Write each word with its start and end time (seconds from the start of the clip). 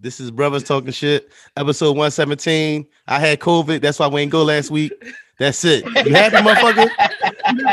This 0.00 0.18
is 0.18 0.30
Brothers 0.30 0.64
Talking 0.64 0.92
Shit, 0.92 1.30
episode 1.56 1.90
117. 1.90 2.86
I 3.06 3.18
had 3.20 3.38
COVID. 3.38 3.82
That's 3.82 3.98
why 3.98 4.06
we 4.06 4.22
ain't 4.22 4.32
go 4.32 4.42
last 4.44 4.70
week. 4.70 4.92
That's 5.38 5.62
it. 5.64 5.84
You 5.84 6.14
happy, 6.14 6.36
motherfucker? 6.36 6.88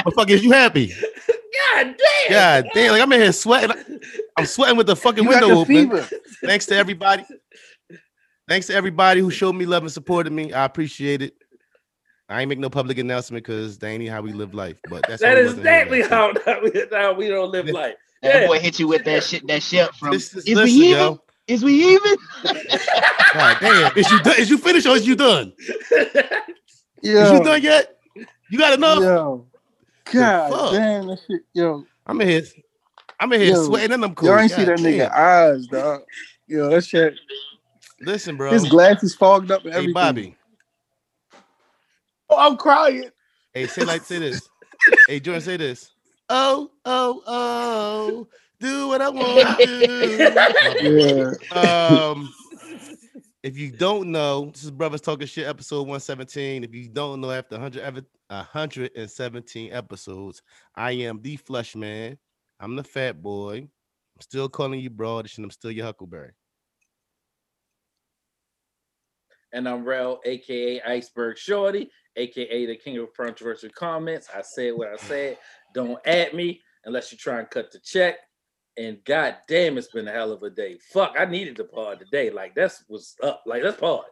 motherfucker, 0.03 0.41
you 0.41 0.51
happy? 0.51 0.87
God 0.87 1.95
damn. 2.27 2.29
God 2.29 2.69
damn. 2.73 2.91
Like 2.91 3.01
I'm 3.01 3.11
in 3.13 3.21
here 3.21 3.31
sweating. 3.31 3.99
I'm 4.35 4.45
sweating 4.45 4.75
with 4.77 4.87
the 4.87 4.95
fucking 4.95 5.23
You 5.23 5.29
window 5.29 5.47
the 5.47 5.53
open. 5.55 5.73
fever. 5.89 6.07
Thanks 6.43 6.66
to 6.68 6.75
everybody. 6.75 7.23
Thanks 8.50 8.68
to 8.68 8.73
everybody 8.75 9.21
who 9.21 9.30
showed 9.32 9.54
me 9.54 9.66
love 9.66 9.84
and 9.84 9.91
supported 9.91 10.34
me. 10.34 10.52
I 10.52 10.66
appreciate 10.66 11.21
it. 11.21 11.34
I 12.30 12.41
ain't 12.41 12.50
make 12.50 12.59
no 12.59 12.70
public 12.70 12.98
announcement 12.98 13.46
because 13.46 13.78
that 13.80 13.88
ain't 13.88 14.09
how 14.09 14.21
we 14.21 14.34
live 14.34 14.54
life. 14.54 14.78
But 14.89 15.05
that's 15.07 15.21
That 15.21 15.32
all 15.32 15.38
it 15.38 15.46
is 15.46 15.50
was 15.55 15.59
in 15.59 15.64
here, 15.66 15.73
exactly 15.75 16.02
how, 16.02 16.34
how, 16.46 16.62
we, 16.62 16.84
how 16.91 17.14
we 17.14 17.28
don't 17.30 17.52
live 17.52 17.68
life. 17.70 17.96
That 18.21 18.41
Yeah. 18.41 18.48
boy 18.48 18.59
hit 18.59 18.80
you 18.80 18.88
with 18.89 19.05
that 19.05 19.23
shit, 19.23 19.48
that 19.48 19.64
shit 19.64 19.94
from. 19.96 20.12
This 20.12 20.34
is, 20.34 20.46
is 20.46 20.55
listen, 20.55 20.84
yo. 20.84 21.21
Is 21.48 21.64
we 21.64 21.73
even? 21.94 22.17
God 23.34 23.59
damn. 23.59 23.91
Is 23.95 24.12
you 24.12 24.20
done? 24.20 24.35
Is 24.40 24.49
you 24.49 24.58
finished 24.58 24.88
or 24.88 24.95
is 24.98 25.08
you 25.08 25.16
done? 25.16 25.54
Is 27.17 27.31
you 27.31 27.40
done 27.40 27.62
yet? 27.62 27.98
You 28.49 28.59
got 28.59 28.73
enough? 28.73 29.04
yo. 29.04 29.48
God 30.13 30.59
damn 30.70 31.07
that 31.07 31.20
shit. 31.27 31.41
Yo, 31.54 31.85
I'm 32.07 32.21
in 32.21 32.27
here. 32.30 32.44
I'm 33.20 33.34
in 33.34 33.41
here 33.41 33.55
Yo, 33.55 33.55
sweating 33.55 33.94
and 33.94 34.04
I'm 34.04 34.16
cool. 34.16 34.30
y'all 34.30 34.40
ain't 34.40 34.52
see 34.52 34.66
that 34.66 34.80
God 34.80 34.80
nigga 34.80 35.12
eyes, 35.12 35.68
dog. 35.68 36.02
Yo, 36.48 36.70
that 36.70 36.85
shit. 36.85 37.16
Listen, 37.99 38.38
bro. 38.38 38.54
His 38.54 38.66
glasses 38.66 39.16
fogged 39.16 39.52
up 39.52 39.66
and 39.66 39.73
Hey, 39.73 39.79
everything. 39.79 39.93
Bobby. 39.93 40.38
Oh, 42.29 42.38
I'm 42.52 42.57
crying. 42.57 43.09
Hey, 43.54 43.68
say 43.68 43.85
like 43.85 44.04
say 44.04 44.20
this. 44.20 44.49
hey, 45.07 45.20
Jordan, 45.20 45.41
say 45.41 45.57
this. 45.57 45.91
Oh, 46.29 46.71
oh, 46.85 47.23
oh, 47.27 48.27
do 48.59 48.88
what 48.88 49.02
I 49.02 49.09
want 49.09 49.59
to 49.59 50.77
do. 50.81 51.57
Um, 51.57 52.34
if 53.43 53.57
you 53.57 53.71
don't 53.71 54.12
know, 54.12 54.51
this 54.51 54.63
is 54.63 54.71
Brothers 54.71 55.01
Talking 55.01 55.27
Shit, 55.27 55.48
episode 55.48 55.82
117. 55.82 56.63
If 56.63 56.73
you 56.73 56.90
don't 56.90 57.21
know, 57.21 57.32
after 57.32 57.55
100, 57.55 58.05
117 58.29 59.73
episodes, 59.73 60.41
I 60.76 60.91
am 60.91 61.21
the 61.21 61.37
Flush 61.37 61.76
Man. 61.76 62.17
I'm 62.59 62.76
the 62.76 62.84
Fat 62.84 63.21
Boy. 63.21 63.57
I'm 63.57 64.22
still 64.22 64.50
calling 64.50 64.79
you 64.79 64.89
Broadish, 64.89 65.38
and 65.38 65.45
I'm 65.45 65.51
still 65.51 65.72
your 65.72 65.85
Huckleberry. 65.85 66.31
and 69.53 69.67
I'm 69.67 69.85
Rel, 69.85 70.19
aka 70.25 70.81
Iceberg 70.81 71.38
Shorty, 71.38 71.89
aka 72.16 72.66
the 72.66 72.75
King 72.75 72.97
of 72.97 73.13
Controversial 73.16 73.69
Comments. 73.69 74.28
I 74.35 74.41
said 74.41 74.73
what 74.75 74.89
I 74.89 74.97
said. 74.97 75.38
Don't 75.73 76.00
add 76.06 76.34
me 76.34 76.62
unless 76.85 77.12
you 77.12 77.17
try 77.17 77.39
and 77.39 77.50
cut 77.50 77.72
the 77.72 77.79
check. 77.79 78.17
And 78.78 79.03
god 79.06 79.38
damn, 79.47 79.78
it's 79.78 79.88
been 79.88 80.07
a 80.07 80.11
hell 80.11 80.31
of 80.31 80.44
a 80.44 80.50
day. 80.50 80.78
Fuck, 80.91 81.16
I 81.17 81.25
needed 81.25 81.57
the 81.57 81.63
pod 81.63 82.00
today. 82.00 82.29
Like 82.29 82.53
that's 82.53 82.83
what's 82.88 83.16
up. 83.23 83.44
Like 83.45 83.63
let's 83.63 83.79
pod. 83.79 84.03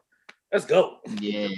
Let's 0.52 0.66
go. 0.66 0.98
Yeah. 1.20 1.50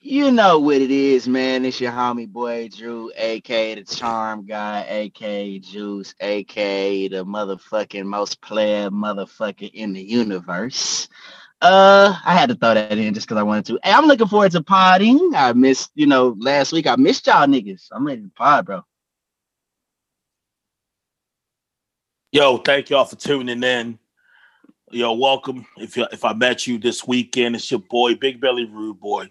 You 0.00 0.30
know 0.30 0.58
what 0.58 0.82
it 0.82 0.90
is, 0.90 1.26
man. 1.26 1.64
It's 1.64 1.80
your 1.80 1.92
homie 1.92 2.28
boy 2.28 2.68
Drew, 2.68 3.10
aka 3.16 3.74
the 3.74 3.84
Charm 3.84 4.44
Guy, 4.44 4.84
aka 4.86 5.58
Juice, 5.58 6.14
aka 6.20 7.08
the 7.08 7.24
motherfucking 7.24 8.04
most 8.04 8.42
player 8.42 8.90
motherfucker 8.90 9.70
in 9.72 9.94
the 9.94 10.02
universe. 10.02 11.08
Uh, 11.62 12.14
I 12.22 12.34
had 12.34 12.50
to 12.50 12.54
throw 12.54 12.74
that 12.74 12.98
in 12.98 13.14
just 13.14 13.26
because 13.26 13.38
I 13.38 13.44
wanted 13.44 13.64
to. 13.66 13.78
Hey, 13.82 13.92
I'm 13.92 14.04
looking 14.04 14.26
forward 14.26 14.52
to 14.52 14.62
podding. 14.62 15.32
I 15.34 15.54
missed, 15.54 15.90
you 15.94 16.06
know, 16.06 16.36
last 16.38 16.72
week. 16.72 16.86
I 16.86 16.96
missed 16.96 17.26
y'all 17.26 17.46
niggas. 17.46 17.88
I'm 17.90 18.06
ready 18.06 18.20
to 18.20 18.30
pod, 18.36 18.66
bro. 18.66 18.82
Yo, 22.34 22.58
thank 22.58 22.90
y'all 22.90 23.04
for 23.04 23.14
tuning 23.14 23.62
in. 23.62 23.96
Yo, 24.90 25.12
welcome. 25.12 25.64
If 25.76 25.96
you, 25.96 26.04
if 26.10 26.24
I 26.24 26.32
met 26.32 26.66
you 26.66 26.78
this 26.78 27.06
weekend, 27.06 27.54
it's 27.54 27.70
your 27.70 27.78
boy 27.78 28.16
Big 28.16 28.40
Belly 28.40 28.64
Rude 28.64 28.98
Boy, 28.98 29.30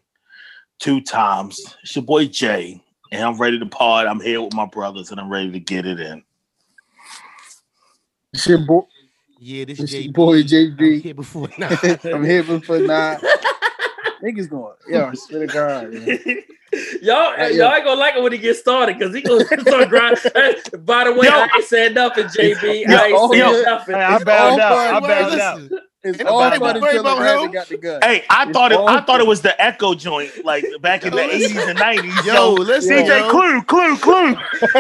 two 0.79 1.01
times. 1.01 1.59
It's 1.83 1.97
your 1.97 2.05
boy 2.05 2.27
Jay, 2.27 2.81
and 3.11 3.21
I'm 3.21 3.37
ready 3.37 3.59
to 3.59 3.65
pod. 3.65 4.07
I'm 4.07 4.21
here 4.21 4.41
with 4.41 4.53
my 4.53 4.65
brothers, 4.67 5.11
and 5.11 5.19
I'm 5.19 5.29
ready 5.29 5.51
to 5.51 5.59
get 5.59 5.85
it 5.85 5.99
in. 5.99 6.23
It's 8.31 8.47
your 8.47 8.59
boy, 8.59 8.83
Yeah, 9.37 9.65
this 9.65 9.81
is 9.81 9.93
your 9.93 10.13
JB. 10.13 10.13
boy 10.13 10.37
I'm 10.95 11.01
here 11.01 11.13
before 11.13 11.49
now. 11.57 11.77
I'm 12.05 12.23
here 12.23 12.45
for 12.61 12.79
nine. 12.79 13.19
Niggas 14.23 14.49
going, 14.49 14.73
yo, 14.87 15.05
I 15.07 15.13
swear 15.15 15.41
to 15.41 15.47
God, 15.47 15.91
y'all, 17.01 17.33
Uh, 17.39 17.47
yeah. 17.47 17.49
y'all 17.49 17.73
ain't 17.75 17.83
gonna 17.85 17.99
like 17.99 18.15
it 18.15 18.23
when 18.23 18.31
he 18.31 18.37
gets 18.37 18.59
started 18.59 18.97
because 18.97 19.13
he 19.13 19.21
gonna 19.21 19.43
start 19.65 19.89
grinding. 19.89 20.21
By 20.85 21.03
the 21.03 21.13
way, 21.13 21.27
Yo, 21.27 21.33
I 21.33 21.47
ain't 21.57 21.65
said 21.65 21.93
nothing, 21.93 22.25
JB. 22.25 22.87
Yo, 22.87 22.95
I 22.97 23.05
ain't 23.07 23.19
said 23.19 23.37
yo. 23.39 23.61
nothing. 23.63 23.95
I 23.95 24.15
It's 24.15 24.23
bowed 24.23 24.59
out. 24.59 24.77
I 24.95 24.99
bowed 25.01 25.39
out. 25.39 25.61
Listen. 26.03 26.15
It's 26.15 26.21
Ain't 26.21 26.27
all 26.27 26.51
nobody 26.51 26.57
fun 26.57 26.77
worried 26.81 26.97
until 26.97 27.03
the 27.03 27.13
about 27.13 27.19
rabbit 27.19 27.51
got 27.51 27.69
the 27.69 27.77
gun. 27.77 28.03
Hey, 28.03 28.23
I 28.29 28.45
It's 28.45 28.53
thought 28.53 28.71
it. 28.71 28.81
I 28.87 29.01
thought 29.01 29.19
it 29.19 29.27
was 29.27 29.41
the 29.41 29.61
Echo 29.61 29.93
joint, 29.93 30.33
like 30.43 30.69
back 30.81 31.05
in 31.05 31.15
the 31.15 31.23
80s 31.23 31.67
and 31.67 31.81
90s. 31.81 32.23
Yo, 32.31 32.53
Yo, 32.53 32.55
listen, 32.55 33.05
DJ 33.05 33.27
yo. 33.27 33.27
Clue, 33.27 33.61
Clue, 33.63 33.99
Clue. 33.99 34.37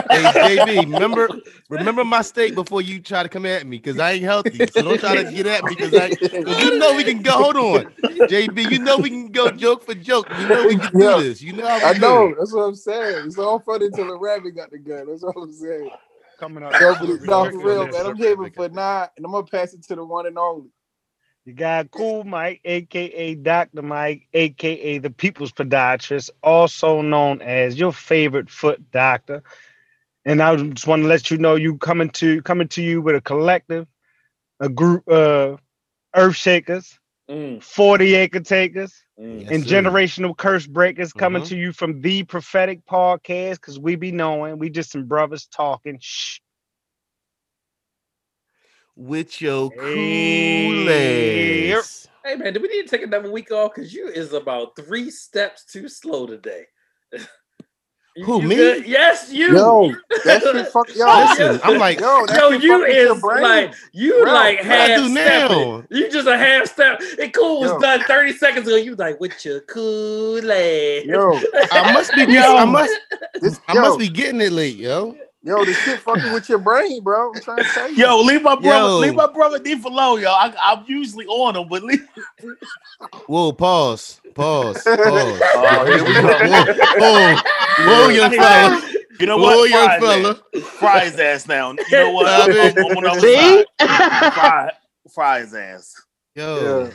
Hey, 0.09 0.29
JB, 0.29 0.87
remember 0.87 1.35
remember 1.69 2.05
my 2.05 2.21
state 2.21 2.55
before 2.55 2.81
you 2.81 3.01
try 3.01 3.23
to 3.23 3.29
come 3.29 3.45
at 3.45 3.67
me 3.67 3.77
because 3.77 3.99
I 3.99 4.13
ain't 4.13 4.23
healthy. 4.23 4.67
So 4.67 4.83
don't 4.85 4.99
try 4.99 5.15
to 5.15 5.25
get 5.25 5.47
at 5.47 5.65
me 5.65 5.75
because 5.75 5.95
I 5.97 6.13
because 6.43 6.61
you 6.63 6.77
know 6.79 6.95
we 6.95 7.03
can 7.03 7.21
go. 7.21 7.33
Hold 7.33 7.57
on, 7.57 7.87
JB. 8.25 8.65
You 8.65 8.79
know 8.79 8.97
we 8.99 9.09
can 9.11 9.27
go 9.29 9.49
joke 9.49 9.83
for 9.83 9.95
joke. 9.95 10.29
You 10.31 10.47
know 10.47 10.65
we 10.65 10.77
can 10.77 10.95
do 10.97 11.13
Yeah. 11.13 11.15
this. 11.15 11.41
You 11.41 11.53
know 11.53 11.67
how 11.67 11.81
we 11.81 11.89
I 11.89 11.93
know. 11.93 12.31
it. 12.31 12.37
That's 12.39 12.53
what 12.53 12.63
I'm 12.63 12.75
saying. 12.75 13.27
It's 13.27 13.39
all 13.39 13.59
funny 13.59 13.87
until 13.87 14.07
the 14.07 14.17
rabbit 14.17 14.55
got 14.55 14.71
the 14.71 14.79
gun. 14.79 15.07
That's 15.09 15.23
all 15.23 15.43
I'm 15.43 15.53
saying. 15.53 15.91
Coming 16.37 16.63
up. 16.63 16.79
No, 17.21 17.45
for 17.45 17.61
real, 17.61 17.87
man. 17.87 18.05
I'm 18.07 18.17
here 18.17 18.37
for 18.55 18.69
nine, 18.69 19.07
and 19.17 19.25
I'm 19.25 19.31
gonna 19.33 19.45
pass 19.47 19.73
it 19.73 19.83
to 19.85 19.95
the 19.95 20.05
one 20.05 20.27
and 20.27 20.37
only. 20.37 20.69
You 21.45 21.53
got 21.53 21.91
Cool 21.91 22.23
Mike, 22.23 22.61
aka 22.63 23.35
Dr. 23.35 23.81
Mike, 23.81 24.27
aka 24.33 24.97
the 24.99 25.09
People's 25.09 25.51
Podiatrist, 25.51 26.29
also 26.43 27.01
known 27.01 27.41
as 27.41 27.79
your 27.79 27.91
favorite 27.91 28.49
foot 28.49 28.91
doctor. 28.91 29.43
And 30.25 30.41
I 30.41 30.55
just 30.55 30.87
want 30.87 31.03
to 31.03 31.07
let 31.07 31.31
you 31.31 31.37
know 31.37 31.55
you 31.55 31.77
coming 31.77 32.09
to 32.11 32.41
coming 32.43 32.67
to 32.69 32.81
you 32.81 33.01
with 33.01 33.15
a 33.15 33.21
collective, 33.21 33.87
a 34.59 34.69
group 34.69 35.07
uh 35.09 35.57
earth 36.15 36.35
shakers, 36.35 36.99
Mm, 37.29 37.61
40 37.61 38.15
acre 38.15 38.39
takers, 38.41 39.03
mm. 39.19 39.43
Yes, 39.43 39.49
and 39.49 39.63
sir. 39.63 39.65
generational 39.65 40.35
curse 40.37 40.67
breakers 40.67 41.13
coming 41.13 41.41
Mhm. 41.41 41.43
to 41.43 41.57
you 41.57 41.71
from 41.73 42.01
the 42.01 42.23
prophetic 42.23 42.85
podcast 42.85 43.55
because 43.55 43.79
we 43.79 43.95
be 43.95 44.11
knowing 44.11 44.59
we 44.59 44.69
just 44.69 44.91
some 44.91 45.05
brothers 45.07 45.47
talking. 45.47 45.97
Shh. 46.01 46.39
With 48.95 49.41
your 49.41 49.71
Hey, 49.71 49.77
cool 49.93 50.89
yep. 50.89 51.79
ass. 51.79 52.07
Hey 52.25 52.35
man, 52.35 52.53
do 52.53 52.61
we 52.61 52.67
need 52.69 52.83
to 52.83 52.89
take 52.89 53.01
another 53.05 53.31
week 53.31 53.51
off? 53.51 53.73
Because 53.75 53.93
you 53.93 54.07
is 54.07 54.33
about 54.33 54.75
three 54.75 55.09
steps 55.11 55.65
too 55.65 55.89
slow 55.89 56.25
today. 56.27 56.65
You- 58.15 58.25
Who, 58.25 58.41
you 58.43 58.47
me? 58.47 58.55
good? 58.55 58.85
Yes, 58.85 59.31
you. 59.31 59.55
Yo, 59.55 59.91
that 60.25 60.43
shit 60.43 60.67
fuck 60.67 60.95
yo. 60.95 61.07
Listen, 61.07 61.59
I'm 61.63 61.79
like, 61.79 61.99
yo, 61.99 62.27
that 62.27 62.37
Yo, 62.37 62.49
you 62.51 62.79
fuck 62.81 62.87
is 62.87 63.21
brain. 63.21 63.41
like 63.41 63.73
you 63.91 64.21
Bro, 64.21 64.33
like 64.33 64.59
half 64.59 64.99
do 64.99 65.09
now? 65.09 65.83
You 65.89 66.11
just 66.11 66.27
a 66.27 66.37
half 66.37 66.67
step. 66.67 66.99
It 67.01 67.33
cool 67.33 67.61
was 67.61 67.71
Yo. 67.71 67.79
done 67.79 68.03
30 68.03 68.33
seconds 68.33 68.67
ago. 68.67 68.75
You 68.75 68.93
like 68.93 69.19
with 69.19 69.43
your 69.43 69.61
cool 69.61 70.37
ass. 70.51 71.05
Yo, 71.05 71.39
I 71.71 71.91
must 71.91 72.13
be. 72.15 72.25
Yo. 72.31 72.55
I 72.55 72.65
must. 72.65 72.99
this, 73.41 73.59
I 73.67 73.73
must 73.73 73.97
be 73.97 74.09
getting 74.09 74.41
it 74.41 74.51
late, 74.51 74.75
yo. 74.75 75.17
Yo, 75.43 75.65
this 75.65 75.81
shit 75.83 75.99
fucking 75.99 76.31
with 76.31 76.49
your 76.49 76.59
brain, 76.59 77.03
bro. 77.03 77.33
I'm 77.33 77.39
trying 77.41 77.65
to 77.65 77.73
tell 77.73 77.89
you. 77.89 77.97
Yo, 77.97 78.21
leave 78.21 78.41
my 78.41 78.55
brother, 78.55 78.87
Yo. 78.87 78.99
leave 78.99 79.15
my 79.15 79.27
brother 79.27 79.59
D 79.59 79.77
for 79.77 79.91
low, 79.91 80.15
yo. 80.15 80.29
I, 80.31 80.53
I'm 80.61 80.85
usually 80.87 81.25
on 81.27 81.55
him, 81.55 81.67
but 81.67 81.83
leave. 81.83 82.07
Whoa, 83.27 83.51
pause, 83.53 84.19
pause, 84.33 84.83
pause. 84.83 85.41
Oh, 85.55 85.85
here 85.85 86.03
we 86.03 86.13
go. 86.13 86.39
Whoa, 86.97 87.35
whoa, 87.77 88.09
young 88.09 88.31
fella. 88.31 88.83
You 89.19 89.25
know 89.27 89.37
Whoa, 89.37 89.63
what? 89.63 89.69
young 89.69 89.89
Fry 89.89 89.99
fella. 89.99 90.29
ass. 90.31 90.63
Fry 90.79 91.05
his 91.05 91.19
ass 91.19 91.47
now. 91.47 91.71
You 91.71 91.97
know 91.97 92.11
what? 92.11 92.25
Nah, 92.27 92.45
I'm. 92.45 92.77
I'm 92.77 92.97
on 92.97 93.03
the 93.03 93.09
other 93.11 93.21
See? 93.21 93.65
side. 93.79 94.33
Fry, 94.33 94.71
fry 95.13 95.39
his 95.41 95.53
ass. 95.53 96.01
Yo, 96.35 96.89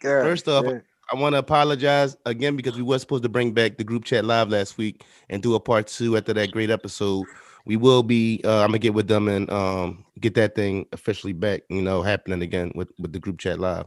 God 0.00 0.22
First 0.22 0.48
off, 0.48 0.64
damn. 0.64 0.82
I 1.14 1.16
want 1.16 1.34
to 1.34 1.38
apologize 1.38 2.16
again 2.26 2.56
because 2.56 2.74
we 2.74 2.82
were 2.82 2.98
supposed 2.98 3.22
to 3.22 3.28
bring 3.28 3.52
back 3.52 3.76
the 3.76 3.84
group 3.84 4.04
chat 4.04 4.24
live 4.24 4.48
last 4.48 4.76
week 4.76 5.04
and 5.30 5.40
do 5.40 5.54
a 5.54 5.60
part 5.60 5.86
two 5.86 6.16
after 6.16 6.32
that 6.32 6.50
great 6.50 6.70
episode. 6.70 7.24
We 7.66 7.76
will 7.76 8.02
be. 8.02 8.40
Uh, 8.42 8.62
I'm 8.62 8.70
gonna 8.70 8.80
get 8.80 8.94
with 8.94 9.06
them 9.06 9.28
and 9.28 9.48
um, 9.48 10.04
get 10.18 10.34
that 10.34 10.56
thing 10.56 10.86
officially 10.92 11.32
back. 11.32 11.62
You 11.68 11.82
know, 11.82 12.02
happening 12.02 12.42
again 12.42 12.72
with 12.74 12.90
with 12.98 13.12
the 13.12 13.20
group 13.20 13.38
chat 13.38 13.60
live. 13.60 13.86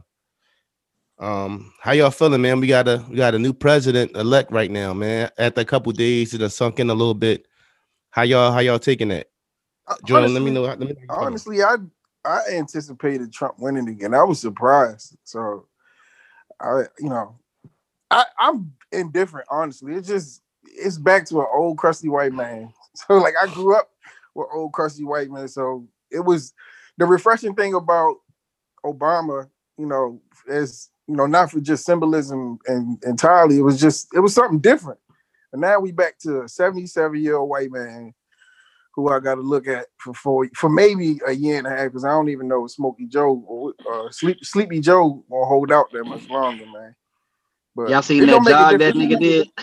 Um, 1.18 1.70
how 1.82 1.92
y'all 1.92 2.10
feeling, 2.10 2.40
man? 2.40 2.60
We 2.60 2.66
got 2.66 2.88
a 2.88 3.04
we 3.10 3.16
got 3.16 3.34
a 3.34 3.38
new 3.38 3.52
president 3.52 4.16
elect 4.16 4.50
right 4.50 4.70
now, 4.70 4.94
man. 4.94 5.30
After 5.36 5.60
a 5.60 5.66
couple 5.66 5.92
days, 5.92 6.32
it 6.32 6.40
has 6.40 6.56
sunk 6.56 6.80
in 6.80 6.88
a 6.88 6.94
little 6.94 7.12
bit. 7.12 7.46
How 8.08 8.22
y'all 8.22 8.52
how 8.52 8.60
y'all 8.60 8.78
taking 8.78 9.08
that? 9.08 9.28
Jordan, 10.06 10.32
let 10.32 10.42
me 10.42 10.50
know. 10.50 10.62
Let 10.62 10.80
me 10.80 10.86
know 10.86 10.94
how 10.94 11.02
you 11.02 11.08
feeling. 11.08 11.26
Honestly, 11.26 11.62
I 11.62 11.76
I 12.24 12.40
anticipated 12.54 13.34
Trump 13.34 13.56
winning 13.58 13.88
again. 13.90 14.14
I 14.14 14.22
was 14.22 14.40
surprised. 14.40 15.18
So 15.24 15.66
I 16.60 16.82
you 16.98 17.08
know, 17.08 17.36
I, 18.10 18.24
I'm 18.38 18.72
indifferent, 18.92 19.46
honestly. 19.50 19.94
It's 19.94 20.08
just 20.08 20.42
it's 20.64 20.98
back 20.98 21.26
to 21.26 21.40
an 21.40 21.46
old 21.52 21.78
crusty 21.78 22.08
white 22.08 22.32
man. 22.32 22.72
So 23.06 23.14
like 23.14 23.34
I 23.40 23.46
grew 23.54 23.76
up 23.76 23.90
with 24.34 24.48
old 24.52 24.72
crusty 24.72 25.04
white 25.04 25.30
men. 25.30 25.46
So 25.46 25.86
it 26.10 26.18
was 26.18 26.52
the 26.96 27.06
refreshing 27.06 27.54
thing 27.54 27.74
about 27.74 28.16
Obama, 28.84 29.48
you 29.76 29.86
know, 29.86 30.20
as 30.50 30.88
you 31.06 31.14
know, 31.14 31.26
not 31.26 31.52
for 31.52 31.60
just 31.60 31.86
symbolism 31.86 32.58
and 32.66 33.00
entirely. 33.04 33.58
It 33.58 33.62
was 33.62 33.80
just 33.80 34.08
it 34.16 34.20
was 34.20 34.34
something 34.34 34.58
different. 34.58 34.98
And 35.52 35.60
now 35.60 35.78
we 35.78 35.92
back 35.92 36.18
to 36.20 36.42
a 36.42 36.48
77 36.48 37.22
year 37.22 37.36
old 37.36 37.50
white 37.50 37.70
man 37.70 38.14
who 38.98 39.10
I 39.10 39.20
got 39.20 39.36
to 39.36 39.42
look 39.42 39.68
at 39.68 39.86
for 39.96 40.12
four, 40.12 40.48
for 40.56 40.68
maybe 40.68 41.20
a 41.24 41.30
year 41.32 41.58
and 41.58 41.68
a 41.68 41.70
half 41.70 41.84
because 41.84 42.04
I 42.04 42.08
don't 42.10 42.30
even 42.30 42.48
know 42.48 42.64
if 42.64 42.72
Smokey 42.72 43.06
Joe 43.06 43.44
or 43.46 43.72
uh, 43.88 44.10
Sleep, 44.10 44.44
Sleepy 44.44 44.80
Joe 44.80 45.24
will 45.28 45.46
hold 45.46 45.70
out 45.70 45.92
that 45.92 46.02
much 46.02 46.28
longer, 46.28 46.66
man. 46.66 46.96
But 47.76 47.90
Y'all 47.90 48.02
seen 48.02 48.22
that 48.22 48.26
don't 48.26 48.44
make 48.44 48.54
a 48.54 48.58
jog 48.58 48.78
that 48.80 48.94
nigga 48.94 49.20
did? 49.20 49.48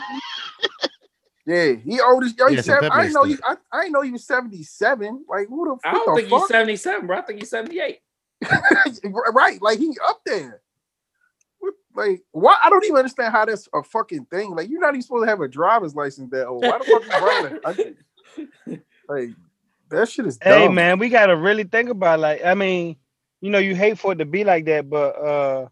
Yeah, 1.47 1.73
he 1.73 2.01
old 2.01 2.23
as 2.23 2.35
yo. 2.35 2.47
Yeah, 2.47 2.61
seven, 2.61 2.85
I 2.85 2.89
pepper 2.89 3.01
didn't 3.03 3.13
know 3.13 3.23
he. 3.25 3.37
I, 3.43 3.55
I 3.71 3.81
didn't 3.81 3.93
know 3.93 4.01
he 4.01 4.09
was 4.09 4.25
seventy 4.25 4.63
seven. 4.63 5.23
Like 5.29 5.47
who 5.47 5.65
the? 5.65 5.87
I 5.87 5.91
don't 5.91 6.15
the 6.15 6.21
think 6.21 6.29
fuck? 6.31 6.39
he's 6.39 6.47
77, 6.47 7.05
bro. 7.05 7.17
I 7.19 7.21
think 7.21 7.37
he's 7.37 7.51
78. 7.51 7.99
right, 9.31 9.61
like 9.61 9.77
he 9.77 9.95
up 10.07 10.21
there. 10.25 10.61
Like 11.95 12.23
why? 12.31 12.57
I 12.63 12.71
don't 12.71 12.83
even 12.83 12.97
understand 12.97 13.31
how 13.31 13.45
that's 13.45 13.69
a 13.75 13.83
fucking 13.83 14.25
thing. 14.25 14.55
Like 14.55 14.71
you're 14.71 14.81
not 14.81 14.95
even 14.95 15.03
supposed 15.03 15.25
to 15.25 15.29
have 15.29 15.41
a 15.41 15.47
driver's 15.47 15.93
license 15.93 16.31
that 16.31 16.47
old. 16.47 16.63
Why 16.63 16.79
the 16.79 16.83
fuck 16.83 17.03
you 17.03 17.09
bring 17.21 17.43
that? 17.43 17.61
I 17.65 17.73
think- 17.73 17.97
Like 19.07 19.29
that 19.89 20.09
shit 20.09 20.25
is. 20.25 20.37
Hey 20.41 20.67
man, 20.67 20.99
we 20.99 21.09
gotta 21.09 21.35
really 21.35 21.63
think 21.63 21.89
about 21.89 22.19
like 22.19 22.43
I 22.43 22.53
mean, 22.53 22.95
you 23.41 23.49
know, 23.51 23.59
you 23.59 23.75
hate 23.75 23.99
for 23.99 24.11
it 24.13 24.15
to 24.15 24.25
be 24.25 24.43
like 24.43 24.65
that, 24.65 24.89
but 24.89 25.15
uh 25.17 25.67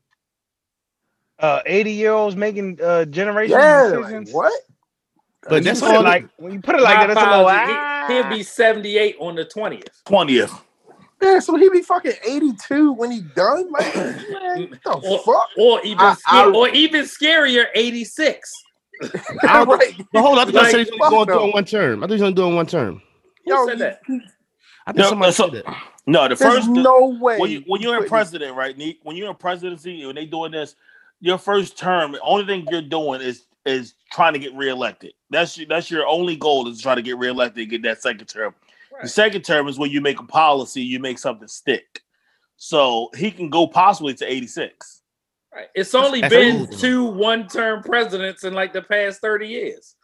uh 1.39 1.61
80 1.65 1.91
year 1.91 2.11
olds 2.11 2.35
making 2.35 2.79
uh 2.81 3.05
generational 3.09 3.49
Yeah, 3.49 3.83
like, 3.83 4.01
decisions. 4.05 4.31
what? 4.31 4.53
But 5.41 5.51
When 5.51 5.63
you 5.63 5.65
that's 5.69 5.79
put 5.81 5.89
it 5.91 5.95
all- 5.97 6.03
like 6.03 6.29
when 6.37 6.53
you 6.53 6.61
put 6.61 6.75
it 6.75 6.81
like 6.81 6.95
that, 6.99 7.07
that's 7.13 7.19
a 7.25 7.29
little 7.29 7.45
ah. 7.49 8.05
He, 8.07 8.13
will 8.15 8.29
be 8.29 8.43
78 8.43 9.15
on 9.19 9.35
the 9.35 9.45
20th. 9.45 9.87
Twentieth. 10.05 10.53
Yeah, 11.21 11.39
so 11.39 11.55
he 11.55 11.69
be 11.69 11.81
fucking 11.81 12.11
eighty 12.27 12.51
two 12.67 12.91
when 12.91 13.09
he 13.09 13.21
done. 13.21 13.71
Like 13.71 13.95
man, 13.95 14.69
what 14.83 14.83
the 14.83 15.07
Or, 15.09 15.19
fuck? 15.19 15.49
or 15.57 15.81
even 15.85 15.99
I- 16.05 16.13
scar- 16.15 16.49
I- 16.51 16.55
or 16.55 16.67
even 16.69 17.05
scarier, 17.05 17.65
86. 17.73 18.51
I 19.43 19.63
right. 19.63 19.93
But 20.11 20.21
hold 20.21 20.37
on, 20.37 20.47
I 20.49 20.51
thought 20.51 20.53
Like, 20.53 20.65
I 20.65 20.71
said 20.71 20.79
he's 20.79 20.89
only 20.89 20.99
fuck 20.99 21.09
going 21.11 21.27
to 21.27 21.33
do 21.33 21.43
it 21.49 21.53
one 21.53 21.65
term. 21.65 22.03
I 22.03 22.07
thought 22.07 22.11
he's 22.13 22.21
only 22.21 22.33
going 22.33 22.35
to 22.35 22.41
do 22.41 22.51
it 22.51 22.55
one 22.55 22.65
term. 22.67 23.01
Who 23.45 23.51
Yo, 23.53 23.65
said 23.67 23.79
that? 23.79 24.01
I 24.85 24.91
think 24.91 24.97
No, 24.97 25.09
somebody 25.09 25.31
so- 25.31 25.49
said 25.51 25.63
that. 25.65 25.75
No, 26.05 26.23
the 26.27 26.35
There's 26.35 26.55
first 26.55 26.69
no 26.69 27.17
way. 27.21 27.39
when 27.39 27.49
you 27.49 27.63
when 27.65 27.81
you're 27.81 28.01
in 28.03 28.09
president, 28.09 28.57
right? 28.57 28.77
Neek? 28.77 28.99
When 29.03 29.15
you're 29.15 29.29
in 29.29 29.35
presidency, 29.37 30.05
when 30.05 30.15
they 30.15 30.25
doing 30.25 30.51
this, 30.51 30.75
your 31.21 31.37
first 31.37 31.77
term, 31.77 32.11
the 32.11 32.19
only 32.21 32.45
thing 32.45 32.67
you're 32.69 32.81
doing 32.81 33.21
is 33.21 33.45
is 33.65 33.93
trying 34.11 34.33
to 34.33 34.39
get 34.39 34.53
reelected. 34.53 35.13
That's 35.29 35.57
your, 35.57 35.67
that's 35.67 35.89
your 35.89 36.05
only 36.05 36.35
goal 36.35 36.67
is 36.67 36.77
to 36.77 36.83
try 36.83 36.95
to 36.95 37.01
get 37.01 37.17
reelected 37.17 37.61
and 37.61 37.69
get 37.71 37.83
that 37.83 38.01
second 38.01 38.27
term. 38.27 38.53
The 39.01 39.07
second 39.07 39.43
term 39.43 39.69
is 39.69 39.79
when 39.79 39.89
you 39.91 40.01
make 40.01 40.19
a 40.19 40.25
policy, 40.25 40.81
you 40.81 40.99
make 40.99 41.17
something 41.17 41.47
stick. 41.47 42.01
So 42.57 43.09
he 43.15 43.31
can 43.31 43.49
go 43.49 43.65
possibly 43.65 44.13
to 44.15 44.29
86. 44.31 45.01
Right. 45.53 45.67
It's 45.73 45.95
only 45.95 46.19
That's 46.21 46.33
been 46.33 46.67
cool. 46.67 46.77
two 46.77 47.05
one-term 47.05 47.83
presidents 47.83 48.43
in 48.43 48.53
like 48.53 48.73
the 48.73 48.81
past 48.81 49.21
30 49.21 49.47
years. 49.47 49.95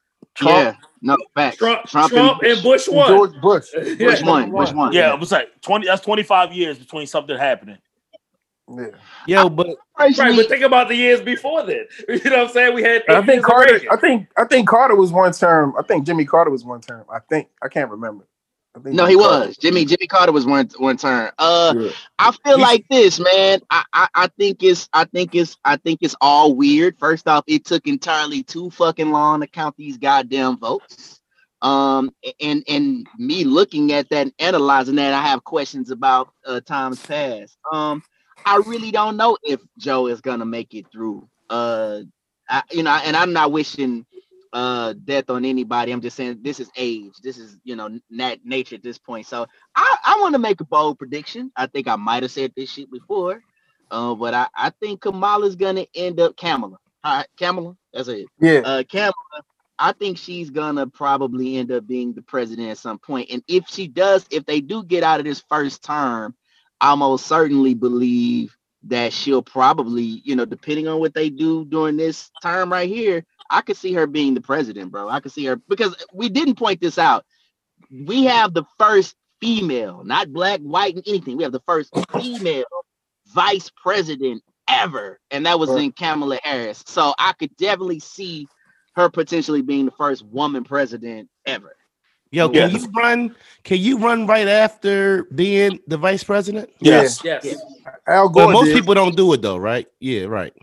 Yeah, 0.42 0.76
no 1.02 1.18
facts. 1.36 1.58
Trump, 1.58 1.86
Trump, 1.86 2.12
Trump, 2.12 2.42
and, 2.44 2.62
Bush 2.64 2.88
and 2.88 2.96
one. 2.96 3.08
George 3.08 3.42
Bush. 3.42 3.68
Bush 3.98 4.22
one, 4.24 4.52
Bush 4.52 4.72
one. 4.72 4.94
Yeah, 4.94 5.14
it 5.14 5.20
was 5.20 5.32
like 5.32 5.50
20 5.62 5.86
that's 5.86 6.02
25 6.02 6.54
years 6.54 6.78
between 6.78 7.08
something 7.08 7.38
happening. 7.38 7.78
Yeah. 8.70 8.86
Yo, 9.26 9.50
but 9.50 9.76
Right, 10.00 10.16
Personally, 10.16 10.44
but 10.44 10.50
think 10.50 10.64
about 10.64 10.88
the 10.88 10.96
years 10.96 11.20
before 11.20 11.64
then. 11.64 11.86
You 12.08 12.18
know 12.30 12.38
what 12.38 12.48
I'm 12.48 12.54
saying? 12.54 12.74
We 12.74 12.84
had 12.84 13.04
I 13.10 13.22
think 13.22 13.44
Carter. 13.44 13.82
I 13.92 13.98
think 13.98 14.30
I 14.38 14.46
think 14.46 14.68
Carter 14.68 14.96
was 14.96 15.12
one 15.12 15.34
term. 15.34 15.74
I 15.78 15.82
think 15.82 16.06
Jimmy 16.06 16.24
Carter 16.24 16.52
was 16.52 16.64
one 16.64 16.80
term. 16.80 17.04
I 17.12 17.20
think 17.30 17.50
I 17.62 17.68
can't 17.68 17.92
remember. 17.92 18.26
No, 18.86 19.06
he 19.06 19.16
Carter- 19.16 19.48
was. 19.48 19.58
Jimmy 19.58 19.86
Jimmy 19.86 20.08
Carter 20.08 20.32
was 20.32 20.46
one 20.46 20.70
one 20.78 20.98
turn. 20.98 21.32
Uh 21.38 21.74
Yeah. 21.78 21.90
I 22.18 22.32
feel 22.32 22.58
He's- 22.58 22.68
like 22.70 22.86
this, 22.90 23.20
man. 23.20 23.60
I, 23.70 23.84
I 23.94 24.08
I 24.16 24.28
think 24.38 24.64
it's 24.64 24.90
I 24.94 25.06
think 25.06 25.36
it's 25.36 25.58
I 25.66 25.78
think 25.78 26.00
it's 26.02 26.16
all 26.22 26.56
weird. 26.56 26.98
First 27.00 27.28
off, 27.28 27.44
it 27.48 27.66
took 27.66 27.88
entirely 27.88 28.44
too 28.44 28.70
fucking 28.72 29.12
long 29.12 29.42
to 29.42 29.48
count 29.48 29.76
these 29.78 29.98
goddamn 29.98 30.58
votes. 30.58 31.22
Um 31.62 32.12
and 32.40 32.64
and 32.68 33.08
me 33.18 33.44
looking 33.44 33.92
at 33.92 34.10
that 34.10 34.22
and 34.28 34.34
analyzing 34.40 34.96
that, 34.96 35.14
I 35.14 35.22
have 35.22 35.44
questions 35.44 35.92
about 35.92 36.30
uh 36.46 36.62
times 36.62 37.00
past. 37.06 37.58
Um 37.72 38.02
I 38.46 38.58
really 38.66 38.92
don't 38.92 39.18
know 39.18 39.38
if 39.44 39.60
Joe 39.78 40.08
is 40.08 40.22
gonna 40.22 40.46
make 40.46 40.74
it 40.74 40.86
through. 40.92 41.28
Uh 41.50 42.02
I, 42.50 42.64
you 42.72 42.82
know, 42.84 42.92
and 43.04 43.16
I'm 43.16 43.34
not 43.34 43.52
wishing 43.52 44.06
uh 44.54 44.94
death 45.04 45.30
on 45.30 45.46
anybody. 45.46 45.92
I'm 45.92 46.02
just 46.02 46.18
saying 46.18 46.40
this 46.42 46.60
is 46.60 46.70
age. 46.76 47.14
This 47.22 47.38
is 47.38 47.58
you 47.64 47.76
know 47.76 48.00
nat 48.10 48.38
nature 48.44 48.76
at 48.76 48.84
this 48.84 48.98
point. 48.98 49.28
So 49.28 49.46
I, 49.76 49.98
I 50.06 50.20
want 50.22 50.34
to 50.34 50.40
make 50.40 50.62
a 50.62 50.66
bold 50.66 51.00
prediction. 51.00 51.52
I 51.56 51.68
think 51.68 51.88
I 51.88 51.96
might 51.96 52.24
have 52.24 52.32
said 52.32 52.54
this 52.56 52.72
shit 52.72 52.92
before, 52.92 53.42
uh, 53.92 54.16
but 54.16 54.34
I, 54.34 54.48
I 54.56 54.72
think 54.82 55.02
Kamala's 55.02 55.56
gonna 55.56 55.86
end 55.96 56.20
up 56.20 56.38
Kamala. 56.38 56.78
All 57.04 57.18
right, 57.18 57.28
Kamala, 57.38 57.76
that's 57.94 58.08
it. 58.08 58.28
Yeah. 58.40 58.62
Uh, 58.66 58.84
Kamala, 58.90 59.14
I 59.78 59.94
think 59.94 60.18
she's 60.18 60.50
gonna 60.50 60.88
probably 60.88 61.58
end 61.58 61.72
up 61.72 61.88
being 61.88 62.14
the 62.14 62.22
president 62.22 62.70
at 62.70 62.78
some 62.78 63.00
point. 63.00 63.30
And 63.32 63.44
if 63.48 63.68
she 63.70 63.88
does, 63.88 64.26
if 64.32 64.46
they 64.46 64.62
do 64.62 64.84
get 64.84 65.04
out 65.04 65.20
of 65.20 65.26
this 65.26 65.44
first 65.48 65.84
term, 65.84 66.36
I 66.82 66.96
most 66.96 67.28
certainly 67.28 67.74
believe 67.76 68.56
that 68.84 69.14
she'll 69.14 69.42
probably, 69.42 70.04
you 70.04 70.36
know, 70.36 70.46
depending 70.46 70.88
on 70.88 71.00
what 71.00 71.14
they 71.14 71.30
do 71.30 71.66
during 71.66 71.98
this 71.98 72.32
term 72.42 72.72
right 72.72 72.88
here, 72.90 73.26
I 73.50 73.62
could 73.62 73.78
see 73.78 73.94
her 73.94 74.08
being 74.08 74.34
the 74.34 74.42
president, 74.42 74.92
bro. 74.92 75.10
I 75.10 75.20
could 75.20 75.32
see 75.32 75.46
her 75.46 75.56
because 75.56 75.96
we 76.14 76.30
didn't 76.30 76.56
point 76.56 76.82
this 76.82 76.98
out. 76.98 77.26
We 77.92 78.26
have 78.26 78.54
the 78.54 78.66
first 78.78 79.16
female, 79.42 80.04
not 80.04 80.32
black, 80.32 80.60
white, 80.60 80.96
and 80.96 81.08
anything. 81.08 81.38
We 81.38 81.44
have 81.44 81.52
the 81.52 81.62
first 81.62 81.92
female 82.12 82.66
vice 83.34 83.72
president 83.82 84.44
ever, 84.68 85.20
and 85.32 85.46
that 85.46 85.60
was 85.60 85.70
in 85.72 85.92
Kamala 85.92 86.40
Harris. 86.44 86.84
So 86.86 87.14
I 87.18 87.34
could 87.34 87.56
definitely 87.58 88.00
see 88.00 88.48
her 88.96 89.10
potentially 89.10 89.62
being 89.62 89.86
the 89.86 89.92
first 89.92 90.24
woman 90.26 90.64
president 90.64 91.30
ever. 91.46 91.76
yo, 92.32 92.48
can 92.50 92.70
Yes. 92.70 92.84
you 92.84 92.92
run? 92.92 93.36
Can 93.64 93.80
you 93.80 93.98
run 93.98 94.28
right 94.28 94.48
after 94.48 95.24
being 95.34 95.80
the 95.88 95.98
vice 95.98 96.24
president? 96.24 96.70
Yes. 96.80 97.24
Yes. 97.24 97.44
Yeah. 97.44 97.56
Al 98.08 98.30
Gore. 98.30 98.46
Well, 98.48 98.54
most 98.54 98.66
did. 98.68 98.76
people 98.76 98.94
don't 98.94 99.16
do 99.16 99.34
it 99.34 99.42
though, 99.42 99.58
right? 99.58 99.88
Yeah, 100.00 100.26
right. 100.26 100.54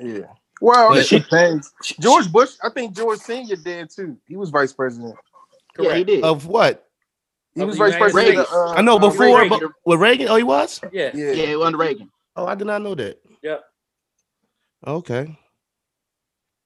Yeah. 0.00 0.32
Well, 0.64 0.88
But 0.90 0.98
it 1.00 1.06
she- 1.06 1.18
depends. 1.18 1.74
George 2.00 2.32
Bush. 2.32 2.52
I 2.62 2.70
think 2.70 2.96
George 2.96 3.18
Senior 3.18 3.56
did 3.56 3.90
too. 3.90 4.16
He 4.26 4.34
was 4.36 4.48
vice 4.48 4.72
president. 4.72 5.14
Yeah, 5.78 5.94
he 5.94 6.04
did. 6.04 6.24
Of 6.24 6.46
what? 6.46 6.88
He 7.54 7.60
Of 7.60 7.68
was 7.68 7.76
vice 7.76 7.92
United 7.92 8.12
president. 8.12 8.48
Of, 8.48 8.52
uh, 8.54 8.72
I 8.72 8.80
know 8.80 8.98
before, 8.98 9.40
Reagan. 9.42 9.58
but 9.60 9.70
with 9.84 10.00
Reagan, 10.00 10.28
oh, 10.28 10.36
he 10.36 10.42
was. 10.42 10.80
Yeah. 10.90 11.10
Yeah. 11.12 11.32
yeah, 11.32 11.58
under 11.58 11.76
Reagan. 11.76 12.10
Oh, 12.34 12.46
I 12.46 12.54
did 12.54 12.66
not 12.66 12.80
know 12.80 12.94
that. 12.94 13.20
Yeah. 13.42 13.58
Okay. 14.86 15.38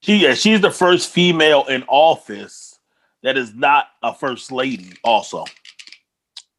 She 0.01 0.15
yeah, 0.15 0.33
she's 0.33 0.61
the 0.61 0.71
first 0.71 1.09
female 1.11 1.65
in 1.65 1.83
office 1.89 2.79
that 3.21 3.35
is 3.35 3.53
not 3.53 3.87
a 4.01 4.13
first 4.13 4.49
lady, 4.49 4.93
also. 5.03 5.43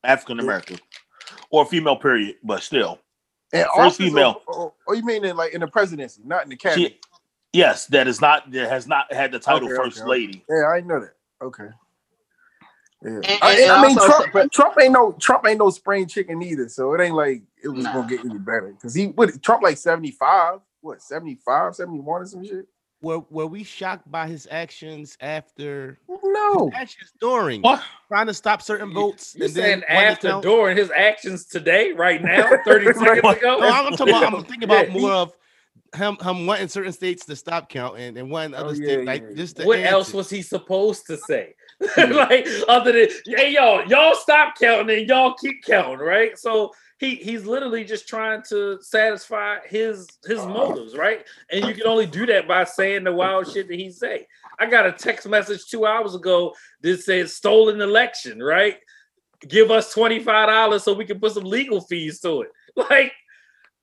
African 0.04 0.40
American. 0.40 0.78
Or 1.48 1.64
female 1.64 1.96
period, 1.96 2.36
but 2.44 2.62
still. 2.62 2.98
And 3.54 3.64
First 3.74 3.78
office 3.78 3.96
female. 3.96 4.42
Or, 4.46 4.54
or, 4.56 4.72
or 4.88 4.94
you 4.94 5.04
mean 5.06 5.24
in 5.24 5.38
like 5.38 5.54
in 5.54 5.62
the 5.62 5.68
presidency, 5.68 6.20
not 6.22 6.44
in 6.44 6.50
the 6.50 6.56
cabinet? 6.56 6.92
She 6.92 7.00
yes, 7.52 7.86
that 7.86 8.08
is 8.08 8.20
not 8.20 8.50
that 8.52 8.68
has 8.68 8.86
not 8.86 9.12
had 9.12 9.32
the 9.32 9.38
title 9.38 9.68
Okay, 9.68 9.76
first 9.76 10.00
okay, 10.00 10.08
lady. 10.08 10.44
Yeah, 10.48 10.66
I 10.68 10.80
know 10.80 11.00
that. 11.00 11.14
Okay. 11.42 11.68
Yeah. 13.02 13.10
And- 13.12 13.26
I, 13.42 13.60
and 13.62 13.72
I 13.72 13.86
mean, 13.86 13.96
Trump, 13.96 14.26
but- 14.32 14.52
Trump 14.52 14.74
ain't 14.80 14.92
no 14.92 15.12
Trump 15.12 15.46
ain't 15.46 15.58
no 15.58 15.70
spring 15.70 16.06
chicken 16.06 16.42
either. 16.42 16.68
So 16.68 16.92
it 16.94 17.00
ain't 17.00 17.14
like 17.14 17.42
it 17.62 17.68
was 17.68 17.84
Nah. 17.84 17.92
gonna 17.94 18.08
get 18.08 18.20
any 18.24 18.38
better 18.38 18.72
because 18.76 18.94
he 18.94 19.06
what 19.08 19.42
Trump 19.42 19.62
like 19.62 19.78
seventy 19.78 20.10
five, 20.10 20.60
what 20.82 21.02
75, 21.02 21.74
71 21.76 22.22
or 22.22 22.26
some 22.26 22.44
shit. 22.44 22.66
Were 23.02 23.20
Were 23.30 23.46
we 23.46 23.64
shocked 23.64 24.10
by 24.10 24.26
his 24.26 24.46
actions 24.50 25.16
after? 25.22 25.96
No, 26.22 26.66
His 26.66 26.74
actions 26.74 27.12
during 27.18 27.62
What? 27.62 27.82
trying 28.08 28.26
to 28.26 28.34
stop 28.34 28.60
certain 28.60 28.92
votes. 28.92 29.34
You're 29.34 29.46
and 29.46 29.54
then 29.54 29.80
saying 29.80 29.84
after, 29.88 30.28
count? 30.28 30.42
during 30.42 30.76
his 30.76 30.90
actions 30.90 31.46
today, 31.46 31.92
right 31.92 32.22
now, 32.22 32.50
30 32.66 32.92
seconds 32.92 33.38
ago? 33.38 33.58
No, 33.58 33.68
I'm 33.68 33.96
talking 33.96 34.14
about. 34.14 34.34
I'm 34.34 34.44
thinking 34.44 34.64
about 34.64 34.88
Yeah. 34.92 35.00
more 35.00 35.12
of 35.12 35.32
him. 35.94 36.16
Him 36.20 36.46
wanting 36.46 36.68
certain 36.68 36.92
states 36.92 37.26
to 37.26 37.36
stop 37.36 37.68
counting 37.68 38.16
and 38.16 38.30
wanting 38.30 38.54
oh, 38.54 38.58
other 38.58 38.70
Oh, 38.70 38.72
yeah, 38.72 38.86
states 38.86 39.06
like 39.06 39.24
yeah. 39.28 39.34
just 39.34 39.56
the 39.56 39.64
what 39.64 39.78
answer. 39.78 39.94
else 39.94 40.12
was 40.12 40.30
he 40.30 40.42
supposed 40.42 41.06
to 41.06 41.16
say? 41.16 41.54
like 41.96 42.46
other 42.68 42.92
than 42.92 43.08
hey 43.36 43.52
y'all, 43.52 43.86
y'all 43.86 44.14
stop 44.14 44.54
counting 44.58 44.98
and 44.98 45.08
y'all 45.08 45.34
keep 45.34 45.64
counting, 45.64 45.98
right? 45.98 46.38
So 46.38 46.72
he 46.98 47.14
he's 47.16 47.46
literally 47.46 47.84
just 47.84 48.06
trying 48.06 48.42
to 48.50 48.78
satisfy 48.82 49.58
his 49.66 50.06
his 50.26 50.40
oh. 50.40 50.48
motives, 50.48 50.96
right? 50.96 51.24
And 51.50 51.64
you 51.64 51.74
can 51.74 51.86
only 51.86 52.06
do 52.06 52.26
that 52.26 52.46
by 52.46 52.64
saying 52.64 53.04
the 53.04 53.12
wild 53.12 53.50
shit 53.50 53.68
that 53.68 53.78
he 53.78 53.90
say. 53.90 54.26
I 54.58 54.66
got 54.66 54.86
a 54.86 54.92
text 54.92 55.26
message 55.26 55.66
two 55.66 55.86
hours 55.86 56.14
ago 56.14 56.54
that 56.82 57.00
said 57.00 57.30
stolen 57.30 57.80
election, 57.80 58.42
right? 58.42 58.76
Give 59.48 59.70
us 59.70 59.94
twenty 59.94 60.20
five 60.20 60.48
dollars 60.48 60.84
so 60.84 60.92
we 60.92 61.06
can 61.06 61.18
put 61.18 61.32
some 61.32 61.44
legal 61.44 61.80
fees 61.80 62.20
to 62.20 62.42
it. 62.42 62.50
Like 62.76 63.12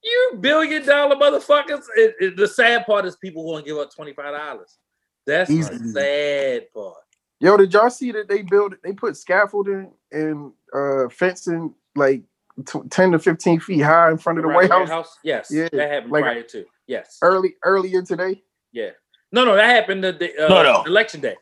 you 0.03 0.37
billion 0.39 0.85
dollar 0.85 1.15
motherfuckers. 1.15 1.85
It, 1.95 2.15
it- 2.19 2.37
the 2.37 2.47
sad 2.47 2.85
part 2.85 3.05
is 3.05 3.15
people 3.15 3.43
won't 3.45 3.65
give 3.65 3.77
up 3.77 3.93
twenty 3.93 4.13
five 4.13 4.33
dollars. 4.35 4.77
That's 5.25 5.49
the 5.49 5.63
sad 5.93 6.71
part. 6.73 6.97
yo, 7.39 7.57
did 7.57 7.73
y'all 7.73 7.89
see 7.89 8.11
that 8.13 8.27
they 8.29 8.41
built 8.43 8.73
they 8.83 8.93
put 8.93 9.17
scaffolding 9.17 9.91
and 10.11 10.51
uh 10.73 11.09
fencing 11.09 11.73
like 11.95 12.23
t- 12.65 12.79
ten 12.89 13.11
to 13.11 13.19
fifteen 13.19 13.59
feet 13.59 13.81
high 13.81 14.09
in 14.09 14.17
front 14.17 14.39
of 14.39 14.43
the 14.43 14.49
Around 14.49 14.69
White 14.69 14.87
House, 14.89 15.17
Yes, 15.23 15.49
Yeah, 15.51 15.67
that 15.73 15.89
happened 15.91 16.11
like- 16.11 16.23
prior 16.23 16.43
to. 16.43 16.65
Yes, 16.87 17.17
early 17.21 17.55
earlier 17.63 18.01
today. 18.01 18.41
yeah. 18.71 18.91
No, 19.33 19.43
no, 19.43 19.57
that 19.57 19.65
happened 19.69 20.01
the, 20.05 20.13
the 20.13 20.45
uh, 20.45 20.47
No, 20.47 20.63
no. 20.63 20.83
election 20.85 21.19
day. 21.19 21.35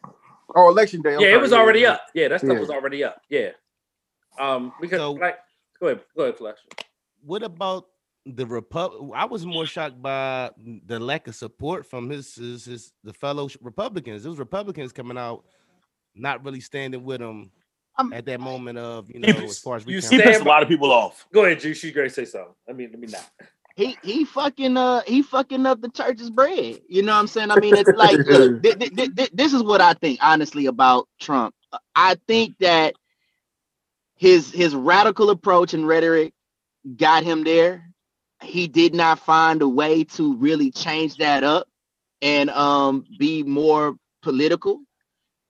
Oh, 0.56 0.70
election 0.70 1.04
day. 1.04 1.14
I'm 1.14 1.20
yeah, 1.20 1.36
it 1.36 1.40
was 1.42 1.54
already 1.54 1.82
yeah. 1.82 1.92
up. 1.92 2.08
Yeah, 2.16 2.30
that 2.30 2.40
stuff 2.40 2.54
Yeah. 2.54 2.60
was 2.60 2.72
already 2.72 3.04
up. 3.04 3.22
Yeah. 3.30 3.50
Um, 4.40 4.74
because 4.82 4.98
So- 5.00 5.12
like, 5.12 5.38
go 5.80 5.88
ahead, 5.90 6.02
go 6.18 6.24
ahead, 6.24 6.38
Flash. 6.38 6.58
What 7.24 7.44
about 7.44 7.86
the 8.25 8.46
Repub? 8.46 8.94
I 9.15 9.25
was 9.25 9.46
more 9.46 9.65
shocked 9.65 10.01
by 10.01 10.51
the 10.86 11.00
lack 11.00 11.27
of 11.27 11.36
support 11.36 11.86
from 11.86 12.10
his, 12.10 12.36
his, 12.36 12.65
his 12.65 12.94
the 13.03 13.13
fellow 13.13 13.50
Republicans. 13.62 14.25
It 14.25 14.29
was 14.29 14.39
Republicans 14.39 14.91
coming 14.91 15.17
out, 15.17 15.44
not 16.15 16.44
really 16.44 16.62
standing 16.62 17.03
with 17.03 17.22
him 17.22 17.51
Um, 17.98 18.12
at 18.13 18.25
that 18.25 18.39
moment 18.39 18.77
of 18.77 19.10
you 19.12 19.20
know 19.20 19.32
He- 19.34 19.46
as 19.46 19.60
far 19.60 19.77
as 19.77 19.86
you 19.86 19.98
recount. 19.98 20.13
He 20.13 20.22
pissed 20.22 20.41
a 20.41 20.46
lot 20.46 20.63
of 20.63 20.70
people 20.70 20.91
off. 20.91 21.27
Go 21.34 21.46
ahead, 21.46 21.60
Juice. 21.60 21.77
She's 21.77 21.91
great. 21.94 22.12
Say 22.13 22.25
something. 22.25 22.53
I 22.70 22.74
mean, 22.74 22.89
let 22.91 23.00
me 23.00 23.08
not. 23.08 23.29
he 23.75 23.98
he 24.03 24.25
fucking 24.25 24.75
uh 24.77 25.01
he 25.05 25.22
fucking 25.22 25.65
up 25.65 25.82
the 25.82 25.89
church's 25.89 26.29
bread. 26.29 26.79
You 26.89 27.03
know 27.03 27.13
what 27.13 27.20
I'm 27.20 27.27
saying? 27.27 27.51
I 27.51 27.60
mean, 27.60 27.75
it's 27.75 27.89
like 27.89 28.17
look, 28.17 28.62
thi- 28.63 28.72
thi- 28.74 28.89
thi- 28.89 29.10
thi- 29.15 29.29
this 29.34 29.53
is 29.53 29.63
what 29.63 29.82
I 29.82 29.94
think 29.94 30.20
honestly 30.24 30.65
about 30.65 31.08
Trump. 31.20 31.53
I 31.96 32.15
think 32.27 32.55
that 32.60 32.96
his 34.15 34.50
his 34.51 34.74
radical 34.74 35.29
approach 35.29 35.74
and 35.74 35.86
rhetoric 35.88 36.34
got 36.96 37.24
him 37.24 37.44
there. 37.44 37.84
He 38.46 38.68
did 38.68 38.96
not 38.96 39.20
find 39.20 39.62
a 39.64 39.70
way 39.70 40.06
to 40.06 40.38
really 40.38 40.72
change 40.72 41.18
that 41.18 41.44
up 41.44 41.68
and 42.22 42.50
um 42.52 43.06
be 43.20 43.44
more 43.44 43.98
political. 44.24 44.82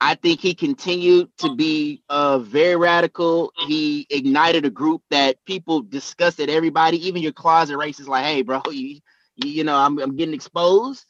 I 0.01 0.15
think 0.15 0.41
he 0.41 0.55
continued 0.55 1.29
to 1.39 1.55
be 1.55 2.03
uh 2.09 2.39
very 2.39 2.75
radical. 2.77 3.51
He 3.67 4.07
ignited 4.09 4.65
a 4.65 4.69
group 4.71 5.03
that 5.11 5.37
people 5.45 5.81
discussed. 5.81 6.37
disgusted 6.37 6.49
everybody, 6.49 7.07
even 7.07 7.23
your 7.23 7.33
closet 7.33 7.77
racists, 7.77 8.07
like, 8.07 8.25
hey, 8.25 8.41
bro, 8.43 8.61
you, 8.71 8.99
you, 9.37 9.49
you 9.49 9.63
know, 9.65 9.77
I'm, 9.77 9.99
I'm 9.99 10.15
getting 10.17 10.35
exposed. 10.35 11.05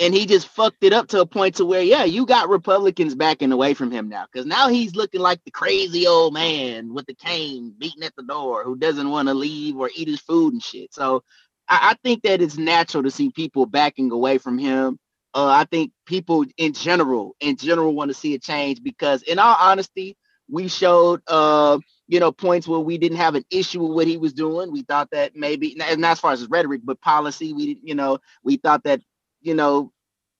And 0.00 0.14
he 0.14 0.26
just 0.26 0.48
fucked 0.48 0.82
it 0.84 0.92
up 0.92 1.08
to 1.08 1.20
a 1.20 1.26
point 1.26 1.56
to 1.56 1.64
where, 1.66 1.82
yeah, 1.82 2.04
you 2.04 2.26
got 2.26 2.48
Republicans 2.48 3.14
backing 3.14 3.52
away 3.52 3.74
from 3.74 3.90
him 3.92 4.08
now. 4.08 4.26
Cause 4.34 4.46
now 4.46 4.68
he's 4.68 4.96
looking 4.96 5.20
like 5.20 5.42
the 5.44 5.52
crazy 5.52 6.06
old 6.06 6.34
man 6.34 6.94
with 6.94 7.06
the 7.06 7.14
cane 7.14 7.74
beating 7.78 8.02
at 8.04 8.14
the 8.16 8.24
door 8.24 8.64
who 8.64 8.76
doesn't 8.76 9.10
want 9.10 9.28
to 9.28 9.34
leave 9.34 9.76
or 9.76 9.90
eat 9.94 10.08
his 10.08 10.20
food 10.20 10.54
and 10.54 10.62
shit. 10.62 10.94
So 10.94 11.22
I, 11.68 11.90
I 11.92 11.96
think 12.04 12.24
that 12.24 12.42
it's 12.42 12.58
natural 12.58 13.04
to 13.04 13.10
see 13.12 13.30
people 13.30 13.66
backing 13.66 14.10
away 14.12 14.38
from 14.38 14.58
him 14.58 14.90
uh, 15.34 15.46
I 15.46 15.64
think 15.64 15.92
people 16.06 16.44
in 16.58 16.72
general, 16.72 17.36
in 17.40 17.56
general, 17.56 17.94
want 17.94 18.10
to 18.10 18.14
see 18.14 18.34
a 18.34 18.38
change 18.38 18.82
because, 18.82 19.22
in 19.22 19.38
all 19.38 19.56
honesty, 19.58 20.16
we 20.50 20.68
showed, 20.68 21.22
uh, 21.28 21.78
you 22.08 22.20
know, 22.20 22.32
points 22.32 22.68
where 22.68 22.80
we 22.80 22.98
didn't 22.98 23.18
have 23.18 23.36
an 23.36 23.44
issue 23.50 23.82
with 23.82 23.92
what 23.92 24.08
he 24.08 24.16
was 24.16 24.32
doing. 24.32 24.72
We 24.72 24.82
thought 24.82 25.10
that 25.12 25.36
maybe, 25.36 25.76
not 25.76 26.04
as 26.04 26.20
far 26.20 26.32
as 26.32 26.46
rhetoric, 26.48 26.82
but 26.84 27.00
policy, 27.00 27.52
we, 27.52 27.78
you 27.82 27.94
know, 27.94 28.18
we 28.44 28.56
thought 28.56 28.84
that, 28.84 29.00
you 29.44 29.54
know, 29.54 29.92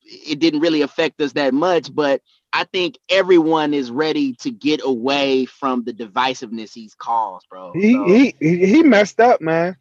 it 0.02 0.38
didn't 0.40 0.60
really 0.60 0.82
affect 0.82 1.20
us 1.20 1.32
that 1.34 1.54
much. 1.54 1.94
But 1.94 2.20
I 2.52 2.64
think 2.64 2.98
everyone 3.08 3.74
is 3.74 3.90
ready 3.90 4.34
to 4.40 4.50
get 4.50 4.80
away 4.84 5.44
from 5.46 5.84
the 5.84 5.92
divisiveness 5.92 6.72
he's 6.74 6.94
caused, 6.94 7.46
bro. 7.48 7.72
He 7.74 7.92
So- 7.92 8.04
he 8.06 8.34
he 8.40 8.66
he 8.66 8.82
messed 8.82 9.20
up, 9.20 9.40
man. 9.40 9.76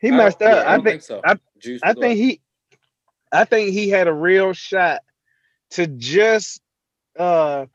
He 0.00 0.08
I 0.08 0.10
don't- 0.10 0.18
messed 0.18 0.38
yeah, 0.40 0.48
up. 0.48 0.66
I, 0.66 0.74
don't 0.76 0.84
think 0.84 1.02
so. 1.02 1.20
I- 1.24 1.36
Juice. 1.58 1.80
I 1.82 1.92
think 1.94 2.16
he 2.18 2.40
I 3.32 3.44
think 3.44 3.70
he 3.72 3.88
had 3.90 4.08
a 4.08 4.12
real 4.14 4.52
shot 4.54 5.02
to 5.72 5.86
just 5.86 6.60
uh 7.18 7.66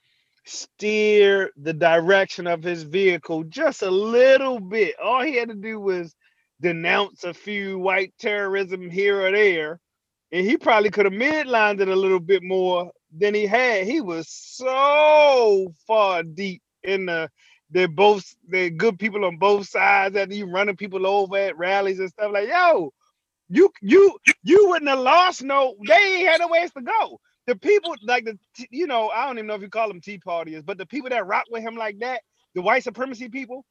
steer 0.46 1.52
the 1.58 1.74
direction 1.74 2.48
of 2.48 2.64
his 2.64 2.84
vehicle 2.84 3.44
just 3.46 3.82
a 3.82 3.92
little 3.92 4.60
bit. 4.60 4.96
All 5.02 5.24
he 5.24 5.36
had 5.36 5.50
to 5.50 5.56
do 5.56 5.80
was 5.80 6.14
denounce 6.62 7.24
a 7.24 7.34
few 7.34 7.80
white 7.80 8.14
terrorism 8.20 8.90
here 8.90 9.22
or 9.26 9.32
there, 9.32 9.80
and 10.34 10.48
he 10.48 10.58
probably 10.58 10.92
could 10.92 11.06
have 11.08 11.13
midlined 11.16 11.82
it 11.82 11.90
a 11.90 11.98
little 11.98 12.22
bit 12.22 12.44
more 12.44 12.92
than 13.18 13.36
he 13.36 13.48
had. 13.48 13.88
He 13.88 14.02
was 14.02 14.30
so 14.30 15.74
far 15.88 16.24
deep 16.24 16.63
in 16.84 17.08
the 17.08 17.32
they're 17.72 17.90
both 17.90 18.25
they're 18.50 18.72
good 18.72 19.00
people 19.00 19.25
on 19.25 19.38
both 19.38 19.70
sides 19.70 20.18
and 20.18 20.34
you 20.34 20.48
running 20.48 20.78
people 20.78 21.08
over 21.08 21.38
at 21.38 21.58
rallies 21.60 22.00
and 22.00 22.10
stuff 22.12 22.32
like 22.34 22.50
yo 22.50 22.92
you 23.50 23.72
you 23.82 24.18
you 24.44 24.70
wouldn't 24.70 24.90
have 24.90 25.00
lost 25.00 25.44
no 25.44 25.75
they 25.88 25.94
ain't 25.96 26.28
had 26.30 26.42
no 26.42 26.48
ways 26.48 26.72
to 26.72 26.82
go 26.82 27.20
the 27.48 27.56
people 27.58 27.96
like 28.04 28.25
the 28.25 28.38
you 28.72 28.88
know 28.88 29.10
i 29.10 29.25
don't 29.25 29.38
even 29.38 29.48
know 29.48 29.56
if 29.56 29.62
you 29.62 29.70
call 29.70 29.88
them 29.88 30.02
tea 30.02 30.20
partiers 30.20 30.66
but 30.66 30.78
the 30.78 30.86
people 30.86 31.10
that 31.10 31.28
rock 31.28 31.46
with 31.52 31.63
him 31.63 31.75
like 31.75 32.00
that 32.00 32.22
the 32.56 32.62
white 32.62 32.84
supremacy 32.84 33.30
people 33.30 33.66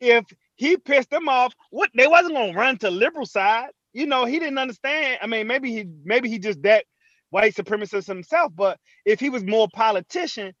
if 0.00 0.24
he 0.56 0.76
pissed 0.76 1.10
them 1.10 1.28
off 1.28 1.54
what 1.70 1.90
they 1.96 2.08
wasn't 2.08 2.34
gonna 2.34 2.54
run 2.54 2.78
to 2.78 2.90
liberal 2.90 3.26
side 3.26 3.70
you 3.98 4.06
know 4.06 4.26
he 4.26 4.38
didn't 4.38 4.58
understand 4.58 5.18
i 5.22 5.26
mean 5.28 5.46
maybe 5.48 5.72
he 5.72 5.84
maybe 6.04 6.30
he 6.30 6.38
just 6.38 6.62
that 6.62 6.84
white 7.30 7.54
supremacist 7.54 8.06
himself 8.06 8.52
but 8.56 8.78
if 9.06 9.20
he 9.20 9.30
was 9.30 9.44
more 9.44 9.68
politician 9.74 10.52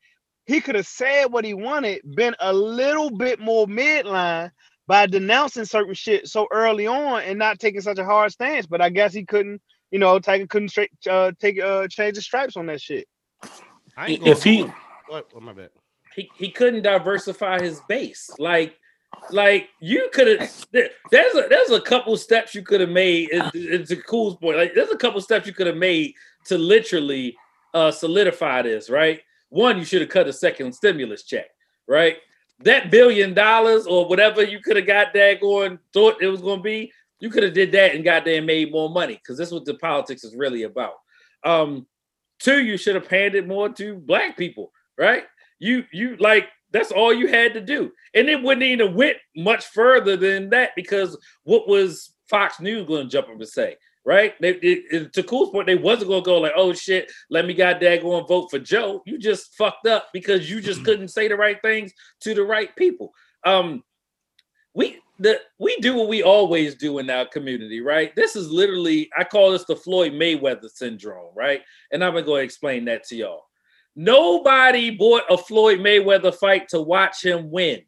he 0.46 0.60
could 0.60 0.74
have 0.74 0.86
said 0.86 1.26
what 1.26 1.44
he 1.44 1.54
wanted, 1.54 2.00
been 2.16 2.34
a 2.40 2.52
little 2.52 3.10
bit 3.10 3.38
more 3.38 3.66
midline 3.66 4.50
by 4.86 5.06
denouncing 5.06 5.64
certain 5.66 5.94
shit 5.94 6.26
so 6.28 6.48
early 6.50 6.86
on 6.86 7.22
and 7.22 7.38
not 7.38 7.58
taking 7.60 7.80
such 7.80 7.98
a 7.98 8.04
hard 8.04 8.32
stance. 8.32 8.66
But 8.66 8.80
I 8.80 8.90
guess 8.90 9.12
he 9.12 9.24
couldn't, 9.24 9.60
you 9.90 9.98
know, 10.00 10.18
Tiger 10.18 10.46
couldn't 10.48 10.70
straight 10.70 10.90
uh, 11.08 11.32
take 11.40 11.60
uh 11.62 11.86
change 11.88 12.16
the 12.16 12.22
stripes 12.22 12.56
on 12.56 12.66
that 12.66 12.80
shit. 12.80 13.06
I 13.96 14.08
ain't 14.08 14.26
If 14.26 14.42
he- 14.42 14.58
hold- 14.58 14.72
What? 15.08 15.28
Oh, 15.36 15.40
my 15.40 15.52
bad. 15.52 15.70
he, 16.16 16.30
he 16.36 16.50
couldn't 16.50 16.82
diversify 16.82 17.60
his 17.62 17.80
base. 17.88 18.30
Like, 18.38 18.76
like 19.30 19.68
you 19.80 20.08
could 20.12 20.40
have. 20.40 20.66
There's 20.72 21.34
a 21.34 21.46
there's 21.48 21.70
a 21.70 21.80
couple 21.80 22.16
steps 22.16 22.54
you 22.54 22.62
could 22.62 22.80
have 22.80 22.90
made. 22.90 23.28
It, 23.30 23.50
it's 23.54 23.90
a 23.90 23.96
cool 23.96 24.36
point. 24.36 24.56
Like, 24.56 24.74
there's 24.74 24.90
a 24.90 24.96
couple 24.96 25.20
steps 25.20 25.46
you 25.46 25.52
could 25.52 25.66
have 25.66 25.76
made 25.76 26.14
to 26.46 26.58
literally 26.58 27.36
uh 27.74 27.90
solidify 27.90 28.62
this. 28.62 28.90
Right. 28.90 29.20
One, 29.50 29.78
you 29.78 29.84
should 29.84 30.02
have 30.02 30.10
cut 30.10 30.28
a 30.28 30.32
second 30.32 30.72
stimulus 30.72 31.24
check. 31.24 31.46
Right. 31.86 32.18
That 32.60 32.90
billion 32.90 33.34
dollars 33.34 33.86
or 33.86 34.08
whatever 34.08 34.42
you 34.42 34.60
could 34.60 34.76
have 34.76 34.86
got 34.86 35.12
that 35.14 35.40
going, 35.40 35.78
thought 35.92 36.20
it 36.20 36.26
was 36.26 36.40
going 36.40 36.58
to 36.58 36.62
be, 36.62 36.92
you 37.20 37.30
could 37.30 37.42
have 37.42 37.54
did 37.54 37.72
that 37.72 37.94
and 37.94 38.04
there 38.04 38.42
made 38.42 38.72
more 38.72 38.90
money 38.90 39.14
because 39.14 39.38
this 39.38 39.48
is 39.48 39.54
what 39.54 39.64
the 39.64 39.74
politics 39.74 40.24
is 40.24 40.34
really 40.34 40.64
about. 40.64 40.94
Um, 41.44 41.86
two, 42.38 42.62
you 42.62 42.76
should 42.76 42.94
have 42.94 43.06
handed 43.06 43.46
more 43.46 43.68
to 43.70 43.96
black 43.96 44.36
people, 44.36 44.72
right? 44.96 45.24
You 45.58 45.84
you 45.92 46.16
like 46.16 46.48
that's 46.72 46.92
all 46.92 47.12
you 47.12 47.28
had 47.28 47.54
to 47.54 47.60
do, 47.60 47.90
and 48.14 48.28
it 48.28 48.42
wouldn't 48.42 48.62
even 48.64 48.94
went 48.94 49.16
much 49.36 49.66
further 49.66 50.16
than 50.16 50.50
that 50.50 50.70
because 50.76 51.16
what 51.44 51.68
was 51.68 52.14
Fox 52.28 52.60
News 52.60 52.86
going 52.86 53.04
to 53.04 53.10
jump 53.10 53.28
up 53.28 53.34
and 53.34 53.48
say, 53.48 53.76
right? 54.04 54.34
They, 54.40 54.50
it, 54.50 54.84
it- 54.90 55.12
to 55.14 55.22
Cool's 55.22 55.50
point, 55.50 55.66
they 55.66 55.76
wasn't 55.76 56.08
going 56.08 56.22
to 56.22 56.26
go 56.26 56.38
like, 56.38 56.52
oh 56.56 56.72
shit, 56.72 57.10
let 57.30 57.46
me 57.46 57.54
goddamn 57.54 58.02
go 58.02 58.18
and 58.18 58.28
vote 58.28 58.50
for 58.50 58.58
Joe. 58.58 59.02
You 59.06 59.18
just 59.18 59.54
fucked 59.56 59.86
up 59.86 60.08
because 60.12 60.50
you 60.50 60.60
just 60.60 60.84
couldn't 60.84 61.08
say 61.08 61.28
the 61.28 61.36
right 61.36 61.60
things 61.62 61.92
to 62.20 62.34
the 62.34 62.42
right 62.44 62.74
people. 62.76 63.12
Um, 63.44 63.82
we 64.74 65.00
the 65.18 65.40
we 65.58 65.76
do 65.78 65.96
what 65.96 66.08
we 66.08 66.22
always 66.22 66.76
do 66.76 66.98
in 66.98 67.10
our 67.10 67.26
community, 67.26 67.80
right? 67.80 68.14
This 68.14 68.36
is 68.36 68.50
literally 68.50 69.10
I 69.18 69.24
call 69.24 69.50
this 69.50 69.64
the 69.64 69.74
Floyd 69.74 70.12
Mayweather 70.12 70.70
syndrome, 70.70 71.32
right? 71.34 71.62
And 71.90 72.04
I'm 72.04 72.12
gonna 72.12 72.24
go 72.24 72.36
explain 72.36 72.84
that 72.84 73.02
to 73.08 73.16
y'all. 73.16 73.47
Nobody 74.00 74.92
bought 74.92 75.24
a 75.28 75.36
Floyd 75.36 75.80
Mayweather 75.80 76.32
fight 76.32 76.68
to 76.68 76.80
watch 76.80 77.24
him 77.24 77.50
win. 77.50 77.80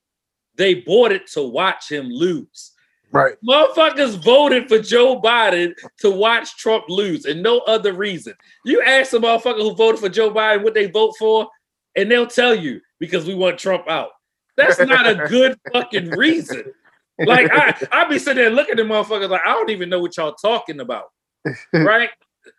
They 0.57 0.75
bought 0.75 1.13
it 1.13 1.29
to 1.35 1.43
watch 1.45 1.89
him 1.89 2.09
lose. 2.09 2.73
Right. 3.13 3.37
Motherfuckers 3.49 4.21
voted 4.21 4.69
for 4.69 4.81
Joe 4.81 5.21
Biden 5.21 5.73
to 6.01 6.11
watch 6.11 6.57
Trump 6.57 6.87
lose 6.89 7.27
and 7.27 7.41
no 7.41 7.61
other 7.61 7.93
reason. 7.93 8.35
You 8.65 8.83
ask 8.83 9.13
a 9.13 9.19
motherfucker 9.19 9.59
who 9.59 9.77
voted 9.77 10.01
for 10.01 10.09
Joe 10.09 10.33
Biden 10.33 10.65
what 10.65 10.75
they 10.75 10.91
vote 10.91 11.15
for, 11.17 11.47
and 11.95 12.11
they'll 12.11 12.27
tell 12.27 12.57
you 12.57 12.81
because 12.99 13.25
we 13.25 13.37
want 13.37 13.61
Trump 13.61 13.89
out. 13.89 14.11
That's 14.57 14.81
not 14.81 15.07
a 15.07 15.29
good 15.29 15.61
fucking 15.73 16.11
reason. 16.11 16.73
Like 17.21 17.53
I, 17.53 17.87
I 17.93 18.09
be 18.09 18.19
sitting 18.19 18.43
there 18.43 18.51
looking 18.51 18.81
at 18.81 18.87
motherfuckers 18.87 19.31
like 19.31 19.43
I 19.47 19.53
don't 19.53 19.71
even 19.71 19.89
know 19.89 20.01
what 20.01 20.17
y'all 20.17 20.35
talking 20.35 20.81
about, 20.81 21.05
right? 21.73 22.11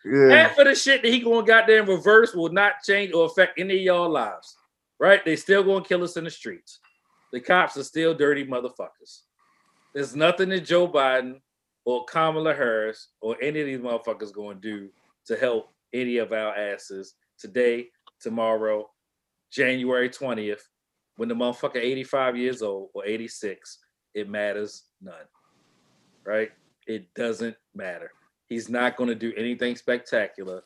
Yeah. 0.04 0.28
Half 0.30 0.58
of 0.58 0.66
the 0.66 0.74
shit 0.74 1.02
that 1.02 1.12
he 1.12 1.20
going 1.20 1.44
goddamn 1.44 1.86
reverse 1.86 2.34
will 2.34 2.52
not 2.52 2.82
change 2.84 3.12
or 3.12 3.26
affect 3.26 3.58
any 3.58 3.74
of 3.74 3.82
y'all 3.82 4.08
lives, 4.08 4.56
right? 4.98 5.24
They 5.24 5.36
still 5.36 5.62
gonna 5.62 5.84
kill 5.84 6.02
us 6.02 6.16
in 6.16 6.24
the 6.24 6.30
streets. 6.30 6.80
The 7.32 7.40
cops 7.40 7.76
are 7.76 7.84
still 7.84 8.14
dirty 8.14 8.44
motherfuckers. 8.44 9.22
There's 9.94 10.16
nothing 10.16 10.50
that 10.50 10.60
Joe 10.60 10.88
Biden 10.88 11.40
or 11.84 12.04
Kamala 12.04 12.54
Harris 12.54 13.08
or 13.20 13.36
any 13.42 13.60
of 13.60 13.66
these 13.66 13.80
motherfuckers 13.80 14.32
gonna 14.32 14.58
do 14.58 14.90
to 15.26 15.36
help 15.36 15.70
any 15.92 16.18
of 16.18 16.32
our 16.32 16.54
asses 16.54 17.14
today, 17.38 17.88
tomorrow, 18.20 18.88
January 19.50 20.08
20th, 20.08 20.62
when 21.16 21.28
the 21.28 21.34
motherfucker 21.34 21.76
85 21.76 22.36
years 22.36 22.62
old 22.62 22.90
or 22.94 23.04
86, 23.04 23.78
it 24.14 24.28
matters 24.28 24.84
none. 25.00 25.14
Right? 26.24 26.52
It 26.86 27.12
doesn't 27.14 27.56
matter. 27.74 28.12
He's 28.52 28.68
not 28.68 28.96
going 28.96 29.08
to 29.08 29.14
do 29.14 29.32
anything 29.36 29.76
spectacular. 29.76 30.62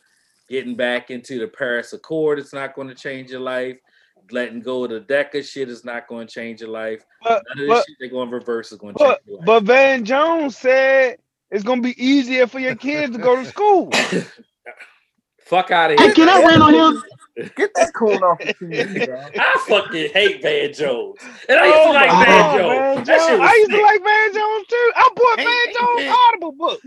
Getting 0.48 0.74
back 0.76 1.10
into 1.10 1.38
the 1.38 1.48
Paris 1.48 1.92
Accord, 1.92 2.38
it's 2.38 2.52
not 2.52 2.74
going 2.74 2.88
to 2.88 2.94
change 2.94 3.30
your 3.30 3.40
life. 3.40 3.76
letting 4.30 4.60
go 4.60 4.84
of 4.84 4.90
the 4.90 5.00
DACA 5.00 5.44
shit 5.44 5.68
is 5.68 5.84
not 5.84 6.08
going 6.08 6.26
to 6.26 6.32
change 6.32 6.60
your 6.60 6.70
life. 6.70 7.04
But, 7.22 7.44
None 7.48 7.62
of 7.64 7.68
this 7.68 7.68
but, 7.68 7.84
shit 7.86 7.96
they're 8.00 8.08
going 8.10 8.28
to 8.30 8.34
reverse 8.34 8.72
is 8.72 8.78
going 8.78 8.94
to 8.96 9.04
change 9.04 9.18
your 9.26 9.36
life. 9.38 9.46
but 9.46 9.62
Van 9.64 10.04
Jones 10.04 10.56
said 10.56 11.18
it's 11.52 11.62
gonna 11.62 11.80
be 11.80 11.94
easier 12.04 12.48
for 12.48 12.58
your 12.58 12.74
kids 12.74 13.12
to 13.16 13.22
go 13.22 13.36
to 13.36 13.44
school. 13.44 13.88
Fuck 15.40 15.70
out 15.70 15.92
of 15.92 15.98
Hey, 16.00 16.06
here. 16.06 16.14
can 16.14 16.28
I 16.28 16.40
man. 16.40 16.48
rant 16.48 16.62
on 16.62 16.74
him? 16.74 17.02
Get 17.56 17.70
that 17.76 17.92
coon 17.94 18.20
off 18.24 18.38
the 18.38 18.52
TV, 18.54 19.06
bro. 19.06 19.20
I 19.38 19.64
fucking 19.68 20.10
hate 20.12 20.42
Van 20.42 20.72
Jones. 20.72 21.18
And 21.48 21.58
I 21.60 21.66
used 21.66 21.78
Oh 21.78 21.86
to 21.86 21.92
like 21.92 22.08
my 22.10 22.24
Van 22.24 22.58
Jones. 22.58 23.06
Van 23.08 23.18
Jones. 23.18 23.40
I 23.42 23.54
used 23.54 23.70
to 23.70 23.82
like 23.82 24.02
Van 24.02 24.34
Jones 24.34 24.66
too. 24.66 24.90
I 24.96 25.08
bought 25.14 25.38
Hey, 25.38 25.44
Van 25.44 25.66
hey, 25.66 25.72
Jones 25.74 26.00
man. 26.00 26.14
Audible 26.28 26.52
book. 26.52 26.80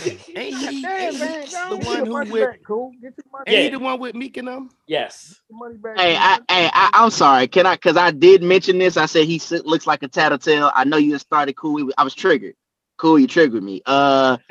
Ain't 0.36 0.58
he, 0.58 0.92
Damn, 0.98 0.98
ain't 0.98 1.18
he 1.22 1.28
man, 1.28 1.48
the 1.68 1.76
Get 1.78 1.78
one 1.78 1.98
your 1.98 2.06
who 2.06 2.14
with 2.30 2.50
back, 2.50 2.60
cool. 2.66 2.92
Get 3.02 3.14
your 3.16 3.32
money, 3.32 3.44
ain't 3.46 3.60
he 3.62 3.68
the 3.70 3.78
one 3.78 4.00
with 4.00 4.14
Meek 4.14 4.36
and 4.38 4.48
them? 4.48 4.70
Yes. 4.86 5.40
your 5.50 5.58
money 5.58 5.76
back. 5.78 5.96
Hey. 5.98 6.16
I, 6.16 6.38
hey, 6.50 6.70
I, 6.72 6.90
I'm 6.94 7.10
sorry. 7.10 7.48
Can 7.48 7.66
I? 7.66 7.74
Because 7.76 7.96
I 7.96 8.10
did 8.12 8.42
mention 8.42 8.78
this. 8.78 8.96
I 8.96 9.06
said 9.06 9.26
he 9.26 9.36
s- 9.36 9.52
looks 9.52 9.86
like 9.86 10.02
a 10.02 10.08
tattletale. 10.08 10.72
I 10.74 10.84
know 10.84 10.98
you 10.98 11.12
had 11.12 11.20
started 11.22 11.54
cool. 11.56 11.90
I 11.98 12.04
was 12.04 12.14
triggered. 12.14 12.54
Cool, 12.98 13.18
you 13.20 13.26
triggered 13.28 13.62
me. 13.62 13.82
Uh, 13.86 14.38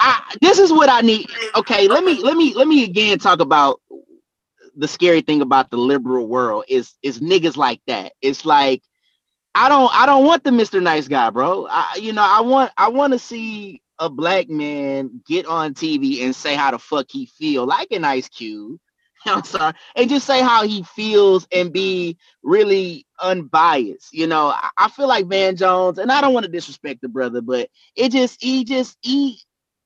I, 0.00 0.36
this 0.40 0.58
is 0.58 0.72
what 0.72 0.90
I 0.90 1.02
need. 1.02 1.28
Okay, 1.56 1.88
let 1.88 2.04
me 2.04 2.22
let 2.22 2.36
me 2.36 2.54
let 2.54 2.68
me 2.68 2.84
again 2.84 3.18
talk 3.18 3.40
about 3.40 3.80
the 4.76 4.88
scary 4.88 5.22
thing 5.22 5.42
about 5.42 5.70
the 5.70 5.78
liberal 5.78 6.26
world 6.28 6.64
is 6.68 6.94
is 7.02 7.20
niggas 7.20 7.56
like 7.56 7.80
that. 7.88 8.12
It's 8.22 8.44
like 8.46 8.82
I 9.54 9.68
don't 9.70 9.94
I 9.94 10.06
don't 10.06 10.26
want 10.26 10.44
the 10.44 10.50
Mr. 10.52 10.82
Nice 10.82 11.08
Guy, 11.08 11.30
bro. 11.30 11.66
I 11.70 11.98
you 12.00 12.12
know 12.14 12.24
I 12.24 12.42
want 12.42 12.72
I 12.78 12.90
want 12.90 13.14
to 13.14 13.20
see 13.20 13.82
a 13.98 14.10
black 14.10 14.48
man 14.48 15.22
get 15.26 15.46
on 15.46 15.74
TV 15.74 16.22
and 16.22 16.34
say 16.34 16.54
how 16.54 16.70
the 16.70 16.78
fuck 16.78 17.06
he 17.10 17.26
feel, 17.26 17.66
like 17.66 17.90
an 17.92 18.04
Ice 18.04 18.28
Cube. 18.28 18.78
I'm 19.26 19.42
sorry, 19.44 19.72
and 19.96 20.10
just 20.10 20.26
say 20.26 20.42
how 20.42 20.66
he 20.66 20.82
feels 20.82 21.46
and 21.50 21.72
be 21.72 22.18
really 22.42 23.06
unbiased. 23.20 24.12
You 24.12 24.26
know, 24.26 24.54
I, 24.76 24.88
feel 24.88 25.08
like 25.08 25.26
Van 25.26 25.56
Jones, 25.56 25.98
and 25.98 26.12
I 26.12 26.20
don't 26.20 26.34
want 26.34 26.44
to 26.44 26.52
disrespect 26.52 27.00
the 27.00 27.08
brother, 27.08 27.40
but 27.40 27.70
it 27.96 28.12
just 28.12 28.42
he 28.42 28.64
just 28.64 28.98
he 29.00 29.40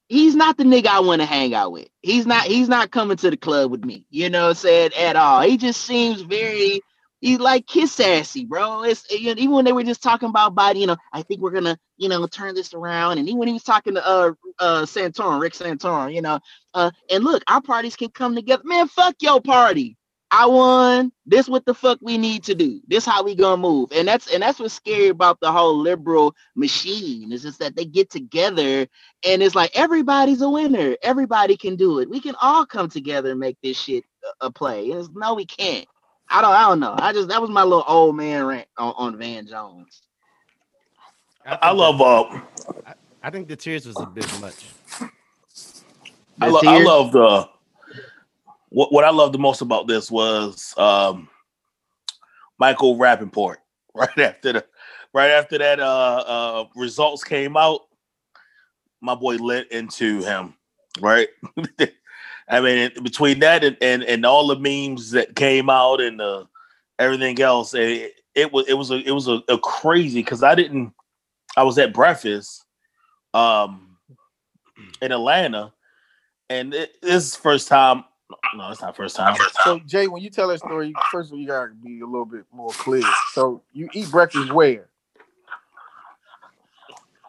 he's 0.08 0.34
not 0.34 0.56
the 0.56 0.64
nigga 0.64 0.86
I 0.86 1.00
want 1.00 1.22
to 1.22 1.26
hang 1.26 1.54
out 1.54 1.70
with. 1.72 1.88
He's 2.02 2.26
not 2.26 2.44
he's 2.44 2.68
not 2.68 2.90
coming 2.90 3.16
to 3.18 3.30
the 3.30 3.36
club 3.36 3.70
with 3.70 3.84
me, 3.84 4.04
you 4.10 4.28
know, 4.28 4.52
said 4.54 4.92
at 4.94 5.14
all. 5.14 5.42
He 5.42 5.56
just 5.56 5.82
seems 5.82 6.22
very 6.22 6.80
he's 7.20 7.38
like 7.40 7.66
kiss 7.66 7.92
sassy, 7.92 8.44
bro. 8.44 8.84
It's 8.84 9.10
you 9.10 9.34
know, 9.34 9.40
even 9.40 9.52
when 9.54 9.64
they 9.64 9.72
were 9.72 9.84
just 9.84 10.02
talking 10.02 10.28
about 10.28 10.54
body, 10.54 10.80
you 10.80 10.86
know, 10.86 10.96
I 11.12 11.22
think 11.22 11.40
we're 11.40 11.52
gonna, 11.52 11.78
you 11.96 12.08
know, 12.08 12.26
turn 12.26 12.54
this 12.54 12.74
around. 12.74 13.18
And 13.18 13.28
even 13.28 13.38
when 13.38 13.48
he 13.48 13.54
was 13.54 13.64
talking 13.64 13.94
to 13.94 14.06
uh 14.06 14.32
uh 14.58 14.82
Santorum, 14.82 15.40
Rick 15.40 15.54
Santorum, 15.54 16.14
you 16.14 16.22
know, 16.22 16.40
uh 16.74 16.90
and 17.10 17.24
look, 17.24 17.42
our 17.48 17.62
parties 17.62 17.96
can 17.96 18.10
come 18.10 18.34
together. 18.34 18.62
Man, 18.64 18.88
fuck 18.88 19.16
your 19.20 19.40
party. 19.40 19.96
I 20.30 20.46
won. 20.46 21.12
This 21.26 21.48
what 21.48 21.64
the 21.66 21.74
fuck 21.74 21.98
we 22.02 22.18
need 22.18 22.44
to 22.44 22.54
do. 22.54 22.80
This 22.88 23.06
how 23.06 23.24
we 23.24 23.34
gonna 23.34 23.60
move. 23.62 23.92
And 23.92 24.06
that's 24.08 24.32
and 24.32 24.42
that's 24.42 24.58
what's 24.60 24.74
scary 24.74 25.08
about 25.08 25.40
the 25.40 25.52
whole 25.52 25.78
liberal 25.78 26.34
machine 26.56 27.32
is 27.32 27.42
just 27.42 27.60
that 27.60 27.76
they 27.76 27.86
get 27.86 28.10
together 28.10 28.86
and 29.26 29.42
it's 29.42 29.54
like 29.54 29.70
everybody's 29.74 30.42
a 30.42 30.50
winner. 30.50 30.96
Everybody 31.02 31.56
can 31.56 31.76
do 31.76 32.00
it. 32.00 32.10
We 32.10 32.20
can 32.20 32.34
all 32.42 32.66
come 32.66 32.88
together 32.90 33.30
and 33.32 33.40
make 33.40 33.58
this 33.62 33.78
shit 33.78 34.04
a, 34.40 34.50
play. 34.50 34.86
It's, 34.88 35.08
no, 35.14 35.34
we 35.34 35.46
can't. 35.46 35.86
I 36.30 36.42
don't. 36.42 36.52
I 36.52 36.62
don't 36.68 36.80
know. 36.80 36.94
I 36.98 37.12
just 37.12 37.28
that 37.28 37.40
was 37.40 37.50
my 37.50 37.62
little 37.62 37.84
old 37.86 38.16
man 38.16 38.44
rant 38.44 38.68
on, 38.76 38.94
on 38.96 39.18
Van 39.18 39.46
Jones. 39.46 40.02
I 41.62 41.72
think 41.72 41.72
love 41.72 41.98
that- 41.98 42.04
uh 42.04 42.92
I 43.22 43.30
think 43.30 43.48
the 43.48 43.56
tears 43.56 43.86
was 43.86 44.00
a 44.00 44.06
bit 44.06 44.32
much. 44.32 44.76
I, 46.40 46.46
lo- 46.48 46.62
I 46.66 46.76
love 46.78 47.12
the 47.12 47.48
what 48.68 48.92
what 48.92 49.04
I 49.04 49.10
love 49.10 49.32
the 49.32 49.38
most 49.38 49.60
about 49.60 49.88
this 49.88 50.10
was 50.10 50.74
um 50.76 51.28
Michael 52.58 52.96
Rapaport 52.96 53.56
right 53.94 54.18
after 54.18 54.52
the 54.52 54.64
right 55.12 55.30
after 55.30 55.58
that 55.58 55.80
uh 55.80 56.24
uh 56.26 56.64
results 56.76 57.24
came 57.24 57.56
out 57.56 57.80
my 59.00 59.14
boy 59.14 59.36
lit 59.36 59.70
into 59.72 60.22
him 60.22 60.54
right 61.00 61.28
I 62.50 62.60
mean 62.60 62.90
between 63.02 63.40
that 63.40 63.64
and, 63.64 63.76
and 63.80 64.02
and 64.02 64.24
all 64.26 64.46
the 64.46 64.58
memes 64.58 65.10
that 65.12 65.36
came 65.36 65.68
out 65.68 66.00
and 66.00 66.20
uh 66.20 66.44
everything 66.98 67.40
else 67.40 67.74
it, 67.74 68.14
it 68.34 68.52
was 68.52 68.68
it 68.68 68.74
was 68.74 68.90
a 68.90 68.96
it 69.06 69.12
was 69.12 69.28
a, 69.28 69.42
a 69.48 69.58
crazy 69.58 70.20
because 70.20 70.42
I 70.42 70.54
didn't 70.54 70.92
I 71.56 71.62
was 71.62 71.78
at 71.78 71.92
breakfast 71.92 72.64
um 73.34 73.96
in 75.02 75.12
Atlanta 75.12 75.72
and 76.50 76.74
it, 76.74 77.00
this 77.02 77.24
is 77.24 77.36
first 77.36 77.68
time. 77.68 78.04
No, 78.54 78.70
it's 78.70 78.80
not 78.80 78.96
first 78.96 79.16
time. 79.16 79.36
So 79.64 79.78
Jay, 79.80 80.06
when 80.06 80.22
you 80.22 80.30
tell 80.30 80.48
that 80.48 80.58
story, 80.58 80.92
first 81.10 81.30
of 81.30 81.34
all, 81.34 81.38
you 81.38 81.46
gotta 81.46 81.72
be 81.72 82.00
a 82.00 82.06
little 82.06 82.26
bit 82.26 82.44
more 82.52 82.70
clear. 82.70 83.04
So 83.32 83.62
you 83.72 83.88
eat 83.92 84.10
breakfast 84.10 84.52
where? 84.52 84.88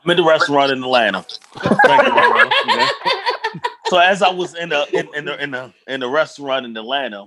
I'm 0.03 0.11
in 0.11 0.17
the 0.17 0.23
restaurant 0.23 0.71
in 0.71 0.83
Atlanta. 0.83 1.25
Thank 1.57 2.07
you, 2.07 2.13
Ronald. 2.13 2.53
Okay. 2.69 2.89
So 3.89 3.97
as 3.97 4.21
I 4.21 4.29
was 4.29 4.53
in 4.53 4.69
the 4.69 4.87
in, 4.93 5.09
in 5.15 5.25
the 5.25 5.43
in 5.43 5.51
the 5.51 5.73
in 5.87 5.99
the 5.99 6.07
restaurant 6.07 6.65
in 6.65 6.77
Atlanta, 6.77 7.25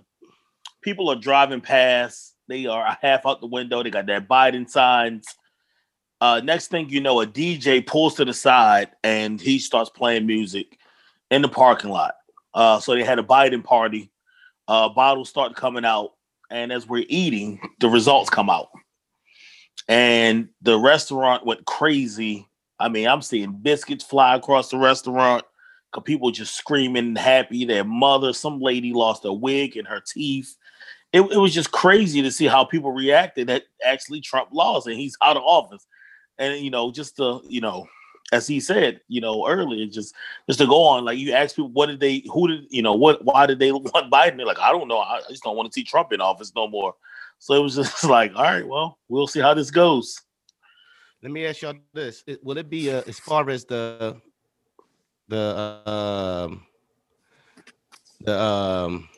people 0.81 1.09
are 1.11 1.17
driving 1.17 1.61
past. 1.61 2.37
They 2.47 2.67
are 2.67 2.97
half 3.01 3.27
out 3.27 3.41
the 3.41 3.49
window. 3.49 3.83
They 3.83 3.91
got 3.91 4.07
that 4.07 4.29
Biden 4.29 4.69
signs. 4.69 5.27
Uh, 6.21 6.41
next 6.45 6.69
thing 6.69 6.89
you 6.89 7.01
know, 7.01 7.21
a 7.21 7.27
DJ 7.27 7.85
pulls 7.85 8.15
to 8.15 8.25
the 8.25 8.33
side 8.33 8.91
and 9.03 9.41
he 9.41 9.59
starts 9.59 9.91
playing 9.91 10.25
music 10.25 10.79
in 11.33 11.43
the 11.43 11.49
parking 11.49 11.91
lot. 11.91 12.15
Uh, 12.55 12.79
so 12.79 12.95
they 12.95 13.03
had 13.03 13.19
a 13.19 13.25
Biden 13.25 13.65
party. 13.65 14.13
Uh, 14.69 14.89
bottles 14.89 15.29
start 15.29 15.57
coming 15.57 15.85
out, 15.85 16.13
and 16.49 16.71
as 16.71 16.87
we're 16.87 17.05
eating, 17.09 17.61
the 17.81 17.89
results 17.89 18.31
come 18.31 18.49
out, 18.49 18.69
and 19.89 20.49
the 20.61 20.79
restaurant 20.79 21.45
went 21.45 21.65
crazy. 21.65 22.47
I 22.79 22.89
mean, 22.89 23.09
I'm 23.09 23.23
seeing 23.23 23.51
biscuits 23.51 24.05
fly 24.05 24.37
across 24.37 24.71
the 24.71 24.79
restaurant. 24.79 25.43
Cause 25.93 26.05
people 26.05 26.31
just 26.31 26.57
screaming, 26.57 27.17
happy. 27.17 27.65
Their 27.65 27.85
mother, 27.85 28.33
some 28.33 28.61
lady 28.61 28.93
lost 28.93 29.25
a 29.25 29.33
wig 29.33 29.77
and 29.77 29.87
her 29.87 30.01
teeth. 30.01 30.57
It, 31.13 31.21
it 31.21 31.37
was 31.37 31.53
just 31.53 31.71
crazy 31.71 32.23
to 32.23 32.31
see 32.31 32.47
how 32.47 32.65
people 32.65 32.93
reacted 32.93 33.49
that 33.49 33.65
actually 33.85 34.23
Trump 34.23 34.49
lost 34.53 34.87
and 34.87 34.97
he's 34.97 35.17
out 35.23 35.37
of 35.37 35.43
office. 35.43 35.87
And 36.39 36.59
you 36.65 36.71
know, 36.71 36.91
just 36.91 37.17
to 37.17 37.43
you 37.47 37.61
know, 37.61 37.87
as 38.33 38.47
he 38.47 38.59
said, 38.59 39.01
you 39.09 39.21
know, 39.21 39.47
earlier, 39.47 39.87
just 39.87 40.15
just 40.49 40.59
to 40.59 40.67
go 40.67 40.83
on, 40.83 41.05
like 41.05 41.19
you 41.19 41.33
ask 41.33 41.55
people, 41.55 41.71
what 41.71 41.87
did 41.87 42.01
they, 42.01 42.25
who 42.33 42.49
did, 42.49 42.65
you 42.71 42.83
know, 42.83 42.95
what, 42.95 43.23
why 43.25 43.47
did 43.47 43.59
they 43.59 43.71
want 43.73 44.11
Biden? 44.11 44.39
They're 44.39 44.47
like, 44.47 44.59
I 44.59 44.73
don't 44.73 44.89
know, 44.89 44.99
I 44.99 45.21
just 45.29 45.43
don't 45.43 45.57
want 45.57 45.71
to 45.71 45.75
see 45.75 45.85
Trump 45.85 46.13
in 46.13 46.21
office 46.21 46.53
no 46.57 46.67
more. 46.67 46.95
So 47.39 47.55
it 47.55 47.61
was 47.61 47.75
just 47.77 48.05
like, 48.05 48.35
all 48.35 48.43
right, 48.43 48.67
well, 48.67 48.99
we'll 49.09 49.27
see 49.27 49.41
how 49.41 49.53
this 49.55 49.71
goes. 49.71 50.21
Let 51.23 51.31
me 51.31 51.47
ask 51.47 51.63
y'all 51.63 51.75
this: 51.95 52.25
Will 52.43 52.59
it 52.59 52.69
be 52.69 52.91
uh, 52.91 53.03
as 53.07 53.21
far 53.21 53.49
as 53.49 53.65
the 53.65 54.21
the 55.33 55.91
um 55.91 56.67
the 58.21 58.39
um 58.39 59.09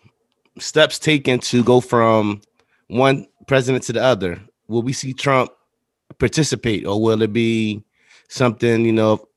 steps 0.59 0.99
taken 0.99 1.41
to 1.41 1.65
go 1.65 1.81
from 1.81 2.41
one 2.89 3.27
president 3.47 3.85
to 3.85 3.93
the 3.93 4.03
other? 4.03 4.41
Will 4.69 4.83
we 4.83 4.93
see 4.93 5.13
Trump 5.13 5.51
participate, 6.19 6.87
or 6.87 7.03
will 7.03 7.21
it 7.23 7.33
be 7.33 7.83
something 8.29 8.85
you 8.85 8.93
know? 8.93 9.29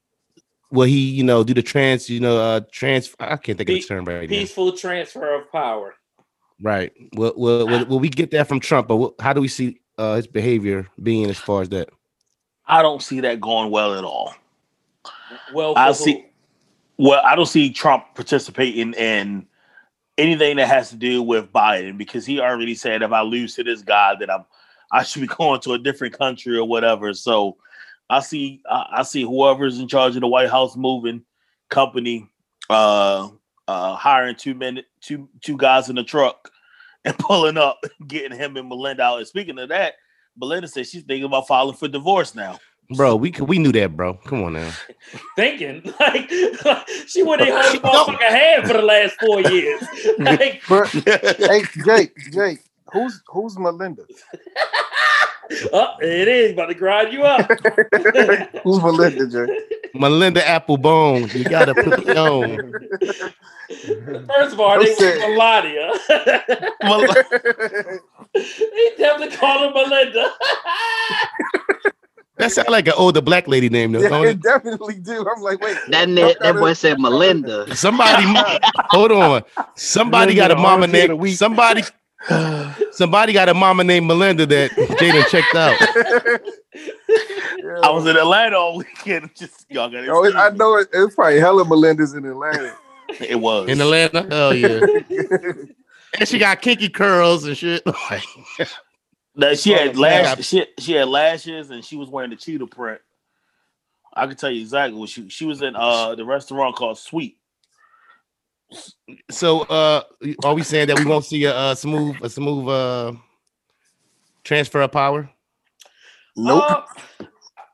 Will 0.70 0.86
he 0.86 1.00
you 1.00 1.24
know 1.24 1.44
do 1.44 1.54
the 1.54 1.64
trans 1.64 2.10
you 2.10 2.20
know 2.20 2.38
uh 2.38 2.62
trans? 2.72 3.14
I 3.20 3.38
can't 3.38 3.58
think 3.58 3.62
of 3.62 3.68
the 3.68 3.80
Pe- 3.80 3.88
term 3.88 4.06
right 4.06 4.30
now. 4.30 4.38
Peaceful 4.38 4.72
transfer 4.74 5.34
of 5.36 5.52
power. 5.52 5.96
Right. 6.62 6.92
Will, 7.14 7.34
will, 7.38 7.68
will, 7.68 7.86
will 7.86 8.00
we 8.00 8.10
get 8.10 8.32
that 8.32 8.48
from 8.48 8.60
Trump, 8.60 8.90
or 8.90 9.14
wh- 9.20 9.24
how 9.24 9.32
do 9.34 9.42
we 9.42 9.48
see 9.48 9.80
uh, 9.98 10.16
his 10.16 10.26
behavior 10.28 10.88
being 11.02 11.30
as 11.30 11.38
far 11.38 11.62
as 11.62 11.70
that? 11.70 11.90
I 12.66 12.82
don't 12.82 13.02
see 13.02 13.22
that 13.22 13.40
going 13.40 13.70
well 13.72 13.96
at 13.96 14.04
all. 14.04 14.34
Well, 15.54 15.74
I 15.78 15.92
see. 15.92 16.27
Well, 16.98 17.22
I 17.24 17.36
don't 17.36 17.46
see 17.46 17.72
Trump 17.72 18.06
participating 18.16 18.94
in 18.94 19.46
anything 20.18 20.58
that 20.58 20.68
has 20.68 20.90
to 20.90 20.96
do 20.96 21.22
with 21.22 21.52
Biden 21.52 21.98
because 21.98 22.26
he 22.26 22.40
already 22.40 22.74
said 22.74 23.04
if 23.04 23.12
I 23.12 23.22
lose 23.22 23.56
to 23.56 23.64
this 23.64 23.82
guy, 23.82 24.16
that 24.20 24.32
I'm 24.32 24.46
I 24.92 25.04
should 25.04 25.22
be 25.22 25.28
going 25.36 25.62
to 25.62 25.74
a 25.74 25.80
different 25.80 26.18
country 26.18 26.58
or 26.58 26.66
whatever. 26.66 27.14
So 27.14 27.58
I 28.10 28.22
see 28.22 28.62
I, 28.70 29.04
see 29.04 29.24
whoever's 29.24 29.80
in 29.80 29.88
charge 29.88 30.16
of 30.16 30.22
the 30.22 30.28
White 30.28 30.50
House 30.50 30.76
moving 30.76 31.24
company 31.70 32.30
uh 32.70 33.30
uh 33.68 33.96
hiring 33.96 34.36
two 34.36 34.54
men 34.54 34.80
two 35.02 35.28
two 35.42 35.58
guys 35.58 35.90
in 35.90 35.98
a 35.98 36.04
truck 36.04 36.50
and 37.06 37.18
pulling 37.18 37.58
up, 37.58 37.80
getting 38.08 38.38
him 38.38 38.58
and 38.58 38.70
Melinda 38.70 39.04
out. 39.04 39.20
And 39.20 39.28
speaking 39.28 39.60
of 39.60 39.70
that, 39.70 39.96
Melinda 40.38 40.68
said 40.68 40.88
she's 40.88 41.04
thinking 41.04 41.26
about 41.26 41.48
filing 41.48 41.76
for 41.76 41.88
divorce 41.88 42.36
now. 42.36 42.60
Bro, 42.96 43.18
we 43.18 43.32
we 43.42 43.60
knew 43.60 43.72
that, 43.74 43.98
bro. 43.98 44.14
Come 44.14 44.44
on 44.44 44.54
now. 44.54 44.72
thinking 45.36 45.82
like 46.00 46.30
she 47.08 47.22
went 47.24 47.42
in 47.42 47.48
her 47.50 47.64
She 47.72 47.80
don't. 47.80 47.92
motherfucking 47.94 48.30
hand 48.30 48.68
for 48.68 48.74
the 48.74 48.82
last 48.82 49.16
four 49.20 49.42
years. 49.42 49.82
like, 50.20 50.62
But 50.70 50.88
hey, 50.90 51.64
Jake, 51.86 52.16
Jake, 52.32 52.60
who's 52.94 53.22
who's 53.28 53.58
Melinda? 53.60 54.04
oh, 55.74 55.96
it 56.02 56.28
is 56.30 56.54
about 56.54 56.68
to 56.68 56.76
grind 56.76 57.12
you 57.12 57.24
up. 57.24 57.50
who's 58.64 58.82
Melinda, 58.82 59.28
Jake? 59.28 59.94
Melinda 59.94 60.42
Applebone. 60.42 61.34
You 61.34 61.44
gotta 61.44 61.74
put 61.76 62.06
me 62.08 62.14
on. 62.16 62.72
First 64.28 64.54
of 64.54 64.60
all, 64.62 64.72
I'm 64.72 64.80
they 64.80 64.94
saying- 64.96 65.36
was 65.36 65.38
Melania. 65.38 65.92
Mel- 66.84 67.24
he 68.34 68.90
definitely 68.98 69.36
called 69.36 69.62
her 69.62 69.72
Melinda. 69.74 70.32
That 72.38 72.52
sounds 72.52 72.70
like 72.70 72.88
an 72.88 72.94
older 72.98 73.22
black 73.22 73.48
lady 73.48 73.70
name, 73.70 73.92
though. 73.92 74.02
Yeah, 74.02 74.10
don't 74.10 74.26
it 74.26 74.30
it? 74.32 74.42
definitely 74.42 74.96
do. 74.96 75.26
I'm 75.36 75.42
like, 75.42 75.60
wait. 75.62 75.78
That 75.90 76.08
ni- 76.10 76.36
that 76.40 76.56
boy 76.56 76.74
said 76.74 77.00
Melinda. 77.00 77.76
Somebody, 77.76 78.24
hold 78.90 79.12
on. 79.12 79.44
Somebody 79.76 80.36
got 80.36 80.52
a 80.52 80.56
mama 80.56 80.86
RJ 80.86 80.86
of 80.86 80.92
the 80.92 81.08
named. 81.08 81.20
week. 81.20 81.38
Somebody, 81.38 81.84
somebody 82.92 83.34
got 83.34 83.50
a 83.50 83.54
mama 83.54 83.84
named 83.84 84.06
Melinda 84.08 84.46
that 84.46 84.72
Jaden 84.72 85.28
checked 85.28 85.56
out. 85.56 85.78
I 87.84 87.90
was 87.90 88.06
in 88.06 88.16
Atlanta 88.18 88.58
all 88.58 88.78
weekend. 88.78 89.32
Just 89.36 89.66
y'all 89.70 89.90
got 89.90 90.08
Oh, 90.08 90.32
I 90.38 90.50
know 90.52 90.78
it, 90.78 90.88
it's 90.94 91.16
probably 91.16 91.40
hella 91.40 91.66
Melinda's 91.66 92.14
in 92.14 92.26
Atlanta. 92.26 92.76
it 93.20 93.40
was 93.40 93.68
in 93.70 93.82
Atlanta. 93.82 94.28
Oh 94.32 94.52
yeah, 94.52 94.82
and 96.20 96.28
she 96.28 96.38
got 96.38 96.62
kinky 96.62 96.90
curls 96.90 97.46
and 97.46 97.58
shit. 97.58 97.84
No, 99.38 99.54
she 99.54 99.72
had 99.72 99.96
man. 99.96 100.24
lash. 100.26 100.44
She, 100.46 100.66
she 100.80 100.94
had 100.94 101.08
lashes, 101.08 101.70
and 101.70 101.86
she 101.86 101.96
was 101.96 102.10
wearing 102.10 102.32
the 102.32 102.36
cheetah 102.36 102.66
print. 102.68 103.00
I 104.14 104.26
can 104.26 104.36
tell 104.36 104.50
you 104.50 104.62
exactly 104.62 105.00
what 105.00 105.10
she 105.10 105.30
she 105.30 105.46
was 105.46 105.62
in. 105.62 105.76
Uh, 105.76 106.16
the 106.16 106.26
restaurant 106.26 106.76
called 106.76 106.98
Sweet. 106.98 107.38
so, 109.30 109.62
uh, 109.62 110.02
are 110.44 110.56
we 110.56 110.64
saying 110.64 110.88
that 110.88 110.98
we 110.98 111.06
won't 111.06 111.24
see 111.24 111.44
a, 111.46 111.56
uh 111.56 111.76
smooth, 111.76 112.18
a 112.24 112.30
smooth 112.30 112.68
uh 112.68 113.14
transfer 114.44 114.82
of 114.82 114.92
power? 114.92 115.30
Nope. 116.36 116.64
Uh, 116.68 117.26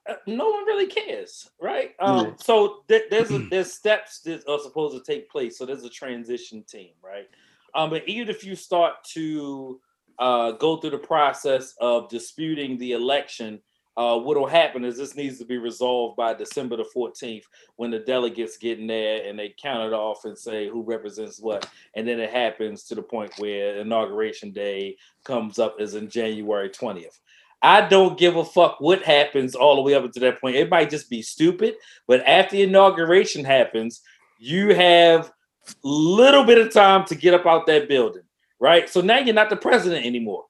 uh, 0.10 0.16
no 0.28 0.50
one 0.50 0.66
really 0.66 0.88
cares, 0.88 1.50
right? 1.62 1.92
Um, 2.00 2.36
So 2.38 2.84
th- 2.90 3.10
there's 3.10 3.32
a, 3.32 3.40
there's 3.50 3.72
steps 3.72 4.20
that 4.22 4.46
are 4.50 4.60
supposed 4.60 4.98
to 4.98 5.12
take 5.12 5.30
place. 5.30 5.58
So 5.58 5.66
there's 5.66 5.86
a 5.86 5.90
transition 5.90 6.64
team, 6.64 6.92
right? 7.02 7.30
Um, 7.74 7.90
but 7.90 8.08
even 8.08 8.30
if 8.30 8.44
you 8.44 8.56
start 8.56 8.96
to 9.14 9.80
uh, 10.20 10.52
go 10.52 10.78
through 10.78 10.92
the 10.92 10.98
process 10.98 11.74
of 11.80 12.10
disputing 12.10 12.78
the 12.78 12.94
election, 12.94 13.60
uh, 13.96 14.18
what 14.18 14.38
will 14.38 14.48
happen 14.48 14.84
is 14.84 14.98
this 14.98 15.16
needs 15.16 15.38
to 15.38 15.46
be 15.46 15.58
resolved 15.58 16.16
by 16.16 16.34
December 16.34 16.78
the 16.78 16.86
14th 16.96 17.44
when 17.76 17.92
the 17.92 18.00
delegates 18.00 18.58
get 18.58 18.80
in 18.80 18.88
there 18.88 19.28
and 19.28 19.38
they 19.38 19.54
count 19.62 19.86
it 19.86 19.94
off 19.94 20.26
and 20.26 20.38
say 20.38 20.68
who 20.68 20.82
represents 20.82 21.40
what. 21.40 21.70
And 21.96 22.08
then 22.08 22.20
it 22.20 22.32
happens 22.32 22.84
to 22.86 22.96
the 22.96 23.04
point 23.04 23.34
where 23.38 23.78
inauguration 23.78 24.52
day 24.52 24.98
comes 25.24 25.60
up 25.60 25.76
as 25.80 25.94
in 25.94 26.10
January 26.10 26.70
20th. 26.70 27.20
I 27.62 27.88
don't 27.88 28.18
give 28.18 28.36
a 28.36 28.44
fuck 28.44 28.82
what 28.82 29.04
happens 29.04 29.56
all 29.56 29.76
the 29.76 29.82
way 29.82 29.94
up 29.94 30.12
to 30.12 30.20
that 30.20 30.42
point. 30.42 30.58
It 30.58 30.70
might 30.70 30.90
just 30.90 31.10
be 31.10 31.22
stupid, 31.22 31.76
but 32.08 32.22
after 32.28 32.58
the 32.58 32.64
inauguration 32.64 33.46
happens, 33.46 34.02
you 34.38 34.74
have 34.74 35.32
a 35.68 35.88
little 35.88 36.44
bit 36.44 36.58
of 36.58 36.74
time 36.74 37.06
to 37.06 37.16
get 37.16 37.34
up 37.34 37.46
out 37.46 37.66
that 37.68 37.88
building, 37.88 38.24
right? 38.64 38.90
So 38.90 39.02
now 39.02 39.18
you're 39.18 39.36
not 39.36 39.50
the 39.50 39.58
president 39.58 40.06
anymore. 40.06 40.46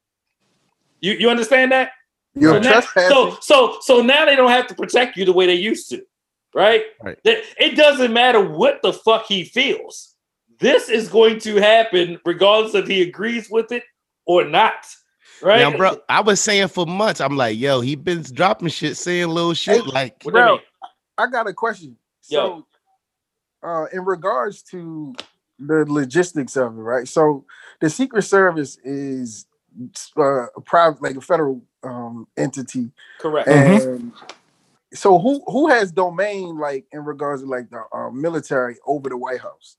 You 1.02 1.14
you 1.14 1.30
understand 1.32 1.72
that? 1.72 1.90
You're 2.36 2.54
so, 2.54 2.60
now, 2.60 2.72
trespassing. 2.72 3.10
so 3.10 3.38
so 3.42 3.78
so 3.82 4.02
now 4.02 4.26
they 4.26 4.36
don't 4.36 4.52
have 4.52 4.68
to 4.68 4.76
protect 4.76 5.18
you 5.18 5.26
the 5.26 5.34
way 5.34 5.48
they 5.48 5.56
used 5.56 5.90
to, 5.90 6.04
right? 6.54 6.84
Right. 7.02 7.18
It 7.26 7.76
doesn't 7.76 8.14
matter 8.14 8.40
what 8.40 8.82
the 8.84 8.94
fuck 8.94 9.26
he 9.26 9.44
feels. 9.44 10.16
This 10.60 10.90
is 10.90 11.10
going 11.10 11.40
to 11.40 11.56
happen 11.56 12.20
regardless 12.24 12.76
if 12.76 12.88
he 12.88 13.02
agrees 13.02 13.50
with 13.50 13.72
it 13.72 13.84
or 14.26 14.46
not. 14.46 14.86
Right? 15.42 15.60
Now, 15.60 15.76
bro, 15.76 15.98
I 16.08 16.22
was 16.22 16.40
saying 16.40 16.68
for 16.68 16.86
months, 16.86 17.20
I'm 17.20 17.36
like, 17.36 17.58
yo, 17.58 17.82
he 17.82 17.96
been 17.96 18.22
dropping 18.22 18.70
shit, 18.70 18.96
saying 18.96 19.28
little 19.28 19.56
shit 19.56 19.84
Hey, 19.84 19.92
like, 19.92 20.24
What 20.24 20.32
do 20.32 20.40
Bro. 20.40 20.60
I 21.18 21.28
got 21.28 21.48
a 21.48 21.54
question. 21.54 21.98
Yo. 22.30 22.66
So, 23.62 23.68
uh, 23.68 23.86
in 23.92 24.06
regards 24.06 24.62
to 24.72 25.14
the 25.60 25.86
logistics 25.88 26.58
of 26.58 26.78
it, 26.78 26.82
right? 26.82 27.08
So, 27.08 27.46
the 27.82 27.90
Secret 27.90 28.24
Service 28.24 28.78
is 28.84 29.48
uh, 30.18 30.48
a 30.56 30.62
private, 30.66 31.02
like 31.04 31.18
a 31.18 31.22
federal 31.22 31.62
um, 31.84 32.28
entity, 32.38 32.92
Correct. 33.20 33.48
and 33.48 34.14
so 34.94 35.20
who 35.20 35.44
who 35.48 35.70
has 35.70 35.92
domain, 35.92 36.58
like 36.60 36.86
in 36.94 37.06
regards 37.06 37.44
to 37.44 37.50
like 37.50 37.70
the 37.72 37.84
uh, 37.94 38.12
military 38.12 38.78
over 38.88 39.10
the 39.10 39.18
White 39.18 39.42
House? 39.42 39.78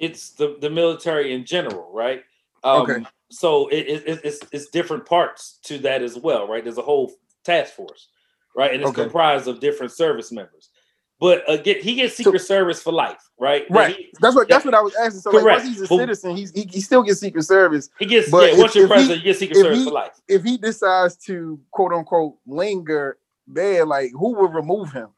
it's 0.00 0.32
the, 0.32 0.58
the 0.60 0.70
military 0.70 1.34
in 1.34 1.46
general, 1.46 1.90
right? 1.94 2.24
Um, 2.64 2.90
Okay. 2.90 3.06
So 3.30 3.68
it, 3.68 3.88
it, 3.88 4.08
it- 4.08 4.22
it's 4.24 4.40
it's 4.52 4.70
different 4.70 5.06
parts 5.06 5.58
to 5.64 5.78
that 5.80 6.02
as 6.02 6.16
well, 6.18 6.48
right? 6.48 6.64
There's 6.64 6.78
a 6.78 6.82
whole 6.82 7.12
task 7.44 7.74
force, 7.74 8.08
right? 8.56 8.72
And 8.72 8.82
it's 8.82 8.90
Okay. 8.90 9.02
comprised 9.02 9.48
of 9.48 9.60
different 9.60 9.92
service 9.92 10.32
members. 10.32 10.70
But 11.20 11.48
uh, 11.48 11.54
again, 11.54 11.76
he 11.82 11.94
gets 11.96 12.14
Secret 12.14 12.38
Service 12.40 12.80
for 12.80 12.92
life, 12.92 13.28
right? 13.40 13.64
Right. 13.70 13.96
He, 13.96 14.12
That's 14.20 14.36
what 14.36 14.48
that's 14.48 14.64
what 14.64 14.74
I 14.74 14.80
was 14.80 14.94
asking. 14.94 15.20
So, 15.20 15.30
like, 15.30 15.42
Correct. 15.42 15.64
once 15.64 15.68
he's 15.76 15.82
a 15.82 15.88
But- 15.88 15.98
citizen, 15.98 16.36
he's 16.36 16.52
he, 16.52 16.62
he 16.70 16.80
still 16.80 17.02
gets 17.02 17.18
Secret 17.20 17.42
Service. 17.42 17.90
he 17.98 18.06
gets 18.06 18.30
But 18.30 18.52
yeah. 18.52 18.58
Once 18.60 18.74
you're 18.76 18.84
if 18.84 18.90
he- 18.90 18.94
president, 18.94 19.18
you 19.18 19.24
get 19.24 19.36
Secret 19.38 19.56
if 19.58 19.62
Service 19.64 19.78
he- 19.80 19.84
for 19.86 19.90
life. 19.90 20.12
If 20.28 20.44
he 20.44 20.56
decides 20.58 21.16
to 21.26 21.58
quote 21.72 21.92
unquote 21.92 22.36
linger 22.46 23.18
there, 23.48 23.84
like 23.84 24.12
who 24.12 24.34
will 24.34 24.48
remove 24.48 24.92
him? 24.92 25.08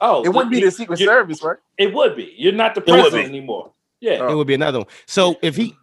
Oh, 0.00 0.24
It 0.24 0.30
wouldn't 0.30 0.50
be 0.50 0.60
the 0.64 0.70
Secret 0.72 0.98
Service, 0.98 1.42
right? 1.44 1.58
It 1.78 1.94
would 1.94 2.16
be. 2.16 2.34
You're 2.36 2.52
not 2.52 2.74
the 2.74 2.80
president 2.80 3.24
anymore. 3.26 3.72
Yeah. 4.00 4.18
Oh. 4.22 4.32
it 4.32 4.34
would 4.34 4.48
be 4.48 4.54
another 4.54 4.78
one. 4.80 4.88
So 5.06 5.36
if 5.42 5.54
he 5.54 5.76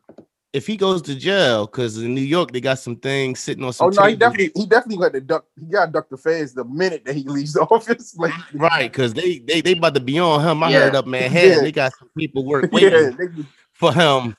if 0.51 0.65
he 0.65 0.77
goes 0.77 1.01
to 1.03 1.15
jail, 1.15 1.67
because 1.67 1.97
in 1.97 2.15
New 2.15 2.21
York 2.21 2.51
they 2.51 2.62
got 2.62 2.79
some 2.79 2.95
things 2.95 3.39
sitting 3.39 3.63
on 3.63 3.69
oh, 3.69 3.71
some 3.71 3.88
Oh 3.88 3.89
no, 3.89 4.03
he 4.07 4.15
definitely 4.15 4.51
he 4.55 4.65
definitely 4.65 4.97
got 4.97 5.13
to 5.13 5.21
duck. 5.21 5.45
He 5.59 5.65
got 5.65 5.88
to 5.88 5.91
duck 5.91 6.09
the 6.09 6.17
feds 6.17 6.53
the 6.53 6.65
minute 6.65 7.05
that 7.05 7.15
he 7.15 7.23
leaves 7.23 7.53
the 7.53 7.62
office. 7.62 8.17
Like 8.17 8.33
right, 8.53 8.91
because 8.91 9.13
they, 9.13 9.39
they 9.39 9.62
they 9.62 9.73
about 9.73 9.93
to 9.93 9.99
be 9.99 10.17
on 10.19 10.41
him. 10.45 10.63
I 10.63 10.71
Yeah. 10.71 10.79
heard 10.79 10.95
up 10.95 11.05
Manhattan, 11.05 11.49
Yeah. 11.51 11.62
they 11.62 11.71
got 11.71 11.93
some 11.97 12.09
people 12.17 12.45
work 12.45 12.69
waiting 12.71 13.15
they, 13.15 13.27
for 13.73 13.93
him 13.93 14.35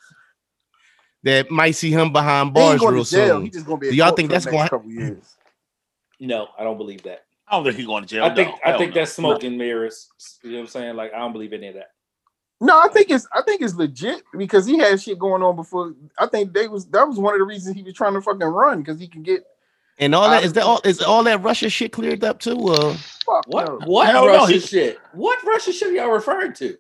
that 1.23 1.51
might 1.51 1.73
see 1.73 1.91
him 1.91 2.13
behind 2.13 2.55
bars 2.55 2.81
real 2.81 3.05
soon. 3.05 3.45
He 3.45 3.51
just 3.51 3.67
gonna 3.67 3.79
be. 3.79 3.91
Do 3.91 3.97
y'all 3.97 4.13
think 4.13 4.31
that's 4.31 4.47
gonna- 4.47 4.69
couple 4.69 4.91
years? 4.91 5.37
No, 6.19 6.49
I 6.59 6.65
don't 6.65 6.77
believe 6.77 7.03
that. 7.05 7.25
I 7.49 7.57
don't 7.57 7.65
think 7.65 7.77
he's 7.77 7.87
going 7.87 8.05
to 8.05 8.09
jail. 8.09 8.25
I 8.25 8.35
think 8.35 8.49
no. 8.49 8.55
I 8.65 8.69
Hell 8.71 8.79
think 8.79 8.95
no. 8.95 9.01
that's 9.01 9.13
smoke 9.13 9.43
and 9.43 9.59
mirrors. 9.59 10.09
You 10.43 10.51
know 10.51 10.57
what 10.59 10.63
I'm 10.63 10.69
saying? 10.69 10.97
Like 10.97 11.13
I 11.15 11.19
don't 11.19 11.33
believe 11.33 11.53
any 11.53 11.69
of 11.69 11.75
that. 11.75 11.93
No, 12.61 12.79
I 12.81 12.89
think 12.89 13.11
it's 13.11 13.27
I 13.33 13.43
think 13.43 13.63
it's 13.63 13.75
legit 13.75 14.23
because 14.37 14.67
he 14.67 14.77
had 14.79 15.01
shit 15.01 15.19
going 15.19 15.43
on 15.43 15.57
before. 15.57 15.95
I 16.19 16.27
think 16.27 16.53
they 16.53 16.69
was 16.69 16.87
that 16.89 17.09
was 17.09 17.19
one 17.19 17.35
of 17.35 17.41
the 17.41 17.47
reasons 17.47 17.75
he 17.77 17.83
was 17.83 17.95
trying 17.95 18.13
to 18.15 18.21
fucking 18.21 18.41
run 18.47 18.81
because 18.81 19.01
he 19.01 19.09
can 19.09 19.23
get 19.23 19.45
And 19.99 20.15
all 20.15 20.29
that 20.29 20.45
is 20.45 20.53
that 20.55 20.65
all 20.65 20.81
is 20.85 21.01
all 21.01 21.23
that 21.25 21.43
Russia 21.43 21.71
shit 21.71 21.93
cleared 21.93 22.23
up 22.23 22.39
too? 22.39 22.59
Uh, 22.69 22.95
fuck. 23.25 23.45
What 23.47 23.67
no. 23.67 23.79
what 23.87 24.09
Hell 24.09 24.27
Russia 24.27 24.53
he- 24.53 24.61
shit? 24.61 24.99
What 25.13 25.43
Russia 25.43 25.73
shit 25.73 25.89
are 25.89 25.93
y'all 25.93 26.11
referring 26.11 26.53
to? 26.55 26.77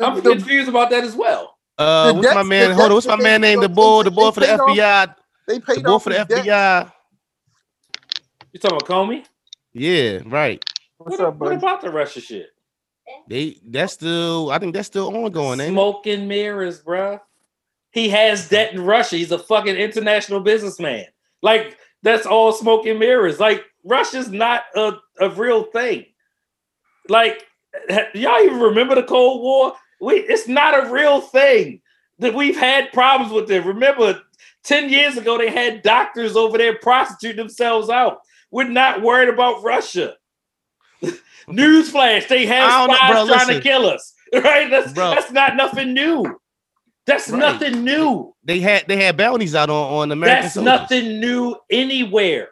I'm 0.00 0.14
The- 0.22 0.30
confused 0.30 0.68
about 0.68 0.90
that 0.90 1.02
as 1.02 1.16
well. 1.16 1.58
uh, 1.78 2.12
The 2.12 2.14
what's 2.14 2.34
my 2.34 2.42
man? 2.44 2.70
Hold 2.72 2.90
on, 2.90 2.94
what's 2.94 3.06
my 3.08 3.16
man 3.16 3.40
they- 3.40 3.50
named? 3.50 3.62
The 3.64 3.68
they- 3.68 3.74
boy, 3.74 4.02
the 4.04 4.10
they 4.10 4.14
boy 4.16 4.30
for 4.30 4.40
the 4.40 4.46
paid 4.46 4.60
off- 4.60 4.68
FBI, 4.70 5.14
They 5.48 5.54
the 5.54 5.60
paid 5.60 5.84
boy 5.84 5.90
off 5.94 6.04
for 6.04 6.10
the 6.10 6.18
his 6.20 6.26
debt. 6.28 6.44
FBI. 6.46 6.92
You 8.52 8.60
talking 8.60 8.76
about 8.76 8.88
Comey? 8.88 9.24
Yeah, 9.72 10.20
right. 10.26 10.64
What's 10.98 11.18
what, 11.18 11.26
up, 11.28 11.34
what 11.36 11.38
buddy? 11.50 11.56
about 11.56 11.80
the 11.80 11.90
Russia 11.90 12.20
shit? 12.20 12.46
They 13.28 13.58
that's 13.66 13.92
still 13.92 14.50
I 14.50 14.58
think 14.58 14.74
that's 14.74 14.86
still 14.86 15.14
ongoing, 15.14 15.60
and 16.06 16.28
mirrors, 16.28 16.82
bruh. 16.82 17.20
He 17.90 18.10
has 18.10 18.48
debt 18.48 18.74
in 18.74 18.84
Russia. 18.84 19.16
He's 19.16 19.32
a 19.32 19.38
fucking 19.38 19.76
international 19.76 20.40
businessman. 20.40 21.06
Like 21.42 21.78
that's 22.02 22.26
all 22.26 22.52
smoke 22.52 22.86
and 22.86 22.98
mirrors. 22.98 23.40
Like 23.40 23.64
Russia's 23.84 24.30
not 24.30 24.64
a, 24.74 24.92
a 25.20 25.30
real 25.30 25.64
thing. 25.64 26.06
Like 27.08 27.44
y'all 28.14 28.42
even 28.42 28.60
remember 28.60 28.94
the 28.94 29.02
Cold 29.02 29.42
War? 29.42 29.74
We 30.00 30.14
it's 30.14 30.48
not 30.48 30.86
a 30.86 30.90
real 30.90 31.20
thing. 31.20 31.80
That 32.20 32.34
we've 32.34 32.58
had 32.58 32.92
problems 32.92 33.32
with 33.32 33.48
it. 33.48 33.64
Remember, 33.64 34.20
10 34.64 34.90
years 34.90 35.16
ago, 35.16 35.38
they 35.38 35.50
had 35.50 35.82
doctors 35.82 36.34
over 36.34 36.58
there 36.58 36.76
prostituting 36.76 37.36
themselves 37.36 37.88
out. 37.88 38.22
We're 38.50 38.68
not 38.68 39.02
worried 39.02 39.28
about 39.28 39.62
Russia. 39.62 40.16
Newsflash, 41.52 42.28
they 42.28 42.46
have 42.46 42.70
I 42.70 42.78
don't 42.78 42.88
know, 42.88 42.94
spies 42.96 43.12
bro, 43.12 43.36
trying 43.36 43.56
to 43.56 43.60
kill 43.60 43.86
us. 43.86 44.14
Right? 44.34 44.68
That's 44.70 44.92
Bro. 44.92 45.10
that's 45.14 45.30
not 45.32 45.56
nothing 45.56 45.94
new. 45.94 46.38
That's 47.06 47.30
Right. 47.30 47.38
nothing 47.38 47.82
new. 47.82 48.34
They 48.44 48.60
had 48.60 48.84
they 48.86 49.02
had 49.02 49.16
bounties 49.16 49.54
out 49.54 49.70
on 49.70 49.92
on 49.94 50.12
American 50.12 50.42
That's 50.42 50.54
soldiers. 50.54 50.66
nothing 50.80 51.18
new 51.20 51.56
anywhere. 51.70 52.48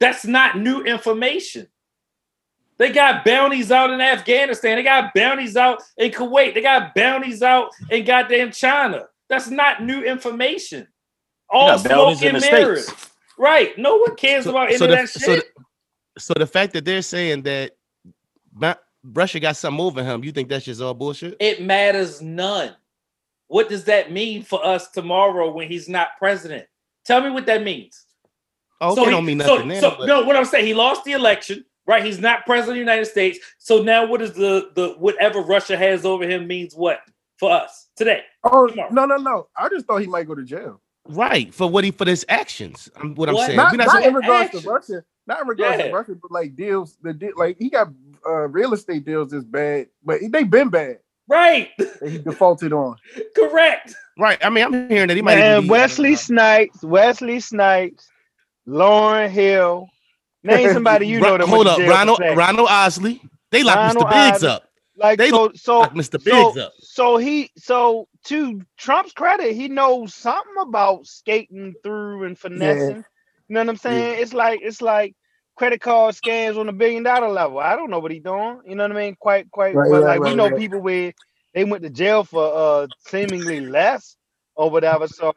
That's 0.00 0.26
not 0.26 0.58
new 0.58 0.82
information. 0.82 1.66
They 2.76 2.90
got 2.92 3.24
bounties 3.24 3.70
out 3.72 3.90
in 3.90 4.00
Afghanistan. 4.02 4.76
They 4.76 4.82
got 4.82 5.14
bounties 5.14 5.56
out 5.56 5.80
in 5.96 6.10
Kuwait. 6.10 6.52
They 6.52 6.60
got 6.60 6.94
bounties 6.94 7.40
out 7.42 7.70
in 7.88 8.04
goddamn 8.04 8.50
China. 8.52 9.04
That's 9.30 9.48
not 9.48 9.82
new 9.82 10.02
information. 10.02 10.88
All 11.48 11.68
got 11.68 11.84
bounties 11.88 12.18
smoke 12.18 12.34
and 12.34 12.42
mirrors. 12.42 12.90
Right. 13.38 13.78
No 13.78 13.96
one 13.96 14.14
cares 14.16 14.46
about 14.46 14.68
any 14.68 14.76
so 14.76 14.84
of 14.84 14.90
the, 14.90 14.96
that 14.96 15.08
so 15.08 15.36
the- 15.36 15.44
so 16.18 16.34
the 16.36 16.46
fact 16.46 16.74
that 16.74 16.84
they're 16.84 17.00
saying 17.00 17.42
that 17.44 17.70
Ba- 17.70 17.76
Russia 19.04 19.40
got 19.40 19.56
something 19.56 19.80
over 19.84 20.02
him, 20.02 20.24
you 20.24 20.32
think 20.32 20.48
that's 20.48 20.64
just 20.64 20.80
all 20.80 20.94
bullshit? 20.94 21.36
it 21.40 21.62
matters 21.62 22.22
none. 22.22 22.74
What 23.48 23.68
does 23.68 23.84
that 23.84 24.10
mean 24.10 24.42
for 24.42 24.64
us 24.64 24.90
tomorrow 24.90 25.50
when 25.52 25.68
he's 25.68 25.88
not 25.88 26.08
president? 26.18 26.66
Tell 27.04 27.20
me 27.20 27.30
what 27.30 27.46
that 27.46 27.62
means. 27.62 28.04
Oh, 28.80 28.94
So 28.94 29.02
okay, 29.02 29.10
he- 29.10 29.16
don't 29.16 29.24
mean 29.26 29.40
so- 29.40 29.54
nothing. 29.56 29.68
now, 29.68 29.80
so- 29.80 29.94
but- 29.98 30.06
no, 30.06 30.22
what 30.24 30.36
I'm 30.36 30.44
saying, 30.46 30.66
he 30.66 30.74
lost 30.74 31.04
the 31.04 31.12
election. 31.12 31.64
Right, 31.86 32.02
he's 32.02 32.18
not 32.18 32.46
president 32.46 32.70
of 32.70 32.74
the 32.76 32.80
United 32.92 33.04
States. 33.04 33.38
So 33.58 33.82
now, 33.82 34.06
what 34.06 34.22
is 34.22 34.32
the 34.32 34.70
the 34.74 34.94
whatever 34.98 35.40
Russia 35.40 35.76
has 35.76 36.06
over 36.06 36.26
him 36.26 36.46
means 36.46 36.74
what 36.74 37.00
for 37.38 37.50
us 37.52 37.88
today? 37.94 38.22
Oh 38.42 38.66
Tomorrow. 38.68 38.88
no, 38.90 39.04
no, 39.04 39.16
no! 39.18 39.48
I 39.54 39.68
just 39.68 39.84
thought 39.84 39.98
he 39.98 40.06
might 40.06 40.26
go 40.26 40.34
to 40.34 40.44
jail. 40.44 40.80
Right 41.06 41.52
for 41.52 41.68
what 41.68 41.84
he 41.84 41.90
for 41.90 42.06
his 42.06 42.24
actions. 42.30 42.88
Um, 42.96 43.02
I'm, 43.08 43.14
what 43.16 43.28
I'm 43.28 43.36
saying. 43.36 43.56
Not, 43.58 43.76
not, 43.76 43.86
not 43.88 44.02
in 44.06 44.14
regards 44.14 44.46
action. 44.46 44.62
to 44.62 44.70
Russia. 44.70 45.04
Not 45.26 45.42
in 45.42 45.48
regards 45.48 45.78
Yeah. 45.78 45.88
to 45.88 45.92
Russia, 45.92 46.14
but 46.22 46.30
like 46.30 46.56
deals. 46.56 46.96
The 47.02 47.12
deal, 47.12 47.32
like 47.36 47.58
he 47.58 47.68
got 47.68 47.88
uh, 48.26 48.48
real 48.48 48.72
estate 48.74 49.04
deals 49.04 49.32
is 49.32 49.44
bad, 49.44 49.88
but 50.04 50.20
they've 50.30 50.50
been 50.50 50.68
bad. 50.68 50.98
Right, 51.26 51.70
That 51.78 52.10
he 52.10 52.18
defaulted 52.18 52.72
on. 52.72 52.96
correct. 53.36 53.94
right. 54.18 54.38
I 54.44 54.50
mean, 54.50 54.64
I'm 54.64 54.88
hearing 54.90 55.08
that 55.08 55.16
he 55.16 55.22
might. 55.22 55.36
Man, 55.36 55.62
be, 55.62 55.68
Wesley 55.70 56.16
Snipes, 56.16 56.82
Wesley 56.82 57.40
Snipes, 57.40 58.06
Lauryn 58.68 59.30
Hill. 59.30 59.88
Name 60.42 60.72
somebody 60.74 61.06
you 61.06 61.20
know 61.20 61.38
that 61.38 61.48
hold 61.48 61.66
up, 61.66 61.78
to 61.78 61.82
jail 61.82 61.90
for 61.90 61.94
Ronald. 61.94 62.20
Ronald 62.36 62.68
Isley. 62.70 63.22
They 63.50 63.62
locked 63.62 63.96
Ronald 63.96 64.06
Mr. 64.06 64.10
Biggs 64.10 64.36
Isley. 64.36 64.48
up. 64.48 64.68
Like 64.96 65.18
they 65.18 65.30
so, 65.30 65.50
so, 65.54 65.78
locked 65.80 65.96
Mr. 65.96 66.22
so, 66.22 66.60
up. 66.60 66.72
so 66.78 67.16
he, 67.16 67.50
so 67.56 68.06
to 68.26 68.60
Trump's 68.76 69.12
credit, 69.12 69.54
he 69.54 69.68
knows 69.68 70.14
something 70.14 70.54
about 70.60 71.06
skating 71.06 71.74
through 71.82 72.24
and 72.24 72.38
finessing. 72.38 73.04
You 73.48 73.54
know 73.54 73.60
what 73.60 73.70
I'm 73.70 73.76
saying? 73.76 74.22
It's 74.22 74.32
like 74.32 74.60
it's 74.62 74.82
like 74.82 75.14
credit 75.56 75.80
card 75.80 76.14
scams 76.14 76.58
on 76.58 76.68
a 76.68 76.72
billion 76.72 77.02
dollar 77.02 77.28
level. 77.28 77.58
I 77.58 77.76
don't 77.76 77.90
know 77.90 77.98
what 77.98 78.10
he's 78.10 78.22
doing. 78.22 78.60
You 78.66 78.74
know 78.74 78.84
what 78.84 78.96
I 78.96 79.00
mean? 79.00 79.16
Quite, 79.18 79.50
quite. 79.50 79.74
Right, 79.74 79.90
but 79.90 80.02
right, 80.02 80.20
like 80.20 80.28
we 80.28 80.34
know 80.34 80.48
right. 80.48 80.58
people 80.58 80.80
where 80.80 81.12
they 81.54 81.64
went 81.64 81.82
to 81.84 81.90
jail 81.90 82.24
for 82.24 82.52
uh 82.54 82.86
seemingly 82.98 83.60
less 83.60 84.16
or 84.56 84.70
whatever. 84.70 85.08
So 85.08 85.32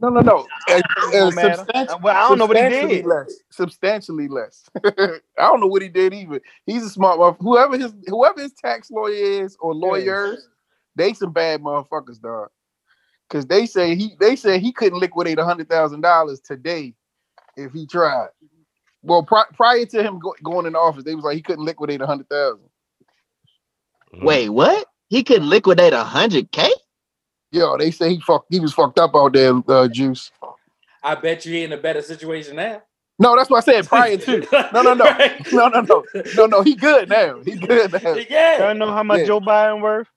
No, 0.00 0.08
no, 0.10 0.20
no. 0.20 0.46
Uh, 0.68 0.74
uh, 0.74 1.30
substanti- 1.30 2.02
well, 2.02 2.16
I 2.16 2.28
don't 2.28 2.38
know 2.38 2.46
what 2.46 2.56
he 2.56 2.68
did. 2.68 3.06
Less. 3.06 3.40
Substantially 3.50 4.28
less. 4.28 4.64
I 4.84 5.20
don't 5.38 5.60
know 5.60 5.66
what 5.66 5.82
he 5.82 5.88
did 5.88 6.12
either. 6.12 6.40
He's 6.66 6.84
a 6.84 6.90
smart 6.90 7.18
motherfucker. 7.18 7.40
Whoever 7.40 7.78
his 7.78 7.94
whoever 8.06 8.40
his 8.40 8.52
tax 8.52 8.90
lawyer 8.90 9.14
is 9.14 9.56
or 9.60 9.74
lawyers, 9.74 10.48
they 10.94 11.14
some 11.14 11.32
bad 11.32 11.62
motherfuckers, 11.62 12.20
dog. 12.20 12.48
Cause 13.28 13.44
they 13.46 13.66
say 13.66 13.96
he 13.96 14.14
they 14.20 14.36
say 14.36 14.60
he 14.60 14.72
couldn't 14.72 15.00
liquidate 15.00 15.38
a 15.38 15.44
hundred 15.44 15.68
thousand 15.68 16.00
dollars 16.00 16.40
today 16.40 16.94
if 17.56 17.72
he 17.72 17.86
tried. 17.86 18.28
Well, 19.06 19.22
pri- 19.22 19.44
prior 19.54 19.86
to 19.86 20.02
him 20.02 20.18
go- 20.18 20.34
going 20.42 20.66
into 20.66 20.78
office, 20.78 21.04
they 21.04 21.14
was 21.14 21.24
like 21.24 21.36
he 21.36 21.42
couldn't 21.42 21.64
liquidate 21.64 22.00
a 22.00 22.06
hundred 22.06 22.28
thousand. 22.28 22.68
Wait, 24.14 24.48
what? 24.48 24.86
He 25.08 25.22
couldn't 25.22 25.48
liquidate 25.48 25.92
a 25.92 26.02
hundred 26.04 26.50
K? 26.50 26.70
Yo, 27.52 27.76
they 27.78 27.90
say 27.90 28.14
he 28.14 28.20
fucked. 28.20 28.46
He 28.50 28.60
was 28.60 28.72
fucked 28.72 28.98
up 28.98 29.14
out 29.14 29.32
there, 29.32 29.54
uh, 29.68 29.88
juice. 29.88 30.30
I 31.02 31.14
bet 31.14 31.46
you 31.46 31.52
he 31.54 31.62
in 31.62 31.72
a 31.72 31.76
better 31.76 32.02
situation 32.02 32.56
now. 32.56 32.82
No, 33.18 33.36
that's 33.36 33.48
what 33.48 33.58
I 33.58 33.72
said 33.72 33.86
prior 33.86 34.16
to. 34.16 34.46
No, 34.74 34.82
no, 34.82 34.94
no. 34.94 35.04
Right. 35.04 35.52
No, 35.52 35.68
no, 35.68 35.80
no, 35.80 36.04
no, 36.36 36.46
no. 36.46 36.62
He 36.62 36.74
good 36.74 37.08
now. 37.08 37.40
He 37.42 37.52
good 37.56 37.92
now. 37.92 38.14
Yeah. 38.28 38.58
y'all 38.66 38.74
know 38.74 38.90
how 38.92 39.02
much 39.02 39.20
Yeah. 39.20 39.26
Joe 39.26 39.40
Biden 39.40 39.80
worth? 39.80 40.08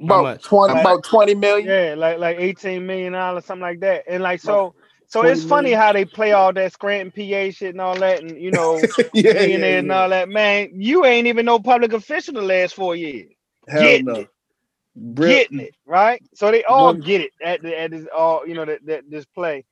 About 0.00 0.42
twenty, 0.42 0.74
Like- 0.74 0.82
about 0.82 1.04
twenty 1.04 1.34
million. 1.34 1.66
Yeah, 1.68 1.94
like 1.96 2.18
like 2.18 2.36
18 2.38 2.84
million 2.86 3.14
dollars, 3.14 3.46
something 3.46 3.62
like 3.62 3.80
that. 3.80 4.04
And 4.06 4.22
like 4.22 4.40
so 4.42 4.74
so 5.08 5.20
20 5.22 5.32
it's 5.32 5.44
funny 5.44 5.72
how 5.72 5.92
they 5.92 6.04
play 6.04 6.32
all 6.32 6.52
that 6.52 6.72
Scranton 6.72 7.10
PA 7.10 7.50
shit 7.50 7.70
and 7.70 7.80
all 7.80 7.96
that, 7.98 8.22
and 8.22 8.40
you 8.40 8.50
know, 8.50 8.80
yeah, 9.14 9.32
millionaires 9.32 9.82
and 9.84 9.92
all 9.92 10.08
that. 10.08 10.28
Man, 10.28 10.70
you 10.74 11.04
ain't 11.04 11.26
even 11.26 11.46
no 11.46 11.58
public 11.58 11.92
official 11.92 12.34
the 12.34 12.42
last 12.42 12.74
four 12.74 12.96
years. 12.96 13.30
Hell 13.68 13.82
Getting 13.82 14.06
no. 14.06 14.14
it. 14.14 14.28
Real- 14.96 15.28
Getting 15.28 15.60
it, 15.60 15.74
right? 15.84 16.22
So 16.34 16.50
they 16.50 16.64
all 16.64 16.86
One- 16.86 17.00
get 17.00 17.20
it 17.20 17.30
at 17.44 17.62
the 17.62 17.78
at 17.78 17.90
this 17.90 18.06
all 18.16 18.46
you 18.46 18.54
know 18.54 18.64
that, 18.64 18.84
that 18.86 19.10
this 19.10 19.24
play. 19.26 19.64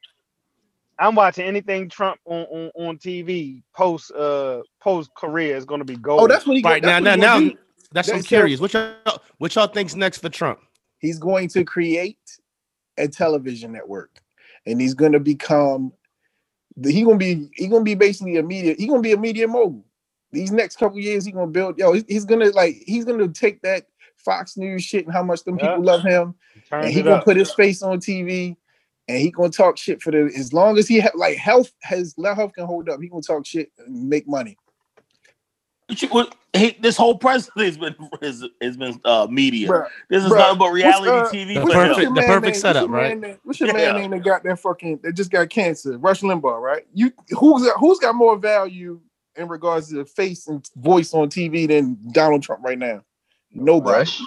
I'm 0.97 1.17
watching 1.17 1.45
anything 1.45 1.89
Trump 1.89 2.21
on, 2.25 2.43
on, 2.45 2.71
on 2.77 2.99
TV 2.99 3.63
post 3.75 4.13
uh 4.13 4.63
post 4.81 5.11
career 5.17 5.57
is 5.57 5.65
gonna 5.65 5.85
be 5.85 5.97
gold. 5.97 6.21
Oh, 6.21 6.27
that's 6.29 6.47
what 6.47 6.57
he 6.57 6.63
Right 6.63 6.81
that's 6.83 7.03
now, 7.03 7.17
now, 7.17 7.17
he 7.17 7.21
gonna 7.21 7.45
now, 7.47 7.51
do. 7.51 7.59
that's 7.93 8.09
I'm 8.11 8.23
curious. 8.23 8.61
What 8.61 8.73
y'all, 8.75 8.95
what 9.39 9.55
y'all 9.57 9.67
think's 9.67 9.97
next 9.97 10.19
for 10.19 10.29
Trump? 10.29 10.61
He's 10.99 11.19
going 11.19 11.49
to 11.49 11.65
create 11.65 12.39
a 12.97 13.09
television 13.09 13.73
network, 13.73 14.11
and 14.67 14.81
he's 14.81 14.95
to 15.13 15.21
become. 15.21 15.93
He 16.83 17.05
gonna 17.05 17.17
be. 17.17 17.49
He 17.55 17.69
gonna 17.69 17.85
be 17.85 17.95
basically 17.95 18.37
a 18.37 18.43
media. 18.43 18.75
He 18.77 18.87
gonna 18.87 19.01
be 19.03 19.13
a 19.13 19.17
media 19.17 19.47
mogul. 19.47 19.85
These 20.33 20.51
next 20.51 20.77
couple 20.77 20.99
years, 20.99 21.25
he 21.25 21.31
gonna 21.33 21.47
build. 21.47 21.79
Yo, 21.79 21.93
he's, 21.93 22.05
gonna 22.25 22.51
like. 22.51 22.83
He's 22.87 23.05
gonna 23.05 23.29
take 23.29 23.63
that 23.63 23.87
Fox 24.17 24.57
News 24.57 24.83
shit 24.83 25.05
and 25.05 25.13
how 25.15 25.23
much 25.23 25.45
them 25.45 25.59
Yeah. 25.59 25.69
people 25.69 25.85
love 25.85 26.03
him, 26.03 26.35
and 26.73 26.89
he 26.89 27.03
gonna 27.03 27.17
up. 27.17 27.25
put 27.25 27.37
his 27.37 27.55
face 27.55 27.83
on 27.83 28.01
TV, 28.01 28.57
and 29.07 29.19
he 29.19 29.31
gonna 29.31 29.51
talk 29.51 29.77
shit 29.77 30.03
for 30.03 30.11
the 30.11 30.33
as 30.37 30.53
long 30.53 30.79
as 30.79 30.89
he 30.89 30.99
ha- 31.01 31.11
like 31.15 31.37
health 31.37 31.71
has 31.83 32.15
health 32.19 32.53
can 32.55 32.67
hold 32.67 32.89
up. 32.89 33.01
He 33.01 33.09
gonna 33.09 33.23
talk 33.23 33.47
shit 33.47 33.71
and 33.79 34.09
make 34.09 34.27
money. 34.27 34.57
What 36.11 36.27
you- 36.27 36.61
he- 36.61 36.77
this 36.81 36.97
whole 36.97 37.17
president 37.19 37.67
has 37.67 37.77
been 37.79 37.95
has, 38.23 38.45
has 38.63 38.77
been 38.77 39.01
uh, 39.05 39.27
media. 39.31 39.69
Bruh, 39.69 39.89
this 40.09 40.25
is 40.25 40.31
bruh, 40.31 40.39
nothing 40.39 40.59
but 40.59 40.71
reality 40.73 41.11
uh, 41.11 41.25
TV. 41.27 41.55
The 41.55 41.61
for 41.61 41.67
what's- 41.67 41.75
him. 41.75 41.75
what's 41.75 41.99
your 41.99 42.07
perfect- 42.07 42.15
the 42.15 42.21
perfect 42.23 42.45
name? 42.45 42.55
setup, 42.55 42.91
right? 42.91 43.19
Name? 43.19 43.37
What's 43.45 43.61
your 43.61 43.69
Yeah. 43.71 43.93
man 43.93 43.97
name 43.97 44.11
that 44.13 44.23
got 44.25 44.43
that 44.45 44.59
fucking 44.61 45.01
that 45.03 45.13
just 45.15 45.31
got 45.31 45.49
cancer? 45.51 45.99
Rush 45.99 46.21
Limbaugh, 46.21 46.61
right? 46.61 46.87
You 46.95 47.13
who's 47.31 47.65
got 47.65 47.79
who's 47.79 47.99
got 47.99 48.15
more 48.15 48.37
value 48.37 49.01
in 49.37 49.49
regards 49.49 49.91
to 49.91 50.05
face 50.05 50.47
and 50.47 50.65
voice 50.77 51.13
on 51.13 51.29
TV 51.29 51.67
than 51.67 51.99
Donald 52.13 52.43
Trump 52.43 52.63
right 52.65 52.79
now? 52.79 53.03
Nobody. 53.53 53.99
Rush? 53.99 54.21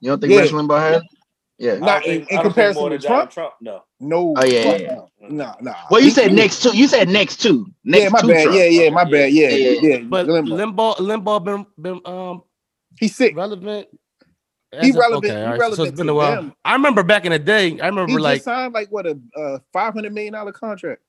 You 0.00 0.10
don't 0.10 0.20
think 0.20 0.32
Yeah. 0.34 0.40
Rush 0.40 0.50
Limbaugh 0.50 0.92
has? 0.92 1.02
Yeah. 1.58 1.76
Don't 1.76 2.02
think- 2.04 2.06
in- 2.06 2.12
in 2.12 2.22
I 2.22 2.26
don't 2.26 2.28
think 2.28 2.42
comparison 2.42 2.82
to 2.84 2.88
than 2.90 3.00
Donald 3.00 3.30
Trump? 3.30 3.54
No. 3.60 3.82
No. 4.00 4.34
Oh, 4.36 4.44
yeah, 4.44 4.62
fuck 4.64 4.80
yeah, 4.80 4.94
no. 4.94 5.08
Nah, 5.28 5.54
nah. 5.60 5.74
Well, 5.90 6.00
you 6.00 6.06
He- 6.08 6.12
said 6.12 6.30
he- 6.30 6.36
next 6.36 6.62
two. 6.62 6.76
You 6.76 6.88
said 6.88 7.08
next 7.08 7.36
two. 7.40 7.66
Next 7.84 8.02
Yeah, 8.02 8.08
my 8.10 8.20
two 8.20 8.28
bad. 8.28 8.42
Trump. 8.44 8.58
Yeah, 8.58 8.64
yeah, 8.64 8.90
my 8.90 9.04
bad. 9.04 9.32
Yeah, 9.32 9.48
Yeah. 9.50 9.80
yeah. 9.80 9.98
But 9.98 10.26
Limbaugh. 10.26 10.96
Limbaugh, 10.96 10.96
Limbaugh 10.96 11.44
been 11.44 11.66
been 11.78 12.00
um 12.04 12.42
He's 12.98 13.14
sick. 13.16 13.36
relevant. 13.36 13.88
He 14.72 14.88
as 14.88 14.96
of- 14.96 14.96
relevant- 15.00 15.32
he 15.32 15.38
all 15.44 15.56
right, 15.56 15.72
so 15.74 15.84
it's 15.84 15.96
been 15.96 16.08
a 16.08 16.14
while. 16.14 16.34
them. 16.34 16.54
I 16.64 16.72
remember 16.72 17.04
back 17.04 17.24
in 17.24 17.30
the 17.30 17.38
day. 17.38 17.78
I 17.80 17.86
remember 17.86 18.10
He 18.10 18.18
like 18.18 18.36
just 18.36 18.46
signed 18.46 18.74
like 18.74 18.88
what 18.90 19.06
a 19.06 19.16
uh, 19.36 19.58
five 19.72 19.94
hundred 19.94 20.12
million 20.12 20.32
dollar 20.32 20.50
contract. 20.52 21.00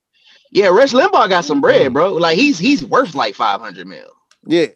Yeah, 0.51 0.67
Rush 0.67 0.91
Limbaugh 0.93 1.29
got 1.29 1.45
some 1.45 1.59
bread, 1.61 1.91
bro. 1.91 2.13
Like 2.13 2.37
he's 2.37 2.59
he's 2.59 2.85
worth 2.85 3.15
like 3.15 3.33
five 3.33 3.59
hundred 3.59 3.87
mil. 3.87 4.05
Yeah. 4.45 4.67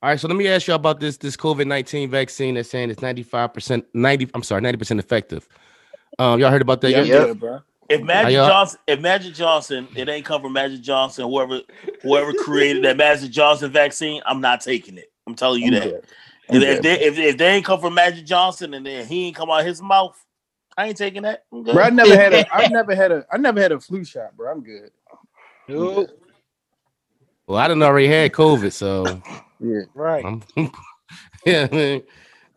All 0.00 0.10
right, 0.10 0.20
so 0.20 0.28
let 0.28 0.36
me 0.36 0.46
ask 0.46 0.68
you 0.68 0.74
about 0.74 1.00
this 1.00 1.16
this 1.16 1.36
COVID 1.36 1.66
nineteen 1.66 2.08
vaccine 2.08 2.54
that's 2.54 2.70
saying 2.70 2.90
it's 2.90 3.02
ninety 3.02 3.24
five 3.24 3.52
percent 3.52 3.84
ninety. 3.94 4.28
I'm 4.32 4.44
sorry, 4.44 4.60
ninety 4.60 4.78
percent 4.78 5.00
effective. 5.00 5.48
Um, 6.20 6.38
y'all 6.38 6.50
heard 6.50 6.62
about 6.62 6.80
that? 6.82 6.90
Yeah, 6.90 7.02
yet? 7.02 7.26
yeah, 7.26 7.32
bro. 7.32 7.60
If 7.88 8.02
Magic 8.02 8.34
Johnson, 8.34 8.80
if 8.86 9.00
Magic 9.00 9.34
Johnson, 9.34 9.88
it 9.96 10.08
ain't 10.08 10.24
come 10.24 10.42
from 10.42 10.52
Magic 10.52 10.82
Johnson, 10.82 11.24
whoever 11.24 11.62
whoever 12.02 12.32
created 12.32 12.84
that 12.84 12.96
Magic 12.96 13.30
Johnson 13.30 13.72
vaccine, 13.72 14.22
I'm 14.24 14.40
not 14.40 14.60
taking 14.60 14.98
it. 14.98 15.10
I'm 15.26 15.34
telling 15.34 15.62
you 15.62 15.74
I'm 15.74 15.80
that. 15.80 16.04
If, 16.50 16.62
if 16.62 16.82
they 16.82 17.00
if, 17.00 17.18
if 17.18 17.36
they 17.38 17.48
ain't 17.48 17.64
come 17.64 17.80
from 17.80 17.94
Magic 17.94 18.24
Johnson 18.24 18.74
and 18.74 18.86
then 18.86 19.06
he 19.06 19.26
ain't 19.26 19.36
come 19.36 19.50
out 19.50 19.64
his 19.64 19.82
mouth, 19.82 20.16
I 20.76 20.88
ain't 20.88 20.96
taking 20.96 21.22
that. 21.22 21.44
I'm 21.52 21.64
good. 21.64 21.74
Bro, 21.74 21.84
I 21.84 21.90
never 21.90 22.14
had 22.14 22.34
a 22.34 22.54
I 22.54 22.68
never 22.68 22.94
had 22.94 23.10
a 23.10 23.26
I 23.32 23.36
never 23.36 23.60
had 23.60 23.72
a 23.72 23.80
flu 23.80 24.04
shot, 24.04 24.36
bro. 24.36 24.52
I'm 24.52 24.62
good. 24.62 24.90
Nope. 25.66 26.10
Well, 27.46 27.58
I 27.58 27.66
didn't 27.66 27.82
already 27.82 28.08
had 28.08 28.32
COVID, 28.32 28.72
so 28.72 29.22
Yeah. 29.60 29.82
Right. 29.94 30.24
I'm, 30.24 30.42
yeah, 31.46 31.68
man, 31.70 32.02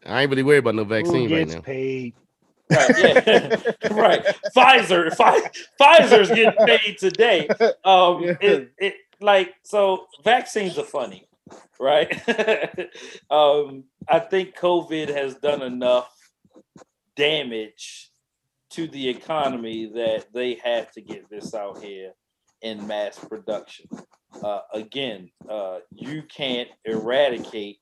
I 0.06 0.22
ain't 0.22 0.30
really 0.30 0.44
worried 0.44 0.60
about 0.60 0.76
no 0.76 0.84
Who 0.84 0.90
vaccine 0.90 1.32
right 1.32 1.48
now. 1.48 1.62
paid? 1.62 2.14
Right. 2.70 3.00
Yeah. 3.00 3.58
right. 3.92 4.26
Pfizer. 4.56 5.10
Pfi- 5.12 5.66
Pfizer's 5.80 6.30
getting 6.30 6.66
paid 6.66 6.98
today. 6.98 7.48
Um. 7.84 8.24
Yeah. 8.24 8.38
It, 8.42 8.72
it 8.78 8.96
like 9.20 9.54
so. 9.64 10.08
Vaccines 10.24 10.78
are 10.78 10.86
funny, 10.86 11.28
right? 11.80 12.10
um. 13.30 13.84
I 14.08 14.20
think 14.20 14.56
COVID 14.58 15.10
has 15.10 15.36
done 15.36 15.62
enough 15.62 16.16
damage 17.16 18.12
to 18.72 18.88
the 18.88 19.10
economy 19.10 19.92
that 19.94 20.32
they 20.34 20.56
have 20.64 20.92
to 20.92 21.02
get 21.02 21.30
this 21.30 21.54
out 21.54 21.84
here 21.84 22.14
in 22.62 22.86
mass 22.88 23.18
production. 23.18 23.88
Uh, 24.44 24.62
again, 24.74 25.30
uh, 25.50 25.80
you 25.92 26.24
can't 26.24 26.70
eradicate 26.86 27.80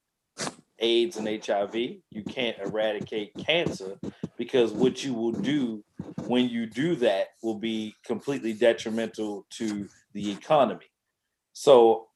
AIDS 0.79 1.17
and 1.17 1.27
HIV. 1.27 1.75
You 1.75 2.23
can't 2.27 2.57
eradicate 2.59 3.33
cancer 3.37 3.97
because 4.37 4.71
what 4.71 5.03
you 5.03 5.13
will 5.13 5.31
do 5.31 5.83
when 6.25 6.49
you 6.49 6.65
do 6.65 6.95
that 6.95 7.29
will 7.43 7.59
be 7.59 7.95
completely 8.05 8.53
detrimental 8.53 9.45
to 9.51 9.87
the 10.13 10.31
economy. 10.31 10.85
So 11.53 12.07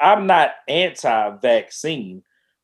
I'm 0.00 0.26
not 0.26 0.52
anti-vaccine 0.68 2.22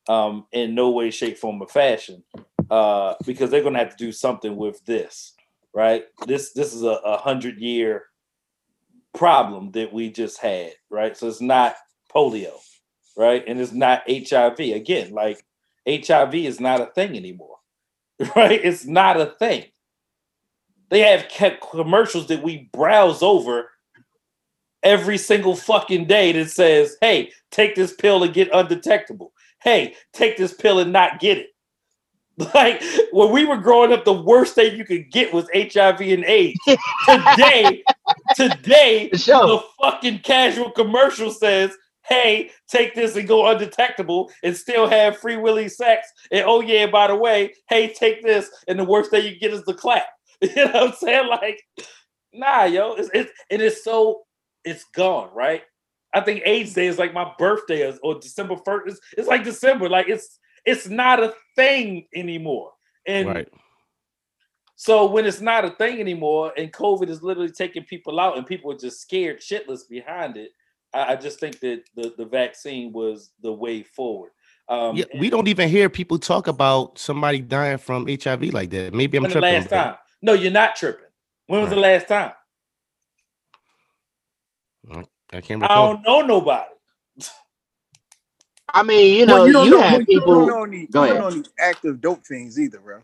um, 0.09 0.47
in 0.53 0.75
no 0.75 0.91
way, 0.91 1.11
shape, 1.11 1.39
form, 1.39 1.61
or 1.61 1.69
fashion 1.69 2.23
uh, 2.71 3.15
because 3.25 3.51
they're 3.51 3.63
going 3.63 3.75
to 3.75 3.79
have 3.79 3.97
to 3.97 4.05
do 4.05 4.13
something 4.13 4.57
with 4.57 4.85
this, 4.85 5.35
right? 5.75 6.05
This 6.27 6.53
this 6.53 6.75
is 6.75 6.83
a, 6.83 7.01
a 7.05 7.17
hundred 7.19 7.59
year 7.59 8.05
problem 9.15 9.71
that 9.73 9.93
we 9.93 10.11
just 10.11 10.41
had, 10.41 10.73
right? 10.91 11.17
So 11.17 11.29
it's 11.29 11.41
not 11.41 11.77
polio, 12.15 12.53
right? 13.17 13.45
And 13.47 13.61
it's 13.61 13.73
not 13.73 14.03
HIV. 14.09 14.59
Again, 14.61 15.13
like 15.13 15.45
HIV 15.89 16.35
is 16.37 16.61
not 16.61 16.81
a 16.81 16.87
thing 16.87 17.17
anymore, 17.17 17.57
right? 18.37 18.61
It's 18.65 18.87
not 18.87 19.21
a 19.21 19.27
thing. 19.39 19.67
They 20.91 21.01
have 21.01 21.29
kept 21.29 21.69
commercials 21.71 22.29
that 22.29 22.43
we 22.43 22.71
browse 22.73 23.23
over 23.23 23.71
every 24.83 25.19
single 25.19 25.57
fucking 25.57 26.07
day 26.07 26.33
that 26.33 26.51
says, 26.51 26.97
"Hey, 27.01 27.33
take 27.51 27.75
this 27.75 27.95
pill 27.95 28.23
and 28.23 28.35
get 28.35 28.51
undetectable." 28.53 29.33
Hey, 29.63 29.95
take 30.13 30.37
this 30.37 30.55
pill 30.55 30.79
and 30.79 30.93
not 30.93 31.21
get 31.21 31.39
it. 31.39 31.49
Like 32.55 32.83
when 33.13 33.31
we 33.31 33.45
were 33.45 33.57
growing 33.57 33.93
up, 33.93 34.05
the 34.05 34.13
worst 34.13 34.55
thing 34.55 34.77
you 34.77 34.85
could 34.85 35.11
get 35.11 35.33
was 35.33 35.49
HIV 35.55 36.01
and 36.01 36.25
AIDS. 36.25 36.59
today, 37.07 37.85
today, 38.35 39.11
sure. 39.15 39.47
the 39.47 39.63
fucking 39.81 40.21
casual 40.21 40.71
commercial 40.73 41.31
says, 41.31 41.77
"Hey, 42.03 42.51
take 42.69 42.95
this 42.95 43.15
and 43.17 43.29
go 43.29 43.47
undetectable 43.47 44.31
and 44.43 44.57
still 44.57 44.89
have 44.89 45.19
free 45.19 45.37
willy 45.37 45.69
sex." 45.69 46.09
And 46.33 46.45
oh 46.45 46.61
yeah, 46.61 46.87
by 46.87 47.07
the 47.07 47.17
way, 47.17 47.55
hey, 47.69 47.93
take 47.93 48.23
this, 48.23 48.51
and 48.67 48.79
the 48.79 48.85
worst 48.85 49.11
thing 49.11 49.25
you 49.25 49.39
get 49.39 49.53
is 49.53 49.65
the 49.65 49.75
clap. 49.75 50.07
You 50.43 50.67
know 50.67 50.73
what 50.73 50.83
I'm 50.89 50.93
saying? 50.95 51.29
Like, 51.29 51.63
nah, 52.33 52.65
yo, 52.65 52.95
it's 52.95 53.11
it's 53.15 53.31
it 53.49 53.61
is 53.61 53.85
so 53.85 54.23
it's 54.65 54.85
gone, 54.95 55.31
right? 55.33 55.63
I 56.13 56.21
think 56.21 56.43
AIDS 56.45 56.75
Day 56.75 56.87
is 56.87 56.99
like 56.99 57.15
my 57.15 57.33
birthday 57.39 57.89
or, 57.89 57.97
or 58.03 58.21
December 58.21 58.57
first. 58.65 58.89
It's, 58.89 59.01
it's 59.19 59.29
like 59.29 59.45
December, 59.45 59.89
like 59.89 60.09
it's 60.09 60.39
it's 60.65 60.89
not 60.89 61.23
a 61.23 61.35
thing 61.57 62.07
anymore. 62.15 62.73
And 63.07 63.29
Right. 63.29 63.49
so 64.77 65.07
when 65.11 65.27
it's 65.27 65.41
not 65.41 65.65
a 65.65 65.71
thing 65.71 66.01
anymore, 66.01 66.53
and 66.57 66.73
COVID 66.73 67.09
is 67.09 67.23
literally 67.23 67.51
taking 67.53 67.85
people 67.85 68.19
out, 68.19 68.37
and 68.39 68.47
people 68.47 68.73
are 68.73 68.79
just 68.79 69.01
scared 69.01 69.41
shitless 69.41 69.89
behind 69.89 70.37
it, 70.37 70.51
I, 70.93 71.13
I 71.13 71.17
just 71.17 71.39
think 71.41 71.61
that 71.61 71.85
the, 71.95 72.15
the 72.17 72.25
vaccine 72.25 72.93
was 72.93 73.33
the 73.43 73.53
way 73.53 73.83
forward. 73.83 74.31
Um, 74.69 74.97
Yeah, 74.97 75.05
we 75.19 75.29
don't 75.29 75.49
even 75.49 75.69
hear 75.69 75.91
people 75.91 76.19
talk 76.19 76.47
about 76.47 76.99
somebody 76.99 77.41
dying 77.41 77.79
from 77.79 78.07
HIV 78.09 78.55
like 78.55 78.71
that. 78.71 78.95
Maybe 78.95 79.19
I'm 79.19 79.25
tripping. 79.25 79.43
last 79.43 79.69
but- 79.71 79.77
time? 79.85 79.95
No, 80.23 80.33
you're 80.33 80.51
not 80.51 80.75
tripping. 80.77 81.05
When 81.47 81.61
was 81.61 81.69
the 81.71 81.77
last 81.77 82.09
time? 82.09 82.33
I 85.33 85.41
can't 85.43 85.63
I 85.63 85.69
don't 85.69 86.03
know 86.03 86.21
nobody. 86.23 86.65
I 88.75 88.83
mean, 88.83 89.21
you 89.21 89.27
Well, 89.27 89.37
know, 89.39 89.45
you, 89.47 89.53
don't 89.53 89.71
know, 89.71 89.81
have 89.81 89.93
but 90.01 90.09
you 90.09 90.19
people. 90.21 90.35
don't 90.35 90.49
know 90.49 90.65
any, 90.65 90.87
Go 90.89 91.05
you 91.05 91.09
don't 91.15 91.19
ahead. 91.19 91.21
know 91.21 91.29
any 91.39 91.45
active 91.61 92.01
dope 92.01 92.27
fiends 92.27 92.59
either, 92.59 92.81
bro. 92.81 93.01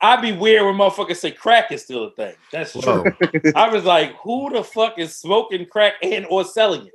I'd 0.00 0.20
be 0.20 0.32
weird 0.32 0.64
when 0.64 0.74
motherfuckers 0.74 1.16
say 1.16 1.30
crack 1.30 1.72
is 1.72 1.82
still 1.82 2.04
a 2.04 2.10
thing. 2.10 2.34
That's 2.52 2.72
true. 2.72 2.82
Whoa. 3.04 3.52
I 3.54 3.68
was 3.70 3.84
like, 3.84 4.14
who 4.16 4.50
the 4.52 4.62
fuck 4.62 4.98
is 4.98 5.14
smoking 5.14 5.66
crack 5.66 5.94
and 6.02 6.26
or 6.26 6.44
selling 6.44 6.86
it? 6.88 6.92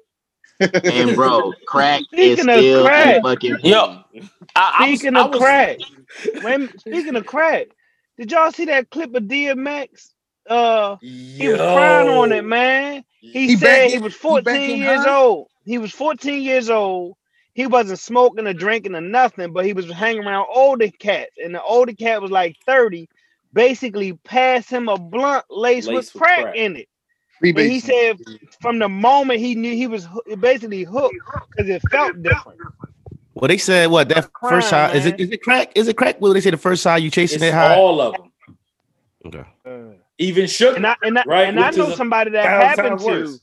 And 0.86 1.16
bro, 1.16 1.54
crack 1.68 2.02
is 2.14 2.38
Speaking 2.38 2.50
of 2.54 2.60
still 2.60 2.86
crack. 2.86 3.18
a 3.18 3.22
fucking 3.22 3.58
Yo, 3.64 4.04
I, 4.56 4.76
I 4.80 4.90
was- 4.92 5.00
Speaking 5.00 5.16
I 5.18 5.22
of 5.22 5.30
was- 5.32 5.40
crack, 5.40 5.78
when, 6.44 6.78
speaking 6.78 7.16
of 7.16 7.26
crack, 7.26 7.68
did 8.18 8.32
y'all 8.32 8.52
see 8.52 8.66
that 8.66 8.90
clip 8.92 9.16
of 9.16 9.24
DMX? 9.24 10.10
Uh, 10.48 10.98
he 11.02 11.48
was 11.48 11.58
crying 11.58 12.10
on 12.10 12.32
it, 12.32 12.44
man. 12.46 13.04
He, 13.20 13.32
He 13.48 13.56
said 13.58 13.66
back 13.66 13.90
he 13.90 13.96
in- 13.96 14.04
was 14.04 14.14
he 14.14 14.20
back 14.20 14.44
14 14.46 14.70
in 14.72 14.78
years 14.78 15.04
high? 15.06 15.16
old. 15.16 15.48
He 15.66 15.78
was 15.78 15.92
14 15.92 16.42
years 16.42 16.70
old. 16.70 17.16
He 17.54 17.68
wasn't 17.68 18.00
smoking 18.00 18.48
or 18.48 18.54
drinking 18.54 18.96
or 18.96 19.02
nothing, 19.02 19.52
but 19.54 19.66
he 19.66 19.74
was 19.74 19.90
hanging 19.92 20.24
around 20.24 20.48
older 20.54 20.88
cats, 20.90 21.32
and 21.44 21.54
the 21.54 21.62
older 21.62 21.94
cat 21.94 22.22
was 22.22 22.32
like 22.32 22.58
30. 22.66 23.10
Basically, 23.54 24.14
passed 24.14 24.70
him 24.70 24.88
a 24.88 24.98
blunt 24.98 25.44
laced 25.50 25.90
with 25.90 25.98
Laced 25.98 26.14
with 26.16 26.24
crack, 26.24 26.40
crack. 26.44 26.56
in 26.56 26.78
it. 26.78 26.88
Free 27.40 27.50
And 27.50 27.60
he 27.60 27.80
said 27.82 28.18
from 28.62 28.80
the 28.80 28.88
moment 28.88 29.40
he 29.42 29.56
knew 29.56 29.74
he 29.76 29.88
was 29.88 30.08
basically 30.40 30.84
hooked 30.84 31.16
because 31.56 31.70
it 31.70 31.82
felt 31.92 32.22
different. 32.24 32.60
Well, 33.36 33.48
they 33.50 33.58
said 33.58 33.92
what 33.92 34.10
that 34.10 34.32
Crime, 34.34 34.52
first 34.52 34.72
high 34.72 34.94
is 34.94 35.06
it? 35.06 35.18
man. 35.18 35.20
Is 35.20 35.32
it 35.32 35.42
crack? 35.44 35.72
Is 35.76 35.88
it 35.90 35.98
crack? 35.98 36.22
Well, 36.22 36.34
they 36.34 36.42
say 36.42 36.52
the 36.52 36.58
first 36.58 36.84
high 36.84 36.98
you 36.98 37.10
chasing 37.12 37.38
It's 37.38 37.44
it 37.44 37.54
high. 37.54 37.76
all 37.76 38.00
of 38.02 38.16
them. 38.16 38.32
Okay. 39.26 39.46
Uh, 39.66 39.96
Even 40.18 40.48
sugar. 40.48 40.76
And 40.78 40.88
I 40.88 40.96
and 41.04 41.20
I, 41.20 41.24
Right, 41.26 41.48
and 41.50 41.60
I 41.60 41.72
know 41.72 41.88
a 41.92 41.96
somebody 41.96 42.32
that 42.32 42.46
happened 42.46 43.00
to. 43.00 43.06
worse. 43.06 43.40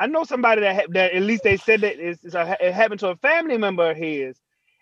I 0.00 0.06
know 0.06 0.24
somebody 0.24 0.62
that 0.62 0.74
ha- 0.74 0.86
that 0.92 1.12
at 1.12 1.22
least 1.22 1.42
they 1.42 1.58
said 1.58 1.82
that 1.82 1.98
it's, 1.98 2.24
it's 2.24 2.34
a, 2.34 2.56
it 2.58 2.72
happened 2.72 3.00
to 3.00 3.08
a 3.08 3.16
family 3.16 3.58
member 3.58 3.90
of 3.90 3.98
his, 3.98 4.40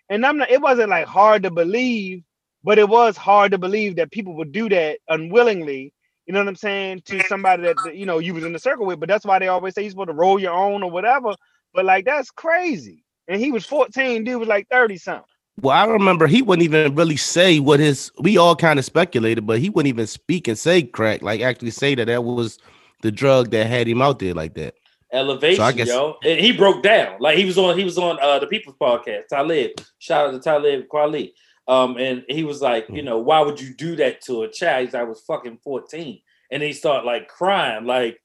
and 0.09 0.25
I'm 0.25 0.37
not. 0.37 0.49
It 0.49 0.61
wasn't 0.61 0.89
like 0.89 1.07
hard 1.07 1.43
to 1.43 1.51
believe, 1.51 2.23
but 2.63 2.79
it 2.79 2.87
was 2.87 3.17
hard 3.17 3.51
to 3.51 3.57
believe 3.57 3.97
that 3.97 4.11
people 4.11 4.33
would 4.35 4.53
do 4.53 4.69
that 4.69 4.99
unwillingly. 5.09 5.93
You 6.25 6.33
know 6.33 6.39
what 6.39 6.47
I'm 6.47 6.55
saying 6.55 7.01
to 7.05 7.21
somebody 7.23 7.63
that 7.63 7.97
you 7.97 8.05
know 8.05 8.19
you 8.19 8.33
was 8.33 8.45
in 8.45 8.53
the 8.53 8.59
circle 8.59 8.85
with. 8.85 9.01
But 9.01 9.09
that's 9.09 9.25
why 9.25 9.39
they 9.39 9.49
always 9.49 9.75
say 9.75 9.81
you're 9.81 9.91
supposed 9.91 10.07
to 10.07 10.13
roll 10.13 10.39
your 10.39 10.53
own 10.53 10.83
or 10.83 10.89
whatever. 10.89 11.35
But 11.73 11.83
like 11.83 12.05
that's 12.05 12.31
crazy. 12.31 13.03
And 13.27 13.41
he 13.41 13.51
was 13.51 13.65
14. 13.65 14.23
Dude 14.23 14.39
was 14.39 14.47
like 14.47 14.69
30 14.71 14.97
something. 14.97 15.25
Well, 15.61 15.75
I 15.75 15.85
remember 15.85 16.27
he 16.27 16.41
wouldn't 16.41 16.63
even 16.63 16.95
really 16.95 17.17
say 17.17 17.59
what 17.59 17.81
his. 17.81 18.09
We 18.19 18.37
all 18.37 18.55
kind 18.55 18.79
of 18.79 18.85
speculated, 18.85 19.45
but 19.45 19.59
he 19.59 19.69
wouldn't 19.69 19.89
even 19.89 20.07
speak 20.07 20.47
and 20.47 20.57
say 20.57 20.83
crack, 20.83 21.21
like 21.21 21.41
actually 21.41 21.71
say 21.71 21.93
that 21.95 22.05
that 22.05 22.23
was 22.23 22.57
the 23.01 23.11
drug 23.11 23.51
that 23.51 23.67
had 23.67 23.85
him 23.85 24.01
out 24.01 24.19
there 24.19 24.33
like 24.33 24.53
that. 24.53 24.75
Elevation, 25.11 25.57
So 25.57 25.63
I 25.63 25.71
guess- 25.71 25.87
yo. 25.87 26.17
And 26.23 26.39
he 26.39 26.51
broke 26.51 26.83
down. 26.83 27.17
Like 27.19 27.37
he 27.37 27.45
was 27.45 27.57
on 27.57 27.77
he 27.77 27.83
was 27.83 27.97
on 27.97 28.19
uh 28.21 28.39
the 28.39 28.47
People's 28.47 28.75
Podcast, 28.79 29.27
Talib. 29.27 29.71
Shout 29.99 30.27
out 30.27 30.31
to 30.31 30.39
Talib 30.39 30.85
Kweli. 30.87 31.33
Um, 31.67 31.97
and 31.97 32.23
he 32.27 32.43
was 32.43 32.61
like, 32.61 32.87
Hmm. 32.87 32.95
you 32.95 33.01
know, 33.03 33.19
why 33.19 33.41
would 33.41 33.61
you 33.61 33.73
do 33.75 33.95
that 33.97 34.21
to 34.23 34.43
a 34.43 34.51
child? 34.51 34.85
He's 34.85 34.93
like, 34.93 35.01
I 35.03 35.05
was 35.05 35.21
fucking 35.21 35.59
14. 35.63 36.19
And 36.51 36.63
he 36.63 36.73
started 36.73 37.05
like 37.05 37.27
crying, 37.27 37.85
like 37.85 38.19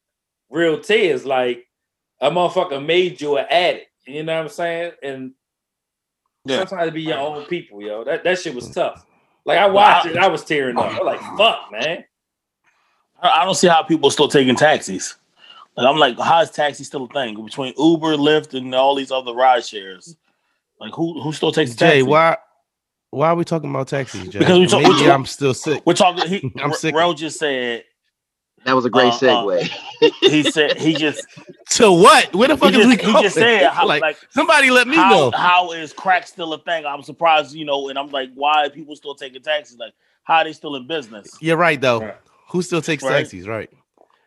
real 0.50 0.80
tears, 0.80 1.26
like 1.26 1.66
a 2.20 2.30
motherfucker 2.30 2.84
made 2.84 3.20
you 3.20 3.36
an 3.36 3.46
addict. 3.50 3.90
You 4.06 4.22
know 4.22 4.34
what 4.36 4.42
I'm 4.44 4.48
saying? 4.48 4.92
And 5.02 5.32
Yeah. 6.46 6.58
sometimes 6.58 6.88
it 6.88 6.94
be 6.94 7.02
your 7.02 7.18
own 7.18 7.44
people, 7.46 7.82
yo. 7.82 8.02
That 8.04 8.24
that 8.24 8.38
shit 8.38 8.54
was 8.54 8.70
tough. 8.70 9.04
Like 9.46 9.58
I 9.58 9.66
watched 9.68 10.06
it, 10.06 10.16
I 10.16 10.28
was 10.28 10.42
tearing 10.44 10.78
up. 10.78 10.92
I'm 10.98 11.04
like, 11.04 11.20
fuck, 11.38 11.70
man. 11.70 12.04
I 13.22 13.42
I 13.42 13.44
don't 13.44 13.54
see 13.54 13.68
how 13.68 13.82
people 13.82 14.08
are 14.08 14.12
still 14.12 14.28
taking 14.28 14.56
taxis. 14.56 15.16
Like 15.76 15.86
I'm 15.86 15.98
like, 15.98 16.18
how 16.18 16.40
is 16.40 16.50
taxi 16.50 16.84
still 16.84 17.04
a 17.04 17.08
thing 17.08 17.42
between 17.44 17.74
Uber, 17.76 18.16
Lyft, 18.16 18.54
and 18.56 18.74
all 18.74 18.94
these 18.94 19.10
other 19.10 19.32
ride 19.34 19.64
shares? 19.64 20.16
Like 20.80 20.92
who 20.94 21.20
who 21.20 21.32
still 21.32 21.52
takes 21.52 21.72
a 21.72 21.76
Jay, 21.76 22.02
why? 22.02 22.36
Why 23.10 23.28
are 23.28 23.36
we 23.36 23.44
talking 23.44 23.70
about 23.70 23.86
taxis, 23.88 24.26
Jay? 24.28 24.40
Because 24.40 24.58
we 24.58 24.66
talk- 24.66 24.82
Maybe 24.82 24.94
we 24.94 25.00
talk- 25.04 25.14
I'm 25.14 25.26
still 25.26 25.54
sick. 25.54 25.82
We're 25.86 25.94
talking. 25.94 26.26
He, 26.28 26.52
I'm 26.62 26.72
sick. 26.72 26.94
Rel 26.94 27.14
just 27.14 27.38
said 27.38 27.84
That 28.64 28.74
was 28.74 28.84
a 28.84 28.90
great 28.90 29.12
Uh, 29.22 29.26
uh, 29.26 29.44
segue. 29.44 30.10
he 30.20 30.42
said 30.50 30.76
he 30.78 30.94
just 30.94 31.24
To 31.70 31.92
what? 31.92 32.34
Where 32.34 32.48
the 32.48 32.54
he 32.54 32.60
fuck 32.60 32.70
is 32.70 32.76
just, 32.76 32.88
we 32.88 32.96
he 32.96 33.12
going? 33.12 33.22
just 33.24 33.34
said 33.36 33.68
how, 33.70 33.86
like, 33.86 34.00
like 34.02 34.18
somebody 34.30 34.70
let 34.70 34.86
me 34.88 34.96
how, 34.96 35.10
know. 35.10 35.30
how 35.32 35.72
is 35.72 35.92
crack 35.92 36.26
still 36.26 36.52
a 36.54 36.58
thing? 36.58 36.84
I'm 36.86 37.02
surprised, 37.02 37.54
you 37.54 37.64
know, 37.64 37.88
and 37.88 37.98
I'm 37.98 38.10
like, 38.10 38.30
why 38.34 38.66
are 38.66 38.70
people 38.70 38.94
still 38.96 39.14
taking 39.14 39.42
taxis? 39.42 39.76
Like, 39.78 39.92
how 40.24 40.36
are 40.36 40.44
they 40.44 40.52
still 40.52 40.74
in 40.76 40.86
business? 40.86 41.28
You're 41.40 41.56
right 41.56 41.80
though. 41.80 42.00
Right. 42.00 42.16
Who 42.50 42.62
still 42.62 42.82
takes 42.82 43.02
Right. 43.02 43.18
taxis? 43.22 43.46
Right. 43.48 43.70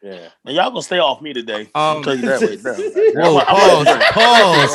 Yeah. 0.03 0.29
Now, 0.45 0.51
y'all 0.51 0.69
gonna 0.69 0.81
stay 0.83 0.99
off 0.99 1.21
me 1.21 1.33
today. 1.33 1.69
I'll 1.73 1.97
Um, 1.97 2.03
tell 2.03 2.15
you 2.15 2.21
that 2.21 2.41
right 2.41 2.63
now. 2.63 2.73
Whoa, 3.23 3.37
I'm- 3.39 3.87
I'm- 3.87 4.13
pause, 4.13 4.69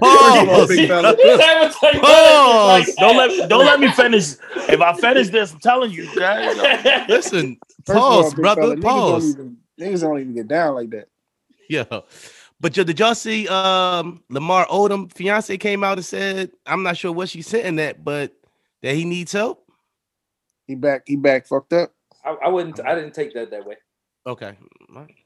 pause, 0.00 0.76
pause. 0.78 1.74
Pause. 2.00 2.94
Don't 2.96 3.16
let 3.16 3.48
don't 3.48 3.66
let 3.66 3.80
me 3.80 3.90
finish. 3.90 4.34
If 4.68 4.80
I 4.80 4.92
finish 4.94 5.28
this, 5.30 5.52
I'm 5.52 5.60
telling 5.60 5.90
you, 5.90 6.08
guys. 6.16 6.56
Listen, 7.08 7.58
First 7.84 7.96
of 7.98 8.02
all, 8.04 8.22
pause, 8.22 8.34
brother. 8.34 8.60
fella, 8.62 8.76
niggas 8.76 8.82
don't 8.82 8.82
Pause. 8.82 9.30
even- 9.34 9.56
Niggas 9.80 10.00
don't 10.00 10.18
even 10.20 10.34
get 10.34 10.48
down 10.48 10.74
like 10.74 10.90
that. 10.90 11.08
Yeah. 11.68 11.84
But 12.60 12.72
did 12.72 12.98
y'all 12.98 13.14
see 13.14 13.46
um 13.48 14.22
Lamar 14.28 14.66
Odom 14.66 15.12
fiance 15.12 15.56
came 15.58 15.84
out 15.84 15.98
and 15.98 16.04
said, 16.04 16.50
I'm 16.66 16.82
not 16.82 16.96
sure 16.96 17.12
what 17.12 17.28
she's 17.28 17.46
sitting 17.46 17.76
that, 17.76 18.02
but 18.04 18.32
that 18.82 18.94
he 18.96 19.04
needs 19.04 19.30
help? 19.32 19.64
He 20.66 20.74
back. 20.74 21.02
He 21.06 21.14
back. 21.16 21.46
Fucked 21.46 21.72
up. 21.74 21.92
I, 22.24 22.36
I 22.46 22.48
wouldn't 22.48 22.80
I 22.84 22.94
didn't 22.96 23.14
take 23.14 23.32
that 23.34 23.50
that 23.52 23.64
way. 23.64 23.76
Okay. 24.26 24.56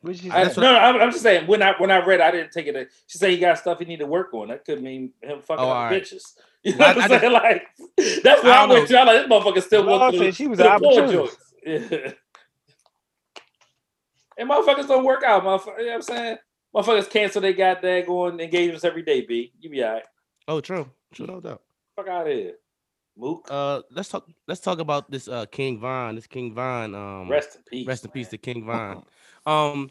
Which 0.03 0.25
is 0.25 0.31
I, 0.31 0.45
no, 0.45 0.53
no, 0.73 0.77
I'm, 0.79 1.01
I'm 1.01 1.11
just 1.11 1.23
saying 1.23 1.47
when 1.49 1.63
I 1.63 1.75
when 1.79 1.91
I 1.91 2.05
read, 2.05 2.21
I 2.21 2.31
didn't 2.31 2.53
take 2.53 2.67
it. 2.69 2.77
as- 2.77 2.87
She 3.07 3.19
said 3.19 3.31
he 3.31 3.39
got 3.39 3.59
stuff 3.59 3.79
he 3.81 3.85
need 3.85 3.99
to 3.99 4.07
work 4.07 4.33
on. 4.35 4.49
That 4.49 4.65
could 4.65 4.83
mean 4.83 5.13
him 5.23 5.41
fucking 5.41 5.65
Oh, 5.65 5.69
other 5.69 5.79
all 5.79 5.85
right. 5.87 6.03
bitches. 6.03 6.23
You 6.65 6.77
know 6.77 6.85
I- 6.85 6.95
what 6.95 7.11
I'm 7.13 7.21
saying? 7.21 7.33
Like 7.33 7.67
that's 8.23 8.43
what 8.45 8.53
I 8.53 8.57
I, 8.63 8.67
don't 8.67 8.69
went 8.69 8.89
to. 8.89 8.99
I'm 9.01 9.07
like, 9.07 9.17
this 9.17 9.27
motherfucker 9.29 9.63
still 9.65 9.83
Law 9.83 10.11
going 10.13 10.23
to 10.23 10.33
she 10.33 10.47
was 10.47 10.59
to 10.59 10.63
the 10.65 10.73
an 10.75 10.81
porn 10.81 11.11
joints. 11.11 11.37
Yeah. 11.67 12.13
And 14.39 14.49
motherfuckers 14.49 14.89
don't 14.89 15.05
work 15.05 15.23
out, 15.25 15.43
motherfucker. 15.45 15.79
You 15.79 15.85
know 15.87 15.91
what 15.91 15.95
I'm 15.97 16.03
saying? 16.03 16.37
Motherfuckers 16.75 17.11
cancel 17.11 17.43
they 17.43 17.53
got 17.53 17.83
that 17.83 18.07
going 18.07 18.41
engagements 18.41 18.85
every 18.85 19.03
day, 19.03 19.21
B. 19.27 19.53
You 19.61 19.69
be 19.71 19.85
all 19.85 19.93
right. 19.93 20.03
Oh, 20.49 20.61
true. 20.61 20.89
True, 21.13 21.27
no 21.27 21.41
doubt. 21.41 21.61
Fuck 21.97 22.09
out 22.09 22.27
of 22.27 22.33
here. 22.33 22.55
Mook. 23.17 23.47
Uh 23.51 23.83
let's 23.91 24.09
talk 24.09 24.27
let's 24.49 24.61
talk 24.61 24.79
about 24.79 25.11
this 25.11 25.29
uh 25.29 25.47
King 25.47 25.81
Von. 25.81 26.15
This 26.15 26.27
King 26.27 26.55
Von. 26.55 26.95
Um 26.95 27.29
rest 27.29 27.57
in 27.57 27.63
peace. 27.63 27.87
Rest 27.87 28.05
in 28.05 28.11
peace 28.11 28.29
to 28.29 28.39
King 28.39 28.65
Von. 28.67 29.05
Um, 29.45 29.91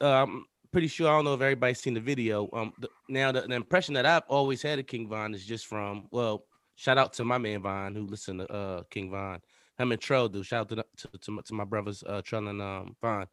uh, 0.00 0.22
I'm 0.22 0.46
pretty 0.70 0.88
sure 0.88 1.08
I 1.08 1.12
don't 1.12 1.24
know 1.24 1.34
if 1.34 1.40
everybody's 1.40 1.80
seen 1.80 1.94
the 1.94 2.00
video. 2.00 2.48
Um, 2.52 2.72
the, 2.78 2.88
now 3.08 3.32
the, 3.32 3.42
the 3.42 3.54
impression 3.54 3.94
that 3.94 4.06
I've 4.06 4.22
always 4.28 4.62
had 4.62 4.78
of 4.78 4.86
King 4.86 5.08
Von 5.08 5.34
is 5.34 5.44
just 5.44 5.66
from 5.66 6.08
well, 6.10 6.44
shout 6.76 6.98
out 6.98 7.12
to 7.14 7.24
my 7.24 7.38
man 7.38 7.62
Von 7.62 7.94
who 7.94 8.06
listened 8.06 8.40
to 8.40 8.52
uh 8.52 8.82
King 8.90 9.10
Von. 9.10 9.40
Him 9.78 9.92
and 9.92 10.00
Trell 10.00 10.30
do. 10.30 10.42
Shout 10.42 10.72
out 10.72 10.86
to 10.96 11.08
to, 11.08 11.18
to, 11.18 11.30
my, 11.30 11.42
to 11.42 11.54
my 11.54 11.64
brothers 11.64 12.02
uh 12.06 12.22
Trell 12.22 12.48
and 12.48 12.62
um 12.62 12.96
Von. 13.00 13.26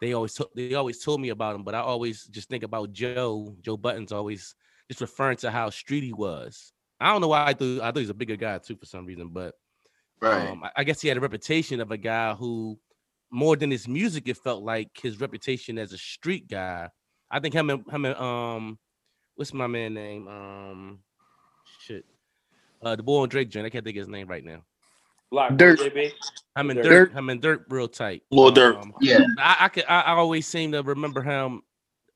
They 0.00 0.14
always 0.14 0.34
to, 0.34 0.48
they 0.54 0.74
always 0.74 1.02
told 1.04 1.20
me 1.20 1.28
about 1.28 1.56
him, 1.56 1.62
but 1.62 1.74
I 1.74 1.80
always 1.80 2.24
just 2.24 2.48
think 2.48 2.62
about 2.64 2.92
Joe. 2.92 3.54
Joe 3.60 3.76
Buttons 3.76 4.12
always 4.12 4.54
just 4.88 5.02
referring 5.02 5.36
to 5.38 5.50
how 5.50 5.68
street 5.70 6.04
he 6.04 6.12
was. 6.12 6.72
I 7.00 7.10
don't 7.12 7.20
know 7.20 7.28
why 7.28 7.46
I 7.46 7.54
thought 7.54 7.80
I 7.80 7.86
thought 7.86 7.96
he 7.96 8.00
was 8.02 8.10
a 8.10 8.14
bigger 8.14 8.36
guy 8.36 8.58
too 8.58 8.76
for 8.76 8.86
some 8.86 9.06
reason, 9.06 9.28
but 9.28 9.54
Right. 10.20 10.48
um, 10.50 10.62
I- 10.64 10.72
I 10.76 10.84
guess 10.84 11.00
he 11.00 11.08
had 11.08 11.16
a 11.16 11.20
reputation 11.20 11.80
of 11.80 11.90
a 11.90 11.96
guy 11.96 12.34
who 12.34 12.78
more 13.30 13.56
than 13.56 13.70
his 13.70 13.86
music, 13.88 14.28
it 14.28 14.36
felt 14.36 14.62
like 14.62 14.90
his 15.00 15.20
reputation 15.20 15.78
as 15.78 15.92
a 15.92 15.98
street 15.98 16.48
guy. 16.48 16.88
I 17.30 17.38
think 17.40 17.54
him 17.54 17.70
and 17.70 17.84
him 17.90 18.04
and 18.04 18.16
um, 18.16 18.78
what's 19.36 19.54
my 19.54 19.66
man 19.68 19.94
name? 19.94 20.26
Um, 20.28 20.98
shit, 21.80 22.04
uh, 22.82 22.96
the 22.96 23.02
boy 23.02 23.22
on 23.22 23.28
Drake 23.28 23.48
joint. 23.50 23.66
I 23.66 23.70
can't 23.70 23.84
think 23.84 23.96
of 23.96 24.00
his 24.00 24.08
name 24.08 24.26
right 24.28 24.44
now. 24.44 24.62
Block 25.30 25.56
Dirt. 25.56 25.78
JB. 25.78 26.10
I'm 26.56 26.70
in 26.70 26.78
Dirt. 26.78 26.82
dirt. 26.84 27.12
I'm 27.14 27.30
in 27.30 27.38
dirt 27.40 27.64
real 27.68 27.86
tight. 27.86 28.24
Lil 28.32 28.52
Durk. 28.52 28.82
Um, 28.82 28.92
Yeah. 29.00 29.20
I, 29.38 29.56
I 29.60 29.68
could. 29.68 29.84
I, 29.88 30.00
I 30.00 30.12
always 30.14 30.44
seem 30.46 30.72
to 30.72 30.82
remember 30.82 31.22
him. 31.22 31.62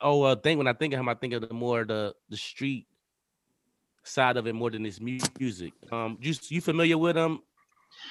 Oh, 0.00 0.22
uh, 0.22 0.34
think 0.34 0.58
when 0.58 0.66
I 0.66 0.72
think 0.72 0.92
of 0.94 1.00
him, 1.00 1.08
I 1.08 1.14
think 1.14 1.32
of 1.32 1.46
the 1.48 1.54
more 1.54 1.84
the 1.84 2.12
the 2.28 2.36
street 2.36 2.88
side 4.04 4.36
of 4.36 4.46
it 4.46 4.54
more 4.54 4.70
than 4.70 4.84
his 4.84 5.00
mu- 5.00 5.28
music. 5.38 5.72
Um, 5.90 6.18
you 6.20 6.34
you 6.48 6.60
familiar 6.60 6.98
with 6.98 7.16
him? 7.16 7.40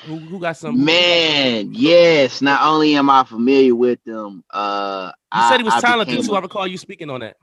Who 0.06 0.20
who 0.20 0.39
got 0.39 0.58
some? 0.58 0.84
Man, 0.84 1.74
yes. 1.74 2.41
Not 2.41 2.62
only 2.64 2.96
am 2.96 3.10
I 3.10 3.24
familiar 3.24 3.76
with 3.76 4.00
them, 4.06 4.44
uh, 4.52 5.12
You 5.34 5.41
said 5.44 5.58
he 5.60 5.64
was 5.64 5.74
I 5.76 5.82
talented 5.82 6.16
became 6.18 6.26
too. 6.26 6.36
I 6.36 6.39
recall 6.41 6.68
you 6.68 6.78
speaking 6.78 7.10
on 7.10 7.22
that. 7.22 7.38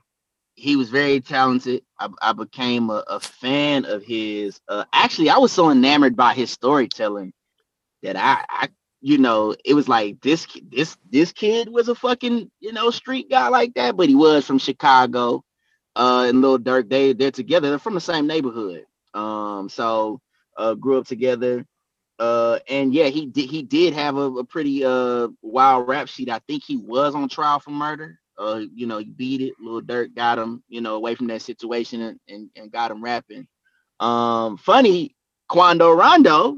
he 0.55 0.75
was 0.75 0.89
very 0.89 1.19
talented. 1.21 1.83
I, 1.99 2.09
I 2.21 2.33
became 2.33 2.89
a, 2.89 3.03
a 3.07 3.19
fan 3.19 3.85
of 3.85 4.03
his. 4.03 4.59
Uh, 4.67 4.85
actually, 4.93 5.29
I 5.29 5.37
was 5.37 5.51
so 5.51 5.69
enamored 5.71 6.15
by 6.15 6.33
his 6.33 6.51
storytelling 6.51 7.33
that 8.03 8.15
I, 8.15 8.43
I, 8.49 8.69
you 9.01 9.17
know, 9.17 9.55
it 9.65 9.73
was 9.73 9.87
like 9.87 10.21
this, 10.21 10.45
this, 10.71 10.97
this 11.09 11.31
kid 11.31 11.69
was 11.69 11.87
a 11.87 11.95
fucking, 11.95 12.51
you 12.59 12.73
know, 12.73 12.91
street 12.91 13.29
guy 13.29 13.47
like 13.47 13.73
that, 13.75 13.95
but 13.97 14.09
he 14.09 14.15
was 14.15 14.45
from 14.45 14.59
Chicago. 14.59 15.43
Uh, 15.95 16.25
and 16.27 16.41
Lil 16.41 16.59
Durk, 16.59 16.89
they 16.89 17.13
they're 17.13 17.31
together. 17.31 17.69
They're 17.69 17.79
from 17.79 17.95
the 17.95 18.01
same 18.01 18.27
neighborhood. 18.27 18.85
Um, 19.13 19.69
so 19.69 20.21
uh, 20.57 20.73
grew 20.75 20.97
up 20.99 21.07
together. 21.07 21.65
Uh, 22.19 22.59
and 22.69 22.93
yeah, 22.93 23.07
he 23.07 23.25
did. 23.25 23.49
He 23.49 23.63
did 23.63 23.93
have 23.93 24.15
a, 24.15 24.21
a 24.21 24.43
pretty 24.43 24.85
uh 24.85 25.27
wild 25.41 25.87
rap 25.87 26.07
sheet. 26.07 26.29
I 26.29 26.39
think 26.47 26.63
he 26.63 26.77
was 26.77 27.15
on 27.15 27.27
trial 27.29 27.59
for 27.59 27.71
murder. 27.71 28.19
Uh, 28.37 28.61
you 28.73 28.87
know, 28.87 28.99
he 28.99 29.05
beat 29.05 29.41
it. 29.41 29.53
Lil 29.59 29.81
Durk 29.81 30.15
got 30.15 30.39
him, 30.39 30.63
you 30.69 30.81
know, 30.81 30.95
away 30.95 31.15
from 31.15 31.27
that 31.27 31.41
situation 31.41 32.01
and, 32.01 32.19
and, 32.27 32.49
and 32.55 32.71
got 32.71 32.91
him 32.91 33.03
rapping. 33.03 33.47
Um, 33.99 34.57
funny, 34.57 35.15
Quando 35.49 35.91
Rondo 35.91 36.57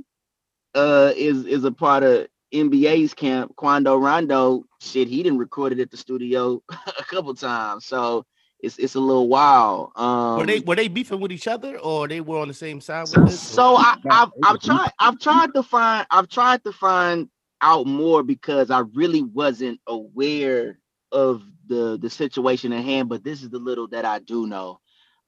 uh 0.75 1.11
is 1.15 1.45
is 1.45 1.63
a 1.63 1.71
part 1.71 2.03
of 2.03 2.27
NBA's 2.53 3.13
camp. 3.13 3.55
Quando 3.55 3.97
Rondo, 3.97 4.65
shit, 4.79 5.07
he 5.07 5.23
didn't 5.23 5.39
record 5.39 5.71
it 5.73 5.79
at 5.79 5.91
the 5.91 5.97
studio 5.97 6.61
a 6.69 7.03
couple 7.03 7.33
times. 7.33 7.85
So 7.85 8.25
it's 8.63 8.79
it's 8.79 8.95
a 8.95 8.99
little 8.99 9.27
wild. 9.27 9.91
Um 9.95 10.37
Were 10.39 10.45
they 10.45 10.59
were 10.61 10.75
they 10.75 10.87
beefing 10.87 11.19
with 11.19 11.31
each 11.31 11.47
other 11.47 11.77
or 11.77 12.07
they 12.07 12.21
were 12.21 12.39
on 12.39 12.47
the 12.47 12.53
same 12.53 12.79
side 12.79 13.09
with 13.11 13.25
this? 13.25 13.41
so 13.41 13.75
I, 13.75 13.97
I've 14.09 14.31
I've 14.41 14.59
tried 14.59 14.91
I've 14.97 15.19
tried 15.19 15.53
to 15.53 15.63
find 15.63 16.07
I've 16.09 16.29
tried 16.29 16.63
to 16.63 16.71
find 16.71 17.29
out 17.61 17.85
more 17.85 18.23
because 18.23 18.71
I 18.71 18.79
really 18.79 19.21
wasn't 19.21 19.81
aware 19.85 20.79
of 21.11 21.43
the 21.67 21.99
the 22.01 22.09
situation 22.09 22.71
at 22.71 22.85
hand. 22.85 23.09
But 23.09 23.23
this 23.23 23.43
is 23.43 23.49
the 23.49 23.59
little 23.59 23.89
that 23.89 24.05
I 24.05 24.19
do 24.19 24.47
know. 24.47 24.79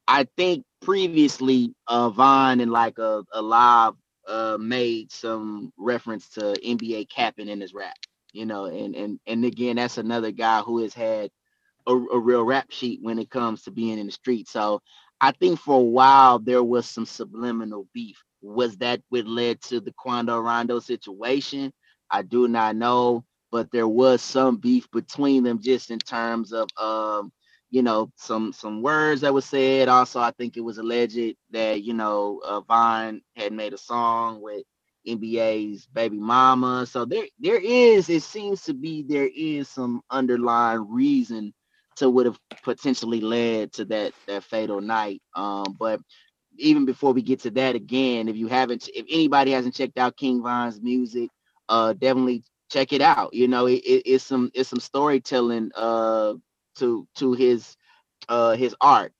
I 0.08 0.28
think 0.38 0.64
previously 0.82 1.76
uh 1.88 2.10
Von 2.10 2.62
and 2.62 2.72
like 2.72 2.98
a, 3.00 3.26
a 3.34 3.42
live 3.42 3.96
uh 4.28 4.58
made 4.60 5.12
some 5.12 5.74
reference 5.78 6.30
to 6.30 6.42
NBA 6.64 7.10
capping 7.10 7.50
in 7.50 7.60
his 7.60 7.74
rap, 7.74 7.98
you 8.32 8.46
know, 8.46 8.66
and 8.66 8.96
and 8.96 9.20
and 9.28 9.44
again 9.44 9.76
that's 9.76 9.98
another 9.98 10.32
guy 10.32 10.62
who 10.62 10.80
has 10.84 10.94
had 10.94 11.32
a, 11.88 11.94
a 11.96 12.20
real 12.20 12.44
rap 12.44 12.72
sheet 12.72 13.00
when 13.02 13.20
it 13.20 13.30
comes 13.30 13.64
to 13.64 13.72
being 13.72 14.00
in 14.00 14.08
the 14.08 14.12
street. 14.12 14.48
So 14.50 14.82
I 15.22 15.32
think 15.32 15.60
for 15.60 15.78
a 15.78 15.84
while 15.84 16.40
there 16.40 16.64
was 16.64 16.88
some 16.88 17.06
subliminal 17.06 17.88
beef. 17.94 18.24
Was 18.42 18.78
that 18.78 19.02
what 19.10 19.28
led 19.28 19.62
to 19.64 19.80
the 19.82 19.94
Quando 19.98 20.40
Rondo 20.40 20.80
situation? 20.80 21.74
I 22.12 22.22
do 22.24 22.48
not 22.48 22.76
know, 22.76 23.26
but 23.52 23.72
there 23.72 23.88
was 23.88 24.22
some 24.22 24.58
beef 24.58 24.90
between 24.92 25.44
them 25.44 25.60
just 25.62 25.92
in 25.92 26.00
terms 26.00 26.54
of 26.54 26.68
um, 26.80 27.32
you 27.72 27.82
know, 27.84 28.12
some 28.18 28.54
some 28.54 28.82
words 28.82 29.22
that 29.22 29.34
were 29.34 29.42
said. 29.42 29.90
Also, 29.90 30.20
I 30.22 30.32
think 30.32 30.58
it 30.58 30.62
was 30.62 30.78
alleged 30.78 31.36
that, 31.52 31.84
you 31.84 31.94
know, 31.94 32.42
uh, 32.46 32.62
Von 32.62 33.22
had 33.36 33.54
made 33.54 33.74
a 33.74 33.78
song 33.78 34.42
with 34.42 34.64
NBA's 35.08 35.88
baby 35.88 36.18
mama. 36.20 36.86
So 36.86 37.06
there 37.06 37.26
there 37.40 37.60
is, 37.62 38.10
it 38.10 38.24
seems 38.24 38.64
to 38.64 38.74
be 38.74 39.04
there 39.04 39.30
is 39.36 39.70
some 39.70 40.02
underlying 40.12 40.88
reason 40.92 41.54
to 41.98 42.10
would 42.10 42.26
have 42.28 42.40
potentially 42.64 43.22
led 43.22 43.74
to 43.74 43.86
that 43.86 44.14
that 44.28 44.44
fatal 44.46 44.82
night. 44.82 45.22
Um, 45.36 45.76
but 45.80 46.02
even 46.58 46.86
before 46.86 47.14
we 47.14 47.22
get 47.22 47.42
to 47.42 47.52
that 47.52 47.76
again, 47.76 48.30
if 48.30 48.36
you 48.36 48.48
haven't, 48.48 48.90
if 48.96 49.06
anybody 49.10 49.52
hasn't 49.52 49.76
checked 49.76 49.98
out 49.98 50.18
King 50.18 50.44
Von's 50.44 50.82
music, 50.82 51.30
uh, 51.70 51.94
definitely 51.94 52.44
check 52.72 52.94
it 52.94 53.02
out. 53.02 53.34
You 53.34 53.48
know, 53.48 53.68
it, 53.68 53.82
it- 53.86 54.04
it's 54.06 54.24
some 54.26 54.52
it's 54.54 54.70
some 54.70 54.80
storytelling 54.80 55.72
uh 55.76 56.36
to 56.78 57.08
to 57.18 57.34
his 57.34 57.78
uh 58.30 58.56
his 58.56 58.76
art. 58.82 59.14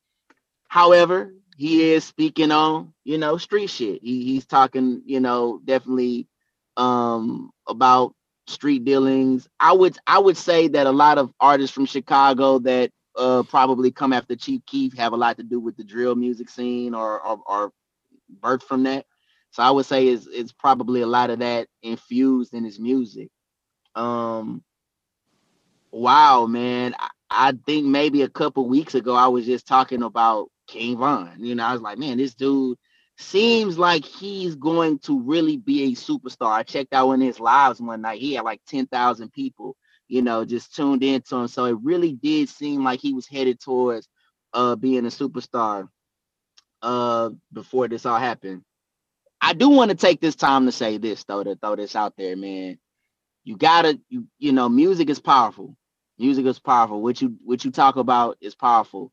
However, 0.70 1.34
he 1.58 1.94
is 1.94 2.04
speaking 2.06 2.52
on 2.52 2.94
you 3.06 3.18
know 3.18 3.38
street 3.38 3.70
shit. 3.70 4.02
He, 4.04 4.26
he's 4.26 4.46
talking 4.46 5.02
you 5.06 5.20
know 5.22 5.62
definitely 5.66 6.28
um 6.78 7.52
about 7.68 8.16
street 8.48 8.86
dealings. 8.86 9.48
I 9.60 9.74
would 9.74 9.98
I 10.08 10.20
would 10.20 10.38
say 10.38 10.68
that 10.70 10.88
a 10.88 10.92
lot 10.92 11.18
of 11.18 11.32
artists 11.40 11.74
from 11.74 11.86
Chicago 11.86 12.60
that 12.60 12.92
uh 13.16 13.44
probably 13.44 13.92
come 13.92 14.14
after 14.14 14.36
Chief 14.36 14.62
Keef 14.66 14.94
have 14.98 15.14
a 15.14 15.18
lot 15.18 15.38
to 15.38 15.44
do 15.44 15.60
with 15.60 15.78
the 15.78 15.84
drill 15.84 16.16
music 16.16 16.50
scene 16.50 16.94
or 16.94 17.22
or, 17.26 17.40
or 17.48 17.72
birthed 18.42 18.64
from 18.64 18.84
that. 18.84 19.06
So 19.52 19.64
I 19.64 19.72
would 19.72 19.86
say 19.86 20.08
it's 20.08 20.28
it's 20.28 20.52
probably 20.52 21.02
a 21.02 21.08
lot 21.08 21.30
of 21.30 21.40
that 21.40 21.68
infused 21.82 22.54
in 22.54 22.64
his 22.64 22.80
music. 22.80 23.30
Um 23.96 24.64
wow, 25.92 26.46
man. 26.46 26.96
I, 27.00 27.10
I 27.30 27.54
think 27.66 27.86
maybe 27.86 28.22
a 28.22 28.30
couple 28.30 28.68
weeks 28.68 28.96
ago 28.96 29.16
I 29.16 29.28
was 29.28 29.46
just 29.46 29.68
talking 29.68 30.04
about 30.04 30.50
King 30.68 30.98
Von. 30.98 31.38
You 31.40 31.56
know, 31.56 31.64
I 31.66 31.74
was 31.74 31.82
like, 31.82 31.98
man, 31.98 32.18
this 32.18 32.36
dude 32.36 32.78
seems 33.18 33.78
like 33.78 34.06
he's 34.06 34.56
going 34.56 35.00
to 35.00 35.20
really 35.22 35.58
be 35.58 35.86
a 35.86 35.92
superstar. 35.96 36.52
I 36.52 36.64
checked 36.64 36.94
out 36.94 37.08
one 37.08 37.22
of 37.22 37.28
his 37.28 37.40
lives 37.40 37.82
one 37.82 38.02
night. 38.02 38.22
He 38.22 38.34
had 38.36 38.46
like 38.46 38.62
10,000 38.68 39.32
people, 39.34 39.78
you 40.08 40.22
know, 40.22 40.46
just 40.46 40.76
tuned 40.76 41.04
into 41.04 41.36
him. 41.38 41.48
So 41.48 41.66
it 41.66 41.78
really 41.84 42.14
did 42.14 42.50
seem 42.50 42.84
like 42.84 43.00
he 43.02 43.14
was 43.14 43.28
headed 43.28 43.60
towards 43.62 44.08
uh 44.54 44.76
being 44.76 45.06
a 45.06 45.10
superstar 45.10 45.88
uh 46.82 47.32
before 47.54 47.88
this 47.88 48.06
all 48.06 48.20
happened. 48.20 48.64
I 49.42 49.54
do 49.54 49.70
want 49.70 49.92
to 49.92 49.98
take 49.98 50.22
this 50.22 50.36
time 50.36 50.66
to 50.68 50.72
say 50.72 50.98
this 50.98 51.24
though, 51.26 51.44
to 51.44 51.56
throw 51.56 51.76
this 51.76 51.96
out 51.96 52.16
there, 52.18 52.38
man. 52.38 52.80
You 53.46 53.58
gotta, 53.58 54.00
you 54.10 54.28
you 54.40 54.54
know, 54.54 54.70
music 54.70 55.10
is 55.10 55.20
powerful. 55.22 55.78
Music 56.20 56.46
is 56.46 56.60
powerful. 56.60 57.02
What 57.04 57.22
you 57.22 57.38
what 57.46 57.66
you 57.66 57.72
talk 57.72 57.98
about 57.98 58.38
is 58.42 58.56
powerful, 58.56 59.12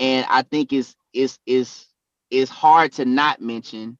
and 0.00 0.26
I 0.30 0.42
think 0.42 0.74
it's 0.74 0.96
it's 1.14 1.38
it's 1.46 1.88
it's 2.32 2.52
hard 2.52 2.92
to 2.94 3.06
not 3.06 3.42
mention, 3.42 3.98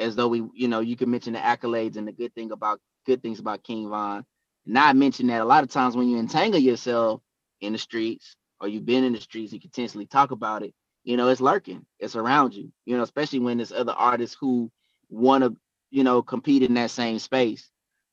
as 0.00 0.16
though 0.16 0.28
we 0.28 0.44
you 0.54 0.68
know 0.68 0.80
you 0.80 0.96
can 0.96 1.10
mention 1.12 1.34
the 1.34 1.40
accolades 1.40 1.98
and 1.98 2.08
the 2.08 2.12
good 2.12 2.34
thing 2.34 2.52
about 2.52 2.80
good 3.06 3.22
things 3.22 3.40
about 3.40 3.64
King 3.64 3.90
Von, 3.90 4.26
not 4.66 4.96
mention 4.96 5.28
that 5.28 5.42
a 5.42 5.46
lot 5.46 5.64
of 5.64 5.70
times 5.70 5.96
when 5.96 6.08
you 6.10 6.18
entangle 6.18 6.60
yourself 6.60 7.22
in 7.62 7.74
the 7.74 7.80
streets 7.80 8.36
or 8.60 8.68
you've 8.68 8.86
been 8.86 9.04
in 9.04 9.14
the 9.14 9.20
streets 9.22 9.52
and 9.52 9.62
continuously 9.62 10.06
talk 10.06 10.32
about 10.32 10.64
it, 10.64 10.74
you 11.04 11.18
know, 11.18 11.30
it's 11.30 11.42
lurking, 11.42 11.86
it's 12.00 12.16
around 12.16 12.54
you, 12.54 12.72
you 12.86 12.96
know, 12.98 13.04
especially 13.04 13.40
when 13.40 13.58
there's 13.58 13.72
other 13.72 13.94
artists 13.94 14.36
who 14.40 14.72
want 15.10 15.44
to, 15.44 15.56
you 15.92 16.04
know, 16.04 16.22
compete 16.22 16.64
in 16.64 16.74
that 16.76 16.92
same 16.92 17.20
space. 17.20 17.70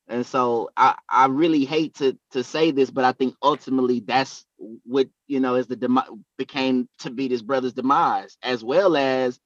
And 0.08 0.26
so 0.26 0.70
I, 0.76 0.96
I 1.10 1.28
really 1.28 1.66
hate 1.66 1.96
to 1.96 2.18
to 2.32 2.44
say 2.44 2.72
this, 2.72 2.92
but 2.92 3.04
I 3.04 3.12
think 3.12 3.36
ultimately 3.42 4.00
that's 4.02 4.46
what 4.84 5.08
you 5.28 5.40
know 5.40 5.56
is 5.56 5.68
the 5.68 5.76
demi- 5.76 6.02
became 6.38 6.88
to 7.00 7.10
be 7.10 7.28
this 7.28 7.42
brother's 7.42 7.74
demise, 7.74 8.38
as 8.42 8.64
well 8.64 8.96
as 8.96 9.40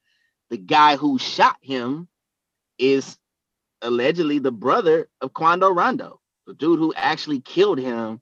the 0.51 0.57
guy 0.57 0.97
who 0.97 1.19
shot 1.19 1.57
him 1.61 2.09
is 2.79 3.19
allegedly 3.83 4.39
the 4.39 4.53
brother 4.53 5.09
of 5.21 5.33
Quando 5.33 5.71
Rondo. 5.71 6.21
The 6.47 6.55
dude 6.55 6.79
who 6.79 6.95
actually 6.95 7.41
killed 7.41 7.79
him 7.79 8.21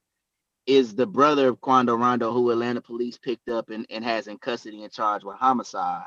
is 0.67 0.95
the 0.95 1.07
brother 1.07 1.49
of 1.49 1.61
Quando 1.61 1.95
Rondo, 1.95 2.33
who 2.33 2.51
Atlanta 2.51 2.81
police 2.81 3.19
picked 3.19 3.49
up 3.49 3.71
and, 3.71 3.87
and 3.91 4.05
has 4.05 4.27
in 4.27 4.39
custody 4.39 4.83
and 4.83 4.93
charged 4.93 5.25
with 5.25 5.37
homicide. 5.37 6.07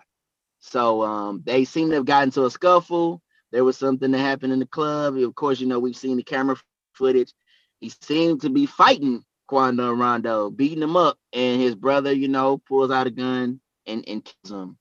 So 0.60 1.04
um, 1.04 1.44
they 1.46 1.66
seem 1.66 1.90
to 1.90 1.96
have 1.96 2.06
gotten 2.06 2.32
to 2.32 2.46
a 2.46 2.52
scuffle. 2.52 3.22
There 3.52 3.64
was 3.64 3.78
something 3.78 4.12
that 4.12 4.18
happened 4.18 4.54
in 4.54 4.60
the 4.60 4.66
club. 4.66 5.16
Of 5.18 5.36
course, 5.36 5.60
you 5.60 5.68
know, 5.68 5.80
we've 5.80 5.96
seen 5.96 6.18
the 6.18 6.24
camera 6.24 6.58
footage. 6.94 7.32
He 7.80 7.90
seemed 8.02 8.42
to 8.42 8.50
be 8.50 8.66
fighting 8.66 9.24
Quando 9.48 9.94
Rondo, 9.94 10.50
beating 10.50 10.84
him 10.84 10.98
up, 10.98 11.18
and 11.32 11.62
his 11.62 11.76
brother, 11.76 12.12
you 12.12 12.28
know, 12.28 12.58
pulls 12.58 12.92
out 12.92 13.08
a 13.08 13.12
gun 13.12 13.62
and, 13.86 14.04
and 14.08 14.26
kills 14.26 14.52
him. 14.52 14.78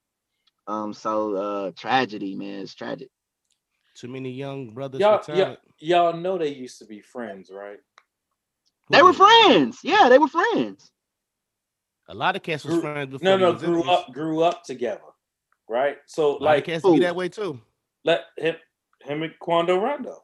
Um, 0.67 0.93
so 0.93 1.35
uh 1.35 1.71
tragedy, 1.77 2.35
man. 2.35 2.59
It's 2.61 2.75
tragic. 2.75 3.09
Too 3.95 4.07
many 4.09 4.31
young 4.31 4.73
brothers 4.73 4.99
Y'all, 5.01 5.23
y'all, 5.35 5.57
y'all 5.79 6.13
know 6.13 6.37
they 6.37 6.49
used 6.53 6.77
to 6.79 6.85
be 6.85 7.01
friends, 7.01 7.49
right? 7.51 7.79
They 8.91 9.01
were 9.01 9.13
friends. 9.13 9.79
Yeah, 9.83 10.07
they 10.09 10.19
were 10.19 10.27
friends. 10.27 10.91
A 12.09 12.13
lot 12.13 12.35
of 12.35 12.43
cats 12.43 12.63
was 12.63 12.75
Grew- 12.75 12.81
friends 12.81 13.11
before. 13.11 13.25
No, 13.25 13.37
no, 13.37 13.53
grew 13.53 13.67
enemies. 13.81 13.87
up, 13.89 14.13
grew 14.13 14.43
up 14.43 14.63
together, 14.63 15.01
right? 15.67 15.97
So 16.05 16.31
A 16.31 16.31
lot 16.33 16.41
like, 16.41 16.65
cats 16.65 16.83
be 16.83 16.99
that 16.99 17.15
way 17.15 17.27
too. 17.27 17.59
let 18.05 18.25
him, 18.37 18.55
him 19.01 19.23
and 19.23 19.33
Quando 19.39 19.77
Rondo. 19.79 20.23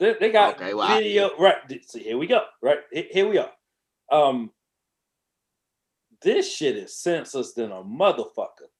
They, 0.00 0.14
they 0.18 0.32
got 0.32 0.54
Okay, 0.60 0.72
well, 0.74 0.88
I- 0.88 0.98
video. 1.00 1.30
right. 1.38 1.56
See, 1.86 2.02
here 2.02 2.16
we 2.18 2.26
go. 2.26 2.40
Right. 2.62 2.78
Here, 2.90 3.04
here 3.10 3.28
we 3.28 3.38
are. 3.38 3.52
Um, 4.10 4.50
this 6.22 6.52
shit 6.52 6.76
is 6.76 6.96
senseless 6.96 7.52
than 7.52 7.70
a 7.70 7.82
motherfucker. 7.84 8.70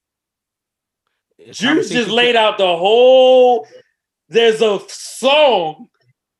Juice 1.50 1.90
just 1.90 2.10
laid 2.10 2.36
out 2.36 2.58
the 2.58 2.76
whole. 2.76 3.66
There's 4.28 4.62
a 4.62 4.80
song 4.88 5.88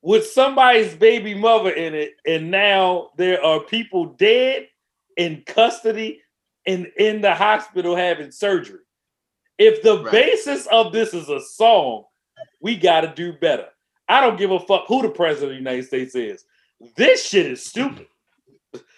with 0.03 0.27
somebody's 0.27 0.95
baby 0.95 1.35
mother 1.35 1.71
in 1.71 1.95
it, 1.95 2.15
and 2.27 2.51
now 2.51 3.11
there 3.17 3.43
are 3.45 3.61
people 3.61 4.07
dead 4.07 4.69
in 5.17 5.43
custody 5.47 6.23
and 6.67 6.87
in 6.99 7.21
the 7.21 7.35
hospital 7.35 7.95
having 7.97 8.31
surgery. 8.31 8.81
If 9.59 9.83
the 9.83 10.03
Right. 10.03 10.13
basis 10.13 10.67
of 10.67 10.93
this 10.93 11.15
is 11.15 11.29
a 11.29 11.41
song, 11.41 12.05
we 12.61 12.77
got 12.77 13.03
to 13.03 13.09
do 13.09 13.33
better. 13.33 13.69
I 14.09 14.21
don't 14.21 14.37
give 14.37 14.51
a 14.51 14.61
fuck 14.61 14.87
who 14.87 15.03
the 15.03 15.09
president 15.09 15.45
of 15.45 15.51
the 15.51 15.71
United 15.71 15.87
States 15.87 16.15
is. 16.15 16.45
This 16.97 17.27
shit 17.27 17.47
is 17.47 17.65
stupid. 17.65 18.07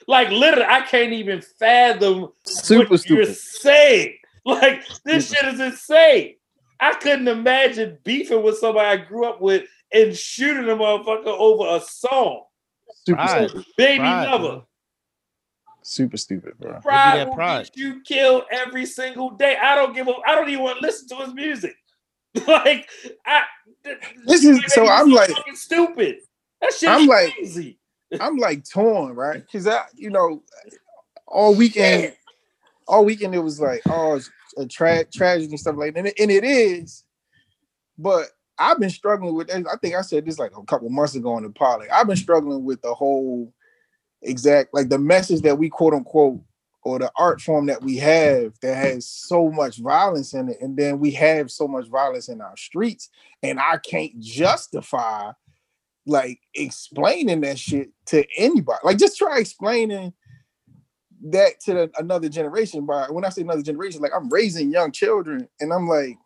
Like 0.06 0.30
literally, 0.30 0.66
I 0.68 0.80
can't 0.82 1.12
even 1.12 1.40
fathom 1.40 2.32
Super 2.44 2.90
what 2.90 3.08
you're 3.08 3.24
saying. 3.26 4.17
Like 4.44 4.84
this 5.04 5.30
shit 5.32 5.44
is 5.54 5.60
insane. 5.60 6.34
I 6.80 6.94
couldn't 6.94 7.28
imagine 7.28 7.98
beefing 8.04 8.42
with 8.42 8.58
somebody 8.58 8.86
I 8.88 9.04
grew 9.04 9.26
up 9.26 9.40
with 9.40 9.64
and 9.92 10.14
shooting 10.16 10.64
a 10.68 10.76
motherfucker 10.76 11.26
over 11.26 11.76
a 11.76 11.80
song. 11.80 12.44
Super 13.06 13.16
Pride. 13.16 13.48
stupid. 13.50 13.66
Baby 13.76 13.98
Pride, 14.00 14.30
mother. 14.30 14.48
bro. 14.48 14.64
Super 15.82 16.16
stupid, 16.16 16.52
bro. 16.58 16.80
Pride 16.80 17.18
that 17.18 17.28
will 17.28 17.34
pride. 17.34 17.64
get 17.66 17.76
you 17.76 18.00
killed 18.02 18.44
every 18.50 18.84
single 18.86 19.30
day. 19.30 19.56
I 19.56 19.74
don't 19.74 19.94
give 19.94 20.06
a 20.08 20.12
I 20.26 20.34
don't 20.34 20.48
even 20.50 20.62
want 20.64 20.78
to 20.80 20.82
listen 20.86 21.08
to 21.08 21.24
his 21.24 21.34
music. 21.34 21.74
like 22.46 22.88
I 23.26 23.42
This 24.26 24.44
is 24.44 24.60
so 24.72 24.86
I'm 24.86 25.10
like 25.10 25.30
stupid. 25.54 26.18
That 26.60 26.72
shit 26.74 26.88
I'm 26.90 27.02
is 27.02 27.06
like- 27.08 27.32
crazy. 27.34 27.78
I'm 28.20 28.36
like 28.36 28.64
torn, 28.68 29.14
right? 29.14 29.42
Because 29.42 29.66
I, 29.66 29.82
you 29.94 30.08
know, 30.08 30.42
all 31.26 31.54
weekend, 31.54 32.14
all 32.88 33.04
weekend 33.04 33.34
it 33.34 33.40
was 33.40 33.60
like, 33.60 33.82
oh, 33.88 34.20
a 34.56 34.66
tra- 34.66 35.04
tragedy 35.04 35.50
and 35.50 35.60
stuff 35.60 35.76
like 35.76 35.94
that, 35.94 36.00
and 36.00 36.08
it, 36.08 36.14
and 36.18 36.30
it 36.30 36.42
is. 36.42 37.04
But 37.98 38.26
I've 38.58 38.80
been 38.80 38.90
struggling 38.90 39.34
with. 39.34 39.50
I 39.50 39.76
think 39.76 39.94
I 39.94 40.00
said 40.00 40.24
this 40.24 40.38
like 40.38 40.52
a 40.56 40.64
couple 40.64 40.88
months 40.88 41.14
ago 41.14 41.34
on 41.34 41.42
the 41.42 41.50
pod. 41.50 41.80
Like, 41.80 41.92
I've 41.92 42.06
been 42.06 42.16
struggling 42.16 42.64
with 42.64 42.80
the 42.82 42.94
whole 42.94 43.52
exact 44.22 44.74
like 44.74 44.88
the 44.88 44.98
message 44.98 45.42
that 45.42 45.58
we 45.58 45.68
quote 45.68 45.94
unquote 45.94 46.40
or 46.82 46.98
the 46.98 47.10
art 47.16 47.40
form 47.40 47.66
that 47.66 47.82
we 47.82 47.96
have 47.98 48.54
that 48.62 48.74
has 48.74 49.06
so 49.06 49.50
much 49.50 49.78
violence 49.78 50.32
in 50.32 50.48
it, 50.48 50.56
and 50.60 50.76
then 50.76 50.98
we 50.98 51.10
have 51.12 51.50
so 51.50 51.68
much 51.68 51.86
violence 51.88 52.28
in 52.28 52.40
our 52.40 52.56
streets, 52.56 53.10
and 53.42 53.60
I 53.60 53.76
can't 53.78 54.18
justify 54.18 55.32
like 56.06 56.40
explaining 56.54 57.42
that 57.42 57.58
shit 57.58 57.90
to 58.06 58.24
anybody. 58.36 58.78
Like 58.82 58.98
just 58.98 59.18
try 59.18 59.38
explaining 59.38 60.14
that 61.24 61.60
to 61.60 61.74
the, 61.74 61.90
another 61.98 62.28
generation. 62.28 62.86
By 62.86 63.06
when 63.10 63.24
I 63.24 63.28
say 63.30 63.42
another 63.42 63.62
generation, 63.62 64.00
like 64.00 64.12
I'm 64.14 64.28
raising 64.28 64.70
young 64.72 64.92
children, 64.92 65.48
and 65.60 65.72
I'm 65.72 65.88
like, 65.88 66.16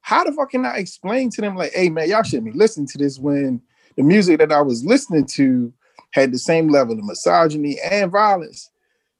how 0.00 0.24
the 0.24 0.32
fuck 0.32 0.50
can 0.50 0.64
I 0.64 0.78
explain 0.78 1.30
to 1.30 1.40
them 1.40 1.56
like, 1.56 1.72
hey 1.72 1.88
man, 1.88 2.08
y'all 2.08 2.22
shouldn't 2.22 2.52
be 2.52 2.58
listening 2.58 2.86
to 2.88 2.98
this 2.98 3.18
when 3.18 3.60
the 3.96 4.02
music 4.02 4.38
that 4.38 4.52
I 4.52 4.60
was 4.62 4.84
listening 4.84 5.26
to 5.34 5.72
had 6.12 6.32
the 6.32 6.38
same 6.38 6.68
level 6.68 6.98
of 6.98 7.04
misogyny 7.04 7.78
and 7.80 8.10
violence. 8.10 8.70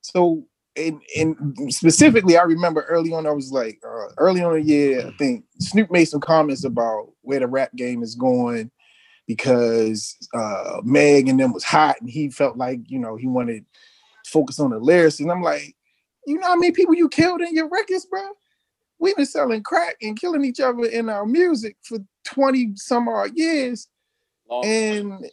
So 0.01 0.47
and, 0.77 1.01
and 1.17 1.73
specifically, 1.73 2.37
I 2.37 2.43
remember 2.43 2.83
early 2.83 3.13
on, 3.13 3.27
I 3.27 3.31
was 3.31 3.51
like, 3.51 3.81
uh, 3.83 4.09
early 4.19 4.43
on 4.43 4.57
in 4.57 4.63
the 4.63 4.69
year, 4.69 5.07
I 5.07 5.11
think 5.17 5.45
Snoop 5.59 5.91
made 5.91 6.05
some 6.05 6.21
comments 6.21 6.65
about 6.65 7.13
where 7.23 7.41
the 7.41 7.47
rap 7.47 7.75
game 7.75 8.03
is 8.03 8.15
going 8.15 8.71
because 9.27 10.17
uh 10.35 10.81
Meg 10.85 11.29
and 11.29 11.41
them 11.41 11.53
was 11.53 11.65
hot 11.65 11.97
and 12.01 12.09
he 12.09 12.31
felt 12.31 12.57
like, 12.57 12.79
you 12.87 12.99
know, 12.99 13.17
he 13.17 13.27
wanted 13.27 13.65
focus 14.27 14.59
on 14.61 14.71
the 14.71 14.79
lyrics. 14.79 15.21
And 15.21 15.31
I'm 15.31 15.43
like, 15.43 15.75
you 16.27 16.39
know 16.39 16.47
how 16.49 16.57
many 16.57 16.73
people 16.73 16.95
you 16.95 17.09
killed 17.09 17.41
in 17.41 17.55
your 17.55 17.69
records, 17.69 18.07
bro? 18.07 18.23
We've 18.99 19.17
been 19.17 19.27
selling 19.27 19.63
crack 19.63 19.97
and 20.03 20.19
killing 20.19 20.45
each 20.45 20.61
other 20.61 20.85
in 20.87 21.09
our 21.09 21.27
music 21.27 21.77
for 21.83 21.99
20 22.25 22.73
some 22.77 23.09
odd 23.09 23.37
years. 23.37 23.89
Long- 24.49 24.65
And 24.65 25.27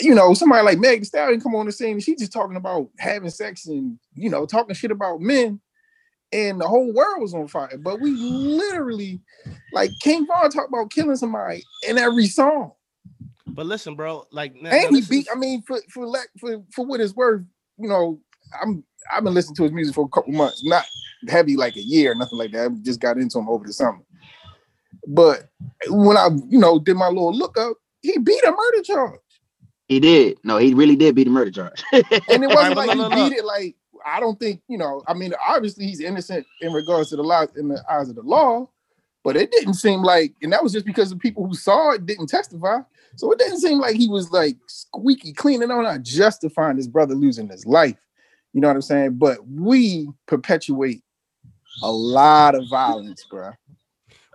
you 0.00 0.14
know, 0.14 0.32
somebody 0.32 0.64
like 0.64 0.78
Meg 0.78 1.00
Thee 1.00 1.04
Stallion 1.04 1.40
come 1.42 1.54
on 1.54 1.66
the 1.66 1.72
scene 1.72 1.92
and 1.92 2.02
she's 2.02 2.18
just 2.18 2.32
talking 2.32 2.56
about 2.56 2.88
having 2.98 3.28
sex 3.28 3.66
and 3.66 3.98
you 4.14 4.30
know, 4.30 4.46
talking 4.46 4.74
shit 4.74 4.90
about 4.90 5.20
men, 5.20 5.60
and 6.32 6.58
the 6.60 6.66
whole 6.66 6.90
world 6.94 7.20
was 7.20 7.34
on 7.34 7.48
fire. 7.48 7.76
But 7.78 8.00
we 8.00 8.12
literally, 8.12 9.20
like 9.74 9.90
King 10.00 10.26
Von 10.26 10.50
talked 10.50 10.70
about 10.70 10.90
killing 10.90 11.16
somebody 11.16 11.62
in 11.86 11.98
every 11.98 12.26
song. 12.28 12.72
But 13.46 13.66
listen, 13.66 13.94
bro, 13.94 14.26
like 14.32 14.54
now- 14.54 14.70
And 14.70 14.90
now 14.92 14.98
he 14.98 15.04
beat, 15.06 15.26
is- 15.26 15.28
I 15.34 15.38
mean, 15.38 15.60
for 15.62 15.80
for 15.90 16.06
lack 16.06 16.28
for 16.40 16.62
for 16.72 16.86
what 16.86 17.00
it's 17.00 17.14
worth, 17.14 17.42
you 17.78 17.88
know, 17.88 18.20
I'm 18.60 18.84
I've 19.12 19.24
been 19.24 19.34
listening 19.34 19.56
to 19.56 19.62
his 19.64 19.72
music 19.72 19.94
for 19.94 20.04
a 20.04 20.08
couple 20.08 20.32
months, 20.32 20.62
not 20.64 20.84
heavy 21.28 21.56
like 21.56 21.76
a 21.76 21.82
year, 21.82 22.14
nothing 22.14 22.38
like 22.38 22.52
that. 22.52 22.70
I 22.70 22.74
just 22.82 23.00
got 23.00 23.18
into 23.18 23.38
him 23.38 23.48
over 23.48 23.66
the 23.66 23.72
summer. 23.72 24.00
But 25.06 25.48
when 25.88 26.16
I, 26.16 26.28
you 26.48 26.58
know, 26.58 26.78
did 26.78 26.94
my 26.94 27.08
little 27.08 27.34
look 27.34 27.58
up, 27.58 27.76
he 28.02 28.18
beat 28.18 28.44
a 28.44 28.50
murder 28.50 28.82
charge. 28.82 29.20
He 29.88 30.00
did. 30.00 30.38
No, 30.44 30.58
he 30.58 30.74
really 30.74 30.96
did 30.96 31.14
beat 31.14 31.26
a 31.26 31.30
murder 31.30 31.50
charge. 31.50 31.82
And 31.92 32.44
it 32.44 32.48
wasn't 32.48 32.76
like 32.76 32.90
he 32.90 33.28
beat 33.28 33.38
it 33.38 33.44
like 33.44 33.76
I 34.04 34.20
don't 34.20 34.38
think, 34.38 34.60
you 34.68 34.78
know, 34.78 35.02
I 35.06 35.14
mean, 35.14 35.32
obviously 35.46 35.86
he's 35.86 36.00
innocent 36.00 36.46
in 36.60 36.72
regards 36.72 37.10
to 37.10 37.16
the 37.16 37.22
law 37.22 37.46
in 37.56 37.68
the 37.68 37.82
eyes 37.90 38.08
of 38.08 38.14
the 38.14 38.22
law, 38.22 38.68
but 39.24 39.36
it 39.36 39.50
didn't 39.50 39.74
seem 39.74 40.02
like, 40.02 40.34
and 40.42 40.52
that 40.52 40.62
was 40.62 40.72
just 40.72 40.86
because 40.86 41.10
the 41.10 41.16
people 41.16 41.46
who 41.46 41.54
saw 41.54 41.92
it 41.92 42.06
didn't 42.06 42.28
testify. 42.28 42.80
So 43.18 43.32
it 43.32 43.38
didn't 43.40 43.58
seem 43.58 43.80
like 43.80 43.96
he 43.96 44.08
was 44.08 44.30
like 44.30 44.56
squeaky 44.68 45.32
clean. 45.32 45.60
And 45.62 45.72
I'm 45.72 45.82
not 45.82 46.02
justifying 46.02 46.76
his 46.76 46.86
brother 46.86 47.16
losing 47.16 47.48
his 47.48 47.66
life. 47.66 47.96
You 48.52 48.60
know 48.60 48.68
what 48.68 48.76
I'm 48.76 48.82
saying? 48.82 49.14
But 49.14 49.38
we 49.48 50.08
perpetuate 50.26 51.02
a 51.82 51.90
lot 51.90 52.54
of 52.54 52.68
violence, 52.70 53.26
bro. 53.28 53.50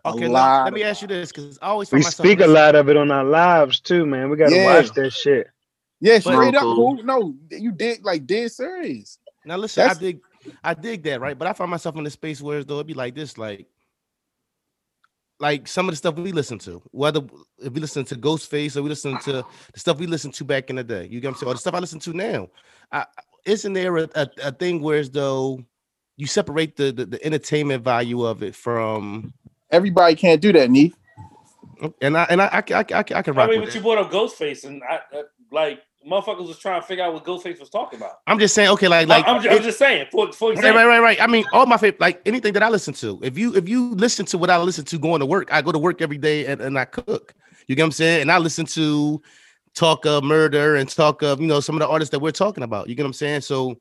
A 0.05 0.09
okay, 0.09 0.27
lot 0.27 0.57
let, 0.57 0.63
let 0.65 0.73
me 0.73 0.83
ask 0.83 1.01
you 1.01 1.07
this 1.07 1.31
because 1.31 1.57
I 1.61 1.67
always 1.67 1.89
We 1.93 2.01
speak 2.01 2.41
a 2.41 2.47
lot 2.47 2.75
of 2.75 2.89
it 2.89 2.97
on 2.97 3.09
our 3.09 3.23
lives 3.23 3.79
too, 3.79 4.05
man. 4.05 4.29
We 4.29 4.35
gotta 4.35 4.53
Yeah. 4.53 4.65
watch 4.75 4.91
that 4.91 5.11
shit. 5.11 5.47
Yeah, 6.01 6.19
straight 6.19 6.53
up. 6.53 6.63
Uncle. 6.63 6.75
fool. 6.75 7.03
No, 7.05 7.33
you 7.49 7.71
did 7.71 8.03
like 8.03 8.25
dead 8.25 8.51
serious. 8.51 9.17
Now 9.45 9.55
listen, 9.55 9.81
I 9.83 9.87
That's- 9.87 10.01
dig, 10.01 10.19
I 10.61 10.73
dig 10.73 11.03
that, 11.03 11.21
right? 11.21 11.39
But 11.39 11.47
I 11.47 11.53
find 11.53 11.71
myself 11.71 11.95
in 11.95 12.05
a 12.05 12.09
space 12.09 12.41
where 12.41 12.59
as 12.59 12.65
though 12.65 12.75
it'd 12.75 12.87
be 12.87 12.93
like 12.93 13.15
this, 13.15 13.37
like, 13.37 13.65
like 15.43 15.67
some 15.67 15.89
of 15.89 15.91
the 15.91 15.97
stuff 15.97 16.15
we 16.15 16.31
listen 16.31 16.57
to, 16.59 16.81
whether 16.91 17.19
if 17.59 17.73
we 17.73 17.81
listen 17.81 18.05
to 18.05 18.15
Ghostface 18.15 18.77
or 18.77 18.81
we 18.81 18.87
listen 18.89 19.19
to 19.19 19.31
the 19.33 19.43
stuff 19.75 19.99
we 19.99 20.07
listened 20.07 20.33
to 20.35 20.45
back 20.45 20.69
in 20.69 20.77
the 20.77 20.83
day, 20.85 21.05
you 21.11 21.19
get 21.19 21.27
what 21.27 21.33
I'm 21.35 21.39
saying, 21.39 21.49
or 21.49 21.53
the 21.55 21.59
stuff 21.59 21.73
I 21.73 21.79
listen 21.79 21.99
to 21.99 22.13
now. 22.13 22.47
I, 22.93 23.05
isn't 23.45 23.73
there 23.73 23.97
a, 23.97 24.09
a, 24.15 24.27
a 24.45 24.51
thing 24.53 24.81
where 24.81 24.99
as 24.99 25.11
though 25.11 25.61
you 26.15 26.27
separate 26.27 26.77
the, 26.77 26.93
the 26.93 27.05
the 27.05 27.25
entertainment 27.25 27.83
value 27.83 28.23
of 28.25 28.41
it 28.41 28.55
from, 28.55 29.33
Everybody 29.69 30.15
can't 30.15 30.39
do 30.41 30.53
that, 30.53 30.69
Neef. 30.69 30.93
Oh, 31.81 31.93
and 32.01 32.15
I 32.17 32.23
and 32.29 32.41
I 32.41 32.49
I, 32.53 32.61
can- 32.61 32.77
I, 32.77 32.83
can- 32.83 32.97
I, 32.97 33.03
can- 33.03 33.17
I 33.17 33.21
can 33.23 33.37
I 33.37 33.47
mean, 33.47 33.59
with 33.59 33.69
but 33.69 33.75
you 33.75 33.81
it. 33.81 33.83
brought 33.83 33.97
up 33.97 34.11
Ghostface, 34.11 34.63
and 34.63 34.81
I, 34.89 34.99
I 35.11 35.23
like 35.51 35.81
motherfuckers 36.09 36.47
was 36.47 36.57
trying 36.59 36.81
to 36.81 36.87
figure 36.87 37.03
out 37.03 37.13
what 37.13 37.23
Ghostface 37.23 37.59
was 37.59 37.69
talking 37.69 37.99
about. 37.99 38.19
I'm 38.27 38.39
just 38.39 38.53
saying, 38.55 38.69
okay, 38.71 38.87
like 38.87 39.07
like 39.07 39.27
I'm, 39.27 39.41
ju- 39.41 39.49
it- 39.49 39.57
I'm 39.57 39.63
just 39.63 39.77
saying, 39.79 40.07
for 40.11 40.31
for 40.33 40.49
Right, 40.49 40.57
example, 40.57 40.81
right, 40.81 40.87
right, 40.87 40.99
right. 40.99 41.21
I 41.21 41.27
mean, 41.27 41.45
all 41.53 41.65
my 41.65 41.77
favorite, 41.77 41.99
like 42.01 42.21
anything 42.25 42.53
that 42.53 42.63
I 42.63 42.69
listen 42.69 42.93
to. 42.95 43.19
If 43.23 43.37
you 43.37 43.55
if 43.55 43.67
you 43.69 43.93
listen 43.95 44.25
to 44.27 44.37
what 44.37 44.49
I 44.49 44.57
listen 44.57 44.85
to 44.85 44.97
going 44.99 45.19
to 45.21 45.25
work, 45.25 45.51
I 45.51 45.61
go 45.61 45.71
to 45.71 45.79
work 45.79 46.01
every 46.01 46.17
day 46.17 46.45
and, 46.45 46.61
and 46.61 46.77
I 46.77 46.85
cook. 46.85 47.33
You 47.67 47.75
get 47.75 47.83
what 47.83 47.87
I'm 47.87 47.91
saying? 47.93 48.21
And 48.23 48.31
I 48.31 48.37
listen 48.37 48.65
to 48.67 49.21
talk 49.75 50.05
of 50.05 50.23
murder 50.23 50.75
and 50.75 50.87
talk 50.89 51.21
of 51.23 51.39
you 51.41 51.47
know 51.47 51.59
some 51.59 51.75
of 51.75 51.79
the 51.79 51.87
artists 51.87 52.11
that 52.11 52.19
we're 52.19 52.31
talking 52.31 52.63
about. 52.63 52.89
You 52.89 52.95
get 52.95 53.03
what 53.03 53.07
I'm 53.07 53.13
saying? 53.13 53.41
So 53.41 53.77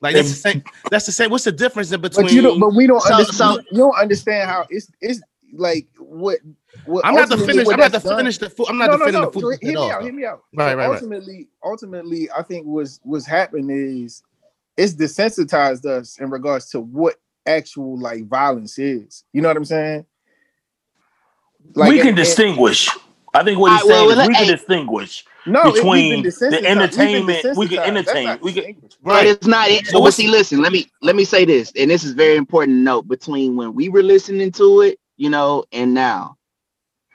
like 0.00 0.14
that's 0.16 0.28
the 0.30 0.34
same. 0.36 0.62
That's 0.90 1.06
the 1.06 1.12
same. 1.12 1.30
What's 1.30 1.44
the 1.44 1.52
difference 1.52 1.92
in 1.92 2.00
between? 2.00 2.26
But 2.26 2.32
you 2.32 2.42
don't. 2.42 2.58
But 2.60 2.74
we 2.74 2.86
don't. 2.86 3.00
So- 3.00 3.14
understand, 3.14 3.54
so- 3.56 3.62
you 3.70 3.78
don't 3.78 3.96
understand 3.96 4.50
how 4.50 4.66
it's. 4.68 4.90
It's 5.00 5.20
like 5.56 5.86
what. 5.98 6.38
what 6.86 7.04
I'm 7.06 7.14
not 7.14 7.28
the 7.28 7.34
ultimately 7.34 7.64
finish. 7.64 7.72
I'm 7.72 7.78
not 7.80 7.84
the 7.86 7.92
that's 7.98 8.04
done- 8.04 8.16
finish 8.18 8.38
the 8.38 8.50
food. 8.50 8.66
I'm 8.68 8.78
not 8.78 8.86
no, 8.90 8.96
no, 8.96 8.98
defending 9.06 9.20
no. 9.22 9.26
the 9.30 9.32
So 9.40 9.40
food. 9.40 9.58
hear 9.62 9.70
at 9.70 9.74
me 9.74 9.76
all, 9.76 9.90
out. 9.90 9.98
though. 10.00 10.04
Hear 10.04 10.14
me 10.14 10.24
out. 10.26 10.42
Right, 10.54 10.70
So 10.72 10.76
right, 10.76 10.88
right. 10.88 10.94
ultimately, 10.94 11.48
ultimately, 11.64 12.28
I 12.36 12.42
think 12.42 12.66
was 12.66 13.00
was 13.04 13.26
happening 13.26 14.04
is 14.04 14.22
it's 14.76 14.94
desensitized 14.94 15.84
us 15.86 16.18
in 16.18 16.30
regards 16.30 16.68
to 16.70 16.80
what 16.80 17.16
actual 17.46 17.98
like 17.98 18.26
violence 18.28 18.78
is. 18.78 19.24
You 19.32 19.42
know 19.42 19.48
what 19.48 19.56
I'm 19.56 19.64
saying? 19.64 20.06
we 21.74 21.82
can 21.82 22.00
and- 22.00 22.08
and- 22.08 22.16
distinguish. 22.16 22.88
I 23.36 23.42
think 23.42 23.58
what 23.58 23.72
he's 23.72 23.82
Alright, 23.82 23.88
well, 23.88 24.06
saying 24.06 24.08
well, 24.16 24.20
is 24.20 24.28
we 24.28 24.34
can 24.34 24.44
hey. 24.44 24.50
distinguish. 24.52 25.24
no 25.44 25.60
it- 25.60 25.64
we've 25.64 25.74
been 25.74 25.82
between 25.82 26.22
the 26.22 26.28
desensitized. 26.28 26.50
We've 26.50 26.50
been 26.60 26.66
entertainment, 26.66 27.56
we 27.56 27.68
can 27.68 27.78
entertain, 27.80 28.38
we 28.42 28.52
can- 28.52 28.62
distinguished. 28.62 28.98
But 29.02 29.10
Right. 29.10 29.26
it's 29.26 29.46
not. 29.46 29.68
So 29.86 29.92
but 29.94 30.00
what's- 30.02 30.16
see, 30.16 30.28
listen. 30.28 30.62
Let 30.62 30.70
me 30.72 30.86
let 31.02 31.16
me 31.16 31.24
say 31.24 31.44
this, 31.44 31.72
and 31.76 31.90
this 31.90 32.04
is 32.04 32.12
very 32.12 32.36
important 32.36 32.76
to 32.78 32.80
note 32.82 33.08
between 33.08 33.56
when 33.56 33.74
we 33.74 33.88
were 33.88 34.02
listening 34.04 34.52
to 34.52 34.82
it, 34.82 34.98
you 35.16 35.30
know, 35.30 35.64
and 35.72 35.94
now. 35.94 36.36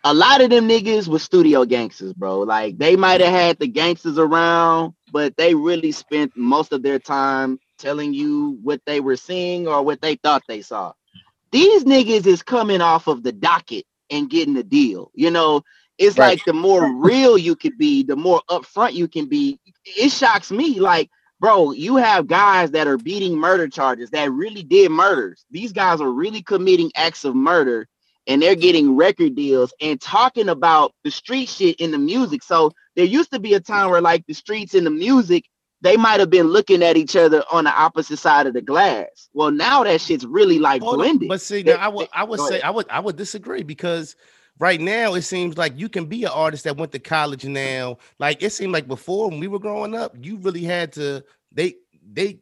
A 0.04 0.14
lot 0.14 0.42
of 0.42 0.50
them 0.50 0.68
niggas 0.70 1.08
was 1.08 1.24
studio 1.24 1.66
gangsters, 1.66 2.14
bro. 2.14 2.40
Like 2.42 2.78
they 2.78 2.96
might 2.96 3.22
have 3.22 3.34
had 3.34 3.60
the 3.60 3.68
gangsters 3.68 4.18
around, 4.18 4.94
but 5.12 5.36
they 5.38 5.56
really 5.56 5.92
spent 5.92 6.34
most 6.36 6.74
of 6.74 6.84
their 6.84 7.00
time 7.00 7.60
telling 7.80 8.14
you 8.14 8.58
what 8.64 8.82
they 8.86 9.00
were 9.02 9.18
seeing 9.18 9.68
or 9.68 9.84
what 9.84 10.02
they 10.02 10.16
thought 10.16 10.44
they 10.48 10.62
saw. 10.62 10.94
These 11.52 11.86
niggas 11.86 12.28
is 12.28 12.44
coming 12.44 12.82
off 12.82 13.08
of 13.08 13.24
the 13.24 13.32
docket 13.32 13.86
and 14.12 14.30
getting 14.30 14.54
the 14.56 14.64
deal. 14.64 15.12
You 15.16 15.32
know, 15.32 15.64
it's 15.98 16.18
Right. 16.18 16.20
like 16.20 16.46
the 16.46 16.54
more 16.54 16.86
real 16.86 17.38
you 17.38 17.56
could 17.56 17.78
be, 17.78 18.04
the 18.04 18.16
more 18.18 18.42
upfront 18.50 18.94
you 18.94 19.08
can 19.08 19.28
be. 19.28 19.60
It 19.86 20.12
shocks 20.12 20.52
me, 20.52 20.80
like, 20.80 21.10
bro, 21.40 21.72
you 21.72 21.96
have 21.96 22.28
guys 22.28 22.72
that 22.72 22.88
are 22.88 22.98
beating 22.98 23.38
murder 23.38 23.68
charges 23.68 24.10
that 24.12 24.32
really 24.32 24.64
did 24.64 24.92
murders. 24.92 25.46
These 25.52 25.72
guys 25.72 26.02
are 26.02 26.12
really 26.12 26.42
committing 26.42 26.92
acts 26.96 27.24
of 27.26 27.36
murder 27.36 27.88
and 28.28 28.42
they're 28.42 28.56
getting 28.56 28.96
record 28.96 29.36
deals 29.36 29.74
and 29.82 30.00
talking 30.00 30.50
about 30.50 30.94
the 31.04 31.12
street 31.12 31.50
shit 31.50 31.78
in 31.78 31.92
the 31.92 31.98
music. 31.98 32.44
So 32.44 32.72
there 32.96 33.06
used 33.06 33.32
to 33.32 33.40
be 33.40 33.54
a 33.54 33.60
time 33.60 33.90
where 33.90 34.02
like 34.02 34.26
the 34.28 34.34
streets 34.34 34.76
and 34.76 34.86
the 34.86 34.92
music, 34.92 35.46
they 35.82 35.98
might 35.98 36.20
have 36.20 36.30
been 36.30 36.48
looking 36.48 36.84
at 36.84 36.98
each 36.98 37.16
other 37.16 37.44
on 37.52 37.64
the 37.64 37.72
opposite 37.74 38.18
side 38.18 38.46
of 38.46 38.54
the 38.54 38.62
glass. 38.62 39.30
Well, 39.34 39.52
now 39.52 39.84
that 39.84 40.02
shit's 40.02 40.26
really 40.26 40.60
like 40.60 40.82
Hold 40.82 40.96
on, 40.96 41.00
blended. 41.00 41.30
But 41.30 41.42
see, 41.42 41.64
They- 41.64 41.74
now 41.74 41.80
I 41.80 41.88
would 41.88 42.10
I 42.14 42.24
would 42.26 42.40
say 42.42 42.60
ahead. 42.60 42.64
I 42.64 42.70
would 42.72 42.86
I 42.90 43.00
would 43.00 43.16
disagree 43.16 43.64
because 43.64 44.16
right 44.60 44.80
now 44.80 45.14
it 45.16 45.22
seems 45.24 45.58
like 45.58 45.78
you 45.80 45.90
can 45.90 46.06
be 46.06 46.24
an 46.24 46.32
artist 46.34 46.64
that 46.66 46.78
went 46.78 46.92
to 46.92 47.00
college 47.00 47.46
now. 47.46 47.98
Like 48.20 48.44
it 48.44 48.52
seemed 48.52 48.74
like 48.74 48.88
before 48.88 49.30
when 49.30 49.40
we 49.40 49.48
were 49.48 49.60
growing 49.60 49.96
up, 49.96 50.16
you 50.22 50.38
really 50.38 50.64
had 50.64 50.92
to 50.94 51.24
they 51.52 51.76
they 52.12 52.40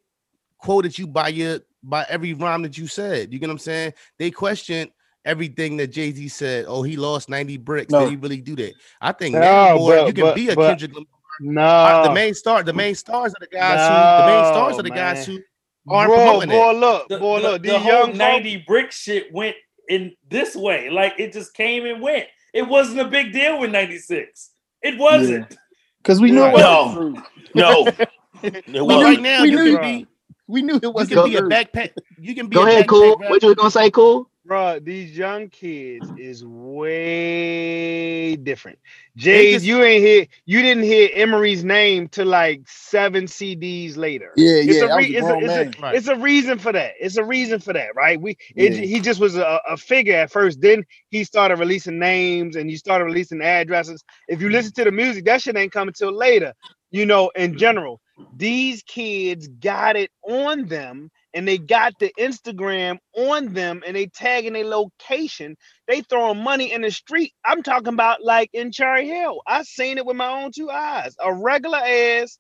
quoted 0.58 0.98
you 0.98 1.08
by 1.08 1.30
your 1.30 1.60
by 1.84 2.06
every 2.10 2.34
rhyme 2.34 2.64
that 2.64 2.78
you 2.78 2.88
said. 2.88 3.32
You 3.32 3.40
get 3.40 3.48
what 3.48 3.54
I'm 3.54 3.60
saying? 3.60 3.94
They 4.18 4.32
questioned 4.32 4.92
everything 5.26 5.78
that 5.78 5.88
Jay-Z 5.88 6.28
said. 6.30 6.66
Oh, 6.68 6.84
he 6.84 6.96
lost 6.98 7.30
90 7.30 7.58
bricks. 7.58 7.92
No. 7.92 8.02
Did 8.02 8.10
he 8.12 8.16
really 8.16 8.42
do 8.42 8.56
that? 8.58 8.74
I 9.02 9.12
think 9.12 9.34
No, 9.36 9.42
now 9.42 9.76
more 9.76 9.96
but- 9.96 10.08
you 10.08 10.14
can 10.14 10.24
but- 10.24 10.36
be 10.36 10.50
a 10.50 10.56
but- 10.56 10.70
Kendrick 10.70 10.94
Lamar. 10.94 11.08
No, 11.40 12.04
the 12.08 12.14
main 12.14 12.34
star, 12.34 12.64
the 12.64 12.74
main 12.74 12.96
stars 12.96 13.32
are 13.32 13.40
the 13.40 13.48
guys 13.56 13.80
who 13.88 13.94
the 14.26 14.34
main 14.34 14.46
stars 14.54 14.74
No, 14.74 14.80
are 14.80 14.84
the 14.84 14.90
guys 14.90 15.24
who 15.26 15.40
aren't 15.88 16.10
bro, 16.10 16.18
promoting 16.18 16.50
boy, 16.50 16.70
it. 16.72 16.74
look, 16.78 17.10
The, 17.10 17.18
boy, 17.20 17.40
the- 17.42 17.44
look, 17.52 17.62
the 17.62 17.70
these 17.70 17.78
whole 17.78 17.92
young 17.92 18.06
folk- 18.08 18.16
90 18.16 18.58
brick 18.68 18.92
shit 18.92 19.32
went 19.32 19.56
in 19.88 20.14
this 20.30 20.56
way. 20.56 20.90
Like 20.90 21.14
it 21.20 21.34
just 21.34 21.54
came 21.54 21.86
and 21.86 22.02
went. 22.02 22.28
It 22.54 22.68
wasn't 22.68 23.00
a 23.02 23.06
big 23.06 23.34
deal 23.34 23.60
with 23.60 23.72
96. 23.72 24.52
It 24.82 24.98
wasn't. 24.98 25.58
Because 26.02 26.22
we 26.22 26.32
knew 26.32 26.46
it 26.46 26.54
wasn't 26.54 26.70
No. 26.70 26.94
true. 26.94 27.24
No, 27.54 27.88
it 28.44 28.66
But 28.72 29.04
right 29.04 29.22
now 29.22 29.42
we 29.44 29.50
you 29.52 29.56
knew- 29.64 29.78
can 29.78 30.00
be 30.00 30.08
We 30.48 30.62
knew 30.62 30.80
it 30.82 30.94
wasn't 30.94 31.20
can 31.22 31.30
be 31.30 31.36
a 31.36 31.42
backpack. 31.42 31.92
You 32.20 32.34
can 32.36 32.48
be 32.48 32.56
Go 32.56 32.64
a 32.64 32.68
ahead, 32.68 32.88
cool. 32.88 33.18
What 33.18 33.42
you 33.42 33.50
was 33.50 33.56
gonna 33.56 33.72
say, 33.72 33.92
cool? 33.92 34.30
Bro, 34.48 34.82
these 34.82 35.18
young 35.18 35.50
kids 35.50 36.12
is 36.18 36.46
way 36.46 38.36
different. 38.38 38.80
Jay, 39.18 39.54
just- 39.54 39.66
you 39.66 39.84
ain't 39.84 40.04
hear 40.06 40.28
you 40.46 40.64
didn't 40.64 40.86
hear 40.86 41.10
Emery's 41.16 41.64
name 41.66 42.10
till 42.10 42.28
like 42.28 42.62
seven 42.68 43.26
CDs 43.28 43.98
later. 43.98 44.34
Yeah, 44.38 44.58
It's 44.58 44.78
yeah. 44.78 44.86
a 44.86 44.90
I 44.94 44.98
re- 44.98 45.16
a 45.16 45.20
it's 45.20 45.28
a- 45.30 45.40
it's 45.40 45.56
a- 45.56 45.82
Right. 45.84 45.96
It's 45.96 46.08
a 46.10 46.18
reason 46.18 46.60
for 46.60 46.74
that. 46.74 46.94
It's 47.00 47.18
a 47.18 47.26
reason 47.26 47.60
for 47.62 47.74
that, 47.74 47.96
right? 47.96 48.22
We 48.22 48.38
it, 48.58 48.74
Yeah. 48.74 48.82
he 48.82 49.00
just 49.02 49.20
was 49.22 49.38
a, 49.38 49.62
a 49.70 49.78
figure 49.78 50.16
at 50.18 50.32
first. 50.32 50.62
Then 50.62 50.86
he 51.12 51.24
started 51.26 51.60
releasing 51.60 52.00
names 52.00 52.56
and 52.58 52.72
you 52.72 52.78
started 52.78 53.06
releasing 53.06 53.42
addresses. 53.44 54.04
If 54.30 54.42
you 54.42 54.50
listen 54.50 54.74
to 54.74 54.86
the 54.86 54.92
music, 54.92 55.26
that 55.26 55.42
shit 55.44 55.58
ain't 55.58 55.74
coming 55.74 55.94
till 55.98 56.14
later. 56.14 56.54
You 56.92 57.06
know, 57.06 57.32
in 57.36 57.58
general, 57.58 58.02
these 58.34 58.84
kids 58.84 59.48
got 59.48 59.98
it 59.98 60.12
on 60.28 60.68
them 60.68 61.12
and 61.38 61.48
they 61.48 61.60
got 61.60 61.94
the 62.00 62.12
Instagram 62.20 62.98
on 63.16 63.54
them 63.54 63.84
and 63.86 63.96
they 63.96 64.08
tagging 64.08 64.56
their 64.56 64.66
location. 64.66 65.56
They 65.88 66.02
throwing 66.02 66.44
money 66.44 66.74
in 66.74 66.82
the 66.82 66.92
street. 66.92 67.34
I'm 67.46 67.64
talking 67.64 67.94
about 67.94 68.24
like 68.24 68.50
in 68.54 68.74
Cherry 68.74 69.08
Hill. 69.08 69.42
I 69.48 69.62
seen 69.64 70.00
it 70.00 70.08
with 70.08 70.18
my 70.18 70.44
own 70.44 70.52
two 70.52 70.72
eyes. 70.72 71.16
A 71.24 71.32
regular 71.34 71.78
ass 71.78 72.40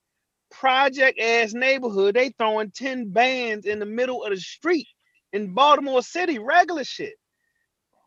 project 0.52 1.20
ass 1.22 1.54
neighborhood. 1.54 2.16
They 2.16 2.32
throwing 2.40 2.72
10 2.72 3.12
bands 3.12 3.68
in 3.68 3.80
the 3.80 3.86
middle 3.86 4.24
of 4.24 4.32
the 4.32 4.40
street 4.40 4.88
in 5.32 5.54
Baltimore 5.54 6.02
City, 6.02 6.40
regular 6.40 6.84
shit. 6.84 7.14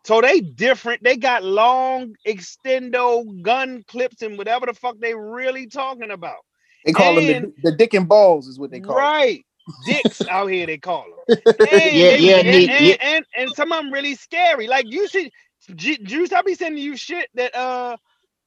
So 0.07 0.21
they 0.21 0.41
different. 0.41 1.05
They 1.05 1.17
got 1.17 1.45
long 1.45 2.15
extendo 2.27 3.25
gun 3.43 3.85
clips 3.87 4.23
and 4.23 4.39
whatever 4.39 4.67
the 4.67 4.75
fuck 4.75 4.97
they 5.01 5.15
really 5.15 5.69
talking 5.69 6.11
about. 6.11 6.39
They 6.85 6.93
call 6.93 7.15
them 7.15 7.27
the, 7.27 7.53
the 7.63 7.73
dick 7.77 7.95
and 7.95 8.09
balls 8.09 8.49
is 8.49 8.59
what 8.59 8.73
they 8.73 8.81
call 8.81 9.07
it. 9.07 9.15
right. 9.15 9.45
Dicks 9.79 10.25
out 10.29 10.49
here, 10.49 10.67
they 10.67 10.79
call 10.79 11.05
them. 11.05 11.13
And, 11.65 11.83
Yeah, 11.93 12.09
they- 12.09 12.21
yeah, 12.21 12.43
and, 12.45 12.47
neat, 12.51 12.71
and, 12.71 12.71
yeah. 12.81 12.97
and, 13.01 13.27
and 13.37 13.55
some 13.55 13.73
of 13.73 13.83
them 13.83 13.93
really 13.93 14.15
scary. 14.17 14.69
Like 14.69 14.87
you 14.89 15.09
see, 15.09 15.31
Ju- 15.77 15.99
Juice, 15.99 16.33
I 16.33 16.43
be 16.43 16.55
sending 16.55 16.83
you 16.85 16.97
shit 16.97 17.29
that 17.35 17.55
uh 17.57 17.97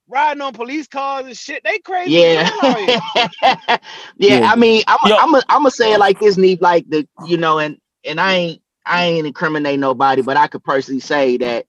riding 0.10 0.42
on 0.42 0.54
police 0.54 0.88
cars 0.88 1.26
and 1.26 1.38
shit. 1.38 1.64
They 1.64 1.80
crazy. 1.80 2.26
as 2.26 2.40
hell 2.40 2.62
out 2.62 2.80
here. 2.80 2.98
Yeah. 3.16 3.78
yeah, 4.18 4.40
Yeah. 4.40 4.52
I 4.52 4.56
mean, 4.58 4.84
I'm 4.88 4.98
Yo. 5.02 5.18
I'm 5.18 5.32
gonna 5.62 5.72
say 5.72 5.94
it 5.94 6.00
like 6.00 6.20
this, 6.20 6.38
Neat, 6.38 6.62
like 6.62 6.86
the 6.90 7.08
you 7.26 7.38
know, 7.38 7.60
and 7.60 7.78
and 8.06 8.20
I 8.20 8.34
ain't 8.36 8.62
I 8.86 9.06
ain't 9.06 9.28
incriminate 9.28 9.80
nobody, 9.80 10.22
but 10.24 10.38
I 10.38 10.48
could 10.48 10.64
personally 10.64 11.02
say 11.02 11.38
that 11.38 11.66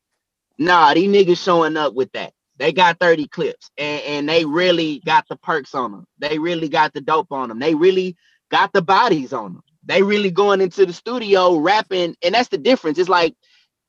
nah, 0.59 0.95
these 0.95 1.09
niggas 1.11 1.43
showing 1.43 1.77
up 1.77 1.95
with 1.95 2.13
that. 2.13 2.33
They 2.59 2.73
got 2.73 3.01
30 3.01 3.29
clips 3.29 3.71
and, 3.77 4.03
and 4.05 4.29
they 4.29 4.45
really 4.45 5.03
got 5.05 5.27
the 5.29 5.37
perks 5.37 5.75
on 5.75 5.91
them. 5.93 6.07
They 6.19 6.39
really 6.39 6.69
got 6.69 6.93
the 6.95 7.01
dope 7.01 7.33
on 7.33 7.49
them. 7.49 7.59
They 7.59 7.75
really 7.75 8.17
got 8.55 8.73
the 8.73 8.83
bodies 8.83 9.33
on 9.35 9.55
them. 9.55 9.65
They 9.85 10.03
really 10.03 10.31
going 10.31 10.63
into 10.63 10.87
the 10.87 10.93
studio 10.95 11.57
rapping, 11.59 12.17
and 12.25 12.35
that's 12.35 12.51
the 12.51 12.59
difference. 12.59 12.99
It's 12.99 13.11
like, 13.11 13.35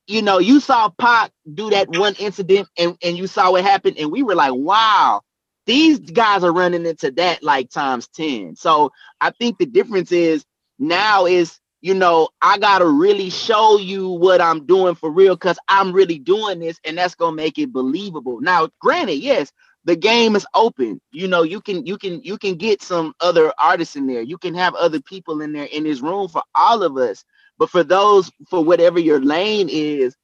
you 0.08 0.24
know, 0.24 0.40
you 0.40 0.60
saw 0.60 0.90
Pac 0.90 1.32
do 1.54 1.72
that 1.72 1.90
one 1.90 2.16
incident 2.20 2.70
and, 2.78 2.98
and 3.04 3.18
you 3.18 3.28
saw 3.28 3.52
what 3.52 3.64
happened, 3.64 3.98
and 4.00 4.12
we 4.12 4.24
were 4.24 4.36
like, 4.36 4.54
wow, 4.56 5.22
these 5.68 6.00
guys 6.00 6.44
are 6.44 6.54
running 6.54 6.86
into 6.88 7.12
that 7.14 7.44
like 7.44 7.70
times 7.72 8.08
10. 8.10 8.56
So 8.58 8.92
I 9.22 9.32
think 9.32 9.60
the 9.60 9.68
difference 9.68 10.12
is 10.12 10.46
now 10.80 11.28
is 11.28 11.60
you 11.82 11.94
know, 11.96 12.30
I 12.42 12.58
gotta 12.60 12.88
really 12.88 13.30
show 13.30 13.78
you 13.78 14.10
what 14.10 14.42
I'm 14.42 14.66
doing 14.66 14.96
for 14.96 15.12
real 15.12 15.36
because 15.36 15.60
I'm 15.70 15.94
really 15.94 16.20
doing 16.20 16.60
this, 16.60 16.80
and 16.86 16.98
that's 16.98 17.16
gonna 17.16 17.36
make 17.36 17.60
it 17.60 17.74
believable. 17.74 18.42
Now, 18.42 18.70
granted, 18.82 19.18
yes, 19.20 19.52
the 19.86 19.98
game 19.98 20.36
is 20.36 20.48
open. 20.56 21.02
You 21.12 21.28
know, 21.28 21.44
you 21.44 21.62
can 21.62 21.86
you 21.88 21.98
can 21.98 22.24
you 22.24 22.38
can 22.38 22.56
get 22.56 22.82
some 22.84 23.14
other 23.22 23.54
artists 23.62 23.96
in 23.98 24.08
there. 24.08 24.22
You 24.24 24.38
can 24.40 24.56
have 24.56 24.76
other 24.76 25.02
people 25.02 25.42
in 25.42 25.54
there 25.54 25.66
in 25.66 25.86
this 25.86 26.02
room 26.02 26.30
for 26.30 26.44
all 26.56 26.84
of 26.84 26.98
us. 26.98 27.26
But 27.60 27.72
for 27.72 27.84
those 27.84 28.32
for 28.50 28.64
whatever 28.64 29.00
your 29.00 29.22
lane 29.22 29.70
is, 29.72 30.16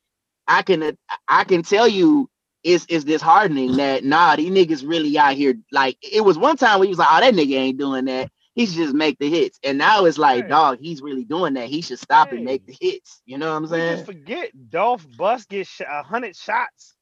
I 0.47 0.63
can 0.63 0.97
I 1.27 1.45
can 1.45 1.63
tell 1.63 1.87
you 1.87 2.29
it's 2.63 2.85
it's 2.89 3.05
disheartening 3.05 3.77
that 3.77 4.03
nah, 4.05 4.35
these 4.37 4.51
niggas 4.51 4.87
really 4.87 5.17
out 5.17 5.35
here. 5.35 5.55
Like 5.71 5.97
it 6.01 6.21
was 6.21 6.37
one 6.37 6.57
time 6.57 6.79
where 6.79 6.85
he 6.87 6.91
was 6.91 6.99
like, 6.99 7.09
oh, 7.11 7.21
that 7.21 7.35
nigga 7.35 7.55
ain't 7.55 7.79
doing 7.79 8.05
that. 8.05 8.29
He 8.55 8.67
should 8.67 8.77
just 8.77 8.95
make 8.95 9.19
the 9.19 9.29
hits. 9.29 9.59
And 9.63 9.77
now 9.77 10.05
it's 10.05 10.17
like, 10.19 10.47
Right. 10.47 10.47
dog, 10.47 10.79
he's 10.81 11.01
really 11.01 11.25
doing 11.25 11.55
that. 11.55 11.69
He 11.69 11.81
should 11.81 11.99
stop 11.99 12.31
and 12.31 12.43
make 12.43 12.65
the 12.65 12.75
hits. 12.79 13.21
You 13.25 13.37
know 13.37 13.49
what 13.51 13.57
I'm 13.57 13.67
We 13.67 13.83
saying? 13.91 14.03
just 14.03 14.05
forget 14.05 14.51
Dolph 14.69 15.07
Bus 15.09 15.45
get 15.45 15.67
sh- 15.67 15.81
a 15.87 16.03
hundred 16.03 16.35
shots, 16.35 16.95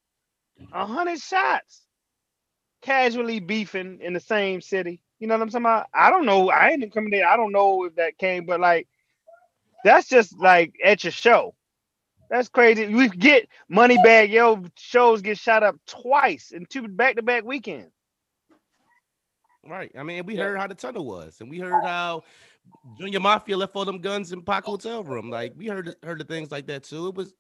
a 0.72 0.86
hundred 0.86 1.20
shots, 1.20 1.88
casually 2.82 3.40
beefing 3.40 4.00
in 4.02 4.14
the 4.14 4.20
same 4.20 4.62
city. 4.62 5.02
You 5.20 5.28
know 5.28 5.36
what 5.36 5.44
I'm 5.44 5.50
talking 5.50 5.66
about? 5.66 5.88
I 5.94 6.10
don't 6.10 6.26
know. 6.26 6.50
I 6.50 6.70
ain't 6.70 6.84
incriminated. 6.84 7.26
I 7.26 7.36
don't 7.36 7.52
know 7.52 7.86
if 7.86 7.96
that 7.96 8.18
came, 8.18 8.46
but 8.46 8.60
like, 8.60 8.88
that's 9.84 10.08
just 10.08 10.38
like 10.40 10.74
at 10.84 11.04
your 11.04 11.12
show. 11.12 11.56
That's 12.30 12.48
crazy. 12.48 12.94
We 12.94 13.10
get 13.10 13.48
money 13.68 13.98
bag. 14.04 14.32
Yo, 14.32 14.64
shows 14.76 15.22
get 15.22 15.38
shot 15.38 15.64
up 15.64 15.76
twice 15.88 16.52
in 16.52 16.66
two 16.68 16.88
back 16.88 17.16
to 17.16 17.24
back 17.24 17.44
weekends. 17.44 17.92
Right. 19.66 19.92
I 19.98 20.04
mean, 20.04 20.26
we 20.26 20.36
heard 20.36 20.58
how 20.58 20.68
the 20.68 20.76
tunnel 20.76 21.06
was, 21.06 21.42
and 21.42 21.50
we 21.50 21.60
heard 21.60 21.84
how 21.84 22.24
Junior 22.98 23.20
Mafia 23.20 23.58
left 23.58 23.76
all 23.76 23.86
them 23.86 24.00
guns 24.00 24.32
in 24.32 24.42
Pac 24.42 24.64
hotel 24.64 25.04
room. 25.04 25.30
Like 25.30 25.54
we 25.58 25.68
heard 25.68 25.96
heard 26.04 26.20
the 26.20 26.24
things 26.24 26.52
like 26.52 26.68
that 26.68 26.84
too. 26.84 27.08
It 27.08 27.16
was 27.16 27.34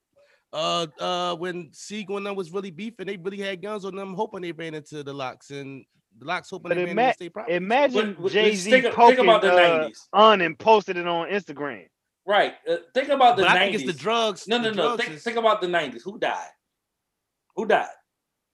uh 0.54 0.88
uh 1.00 1.36
when 1.36 1.70
Sigel 1.74 2.18
and 2.18 2.26
them 2.26 2.36
was 2.36 2.52
really 2.52 2.72
beefing, 2.72 3.08
they 3.08 3.18
really 3.18 3.38
had 3.40 3.62
guns 3.62 3.86
on 3.86 3.96
them, 3.96 4.14
hoping 4.14 4.42
they 4.42 4.52
ran 4.52 4.74
into 4.74 5.04
the 5.04 5.14
LOX 5.14 5.52
and 5.52 5.86
the 6.18 6.26
LOX 6.26 6.50
hoping 6.50 6.70
But 6.70 6.76
they 6.76 6.84
ran 6.86 6.92
ima- 6.92 7.02
into 7.04 7.14
state 7.14 7.34
property. 7.34 7.56
Imagine 7.56 8.14
But- 8.14 8.24
but 8.24 8.32
Jay 8.32 8.52
just 8.52 8.64
Z 8.64 8.72
think, 8.72 8.94
poking 8.94 9.20
about 9.20 9.42
the 9.42 9.54
uh, 9.54 9.88
90s. 9.88 10.08
on 10.14 10.42
and 10.42 10.58
posted 10.58 10.98
it 10.98 11.08
on 11.08 11.30
Instagram. 11.30 11.86
Right. 12.26 12.54
Uh, 12.70 12.78
think 12.94 13.10
about 13.10 13.38
the 13.38 13.44
but 13.44 13.50
90s. 13.52 13.56
I 13.56 13.60
think 13.60 13.76
it's 13.76 13.86
the 13.86 13.94
drugs. 13.94 14.48
no, 14.48 14.58
no, 14.58 14.70
no. 14.72 14.74
drugs 14.74 15.04
Think, 15.04 15.16
is 15.18 15.24
think 15.24 15.38
about 15.38 15.62
the 15.62 15.68
90s. 15.68 16.02
Who 16.04 16.20
died? 16.20 16.50
Who 17.56 17.66
died 17.66 17.88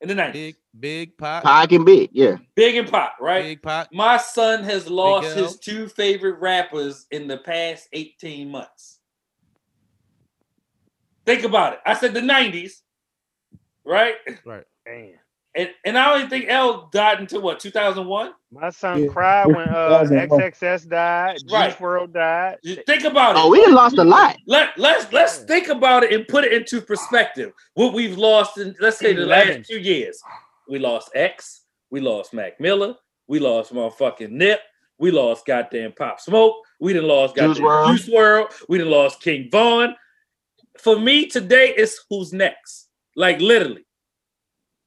in 0.02 0.08
the 0.10 0.14
90s? 0.16 0.34
big, 0.34 0.56
big 0.80 1.18
pot, 1.18 1.43
Pac 1.43 1.72
and 1.72 1.86
Big, 1.86 2.10
yeah. 2.14 2.38
Big 2.56 2.76
and 2.76 2.89
Pop, 2.89 3.16
right? 3.20 3.43
big 3.43 3.62
pot. 3.62 3.89
My 3.91 4.18
son 4.18 4.64
has 4.64 4.89
lost 4.89 5.36
his 5.36 5.58
two 5.60 5.88
favorite 5.88 6.39
rappers 6.39 7.06
in 7.12 7.28
the 7.28 7.38
past 7.39 7.88
18 7.93 8.50
months. 8.50 8.95
Think 11.26 11.43
about 11.43 11.73
it. 11.73 11.80
I 11.86 11.93
said 11.95 12.13
the 12.13 12.21
90s, 12.21 12.82
right? 13.84 14.15
Right. 14.45 14.63
Damn. 14.86 15.13
And 15.57 15.69
and 15.86 15.97
I 15.97 16.17
don't 16.19 16.30
think 16.30 16.45
L 16.49 16.89
died 16.91 17.19
until 17.21 17.41
what 17.41 17.59
2001. 17.61 18.34
My 18.51 18.69
son 18.71 19.03
Yeah. 19.03 19.07
cried 19.09 19.47
when 19.47 19.69
uh, 19.69 19.89
That 19.89 20.01
was 20.01 20.11
a- 20.11 20.28
XXS 20.28 20.89
died, 20.89 21.38
Right. 21.49 21.69
Juice 21.69 21.80
WRLD 21.80 22.11
died. 22.13 22.57
You 22.61 22.76
Think 22.86 23.05
about 23.05 23.38
it. 23.38 23.39
Oh, 23.41 23.49
we 23.49 23.65
lost 23.67 23.97
a 23.97 24.03
lot. 24.03 24.36
Let 24.47 24.78
let's 24.78 25.11
let's 25.13 25.39
Yeah. 25.39 25.45
think 25.45 25.69
about 25.69 26.03
it 26.03 26.11
and 26.11 26.28
put 26.28 26.43
it 26.43 26.51
into 26.51 26.82
perspective. 26.82 27.53
What 27.73 27.93
we've 27.93 28.17
lost 28.17 28.57
in 28.57 28.76
let's 28.82 28.97
say 28.97 29.13
the 29.13 29.23
Eleven. 29.23 29.57
last 29.59 29.69
two 29.69 29.80
years. 29.80 30.21
We 30.67 30.78
lost 30.80 31.11
X, 31.15 31.61
we 31.89 32.01
lost 32.01 32.34
Mac 32.34 32.59
Miller, 32.59 32.95
we 33.28 33.39
lost 33.39 33.73
motherfucking 33.73 34.32
Nip, 34.32 34.59
we 34.97 35.09
lost 35.11 35.45
goddamn 35.45 35.93
Pop 35.93 36.19
Smoke, 36.19 36.55
we 36.82 36.91
done 36.91 37.07
lost 37.07 37.36
Juice 37.36 37.59
goddamn 37.59 37.63
WRLD. 37.63 37.88
Juice 37.97 38.09
WRLD, 38.09 38.51
we 38.67 38.78
done 38.80 38.89
lost 38.89 39.21
King 39.21 39.47
Von. 39.51 39.95
For 40.80 40.99
me 40.99 41.28
today, 41.28 41.73
it's 41.76 42.03
who's 42.09 42.34
next. 42.34 42.88
Like 43.15 43.39
literally, 43.39 43.86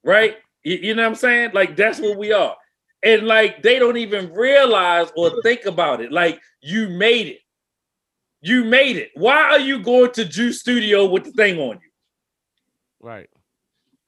right? 0.05 0.36
You, 0.62 0.76
you 0.76 0.95
know 0.95 1.03
what 1.03 1.09
I'm 1.09 1.14
saying? 1.14 1.51
Like 1.55 1.76
that's 1.76 1.99
what 1.99 2.18
we 2.18 2.32
are. 2.32 2.57
And 3.03 3.26
like 3.26 3.62
they 3.62 3.78
don't 3.78 3.97
even 3.97 4.32
realize 4.32 5.11
or 5.16 5.41
think 5.43 5.64
about 5.64 6.01
it. 6.01 6.12
Like 6.12 6.41
you 6.61 6.89
made 6.89 7.28
it. 7.28 7.39
You 8.41 8.64
made 8.64 8.97
it. 8.97 9.11
Why 9.14 9.36
are 9.43 9.59
you 9.59 9.82
going 9.82 10.12
to 10.12 10.24
Juice 10.24 10.61
Studio 10.61 11.07
with 11.07 11.24
the 11.24 11.32
thing 11.32 11.59
on 11.59 11.76
you? 11.76 11.91
Right. 13.01 13.28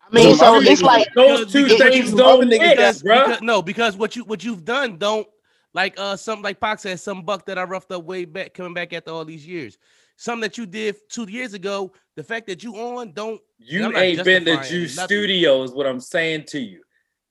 I 0.02 0.14
mean, 0.14 0.36
So 0.36 0.60
so 0.60 0.70
it's 0.70 0.82
like 0.82 1.08
Those 1.14 1.52
two 1.52 1.68
things 1.68 2.12
don't 2.12 2.48
mix, 2.48 2.58
that's- 2.62 3.02
bro. 3.02 3.26
Because, 3.26 3.42
no, 3.42 3.62
because 3.62 3.96
what 3.96 4.16
you 4.16 4.24
what 4.24 4.44
you've 4.44 4.64
done 4.64 4.98
don't 4.98 5.26
like 5.72 5.98
uh 5.98 6.16
something 6.16 6.42
like 6.42 6.60
Pac 6.60 6.80
said, 6.80 7.00
some 7.00 7.22
buck 7.22 7.46
that 7.46 7.58
I 7.58 7.62
roughed 7.62 7.92
up 7.92 8.04
way 8.04 8.24
back, 8.24 8.54
coming 8.54 8.74
back 8.74 8.92
after 8.92 9.12
all 9.12 9.24
these 9.24 9.46
years. 9.46 9.78
Something 10.20 10.42
that 10.42 10.58
you 10.58 10.66
did 10.66 10.96
two 11.08 11.24
years 11.30 11.54
ago, 11.54 11.92
the 12.14 12.22
fact 12.22 12.46
that 12.48 12.62
you 12.62 12.74
on 12.76 13.12
don't 13.12 13.40
You 13.56 13.86
ain't 13.96 14.22
been 14.22 14.44
to 14.44 14.50
justifying 14.50 14.70
Juice 14.70 14.96
nothing. 14.96 15.16
Studio, 15.16 15.62
is 15.62 15.70
what 15.72 15.86
I'm 15.86 15.98
saying 15.98 16.44
to 16.48 16.60
you. 16.60 16.82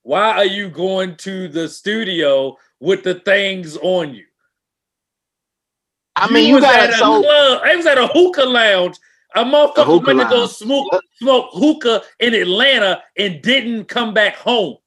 Why 0.01 0.31
are 0.31 0.45
you 0.45 0.71
going 0.71 1.15
to 1.17 1.47
the 1.49 1.69
studio 1.69 2.57
with 2.79 3.03
the 3.03 3.19
things 3.19 3.77
on 3.77 4.15
you? 4.15 4.25
I 6.15 6.31
mean, 6.31 6.47
you 6.47 6.55
was 6.55 6.63
got 6.63 6.79
at 6.79 6.87
to 6.87 6.93
a 6.95 6.97
so 6.97 7.21
club. 7.21 7.61
I 7.63 7.75
was 7.75 7.85
at 7.85 7.99
a 7.99 8.07
hookah 8.07 8.45
lounge. 8.45 8.97
A 9.35 9.43
motherfucker 9.43 10.03
went 10.07 10.19
to 10.21 10.25
go 10.25 10.47
smoke 10.47 10.99
smoke 11.19 11.49
hookah 11.53 12.01
in 12.19 12.33
Atlanta 12.33 13.03
and 13.15 13.39
didn't 13.43 13.85
come 13.85 14.15
back 14.15 14.35
home. 14.35 14.77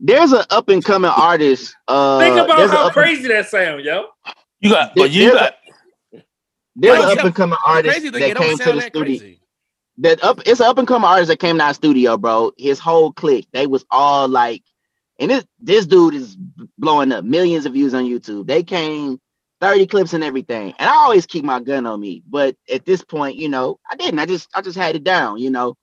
there's 0.00 0.32
an 0.32 0.44
up 0.50 0.68
and 0.70 0.84
coming 0.84 1.12
artist. 1.16 1.72
Uh, 1.86 2.18
Think 2.18 2.36
about 2.36 2.68
how 2.68 2.90
crazy 2.90 3.28
that 3.28 3.48
sound, 3.48 3.84
yo. 3.84 4.06
You 4.58 4.70
got, 4.70 4.96
but 4.96 5.12
you 5.12 5.30
got. 5.32 5.54
There's 6.76 6.98
an 7.04 7.18
up 7.18 7.24
and 7.24 7.34
coming 7.34 7.58
artist 7.66 8.12
that 8.12 8.36
came 8.36 8.58
to 8.58 8.72
the 8.72 8.82
studio. 8.82 9.20
crazy. 9.20 9.40
That 9.98 10.22
up, 10.22 10.40
it's 10.46 10.60
an 10.60 10.66
up 10.66 10.78
and 10.78 10.86
coming 10.88 11.08
artist 11.08 11.28
that 11.28 11.38
came 11.40 11.58
to 11.58 11.64
our 11.64 11.74
studio, 11.74 12.18
bro. 12.18 12.52
His 12.58 12.78
whole 12.78 13.12
clique, 13.12 13.48
they 13.52 13.66
was 13.66 13.84
all 13.90 14.28
like, 14.28 14.62
and 15.18 15.30
this 15.30 15.44
this 15.58 15.86
dude 15.86 16.14
is 16.14 16.36
blowing 16.78 17.12
up 17.12 17.24
millions 17.24 17.66
of 17.66 17.72
views 17.72 17.94
on 17.94 18.04
YouTube. 18.04 18.46
They 18.46 18.62
came 18.62 19.20
30 19.62 19.86
clips 19.86 20.12
and 20.12 20.22
everything, 20.24 20.74
and 20.78 20.90
I 20.90 20.94
always 20.96 21.26
keep 21.26 21.44
my 21.44 21.60
gun 21.60 21.86
on 21.86 22.00
me. 22.00 22.22
But 22.28 22.56
at 22.70 22.84
this 22.84 23.02
point, 23.02 23.36
you 23.36 23.48
know, 23.48 23.78
I 23.90 23.96
didn't. 23.96 24.18
I 24.20 24.26
just 24.26 24.48
I 24.54 24.60
just 24.60 24.76
had 24.76 24.96
it 24.96 25.04
down, 25.04 25.38
you 25.38 25.50
know. 25.50 25.76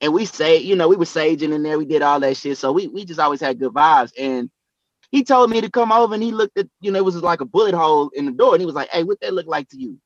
And 0.00 0.12
we 0.12 0.24
say, 0.24 0.56
you 0.58 0.76
know, 0.76 0.88
we 0.88 0.96
were 0.96 1.04
saging 1.04 1.54
in 1.54 1.62
there, 1.62 1.78
we 1.78 1.84
did 1.84 2.02
all 2.02 2.20
that 2.20 2.36
shit. 2.36 2.58
So 2.58 2.72
we 2.72 2.88
we 2.88 3.04
just 3.04 3.20
always 3.20 3.40
had 3.40 3.58
good 3.60 3.72
vibes. 3.72 4.12
And 4.18 4.50
he 5.12 5.24
told 5.24 5.50
me 5.50 5.60
to 5.60 5.70
come 5.70 5.92
over 5.92 6.14
and 6.14 6.22
he 6.22 6.32
looked 6.32 6.58
at, 6.58 6.68
you 6.80 6.90
know, 6.90 6.98
it 6.98 7.04
was 7.04 7.16
like 7.16 7.40
a 7.40 7.44
bullet 7.44 7.74
hole 7.74 8.10
in 8.14 8.26
the 8.26 8.32
door. 8.32 8.54
And 8.54 8.62
he 8.62 8.66
was 8.66 8.74
like, 8.74 8.88
Hey, 8.90 9.04
what 9.04 9.20
that 9.20 9.34
look 9.34 9.46
like 9.46 9.68
to 9.70 9.78
you? 9.78 9.98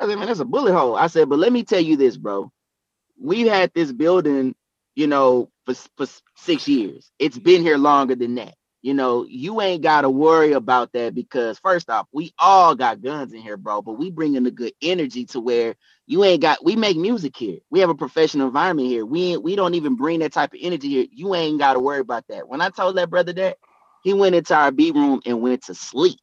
I 0.00 0.06
said, 0.08 0.18
man, 0.18 0.28
that's 0.28 0.40
a 0.40 0.46
bullet 0.46 0.74
hole. 0.74 0.96
I 0.96 1.08
said, 1.08 1.28
but 1.30 1.38
let 1.40 1.52
me 1.52 1.64
tell 1.64 1.80
you 1.80 1.96
this, 1.96 2.16
bro. 2.18 2.50
We've 3.20 3.48
had 3.48 3.72
this 3.74 3.92
building, 3.92 4.54
you 4.96 5.08
know, 5.08 5.50
for, 5.66 5.74
for 5.96 6.06
six 6.36 6.68
years. 6.68 7.10
It's 7.20 7.38
been 7.38 7.62
here 7.62 7.78
longer 7.78 8.16
than 8.16 8.36
that. 8.36 8.54
You 8.82 8.94
know, 8.94 9.24
you 9.28 9.62
ain't 9.62 9.82
got 9.82 10.02
to 10.02 10.10
worry 10.10 10.52
about 10.52 10.92
that 10.92 11.14
because 11.14 11.58
first 11.60 11.90
off, 11.90 12.06
we 12.12 12.34
all 12.38 12.74
got 12.76 13.02
guns 13.02 13.32
in 13.32 13.40
here, 13.40 13.56
bro. 13.56 13.82
But 13.82 13.94
we 13.94 14.10
bring 14.10 14.34
in 14.36 14.44
the 14.44 14.52
good 14.52 14.74
energy 14.82 15.24
to 15.26 15.40
where 15.40 15.76
you 16.06 16.24
ain't 16.24 16.42
got. 16.42 16.64
We 16.64 16.76
make 16.76 16.96
music 16.98 17.36
here. 17.36 17.60
We 17.70 17.80
have 17.80 17.90
a 17.90 17.96
professional 17.96 18.48
environment 18.48 18.88
here. 18.88 19.06
We 19.06 19.38
we 19.38 19.56
don't 19.56 19.74
even 19.74 19.96
bring 19.96 20.20
that 20.20 20.32
type 20.32 20.54
of 20.54 20.60
energy 20.62 20.88
here. 20.90 21.06
You 21.12 21.34
ain't 21.34 21.60
got 21.60 21.74
to 21.74 21.80
worry 21.80 22.00
about 22.00 22.26
that. 22.28 22.48
When 22.48 22.60
I 22.60 22.70
told 22.70 22.96
that 22.96 23.10
brother 23.10 23.32
that, 23.34 23.58
he 24.02 24.14
went 24.14 24.34
into 24.34 24.54
our 24.54 24.72
B 24.72 24.90
room 24.92 25.22
and 25.26 25.40
went 25.42 25.64
to 25.66 25.74
sleep. 25.74 26.18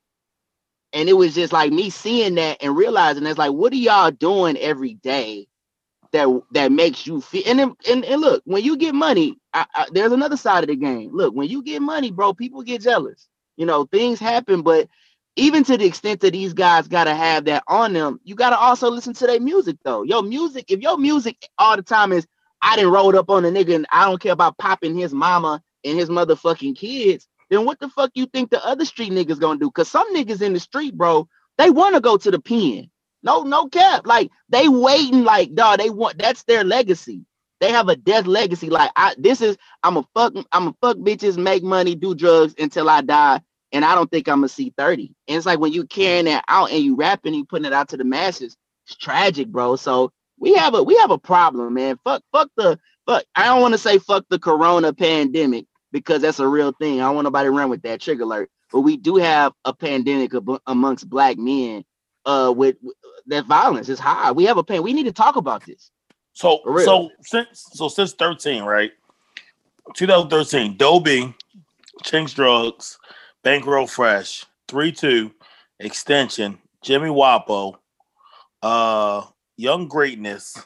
And 0.94 1.10
it 1.10 1.14
was 1.14 1.36
just 1.36 1.54
like 1.54 1.72
me 1.72 1.90
seeing 1.90 2.36
that 2.36 2.58
and 2.62 2.76
realizing 2.76 3.24
that's 3.24 3.38
like, 3.38 3.52
what 3.54 3.74
are 3.74 3.78
y'all 3.78 4.12
doing 4.12 4.58
every 4.58 4.96
day 4.96 5.48
that 6.12 6.28
that 6.52 6.72
makes 6.72 7.08
you 7.08 7.22
feel? 7.22 7.44
And 7.48 7.60
and, 7.90 8.06
and 8.06 8.22
look, 8.22 8.44
when 8.46 8.64
you 8.64 8.78
get 8.78 8.96
money, 8.96 9.38
I, 9.54 9.66
I, 9.76 9.88
there's 9.92 10.12
another 10.12 10.38
side 10.38 10.64
of 10.64 10.70
the 10.70 10.76
game. 10.76 11.12
Look, 11.14 11.34
when 11.36 11.50
you 11.50 11.64
get 11.64 11.82
money, 11.82 12.12
bro, 12.12 12.34
people 12.34 12.64
get 12.64 12.82
jealous. 12.82 13.28
You 13.58 13.66
know, 13.66 13.86
things 13.86 14.20
happen, 14.20 14.64
but 14.64 14.90
even 15.38 15.64
to 15.66 15.78
the 15.78 15.86
extent 15.86 16.22
that 16.22 16.32
these 16.34 16.54
guys 16.54 16.88
gotta 16.88 17.14
have 17.14 17.46
that 17.46 17.64
on 17.68 17.94
them, 17.94 18.20
you 18.24 18.36
gotta 18.36 18.58
also 18.58 18.90
listen 18.90 19.14
to 19.16 19.28
their 19.28 19.40
music 19.40 19.78
though. 19.84 20.04
Your 20.04 20.24
music, 20.24 20.66
if 20.70 20.82
your 20.82 20.98
music 20.98 21.38
all 21.58 21.76
the 21.78 21.84
time 21.84 22.12
is 22.12 22.28
I 22.62 22.76
didn't 22.76 22.92
rolled 22.92 23.16
up 23.16 23.30
on 23.30 23.46
a 23.46 23.50
nigga 23.50 23.76
and 23.76 23.88
I 23.92 24.06
don't 24.06 24.22
care 24.22 24.34
about 24.34 24.58
popping 24.58 24.96
his 24.96 25.14
mama 25.14 25.62
and 25.84 25.98
his 25.98 26.10
motherfucking 26.10 26.76
kids, 26.78 27.28
then 27.52 27.66
what 27.66 27.80
the 27.82 27.90
fuck 27.90 28.12
you 28.16 28.28
think 28.28 28.52
the 28.52 28.66
other 28.66 28.86
street 28.86 29.14
niggas 29.14 29.42
gonna 29.42 29.60
do? 29.60 29.72
Cause 29.72 29.90
some 29.90 30.16
niggas 30.16 30.44
in 30.44 30.54
the 30.54 30.62
street, 30.62 30.98
bro, 30.98 31.30
they 31.60 31.72
want 31.72 31.96
to 31.96 32.02
go 32.02 32.18
to 32.18 32.32
the 32.32 32.42
pen. 32.42 32.92
No, 33.24 33.44
no 33.44 33.68
cap. 33.70 34.08
Like 34.08 34.32
they 34.50 34.70
waiting, 34.70 35.26
like 35.26 35.56
dog. 35.56 35.80
They 35.80 35.92
want 35.92 36.20
that's 36.20 36.44
their 36.46 36.66
legacy. 36.66 37.26
They 37.62 37.72
have 37.72 37.90
a 37.90 37.98
death 37.98 38.28
legacy. 38.28 38.72
Like 38.72 38.92
I, 38.98 39.16
this 39.20 39.42
is 39.42 39.58
I'm 39.84 39.98
a 39.98 40.06
fuck. 40.16 40.36
I'm 40.54 40.70
a 40.70 40.76
fuck 40.82 40.98
bitches, 41.00 41.38
make 41.38 41.64
money, 41.64 41.96
do 41.96 42.16
drugs 42.16 42.56
until 42.60 42.90
I 42.90 43.02
die, 43.02 43.42
and 43.74 43.86
I 43.86 43.96
don't 43.96 44.12
think 44.12 44.30
I'm 44.30 44.40
gonna 44.40 44.50
see 44.50 44.74
thirty. 44.78 45.16
And 45.28 45.38
it's 45.38 45.48
like 45.48 45.60
when 45.60 45.74
you 45.74 45.86
carrying 45.86 46.28
that 46.28 46.46
out 46.50 46.72
and 46.72 46.84
you 46.84 46.96
rapping, 46.98 47.36
you 47.36 47.46
putting 47.46 47.66
it 47.68 47.74
out 47.74 47.90
to 47.92 47.98
the 47.98 48.06
masses. 48.06 48.58
It's 48.88 48.98
tragic, 48.98 49.50
bro. 49.50 49.78
So 49.78 50.14
we 50.40 50.56
have 50.56 50.76
a 50.76 50.84
we 50.84 50.98
have 50.98 51.12
a 51.12 51.20
problem, 51.20 51.76
man. 51.76 52.00
Fuck, 52.06 52.24
fuck 52.34 52.50
the 52.58 52.80
fuck. 53.08 53.26
I 53.36 53.46
don't 53.48 53.62
want 53.62 53.74
to 53.76 53.80
say 53.80 54.00
fuck 54.00 54.26
the 54.30 54.40
corona 54.40 54.94
pandemic 54.94 55.66
because 55.92 56.22
that's 56.22 56.40
a 56.40 56.48
real 56.48 56.72
thing. 56.72 57.02
I 57.02 57.06
don't 57.06 57.16
want 57.16 57.26
nobody 57.26 57.48
to 57.48 57.52
run 57.52 57.70
with 57.70 57.82
that 57.84 58.02
trigger 58.02 58.24
alert. 58.24 58.50
But 58.72 58.82
we 58.82 58.98
do 58.98 59.18
have 59.18 59.54
a 59.66 59.74
pandemic 59.74 60.34
ab- 60.34 60.62
amongst 60.68 61.10
black 61.10 61.38
men 61.38 61.84
uh 62.26 62.54
with, 62.56 62.78
with 62.82 62.96
that 63.28 63.46
violence 63.46 63.90
is 63.90 64.00
high. 64.00 64.32
We 64.32 64.46
have 64.46 64.58
a 64.58 64.64
pain. 64.64 64.84
We 64.84 64.94
need 64.94 65.06
to 65.06 65.12
talk 65.12 65.36
about 65.36 65.66
this. 65.66 65.92
So 66.34 66.62
so 66.84 67.10
since 67.22 67.66
so 67.74 67.88
since 67.88 68.14
13, 68.14 68.64
right? 68.64 68.92
2013, 69.96 70.78
Dobie, 70.78 71.34
Chinx 72.04 72.34
Drugz, 72.34 72.98
Bankroll 73.44 73.88
Fresh, 73.88 74.46
3-2, 74.70 75.32
Extension, 75.80 76.58
Jimmy 76.82 77.10
Wopo, 77.10 77.76
uh, 78.62 79.24
Young 79.58 79.88
Greatness, 79.88 80.58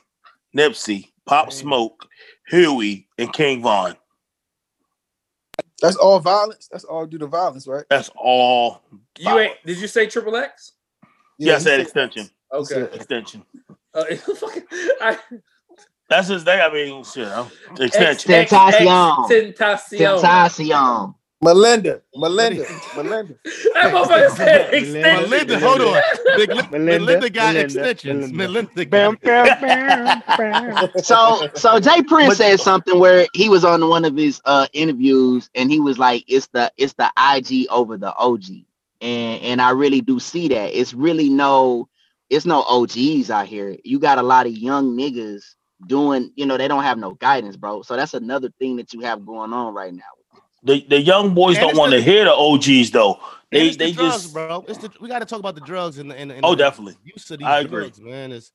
Nipsey, 0.55 1.11
Pop 1.25 1.51
Smoke, 1.51 2.07
Huey, 2.49 3.07
and 3.17 3.33
King 3.33 3.61
Von. 3.61 3.95
That's 5.85 5.97
all 5.97 6.19
violence. 6.19 6.67
That's 6.71 6.83
all 6.83 7.05
due 7.05 7.17
to 7.19 7.27
violence, 7.27 7.67
right? 7.67 7.85
That's 7.89 8.09
all. 8.15 8.81
You 9.17 9.37
ain't 9.39 9.53
did 9.65 9.77
you 9.77 9.87
say 9.87 10.07
triple 10.07 10.35
X? 10.35 10.73
Yeah, 11.37 11.53
I 11.53 11.55
he 11.57 11.61
said 11.61 11.63
said- 11.63 11.79
extension. 11.81 12.29
Okay. 12.51 12.81
Extension. 12.93 13.43
Uh, 13.93 14.03
I- 15.01 15.17
That's 16.09 16.27
his 16.27 16.45
name. 16.45 16.59
I 16.61 16.73
mean, 16.73 17.03
shit. 17.03 17.27
I'm- 17.27 17.49
Extension. 17.79 18.31
X- 18.31 18.51
X- 18.53 18.75
Tentacion. 18.77 19.27
Tentacion. 19.29 20.21
Tentacion. 20.21 21.15
Melinda, 21.45 22.01
Melinda, 22.15 22.67
Melinda. 22.93 23.35
That 23.73 23.91
motherfucker 23.93 24.31
said 24.31 24.67
Melinda. 24.73 24.73
extension. 24.73 25.13
Melinda, 25.13 25.59
hold 25.59 25.81
on. 25.81 26.03
Big 26.35 26.51
Lip- 26.53 26.71
Melinda, 26.71 26.89
Melinda 26.89 27.29
got 27.29 27.55
Melinda, 27.55 27.57
extensions. 27.57 28.33
Melinda. 28.33 28.33
Melinda 28.33 28.85
got 28.85 29.17
bam, 29.19 29.59
bam, 29.61 30.23
bam. 30.37 30.89
So 30.97 31.49
so 31.55 31.79
J. 31.79 32.03
Prince 32.03 32.37
said 32.37 32.59
something 32.61 32.99
where 32.99 33.27
he 33.33 33.49
was 33.49 33.65
on 33.65 33.87
one 33.89 34.05
of 34.05 34.15
his 34.17 34.41
uh 34.45 34.67
interviews 34.73 35.49
and 35.55 35.71
he 35.71 35.79
was 35.81 35.99
like, 35.99 36.25
it's 36.27 36.47
the 36.49 36.71
it's 36.77 36.93
the 36.95 37.11
IG 37.17 37.67
over 37.71 37.97
the 37.97 38.15
OG. 38.15 38.45
And 39.01 39.41
and 39.43 39.61
I 39.61 39.71
really 39.71 40.01
do 40.01 40.19
see 40.19 40.49
that. 40.49 40.77
It's 40.79 40.93
really 40.93 41.29
no, 41.29 41.89
it's 42.29 42.45
no 42.45 42.63
OGs 42.63 43.31
out 43.31 43.47
here. 43.47 43.77
You 43.83 43.99
got 43.99 44.19
a 44.19 44.23
lot 44.23 44.47
of 44.47 44.53
young 44.57 44.97
niggas 44.97 45.43
doing, 45.87 46.31
you 46.35 46.45
know, 46.47 46.57
they 46.57 46.69
don't 46.69 46.83
have 46.83 46.99
no 46.99 47.13
guidance, 47.15 47.57
bro. 47.57 47.83
So 47.83 47.97
that's 47.97 48.15
another 48.15 48.49
thing 48.59 48.77
that 48.77 48.93
you 48.93 49.01
have 49.01 49.25
going 49.25 49.53
on 49.53 49.73
right 49.75 49.93
now. 49.93 50.03
The, 50.65 50.85
the 50.89 50.99
young 50.99 51.33
boys 51.35 51.57
And 51.57 51.67
don't 51.67 51.77
want 51.77 51.91
to 51.93 52.01
hear 52.01 52.25
the 52.25 52.33
OGs 52.33 52.91
though. 52.91 53.13
And 53.51 53.61
They 53.61 53.67
it's 53.67 53.77
the 53.77 53.85
they 53.85 53.91
drugs, 53.91 54.23
just 54.23 54.33
bro. 54.33 54.65
It's 54.67 54.79
the 54.79 54.91
we 54.99 55.07
got 55.07 55.19
to 55.19 55.25
talk 55.25 55.39
about 55.39 55.55
the 55.55 55.61
drugs 55.61 55.99
and 55.99 56.09
the, 56.11 56.17
and, 56.17 56.31
the- 56.31 56.35
and 56.35 56.45
Oh, 56.45 56.51
the 56.51 56.57
definitely. 56.63 56.95
use 57.03 57.29
of 57.31 57.37
these 57.39 57.47
I 57.47 57.59
agree. 57.59 57.83
drugs, 57.83 58.01
man. 58.01 58.31
It's 58.31 58.51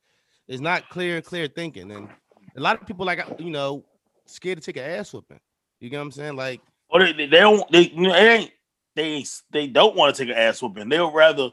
it's 0.47 0.59
not 0.61 0.89
clear, 0.89 1.21
clear 1.21 1.47
thinking, 1.47 1.91
and 1.91 2.09
a 2.57 2.59
lot 2.59 2.79
of 2.79 2.85
people 2.85 3.05
like 3.05 3.25
you 3.39 3.49
know 3.49 3.85
scared 4.25 4.57
to 4.59 4.63
take 4.63 4.75
an 4.77 4.89
ass 4.89 5.13
whooping. 5.13 5.39
You 5.79 5.89
get 5.89 5.97
what 5.97 6.03
I'm 6.03 6.11
saying? 6.11 6.35
Like 6.35 6.59
oh, 6.91 6.99
or 6.99 7.05
they, 7.05 7.13
they 7.13 7.39
don't 7.39 7.71
they, 7.71 7.83
you 7.83 8.01
know, 8.01 8.13
it 8.13 8.19
ain't 8.21 8.51
they 8.95 9.25
they 9.51 9.67
don't 9.67 9.95
want 9.95 10.13
to 10.13 10.21
take 10.23 10.31
an 10.35 10.37
ass 10.41 10.61
whooping. 10.61 10.89
They'll 10.89 11.11
rather 11.11 11.49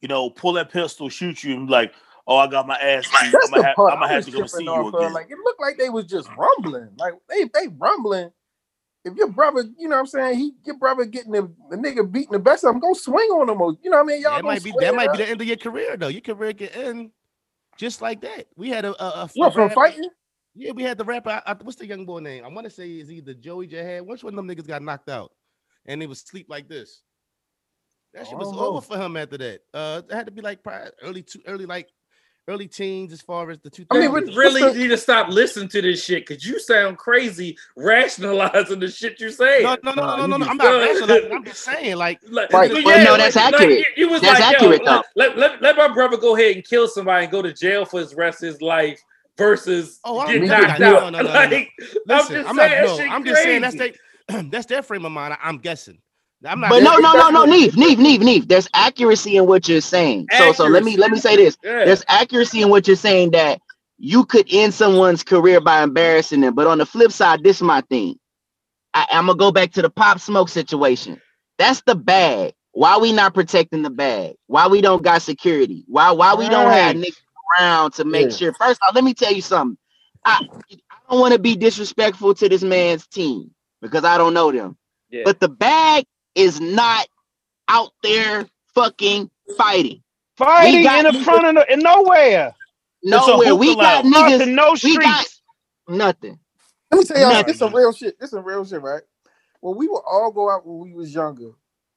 you 0.00 0.08
know 0.08 0.28
pull 0.30 0.54
that 0.54 0.72
pistol, 0.72 1.08
shoot 1.08 1.44
you, 1.44 1.54
and 1.54 1.68
be 1.68 1.72
like, 1.72 1.94
oh, 2.26 2.36
I 2.38 2.48
got 2.48 2.66
my 2.66 2.76
ass 2.76 3.04
beat. 3.04 3.30
That's 3.32 3.46
I'm 3.46 3.50
gonna, 3.52 3.62
ha- 3.68 3.74
part 3.76 3.92
I'm 3.92 4.00
gonna 4.00 4.12
have 4.12 4.24
to 4.24 4.30
go 4.32 4.46
see 4.46 4.64
you 4.64 4.88
of. 4.88 4.94
again. 4.94 5.12
Like 5.12 5.30
it 5.30 5.38
looked 5.44 5.60
like 5.60 5.78
they 5.78 5.88
was 5.90 6.06
just 6.06 6.28
rumbling. 6.36 6.88
Like 6.98 7.14
they 7.28 7.44
they 7.54 7.68
rumbling. 7.78 8.32
If 9.04 9.14
your 9.16 9.28
brother, 9.28 9.64
you 9.78 9.88
know 9.88 9.96
what 9.96 10.00
I'm 10.00 10.06
saying, 10.06 10.38
he 10.38 10.52
your 10.64 10.78
brother 10.78 11.04
getting 11.04 11.32
the, 11.32 11.52
the 11.70 11.76
nigga 11.76 12.10
beating 12.10 12.32
the 12.32 12.38
best 12.38 12.64
of 12.64 12.74
him, 12.74 12.80
go 12.80 12.92
swing 12.92 13.28
on 13.30 13.48
him. 13.48 13.60
Or, 13.60 13.74
you 13.82 13.90
know 13.90 13.96
what 13.96 14.04
I 14.04 14.06
mean? 14.06 14.22
Y'all 14.22 14.36
that 14.36 14.44
might 14.44 14.62
be 14.62 14.72
that 14.78 14.94
might 14.94 15.08
up. 15.08 15.16
be 15.16 15.24
the 15.24 15.30
end 15.30 15.40
of 15.40 15.46
your 15.46 15.56
career 15.56 15.96
though. 15.96 16.08
Your 16.08 16.20
career 16.20 16.52
could 16.52 16.70
end 16.70 17.10
just 17.76 18.00
like 18.00 18.20
that. 18.20 18.46
We 18.56 18.68
had 18.68 18.84
a, 18.84 18.90
a, 19.02 19.22
a 19.24 19.30
What 19.34 19.54
from 19.54 19.70
fighting? 19.70 20.08
Yeah, 20.54 20.72
we 20.72 20.82
had 20.82 20.98
the 20.98 21.04
rapper. 21.04 21.30
I, 21.30 21.42
I- 21.46 21.56
what's 21.62 21.78
the 21.78 21.86
young 21.86 22.06
boy 22.06 22.20
name? 22.20 22.44
I 22.44 22.48
want 22.48 22.64
to 22.64 22.70
say 22.70 22.88
is 22.90 23.10
either 23.10 23.34
Joey 23.34 23.66
Jahad. 23.66 24.06
Which 24.06 24.22
one 24.22 24.34
of 24.34 24.36
them 24.36 24.48
niggas 24.48 24.68
got 24.68 24.82
knocked 24.82 25.08
out, 25.08 25.32
and 25.86 26.00
he 26.00 26.06
was 26.06 26.20
sleep 26.20 26.46
like 26.48 26.68
this. 26.68 27.02
That 28.14 28.26
shit 28.26 28.36
was 28.36 28.52
know. 28.52 28.58
over 28.58 28.82
for 28.82 28.98
him 28.98 29.16
after 29.16 29.38
that. 29.38 29.60
Uh, 29.72 30.02
it 30.08 30.14
had 30.14 30.26
to 30.26 30.32
be 30.32 30.42
like 30.42 30.62
probably 30.62 30.90
early, 31.02 31.22
too 31.22 31.40
early, 31.46 31.64
like 31.64 31.88
early 32.48 32.66
teens 32.66 33.12
as 33.12 33.20
far 33.20 33.50
as 33.50 33.58
the 33.60 33.70
two. 33.70 33.84
I 33.90 33.98
mean, 33.98 34.12
we 34.12 34.20
really 34.34 34.62
need 34.74 34.88
to 34.88 34.96
stop 34.96 35.28
listening 35.28 35.68
to 35.68 35.82
this 35.82 36.04
shit 36.04 36.26
because 36.26 36.44
you 36.44 36.58
sound 36.58 36.98
crazy 36.98 37.56
rationalizing 37.76 38.80
the 38.80 38.88
shit 38.88 39.20
you're 39.20 39.30
saying. 39.30 39.62
no, 39.64 39.76
no, 39.82 39.92
no, 39.92 40.02
no, 40.04 40.16
no, 40.16 40.26
no, 40.26 40.36
no. 40.38 40.46
I'm 40.46 40.56
not 40.56 40.70
rationalizing. 40.80 41.32
I'm 41.32 41.44
just 41.44 41.60
saying, 41.62 41.96
like, 41.96 42.20
Like, 42.28 42.52
Right. 42.52 42.70
but 42.72 42.82
no, 42.84 43.16
that's 43.16 43.36
like, 43.36 43.54
accurate. 43.54 43.70
Like, 43.70 43.78
you, 43.78 43.84
you 43.96 44.08
was 44.10 44.20
That's 44.22 44.40
like, 44.40 44.54
accurate, 44.54 44.80
yo, 44.80 44.86
though. 44.86 45.02
let, 45.16 45.38
let, 45.38 45.62
let 45.62 45.76
my 45.76 45.88
brother 45.88 46.16
go 46.16 46.36
ahead 46.36 46.56
and 46.56 46.64
kill 46.64 46.88
somebody 46.88 47.24
and 47.24 47.32
go 47.32 47.42
to 47.42 47.52
jail 47.52 47.84
for 47.84 48.00
his 48.00 48.14
rest 48.14 48.42
of 48.42 48.48
his 48.48 48.60
life 48.62 49.00
versus 49.38 50.00
Oh, 50.04 50.18
I 50.18 50.32
get 50.32 50.38
don't 50.40 50.48
knocked 50.48 50.80
know. 50.80 50.96
out. 50.98 51.12
No, 51.12 51.20
no, 51.20 51.22
no, 51.22 51.28
no, 51.28 51.32
no. 51.32 51.56
like, 51.56 51.70
listen, 52.06 52.36
I'm 52.36 52.44
just 52.44 52.48
I'm 52.48 52.56
saying, 52.56 52.84
not. 52.84 52.98
that 52.98 53.06
No, 53.08 53.14
I'm 53.14 53.24
just 53.24 53.42
saying 53.42 53.62
that's 53.62 53.76
crazy. 53.76 53.94
they, 54.28 54.42
that's 54.50 54.66
their 54.66 54.82
frame 54.82 55.04
of 55.04 55.12
mind. 55.12 55.36
I'm 55.42 55.58
guessing. 55.58 55.98
I'm 56.46 56.60
not. 56.60 56.70
But 56.70 56.82
no, 56.82 56.96
no, 56.98 57.12
no, 57.14 57.30
no, 57.30 57.44
Neve, 57.44 57.76
Neve, 57.76 57.98
Neve, 57.98 58.20
Neve. 58.20 58.48
There's 58.48 58.68
accuracy 58.74 59.36
in 59.36 59.46
what 59.46 59.68
you're 59.68 59.80
saying. 59.80 60.28
So, 60.38 60.52
so 60.52 60.66
let 60.66 60.84
me 60.84 60.96
let 60.96 61.10
me 61.10 61.18
say 61.18 61.36
this. 61.36 61.56
Yeah. 61.62 61.84
There's 61.84 62.04
accuracy 62.08 62.62
in 62.62 62.70
what 62.70 62.86
you're 62.86 62.96
saying 62.96 63.32
that 63.32 63.60
you 63.98 64.24
could 64.24 64.46
end 64.52 64.74
someone's 64.74 65.22
career 65.22 65.60
by 65.60 65.82
embarrassing 65.82 66.40
them. 66.40 66.54
But 66.54 66.66
on 66.66 66.78
the 66.78 66.86
flip 66.86 67.12
side, 67.12 67.42
this 67.42 67.56
is 67.56 67.62
my 67.62 67.82
thing. 67.82 68.16
I, 68.94 69.06
I'm 69.12 69.26
gonna 69.26 69.38
go 69.38 69.52
back 69.52 69.72
to 69.72 69.82
the 69.82 69.90
pop 69.90 70.20
smoke 70.20 70.48
situation. 70.48 71.20
That's 71.58 71.82
the 71.82 71.94
bag. 71.94 72.54
Why 72.72 72.96
we 72.98 73.12
not 73.12 73.34
protecting 73.34 73.82
the 73.82 73.90
bag? 73.90 74.34
Why 74.46 74.66
we 74.66 74.80
don't 74.80 75.02
got 75.02 75.22
security? 75.22 75.84
Why 75.86 76.10
why 76.12 76.34
we 76.34 76.48
don't 76.48 76.70
have 76.72 76.96
niggas 76.96 77.20
around 77.60 77.92
to 77.94 78.04
make 78.04 78.30
Yeah. 78.30 78.36
sure? 78.36 78.54
First 78.54 78.80
off, 78.86 78.94
let 78.94 79.04
me 79.04 79.14
tell 79.14 79.32
you 79.32 79.42
something. 79.42 79.78
I, 80.24 80.40
I 80.90 80.96
don't 81.10 81.20
want 81.20 81.34
to 81.34 81.38
be 81.38 81.56
disrespectful 81.56 82.34
to 82.34 82.48
this 82.48 82.62
man's 82.62 83.06
team 83.06 83.50
because 83.80 84.04
I 84.04 84.18
don't 84.18 84.34
know 84.34 84.52
them. 84.52 84.76
Yeah. 85.10 85.22
But 85.24 85.40
the 85.40 85.48
bag 85.48 86.04
is 86.34 86.60
not 86.60 87.06
out 87.68 87.92
there 88.02 88.46
fucking 88.74 89.30
fighting. 89.56 90.02
Fighting 90.36 90.84
in 90.84 91.04
the 91.14 91.22
front 91.24 91.46
of 91.46 91.54
the, 91.54 91.72
in 91.72 91.80
nowhere. 91.80 92.54
Nowhere. 93.02 93.54
We 93.54 93.74
got 93.74 94.04
lounge. 94.04 94.14
niggas. 94.14 94.38
Nothing, 94.38 94.54
no 94.54 94.76
we 94.82 94.96
got- 94.98 95.20
streets. 95.20 95.42
Nothing. 95.88 96.38
Let 96.90 96.98
me 96.98 97.04
tell 97.04 97.18
y'all, 97.18 97.30
Nothing. 97.30 97.46
this 97.46 97.58
some 97.58 97.74
real 97.74 97.92
shit. 97.92 98.20
This 98.20 98.30
some 98.30 98.44
real 98.44 98.64
shit, 98.64 98.82
right? 98.82 99.02
Well, 99.60 99.74
we 99.74 99.88
would 99.88 100.02
all 100.06 100.30
go 100.30 100.50
out 100.50 100.66
when 100.66 100.78
we 100.80 100.94
was 100.94 101.14
younger, 101.14 101.52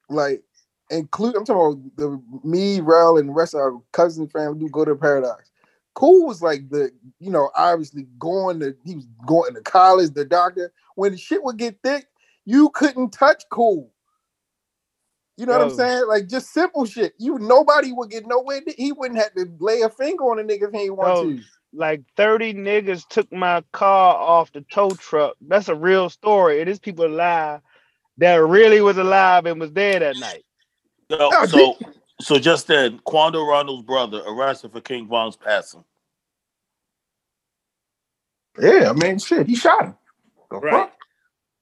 like 0.09 0.43
include 0.89 1.35
I'm 1.35 1.45
talking 1.45 1.91
about 1.95 1.97
the 1.97 2.21
me, 2.47 2.79
Rel, 2.79 3.17
and 3.17 3.29
the 3.29 3.33
rest 3.33 3.55
of 3.55 3.59
our 3.59 3.81
cousin 3.91 4.27
family 4.27 4.59
do 4.59 4.69
go 4.69 4.85
to 4.85 4.95
paradise. 4.95 5.51
Cool 5.95 6.27
was 6.27 6.41
like 6.41 6.69
the, 6.69 6.91
you 7.19 7.31
know, 7.31 7.49
obviously 7.55 8.05
going 8.19 8.59
to 8.59 8.75
he 8.83 8.95
was 8.95 9.07
going 9.25 9.53
to 9.55 9.61
college, 9.61 10.11
the 10.13 10.25
doctor. 10.25 10.71
When 10.95 11.11
the 11.11 11.17
shit 11.17 11.43
would 11.43 11.57
get 11.57 11.77
thick, 11.83 12.07
you 12.45 12.69
couldn't 12.69 13.11
touch 13.11 13.43
cool. 13.51 13.91
You 15.37 15.45
know 15.45 15.53
what 15.53 15.61
I'm 15.61 15.69
saying? 15.69 16.07
Like 16.07 16.27
just 16.27 16.53
simple 16.53 16.85
shit. 16.85 17.13
You 17.17 17.37
nobody 17.39 17.91
would 17.91 18.09
get 18.09 18.25
nowhere. 18.27 18.61
He 18.77 18.91
wouldn't 18.91 19.19
have 19.19 19.33
to 19.35 19.47
lay 19.59 19.81
a 19.81 19.89
finger 19.89 20.23
on 20.25 20.39
a 20.39 20.43
nigga 20.43 20.69
if 20.69 20.71
he 20.71 20.83
ain't 20.85 20.95
want 20.97 21.17
Yo. 21.17 21.21
to. 21.21 21.41
Like 21.73 22.03
30 22.15 22.53
niggas 22.53 23.05
took 23.09 23.31
my 23.33 23.61
car 23.73 24.15
off 24.15 24.53
the 24.53 24.61
tow 24.61 24.95
truck. 24.95 25.35
That's 25.41 25.67
a 25.67 25.75
real 25.75 26.09
story. 26.09 26.61
It 26.61 26.69
is 26.69 26.79
people 26.79 27.05
alive 27.05 27.59
that 28.17 28.35
really 28.35 28.79
was 28.81 28.97
alive 28.97 29.45
and 29.45 29.59
was 29.59 29.73
there 29.73 29.99
that 29.99 30.17
night. 30.17 30.45
Yo, 31.09 31.17
Oh, 31.33 31.45
so 31.45 31.77
so 32.21 32.39
just 32.39 32.67
then, 32.67 32.99
Quando 33.05 33.43
Rondo's 33.43 33.83
brother 33.83 34.21
arrested 34.25 34.71
for 34.71 34.79
King 34.81 35.07
Von's 35.07 35.35
passing. 35.35 35.83
Yeah, 38.59 38.89
I 38.89 38.93
mean 38.93 39.19
shit, 39.19 39.47
he 39.47 39.55
shot 39.55 39.85
him. 39.85 39.95
The 40.49 40.59
Right. 40.59 40.71
fuck? 40.71 40.93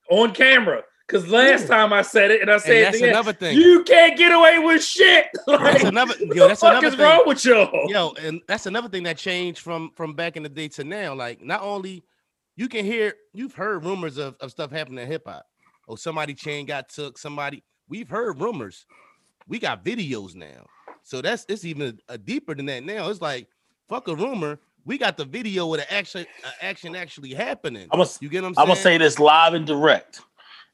on 0.09 0.33
camera. 0.33 0.83
Because 1.13 1.29
last 1.29 1.67
time 1.67 1.93
I 1.93 2.01
said 2.01 2.31
it, 2.31 2.41
and 2.41 2.49
I 2.51 2.55
And 2.55 2.61
said 2.63 2.75
it 2.77 2.83
that's 2.85 2.97
again, 2.97 3.09
another 3.09 3.33
thing. 3.33 3.57
you 3.57 3.83
can't 3.83 4.17
get 4.17 4.31
away 4.31 4.59
with 4.59 4.83
shit. 4.83 5.27
Like, 5.47 5.59
That's 5.73 5.83
another. 5.85 6.15
what 6.19 6.35
Yo, 6.35 6.43
the 6.43 6.47
that's 6.49 6.61
fuck 6.61 6.71
another 6.71 6.87
is 6.87 6.95
thing. 6.95 7.03
wrong 7.05 7.23
with 7.27 7.45
y'all? 7.45 7.91
Yo, 7.91 8.13
and 8.21 8.41
that's 8.47 8.65
another 8.65 8.89
thing 8.89 9.03
that 9.03 9.17
changed 9.17 9.59
from 9.61 9.91
from 9.95 10.15
back 10.15 10.35
in 10.37 10.43
the 10.43 10.49
day 10.49 10.67
to 10.69 10.83
now. 10.83 11.13
Like, 11.13 11.41
not 11.41 11.61
only 11.61 12.03
you 12.55 12.67
can 12.67 12.85
hear, 12.85 13.13
you've 13.33 13.53
heard 13.55 13.85
rumors 13.85 14.17
of, 14.17 14.35
of 14.41 14.51
stuff 14.51 14.71
happening 14.71 14.99
in 15.03 15.07
hip 15.07 15.23
hop. 15.27 15.45
Oh, 15.87 15.95
somebody 15.95 16.33
chain 16.33 16.65
got 16.65 16.89
took. 16.89 17.17
Somebody, 17.17 17.63
we've 17.89 18.09
heard 18.09 18.39
rumors. 18.41 18.85
We 19.47 19.59
got 19.59 19.83
videos 19.85 20.35
now, 20.35 20.65
so 21.03 21.21
that's 21.21 21.45
it's 21.49 21.65
even 21.65 21.99
a, 22.09 22.17
deeper 22.17 22.55
than 22.55 22.65
that. 22.67 22.83
Now 22.83 23.09
it's 23.09 23.21
like 23.21 23.47
fuck 23.89 24.07
a 24.07 24.15
rumor. 24.15 24.59
We 24.85 24.97
got 24.97 25.15
the 25.17 25.25
video 25.25 25.67
with 25.67 25.79
the 25.81 25.93
action, 25.93 26.25
uh, 26.45 26.49
action 26.61 26.95
actually 26.95 27.33
happening. 27.33 27.87
I'm 27.91 27.99
gonna 27.99 28.09
You 28.21 28.29
get 28.29 28.41
what 28.43 28.49
I'm 28.49 28.53
saying? 28.55 28.63
I'm 28.63 28.67
gonna 28.69 28.79
say 28.81 28.97
this 28.97 29.19
live 29.19 29.53
and 29.53 29.65
direct. 29.67 30.21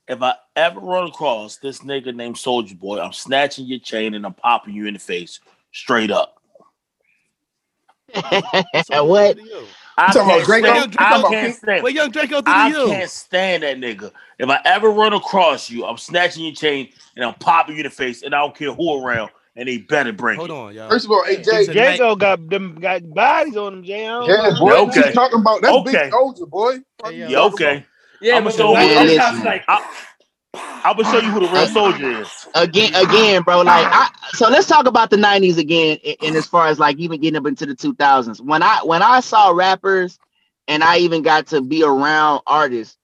If 0.09 0.23
I 0.23 0.33
ever 0.55 0.79
run 0.79 1.07
across 1.07 1.57
this 1.57 1.79
nigga 1.81 2.13
named 2.15 2.35
Soulja 2.35 2.77
Boy, 2.77 2.99
I'm 2.99 3.13
snatching 3.13 3.67
your 3.67 3.77
chain 3.79 4.15
and 4.15 4.25
I'm 4.25 4.33
popping 4.33 4.73
you 4.73 4.87
in 4.87 4.95
the 4.95 4.99
face 4.99 5.39
straight 5.71 6.09
up. 6.11 6.41
So, 8.83 9.05
what? 9.05 9.37
I 9.97 10.11
talking 10.13 10.21
about 10.21 10.37
can't 10.37 10.45
Draco? 10.45 10.67
stand, 10.67 10.93
You 10.93 10.97
I 10.99 11.21
can't 11.29 11.55
stand. 11.55 11.83
Well, 11.83 11.91
young 11.91 12.09
Draco, 12.09 12.41
do 12.41 12.49
I 12.51 12.69
you? 12.69 12.87
can't 12.87 13.09
stand 13.09 13.61
that 13.63 13.77
nigga. 13.77 14.11
If 14.39 14.49
I 14.49 14.59
ever 14.65 14.89
run 14.89 15.13
across 15.13 15.69
you, 15.69 15.85
I'm 15.85 15.97
snatching 15.97 16.43
your 16.43 16.55
chain 16.55 16.89
and 17.15 17.23
I'm 17.23 17.35
popping 17.35 17.75
you 17.75 17.81
in 17.81 17.85
the 17.85 17.91
face, 17.91 18.23
and 18.23 18.33
I 18.33 18.39
don't 18.39 18.55
care 18.55 18.73
who 18.73 19.03
around, 19.05 19.29
and 19.55 19.67
they 19.67 19.77
better 19.77 20.11
bring 20.11 20.37
Hold 20.39 20.49
it. 20.49 20.53
on, 20.53 20.73
y'all. 20.73 20.89
First 20.89 21.05
of 21.05 21.11
all, 21.11 21.23
hey 21.25 21.35
Jay, 21.43 21.65
It's 21.65 21.67
night- 21.75 21.99
got 22.17 22.49
them 22.49 22.75
got 22.75 23.13
bodies 23.13 23.57
on 23.57 23.73
him, 23.73 23.83
Jay. 23.83 24.03
Yeah, 24.03 24.55
boy, 24.57 24.71
Yeah, 24.73 24.81
what 24.81 24.95
you 24.95 25.13
talking 25.13 25.39
about 25.41 25.61
that's 25.61 25.77
Okay. 25.77 25.91
big 25.91 26.11
soldier, 26.11 26.45
boy. 26.47 26.77
Fuck 26.99 27.11
Hey. 27.11 27.17
Yeah, 27.19 27.27
talking 27.35 27.53
okay. 27.53 27.85
Yeah, 28.21 28.37
I'ma 28.37 28.45
but 28.49 28.55
show 28.55 28.67
you- 28.69 28.73
Man, 28.73 29.07
shots 29.17 29.31
listen. 29.33 29.45
like 29.45 29.63
I, 29.67 29.95
I'm 30.83 30.95
gonna 30.97 31.11
show 31.11 31.19
you 31.19 31.31
who 31.31 31.39
the 31.41 31.47
real 31.47 31.57
ah, 31.57 31.65
soldier 31.67 32.21
is. 32.21 32.47
again, 32.55 32.95
again, 32.95 33.43
bro. 33.43 33.61
Like, 33.61 33.85
I, 33.89 34.09
so 34.33 34.49
let's 34.49 34.67
talk 34.67 34.87
about 34.87 35.09
the 35.09 35.17
'90s 35.17 35.57
again, 35.57 35.97
a- 36.03 36.17
and 36.25 36.35
as 36.35 36.45
far 36.47 36.67
as 36.67 36.79
like 36.79 36.97
even 36.97 37.21
getting 37.21 37.37
up 37.37 37.45
into 37.45 37.65
the 37.65 37.75
2000s. 37.75 38.41
When 38.41 38.63
I 38.63 38.79
when 38.83 39.01
I 39.01 39.19
saw 39.19 39.51
rappers, 39.51 40.17
and 40.67 40.83
I 40.83 40.99
even 40.99 41.21
got 41.21 41.47
to 41.47 41.61
be 41.61 41.83
around 41.83 42.41
artists, 42.47 42.97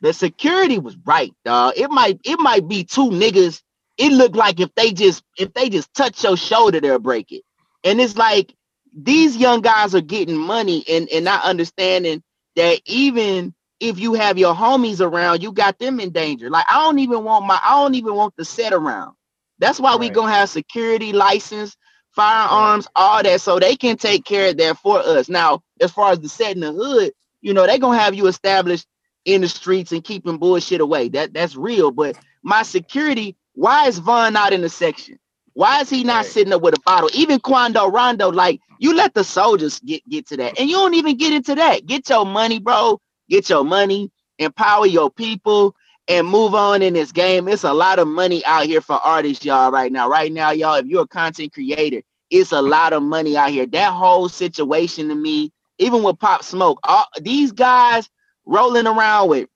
the 0.00 0.12
security 0.12 0.78
was 0.78 0.96
right, 1.04 1.32
dog. 1.44 1.74
It 1.76 1.90
might 1.90 2.20
it 2.24 2.38
might 2.38 2.68
be 2.68 2.84
two 2.84 3.10
niggas. 3.10 3.62
It 3.98 4.12
looked 4.12 4.36
like 4.36 4.60
if 4.60 4.74
they 4.74 4.92
just 4.92 5.24
if 5.38 5.52
they 5.54 5.68
just 5.70 5.92
touch 5.94 6.22
your 6.24 6.36
shoulder, 6.36 6.80
they'll 6.80 6.98
break 6.98 7.32
it. 7.32 7.42
And 7.84 8.00
it's 8.00 8.16
like 8.16 8.54
these 8.94 9.36
young 9.36 9.60
guys 9.62 9.94
are 9.94 10.00
getting 10.02 10.36
money 10.36 10.84
and 10.88 11.08
and 11.08 11.24
not 11.24 11.44
understanding 11.44 12.22
that 12.56 12.80
even 12.86 13.54
if 13.82 14.00
you 14.00 14.14
have 14.14 14.38
your 14.38 14.54
homies 14.54 15.00
around, 15.02 15.42
you 15.42 15.52
got 15.52 15.78
them 15.80 16.00
in 16.00 16.10
danger. 16.12 16.50
Like 16.50 16.66
I 16.70 16.80
don't 16.84 17.00
even 17.00 17.24
want 17.24 17.46
my 17.46 17.60
I 17.64 17.82
don't 17.82 17.96
even 17.96 18.16
want 18.16 18.36
the 18.36 18.46
set 18.46 18.74
around. 18.74 19.14
That's 19.60 19.80
why 19.80 19.96
we 19.96 20.10
gonna 20.10 20.32
have 20.32 20.50
security 20.50 21.12
license, 21.12 21.76
firearms, 22.12 22.88
all 22.96 23.22
that, 23.24 23.42
so 23.42 23.60
they 23.60 23.76
can 23.76 23.98
take 23.98 24.24
care 24.26 24.50
of 24.50 24.58
that 24.58 24.78
for 24.78 25.00
us. 25.00 25.30
Now, 25.30 25.62
as 25.80 25.92
far 25.92 26.12
as 26.12 26.20
the 26.20 26.30
set 26.30 26.54
in 26.56 26.62
the 26.62 26.72
hood, 26.72 27.12
you 27.42 27.54
know, 27.54 27.66
they 27.66 27.78
gonna 27.78 27.98
have 27.98 28.14
you 28.16 28.28
established 28.28 28.86
in 29.26 29.42
the 29.42 29.48
streets 29.48 29.92
and 29.92 30.04
keeping 30.04 30.38
bullshit 30.38 30.82
away. 30.82 31.10
That 31.10 31.34
that's 31.34 31.56
real. 31.56 31.92
But 31.92 32.16
my 32.44 32.64
security, 32.64 33.36
why 33.54 33.88
is 33.88 33.98
Von 34.00 34.34
not 34.34 34.54
in 34.54 34.62
the 34.62 34.70
section? 34.70 35.18
Why 35.54 35.82
is 35.82 35.90
he 35.90 36.04
not 36.04 36.24
Right. 36.24 36.26
sitting 36.26 36.54
up 36.54 36.62
with 36.62 36.76
a 36.78 36.82
bottle? 36.86 37.10
Even 37.14 37.40
Quando 37.40 37.88
Rondo, 37.90 38.32
like 38.32 38.60
you 38.78 38.94
let 38.94 39.14
the 39.14 39.24
soldiers 39.24 39.80
get 39.80 40.08
get 40.08 40.28
to 40.28 40.38
that, 40.38 40.58
and 40.60 40.70
you 40.70 40.76
don't 40.76 40.94
even 40.94 41.16
get 41.18 41.32
into 41.34 41.56
that. 41.56 41.86
Get 41.86 42.08
your 42.10 42.26
money, 42.26 42.60
bro. 42.60 43.00
Get 43.32 43.50
your 43.50 43.64
money. 43.64 44.12
Empower 44.38 44.86
your 44.86 45.10
people 45.10 45.74
and 46.06 46.28
move 46.28 46.54
on 46.54 46.82
in 46.82 46.94
this 46.94 47.12
game. 47.12 47.48
It's 47.48 47.64
a 47.64 47.72
lot 47.72 47.98
of 47.98 48.06
money 48.06 48.44
out 48.44 48.66
here 48.66 48.82
for 48.82 48.96
artists, 48.96 49.46
y'all, 49.46 49.72
right 49.72 49.90
now. 49.90 50.10
Right 50.10 50.30
now, 50.30 50.52
y'all, 50.52 50.76
if 50.76 50.86
you're 50.86 51.04
a 51.04 51.08
content 51.08 51.54
creator, 51.54 52.02
it's 52.30 52.52
a 52.52 52.62
lot 52.62 52.92
of 52.92 53.02
money 53.02 53.38
out 53.38 53.50
here. 53.50 53.66
That 53.66 53.92
whole 53.94 54.28
situation 54.28 55.08
to 55.08 55.16
me, 55.16 55.50
even 55.78 56.04
with 56.04 56.20
Pop 56.20 56.44
Smoke, 56.44 56.80
all 56.84 57.06
these 57.22 57.52
guys 57.52 58.10
rolling 58.46 58.86
around 58.86 59.30
with 59.30 59.48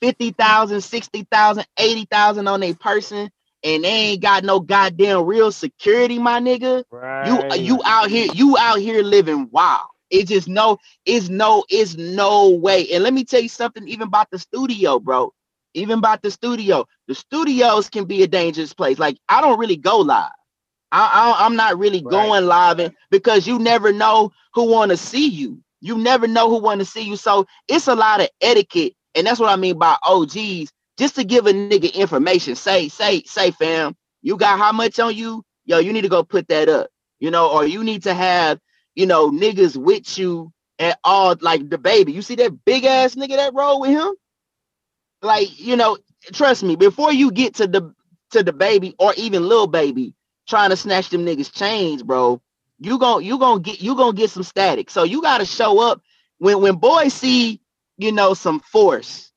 50,000, 0.00 0.80
60,000, 0.82 1.66
80,000 1.78 2.48
on 2.48 2.60
their 2.60 2.74
person, 2.76 3.30
and 3.64 3.84
they 3.84 3.88
ain't 3.88 4.22
got 4.22 4.44
no 4.44 4.60
goddamn 4.60 5.26
real 5.26 5.52
security, 5.52 6.20
my 6.20 6.40
nigga. 6.40 6.84
Right. 6.92 7.56
You 7.56 7.76
you 7.76 7.82
out 7.84 8.10
here, 8.10 8.28
you 8.32 8.56
out 8.58 8.78
here 8.78 9.02
living 9.02 9.48
wild. 9.52 9.88
It's 10.12 10.30
just 10.30 10.48
no, 10.48 10.78
it's 11.06 11.30
no, 11.30 11.64
it's 11.70 11.96
no 11.96 12.50
way. 12.50 12.88
And 12.92 13.04
let 13.04 13.14
me 13.14 13.24
tell 13.24 13.42
you 13.42 13.48
something, 13.50 13.88
even 13.88 14.08
about 14.08 14.30
the 14.30 14.38
studio, 14.38 15.00
bro. 15.00 15.32
Even 15.74 15.98
about 16.00 16.22
the 16.22 16.30
studio, 16.30 16.86
the 17.08 17.14
studios 17.14 17.90
can 17.90 18.04
be 18.06 18.22
a 18.22 18.28
dangerous 18.28 18.74
place. 18.74 18.98
Like 18.98 19.18
I 19.28 19.40
don't 19.42 19.58
really 19.60 19.76
go 19.76 19.98
live. 20.00 20.30
I, 20.92 21.34
I 21.40 21.46
I'm 21.46 21.56
not 21.56 21.78
really 21.78 22.02
Right. 22.02 22.12
going 22.12 22.46
live 22.46 22.80
in, 22.80 22.92
because 23.10 23.46
you 23.46 23.58
never 23.58 23.92
know 23.92 24.32
who 24.54 24.70
want 24.70 24.90
to 24.92 24.98
see 24.98 25.28
you. 25.28 25.62
You 25.80 25.98
never 25.98 26.28
know 26.28 26.48
who 26.50 26.60
want 26.60 26.80
to 26.80 26.86
see 26.86 27.02
you. 27.02 27.16
So 27.16 27.46
it's 27.68 27.88
a 27.88 27.94
lot 27.94 28.20
of 28.20 28.28
etiquette, 28.40 28.94
and 29.14 29.26
that's 29.26 29.40
what 29.40 29.50
I 29.50 29.56
mean 29.56 29.78
by 29.78 29.96
OGs. 30.04 30.72
Just 30.98 31.16
to 31.16 31.24
give 31.24 31.46
a 31.46 31.52
nigga 31.52 31.82
information. 31.82 32.42
Say, 32.44 32.76
say, 32.76 33.10
say, 33.12 33.38
fam, 33.40 33.86
you 34.12 34.28
got 34.28 34.50
how 34.50 34.64
much 34.64 34.98
on 34.98 35.14
you? 35.14 35.42
Yo, 35.64 35.78
you 35.78 35.92
need 35.92 36.02
to 36.02 36.08
go 36.08 36.22
put 36.22 36.48
that 36.48 36.68
up. 36.68 36.88
You 37.20 37.30
know, 37.30 37.50
or 37.50 37.64
you 37.66 37.82
need 37.82 38.02
to 38.04 38.14
have, 38.14 38.58
you 38.94 39.06
know, 39.06 39.30
niggas 39.30 39.76
with 39.76 40.18
you 40.18 40.52
at 40.78 40.98
all. 41.04 41.36
Like 41.40 41.62
DaBaby, 41.62 42.12
you 42.14 42.22
see 42.22 42.36
that 42.36 42.64
big 42.64 42.84
ass 42.84 43.14
nigga 43.14 43.36
that 43.36 43.54
roll 43.54 43.80
with 43.80 43.90
him? 43.90 44.14
Like, 45.22 45.58
you 45.60 45.76
know, 45.76 45.98
trust 46.32 46.62
me, 46.62 46.76
before 46.76 47.12
you 47.12 47.30
get 47.30 47.54
to 47.56 47.66
the 47.66 47.94
to 48.30 48.42
the 48.42 48.52
baby 48.52 48.94
or 48.98 49.14
even 49.16 49.48
little 49.48 49.66
baby 49.66 50.14
trying 50.48 50.70
to 50.70 50.76
snatch 50.76 51.10
them 51.10 51.24
niggas 51.26 51.52
chains, 51.52 52.02
bro, 52.02 52.40
you 52.78 52.98
going 52.98 53.24
you 53.24 53.38
gonna 53.38 53.60
get 53.60 53.80
you 53.80 53.96
gonna 53.96 54.14
get 54.16 54.30
some 54.30 54.42
static. 54.42 54.90
So 54.90 55.04
you 55.04 55.22
gotta 55.22 55.46
show 55.46 55.80
up 55.80 56.02
when 56.38 56.60
when 56.62 56.76
boys 56.76 57.14
see 57.14 57.60
you 57.98 58.12
know 58.12 58.34
some 58.34 58.60
force, 58.60 59.32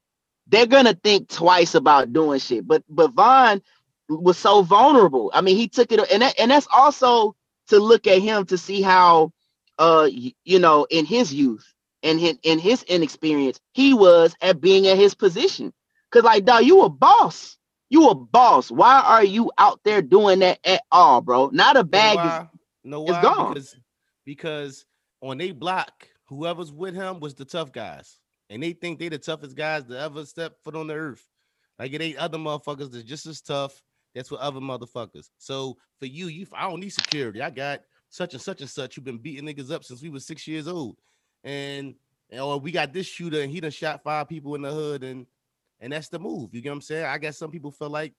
they're 0.48 0.68
gonna 0.68 0.94
think 0.96 1.30
twice 1.30 1.76
about 1.76 2.14
doing 2.14 2.40
shit. 2.40 2.68
But 2.68 2.84
but 2.90 3.14
Von 3.14 3.62
was 4.10 4.38
so 4.38 4.62
vulnerable. 4.64 5.32
I 5.34 5.42
mean, 5.42 5.58
he 5.58 5.68
took 5.68 5.92
it, 5.92 6.00
and 6.12 6.22
that, 6.22 6.40
and 6.40 6.52
that's 6.52 6.68
also 6.74 7.36
to 7.70 7.80
look 7.80 8.08
at 8.08 8.22
him 8.22 8.46
to 8.46 8.58
see 8.58 8.82
how, 8.82 9.32
uh, 9.80 10.10
you 10.44 10.60
know, 10.60 10.88
in 10.90 11.06
his 11.06 11.34
youth 11.34 11.66
and 12.04 12.20
in, 12.20 12.40
in 12.44 12.60
his 12.60 12.84
inexperience, 12.84 13.60
he 13.74 13.94
was 13.94 14.36
at 14.42 14.62
being 14.62 14.88
at 14.88 14.98
his 14.98 15.16
position. 15.16 15.74
Cause 16.12 16.24
like, 16.24 16.46
dog, 16.46 16.66
you 16.66 16.84
a 16.84 16.90
boss. 16.90 17.58
You 17.90 18.10
a 18.10 18.16
boss. 18.16 18.72
Why 18.72 19.02
are 19.02 19.24
you 19.24 19.52
out 19.58 19.82
there 19.84 20.02
doing 20.02 20.40
that 20.40 20.60
at 20.66 20.82
all, 20.92 21.22
bro? 21.22 21.50
Not 21.54 21.78
a 21.78 21.84
bag 21.84 22.26
is 22.26 22.42
no 22.84 23.04
it's 23.06 23.12
why? 23.12 23.22
gone. 23.22 23.54
Because 23.54 23.76
because 24.26 24.86
on 25.22 25.38
they 25.38 25.52
block, 25.52 26.08
whoever's 26.26 26.72
with 26.72 26.96
him 26.96 27.20
was 27.20 27.36
the 27.36 27.46
tough 27.46 27.72
guys, 27.72 28.20
and 28.50 28.64
they 28.64 28.74
think 28.74 29.00
they 29.00 29.10
the 29.10 29.18
toughest 29.18 29.56
guys 29.56 29.84
to 29.86 30.00
ever 30.00 30.26
step 30.26 30.58
foot 30.64 30.76
on 30.76 30.88
the 30.88 30.96
earth. 30.96 31.26
Like 31.80 31.94
it 31.94 32.02
ain't 32.02 32.18
other 32.18 32.38
motherfuckers 32.38 32.92
that's 32.92 33.04
just 33.04 33.26
as 33.26 33.42
tough. 33.42 33.82
That's 34.14 34.30
for 34.30 34.42
other 34.42 34.62
motherfuckers. 34.62 35.30
So 35.38 35.78
for 36.00 36.06
you, 36.06 36.28
you 36.28 36.48
I 36.54 36.70
don't 36.70 36.80
need 36.80 36.94
security. 36.94 37.42
I 37.42 37.50
got 37.50 37.82
such 38.16 38.34
and 38.34 38.42
such 38.42 38.62
and 38.62 38.70
such. 38.70 38.96
You've 38.96 39.04
been 39.04 39.18
beating 39.18 39.46
niggas 39.46 39.72
up 39.72 39.84
since 39.84 40.02
we 40.02 40.10
was 40.10 40.26
six 40.26 40.48
years 40.48 40.68
old, 40.68 40.98
and 41.44 41.96
and 42.30 42.42
or 42.42 42.60
we 42.60 42.72
got 42.72 42.94
this 42.94 43.06
shooter 43.06 43.42
and 43.42 43.52
he 43.52 43.60
done 43.60 43.72
shot 43.72 44.04
five 44.04 44.30
people 44.30 44.56
in 44.56 44.62
the 44.62 44.72
hood, 44.72 45.04
and 45.04 45.26
and 45.82 45.92
that's 45.92 46.08
the 46.08 46.18
move. 46.18 46.54
You 46.54 46.62
get 46.62 46.70
what 46.70 46.76
I'm 46.76 46.82
saying? 46.82 47.06
I 47.06 47.18
guess 47.18 47.38
some 47.38 47.52
people 47.52 47.72
feel 47.72 47.90
like 47.90 48.14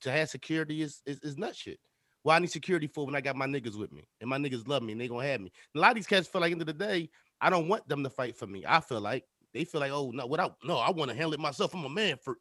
to 0.00 0.10
have 0.10 0.30
security 0.30 0.80
is 0.80 1.02
is, 1.04 1.20
is 1.20 1.36
nut 1.36 1.54
shit. 1.54 1.78
Well, 2.24 2.36
I 2.36 2.38
need 2.38 2.50
security 2.50 2.86
for 2.86 3.04
when 3.04 3.14
I 3.14 3.20
got 3.20 3.36
my 3.36 3.46
niggas 3.46 3.78
with 3.78 3.92
me, 3.92 4.08
and 4.20 4.30
my 4.30 4.38
niggas 4.38 4.66
love 4.66 4.82
me, 4.82 4.92
and 4.92 5.00
they 5.00 5.08
gonna 5.08 5.26
have 5.26 5.40
me. 5.40 5.52
A 5.76 5.78
lot 5.78 5.90
of 5.90 5.96
these 5.96 6.06
cats 6.06 6.28
feel 6.28 6.40
like 6.40 6.52
end 6.52 6.62
of 6.62 6.66
the 6.66 6.72
day, 6.72 7.10
I 7.40 7.50
don't 7.50 7.68
want 7.68 7.86
them 7.88 8.02
to 8.04 8.10
fight 8.10 8.36
for 8.36 8.46
me. 8.46 8.64
I 8.66 8.80
feel 8.80 9.00
like 9.00 9.24
they 9.52 9.64
feel 9.64 9.80
like, 9.82 9.92
oh 9.92 10.10
no, 10.12 10.26
without 10.26 10.56
no, 10.64 10.78
I 10.78 10.90
want 10.90 11.10
to 11.10 11.16
handle 11.16 11.34
it 11.34 11.40
myself. 11.40 11.74
I'm 11.74 11.84
a 11.84 11.90
man 11.90 12.16
for 12.22 12.38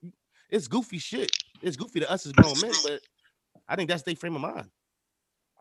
it's 0.49 0.68
goofy 0.68 0.97
shit. 0.97 1.32
It's 1.62 1.76
goofy 1.76 1.99
to 1.99 2.09
us 2.09 2.26
as 2.26 2.32
grown 2.32 2.59
men, 2.62 2.74
but 2.84 3.01
I 3.68 3.76
think 3.76 3.89
that's 3.89 4.03
their 4.03 4.16
frame 4.16 4.36
of 4.36 4.41
mind. 4.41 4.70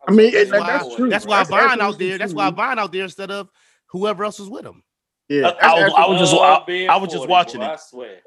I 0.07 0.11
mean, 0.11 0.31
That's 0.31 0.49
it- 0.49 0.59
why, 0.59 0.67
that's 0.67 0.95
true. 0.95 1.09
that's 1.09 1.25
why 1.25 1.37
That's 1.37 1.49
Von 1.49 1.59
out 1.59 1.71
absolutely 1.73 2.09
there. 2.09 2.17
That's 2.17 2.33
why 2.33 2.49
Von 2.51 2.79
out 2.79 2.91
there 2.91 3.03
instead 3.03 3.31
of 3.31 3.49
whoever 3.87 4.23
else 4.23 4.39
was 4.39 4.49
with 4.49 4.65
him. 4.65 4.83
Yeah, 5.29 5.49
I- 5.61 5.67
I 5.67 5.83
was- 5.83 5.93
I 5.95 6.05
was 6.07 6.19
just- 6.19 6.33
I- 6.33 6.85
I 6.93 6.97
was 6.97 7.11
just 7.11 7.27
watching 7.27 7.61
it. 7.61 7.65
I 7.65 7.75
swear. 7.77 8.19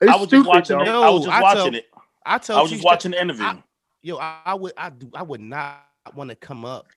It's 0.00 0.12
I 0.12 0.16
was 0.16 0.28
just 0.28 0.46
watching 0.46 0.78
though. 0.78 0.84
it. 0.84 0.88
I 1.06 1.10
was 1.10 1.24
just 1.24 1.36
I 1.36 1.42
watching 1.42 1.62
tell- 1.72 1.74
it. 1.74 1.86
I 2.26 2.38
tell 2.38 2.58
I 2.58 2.62
was 2.62 2.70
just 2.70 2.84
watching 2.84 3.10
the 3.12 3.20
interview. 3.20 3.44
I- 3.44 3.62
Yo, 4.04 4.16
I, 4.18 4.40
I 4.46 4.54
would 4.54 4.72
I 4.76 4.90
do 4.90 5.08
I 5.14 5.22
would 5.22 5.40
not 5.40 5.80
want 6.16 6.30
to 6.30 6.36
come 6.36 6.64
up 6.64 6.88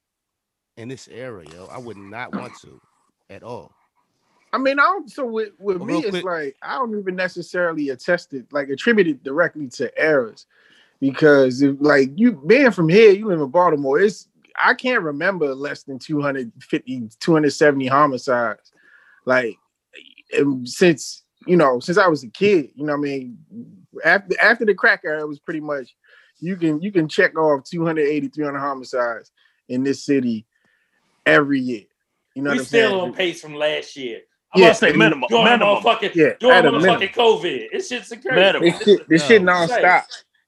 in 0.75 0.87
this 0.89 1.07
era, 1.07 1.43
yo. 1.53 1.67
I 1.67 1.77
would 1.77 1.97
not 1.97 2.33
want 2.33 2.53
to 2.61 2.81
at 3.29 3.43
all. 3.43 3.71
I 4.51 4.57
mean, 4.57 4.79
I 4.79 4.83
don't. 4.83 5.09
So 5.11 5.25
with 5.25 5.49
with 5.59 5.77
But 5.79 5.85
me, 5.85 5.93
real 5.93 6.01
it's 6.01 6.09
quick- 6.09 6.25
like 6.25 6.55
I 6.63 6.75
don't 6.79 6.97
even 6.97 7.15
necessarily 7.15 7.89
attest 7.89 8.33
it, 8.33 8.51
like 8.51 8.69
attribute 8.69 9.07
it 9.07 9.23
directly 9.23 9.67
to 9.69 9.95
errors, 9.97 10.47
because 10.99 11.61
if, 11.61 11.75
like 11.79 12.09
you 12.15 12.33
being 12.47 12.71
from 12.71 12.89
here, 12.89 13.11
you 13.11 13.27
live 13.27 13.41
in 13.41 13.49
Baltimore. 13.49 13.99
It's 13.99 14.27
I 14.63 14.73
can't 14.73 15.03
remember 15.03 15.53
less 15.53 15.83
than 15.83 15.99
250, 15.99 17.09
270 17.19 17.87
homicides, 17.87 18.71
like 19.25 19.55
since 20.63 21.23
you 21.45 21.57
know 21.57 21.79
since 21.79 21.97
I 21.97 22.07
was 22.07 22.23
a 22.23 22.29
kid. 22.29 22.71
You 22.75 22.85
know, 22.85 22.93
what 22.93 22.99
I 22.99 23.01
mean, 23.01 23.37
after 24.03 24.35
after 24.41 24.65
the 24.65 24.73
crack 24.73 25.01
era, 25.05 25.21
it 25.21 25.27
was 25.27 25.39
pretty 25.39 25.59
much 25.61 25.95
you 26.39 26.55
can 26.55 26.81
you 26.81 26.91
can 26.91 27.07
check 27.07 27.37
off 27.37 27.63
280, 27.65 28.27
300 28.29 28.59
homicides 28.59 29.31
in 29.69 29.83
this 29.83 30.03
city 30.05 30.45
every 31.25 31.59
year. 31.59 31.83
You 32.35 32.43
know 32.43 32.51
we 32.51 32.57
what 32.57 32.61
I'm 32.61 32.65
still 32.67 32.89
saying? 32.91 33.01
on 33.01 33.13
pace 33.13 33.41
from 33.41 33.55
last 33.55 33.95
year. 33.95 34.21
I'm 34.53 34.61
Yeah, 34.61 34.67
about 34.67 34.73
to 34.79 34.79
say 34.79 34.93
minimum. 34.93 35.25
During 35.29 35.43
minimum. 35.45 35.83
motherfucking, 35.83 36.15
Yeah, 36.15 36.29
during 36.39 36.57
at 36.57 36.65
a 36.65 36.69
motherfucking 36.71 36.81
minimum. 36.81 37.07
COVID. 37.09 37.67
It's 37.71 37.87
shit's 37.87 38.09
crazy. 38.09 38.59
This 38.59 38.83
shit, 38.83 39.09
this 39.09 39.25
shit 39.27 39.41
No. 39.43 39.53
nonstop. 39.53 40.03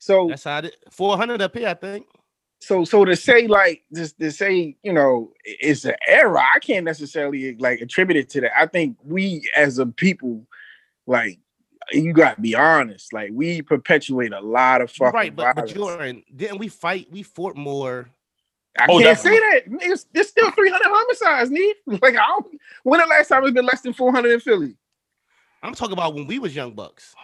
So, 0.08 0.30
That's 0.30 0.46
how 0.46 0.60
it. 0.60 0.76
Four 0.92 1.18
hundred 1.18 1.42
up 1.42 1.56
here, 1.58 1.70
I 1.70 1.76
think. 1.76 2.08
so, 2.62 2.86
so 2.86 3.06
to 3.06 3.16
say 3.16 3.48
like 3.48 3.84
this, 3.92 4.14
to 4.14 4.32
say 4.32 4.78
you 4.84 4.94
know 4.94 5.34
it's 5.46 5.86
an 5.86 5.96
error, 6.08 6.40
I 6.40 6.60
can't 6.60 6.86
necessarily 6.86 7.56
like 7.58 7.82
attribute 7.82 8.18
it 8.18 8.30
to 8.32 8.42
that. 8.42 8.60
I 8.60 8.68
think 8.68 8.98
we 9.04 9.50
as 9.56 9.80
a 9.80 9.88
people, 9.88 10.48
like 11.08 11.40
you 11.92 12.14
got 12.14 12.36
to 12.38 12.42
be 12.42 12.56
honest, 12.56 13.14
like 13.14 13.32
we 13.34 13.62
perpetuate 13.62 14.34
a 14.34 14.42
lot 14.42 14.82
of 14.82 14.92
fucking 14.92 15.14
right, 15.14 15.36
but, 15.36 15.56
but 15.56 15.68
violence. 15.68 15.74
Jordan, 15.74 16.24
didn't 16.36 16.60
we 16.60 16.70
fight? 16.70 17.08
We 17.12 17.24
fought 17.24 17.58
more. 17.58 18.10
I 18.80 18.90
Oh, 18.90 19.00
can't 19.00 19.18
say 19.20 19.32
that. 19.40 19.62
It's, 19.84 20.06
there's 20.14 20.30
still 20.30 20.52
300 20.52 20.82
homicides, 20.86 21.52
need 21.52 21.76
like 21.88 22.16
I 22.16 22.26
don't. 22.28 22.48
When 22.84 23.00
the 23.02 23.08
last 23.08 23.30
time 23.30 23.44
it's 23.46 23.54
been 23.54 23.66
less 23.66 23.82
than 23.82 23.94
400 23.94 24.32
in 24.34 24.40
Philly? 24.42 24.78
I'm 25.64 25.76
talking 25.76 25.94
about 25.94 26.16
when 26.16 26.28
we 26.28 26.40
was 26.40 26.56
young 26.56 26.74
bucks. 26.74 27.16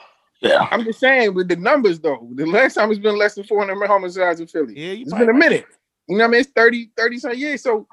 Yeah. 0.43 0.67
I'm 0.71 0.83
just 0.83 0.99
saying 0.99 1.33
with 1.33 1.47
the 1.47 1.55
numbers 1.55 1.99
though. 1.99 2.27
The 2.35 2.45
last 2.45 2.75
time 2.75 2.91
it's 2.91 2.99
been 2.99 3.17
less 3.17 3.35
than 3.35 3.45
400 3.45 3.87
homicides 3.87 4.39
in 4.39 4.47
Philly. 4.47 4.73
Yeah, 4.77 4.91
you 4.93 5.01
It's 5.03 5.09
probably 5.11 5.27
been 5.27 5.35
a 5.35 5.39
right. 5.39 5.49
minute. 5.49 5.65
You 6.07 6.17
know 6.17 6.25
what 6.25 6.29
I 6.29 6.31
mean? 6.31 6.41
It's 6.41 6.51
30, 6.55 6.91
30 6.97 7.17
some 7.19 7.33
years. 7.35 7.63
So 7.63 7.87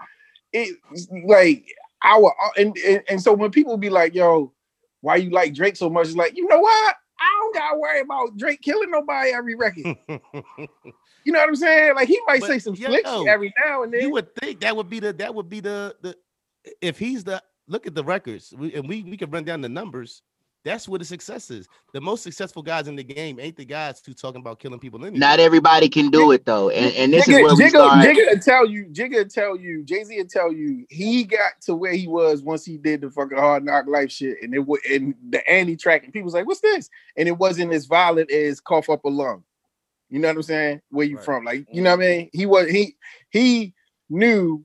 it's 0.53 1.09
like 1.27 1.65
our 2.05 2.27
uh, 2.31 2.51
and, 2.61 2.77
and 2.79 3.03
and 3.09 3.23
so 3.23 3.33
when 3.33 3.51
people 3.51 3.77
be 3.77 3.89
like, 3.91 4.15
yo, 4.15 4.53
why 5.01 5.17
you 5.17 5.31
like 5.31 5.55
Drake 5.55 5.77
so 5.77 5.89
much? 5.89 6.09
It's 6.09 6.17
like, 6.17 6.37
you 6.37 6.47
know 6.49 6.59
what? 6.61 6.97
I 7.21 7.39
don't 7.41 7.55
gotta 7.55 7.79
worry 7.79 8.01
about 8.01 8.37
Drake 8.37 8.61
killing 8.63 8.91
nobody 8.91 9.31
every 9.33 9.55
record. 9.55 9.97
You 11.23 11.33
know 11.33 11.39
what 11.41 11.49
I'm 11.51 11.57
saying? 11.57 11.95
Like 11.97 12.09
he 12.09 12.19
might 12.27 12.41
But, 12.41 12.47
say 12.49 12.59
some 12.59 12.75
yo, 12.75 12.89
slick 12.89 13.07
shit 13.07 13.27
every 13.29 13.53
now 13.63 13.83
and 13.83 13.93
then. 13.93 14.01
you 14.01 14.11
would 14.11 14.35
think 14.37 14.61
that 14.61 14.75
would 14.75 14.89
be 14.89 15.01
the 15.01 15.13
that 15.13 15.35
would 15.35 15.51
be 15.51 15.61
the 15.61 15.95
the 16.01 16.17
if 16.81 16.99
he's 16.99 17.25
the 17.25 17.43
look 17.69 17.87
at 17.87 17.95
the 17.95 18.03
records 18.03 18.55
we, 18.57 18.73
and 18.75 18.89
we 18.89 19.03
we 19.03 19.19
could 19.19 19.31
run 19.31 19.45
down 19.45 19.61
the 19.61 19.69
numbers. 19.69 20.23
That's 20.65 20.87
where 20.87 20.99
the 20.99 21.05
success 21.05 21.51
is. 21.51 21.67
The 21.95 22.01
most 22.01 22.23
successful 22.23 22.63
guys 22.63 22.87
in 22.87 22.95
the 22.95 23.03
game 23.03 23.41
ain't 23.41 23.57
the 23.57 23.65
guys 23.65 24.03
who 24.05 24.13
talking 24.13 24.41
about 24.41 24.59
killing 24.59 24.79
people. 24.79 25.01
Anyway. 25.01 25.19
Not 25.19 25.41
everybody 25.41 25.89
can 25.89 26.11
do 26.11 26.33
it 26.33 26.45
though, 26.45 26.69
and, 26.69 26.95
and 26.95 27.13
this 27.13 27.27
is 27.29 27.35
Jigga, 27.35 27.43
where 27.43 27.57
we 27.57 27.63
Jigga, 27.63 27.71
start. 27.71 28.05
Jigga 28.05 28.45
tell 28.45 28.67
you, 28.67 28.85
Jigga 28.87 29.33
tell 29.33 29.57
you, 29.57 29.83
Jay 29.85 30.05
Z 30.05 30.17
will 30.17 30.27
tell 30.27 30.53
you 30.53 30.85
he 30.91 31.25
got 31.25 31.53
to 31.63 31.75
where 31.75 31.95
he 31.95 32.07
was 32.07 32.43
once 32.43 32.65
he 32.65 32.77
did 32.77 33.01
the 33.01 33.11
fucking 33.11 33.39
hard 33.39 33.65
knock 33.65 33.87
life 33.87 34.13
shit, 34.13 34.37
and 34.43 34.55
it 34.55 34.67
was 34.67 34.81
and 34.91 35.15
the 35.31 35.49
Annie 35.51 35.77
track, 35.77 36.05
and 36.05 36.13
people 36.13 36.27
was 36.27 36.35
like, 36.35 36.47
"What's 36.47 36.61
this?" 36.61 36.91
And 37.17 37.27
it 37.27 37.39
wasn't 37.39 37.73
as 37.73 37.87
violent 37.87 38.31
as 38.31 38.61
cough 38.61 38.91
up 38.91 39.05
a 39.05 39.09
lung. 39.09 39.45
You 40.11 40.19
know 40.19 40.29
what 40.29 40.37
I'm 40.37 40.43
saying? 40.43 40.83
Where 40.91 41.07
you 41.07 41.17
Right. 41.17 41.25
from? 41.25 41.45
Like, 41.45 41.67
you 41.73 41.83
know 41.83 41.97
what 41.97 42.05
I 42.05 42.09
mean? 42.09 42.31
He 42.33 42.45
was 42.45 42.69
he 42.69 42.97
he 43.31 43.75
knew, 44.11 44.65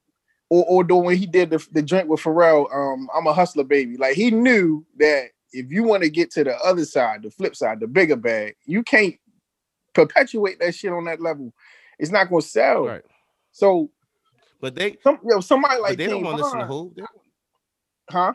or 0.50 0.66
or 0.68 0.84
the 0.84 0.96
when 0.96 1.16
he 1.16 1.26
did 1.26 1.52
the 1.52 1.66
the 1.72 1.82
joint 1.82 2.08
with 2.08 2.20
Pharrell, 2.20 2.74
um, 2.74 3.08
I'm 3.16 3.28
a 3.28 3.34
hustler, 3.34 3.64
baby. 3.64 3.96
Like 3.96 4.16
he 4.16 4.32
knew 4.32 4.86
that 4.98 5.30
if 5.52 5.72
you 5.72 5.84
want 5.84 6.04
to 6.04 6.10
get 6.10 6.32
to 6.32 6.44
the 6.44 6.58
other 6.60 6.86
side, 6.86 7.24
the 7.24 7.32
flip 7.32 7.56
side, 7.56 7.80
the 7.80 7.88
bigger 7.88 8.16
bag, 8.16 8.56
you 8.66 8.84
can't 8.84 9.16
perpetuate 9.94 10.60
that 10.60 10.76
shit 10.76 10.92
on 10.92 11.06
that 11.06 11.22
level. 11.22 11.54
It's 12.00 12.12
not 12.12 12.30
gonna 12.30 12.42
sell. 12.42 12.86
right. 12.88 13.04
So 13.52 13.90
But 14.62 14.76
they 14.76 14.98
some 15.04 15.20
yo, 15.28 15.40
somebody 15.40 15.80
like 15.80 15.98
they 15.98 16.08
don't 16.08 16.24
want 16.24 16.38
to 16.38 16.44
listen 16.44 16.60
to 16.60 16.66
Hov. 16.66 16.92
Huh? 18.10 18.34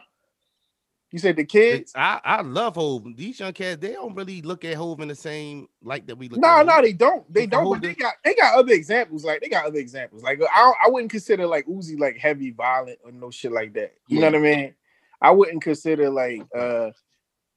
You 1.12 1.18
said 1.18 1.34
the 1.36 1.44
kids? 1.44 1.92
I 1.96 2.20
I 2.24 2.40
love 2.42 2.76
Hov. 2.76 3.04
These 3.16 3.40
young 3.40 3.52
cats 3.52 3.80
they 3.80 3.92
don't 3.94 4.14
really 4.14 4.42
look 4.42 4.64
at 4.64 4.76
Hov 4.76 5.00
in 5.00 5.08
the 5.08 5.14
same 5.14 5.68
light 5.82 6.06
that 6.06 6.16
we 6.16 6.28
look. 6.28 6.40
No, 6.40 6.48
at 6.60 6.66
no, 6.66 6.72
Hov. 6.74 6.82
they 6.84 6.92
don't. 6.92 7.34
They 7.34 7.46
don't. 7.46 7.64
Hov, 7.64 7.72
But 7.74 7.82
they 7.82 7.88
they- 7.88 7.94
got 7.94 8.14
they 8.24 8.34
got 8.34 8.56
other 8.58 8.72
examples. 8.72 9.24
Like 9.24 9.40
they 9.40 9.48
got 9.48 9.66
other 9.66 9.78
examples. 9.78 10.22
Like 10.22 10.40
I 10.40 10.72
I 10.86 10.88
wouldn't 10.88 11.10
consider 11.10 11.46
like 11.46 11.66
Uzi 11.66 11.98
like 11.98 12.16
heavy 12.16 12.52
violent 12.52 12.98
or 13.04 13.10
no 13.12 13.30
shit 13.30 13.52
like 13.52 13.74
that. 13.74 13.92
You 14.06 14.20
know 14.20 14.26
what 14.26 14.36
I 14.36 14.38
mean? 14.38 14.74
I 15.20 15.30
wouldn't 15.30 15.62
consider 15.62 16.10
like 16.10 16.42
uh 16.56 16.90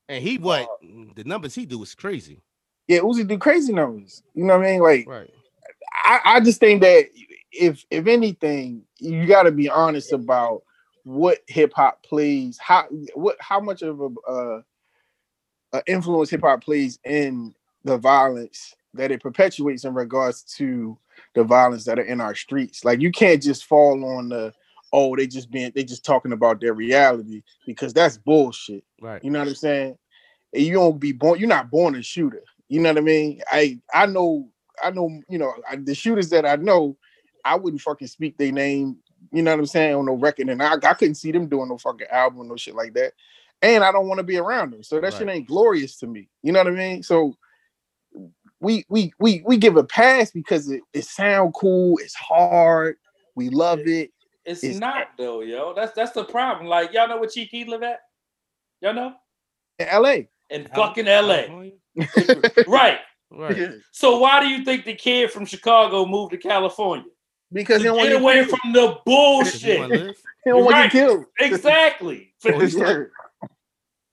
And 0.10 0.24
he 0.24 0.38
what 0.38 0.68
the 1.16 1.24
numbers 1.24 1.56
he 1.56 1.66
do 1.66 1.82
is 1.84 1.96
crazy. 1.96 2.42
yeah 2.88 3.00
Uzi 3.00 3.28
do 3.28 3.38
crazy 3.38 3.74
numbers. 3.74 4.24
You 4.34 4.46
know 4.46 4.58
what 4.58 4.68
I 4.68 4.72
mean? 4.72 4.82
Like 4.82 5.08
Right. 5.08 5.34
I, 6.06 6.20
I 6.26 6.40
just 6.42 6.60
think 6.60 6.82
that 6.82 7.06
if 7.52 7.86
if 7.90 8.08
anything, 8.08 8.84
you 9.00 9.26
got 9.26 9.44
to 9.44 9.52
be 9.52 9.70
honest 9.70 10.12
about 10.12 10.64
what 11.04 11.40
hip 11.48 11.72
hop 11.76 12.02
plays, 12.04 12.58
how 12.60 12.86
what 13.14 13.38
how 13.40 13.60
much 13.60 13.82
of 13.82 14.02
a 14.02 14.10
uh, 14.30 14.62
uh, 15.74 15.82
influence 15.88 16.30
hip 16.30 16.42
hop 16.42 16.64
plays 16.64 17.00
in 17.06 17.54
the 17.84 17.98
violence 17.98 18.76
that 18.94 19.12
it 19.12 19.22
perpetuates 19.22 19.86
in 19.86 19.94
regards 19.94 20.44
to 20.44 20.98
the 21.36 21.44
violence 21.44 21.84
that 21.86 22.00
are 22.00 22.04
in 22.04 22.22
our 22.22 22.36
streets. 22.36 22.86
Like 22.86 23.02
you 23.02 23.12
can't 23.12 23.42
just 23.42 23.66
fall 23.66 24.04
on 24.18 24.30
the 24.30 24.54
oh 24.94 25.16
they 25.16 25.28
just 25.28 25.52
being 25.52 25.72
they 25.76 25.84
just 25.84 26.06
talking 26.06 26.32
about 26.32 26.62
their 26.62 26.74
reality 26.74 27.42
because 27.66 27.94
that's 27.94 28.18
bullshit. 28.18 28.86
Right. 29.02 29.22
You 29.24 29.32
know 29.32 29.40
what 29.40 29.50
I'm 29.50 29.56
saying? 29.56 29.98
And 30.54 30.64
you 30.64 30.74
don't 30.74 31.00
be 31.00 31.12
born. 31.12 31.40
You're 31.40 31.50
not 31.50 31.72
born 31.72 31.96
a 31.96 32.02
shooter. 32.04 32.44
You 32.70 32.80
know 32.80 32.90
what 32.90 33.00
I 33.00 33.02
mean? 33.02 33.42
I 33.52 33.80
I 33.94 34.06
know 34.06 34.48
I 34.82 34.92
know 34.92 35.10
you 35.28 35.40
know 35.40 35.54
I, 35.70 35.76
the 35.76 35.96
shooters 35.96 36.30
that 36.30 36.46
I 36.46 36.56
know. 36.56 36.96
I 37.46 37.58
wouldn't 37.58 37.82
fucking 37.82 38.08
speak 38.08 38.38
their 38.38 38.54
name. 38.54 38.96
You 39.34 39.42
know 39.42 39.52
what 39.52 39.60
I'm 39.60 39.66
saying 39.66 39.96
on 39.96 40.06
no 40.06 40.14
record, 40.14 40.50
and 40.50 40.62
I, 40.62 40.76
I 40.76 40.94
couldn't 40.94 41.16
see 41.16 41.32
them 41.32 41.48
doing 41.48 41.68
no 41.68 41.78
fucking 41.78 42.08
album 42.10 42.40
or 42.40 42.46
no 42.46 42.56
shit 42.56 42.76
like 42.76 42.94
that. 42.94 43.14
And 43.62 43.84
I 43.84 43.92
don't 43.92 44.08
want 44.08 44.20
to 44.20 44.24
be 44.24 44.38
around 44.38 44.72
them, 44.72 44.84
so 44.84 45.02
that 45.02 45.14
shit 45.14 45.28
ain't 45.28 45.48
glorious 45.48 45.98
to 45.98 46.08
me. 46.08 46.30
You 46.42 46.52
know 46.52 46.60
what 46.60 46.68
I 46.68 46.72
mean? 46.72 47.04
So 47.04 47.36
we 48.60 48.86
we 48.90 49.14
we 49.20 49.44
we 49.46 49.58
give 49.58 49.76
a 49.76 49.84
pass 49.84 50.32
because 50.32 50.70
it, 50.70 50.82
it 50.94 51.06
sound 51.06 51.54
cool, 51.54 51.98
it's 51.98 52.16
hard, 52.16 52.98
we 53.36 53.50
love 53.50 53.80
it, 53.80 54.12
It's, 54.46 54.64
It's- 54.64 54.80
not 54.80 55.08
though, 55.18 55.42
yo. 55.42 55.74
That's 55.74 55.94
that's 55.94 56.12
the 56.12 56.26
problem. 56.26 56.68
Like 56.68 56.94
y'all 56.94 57.08
know 57.08 57.18
where 57.18 57.30
Chief 57.30 57.50
Keef 57.50 57.68
live 57.68 57.84
at? 57.84 58.00
Y'all 58.82 58.94
know? 58.94 59.14
In 59.80 59.88
L.A. 59.88 60.30
In 60.50 60.68
fucking 60.76 61.06
LA. 61.06 61.44
California? 61.46 61.72
right. 62.68 63.00
Right. 63.32 63.72
So 63.92 64.20
why 64.20 64.40
do 64.42 64.48
you 64.48 64.64
think 64.66 64.86
the 64.86 64.94
kid 64.94 65.32
from 65.32 65.46
Chicago 65.46 66.06
moved 66.06 66.32
to 66.32 66.38
California? 66.38 67.06
because 67.52 67.78
he 67.78 67.84
To 67.84 67.90
don't 67.90 67.98
want 67.98 68.10
get 68.10 68.18
to 68.18 68.24
away 68.24 68.44
from 68.46 68.74
the 68.74 69.00
Because 69.06 69.64
you 69.64 69.78
wanna 69.78 69.88
bullshit. 69.88 69.90
live. 69.90 70.16
He 70.44 70.50
don't 70.50 70.64
want 70.66 70.74
Right. 70.74 70.92
to 70.92 70.98
get 70.98 71.08
killed. 71.08 71.26
exactly. 71.40 72.34
Oh, 72.46 72.60
he's 72.60 72.76
Yeah. 72.76 72.84
start- 72.86 73.12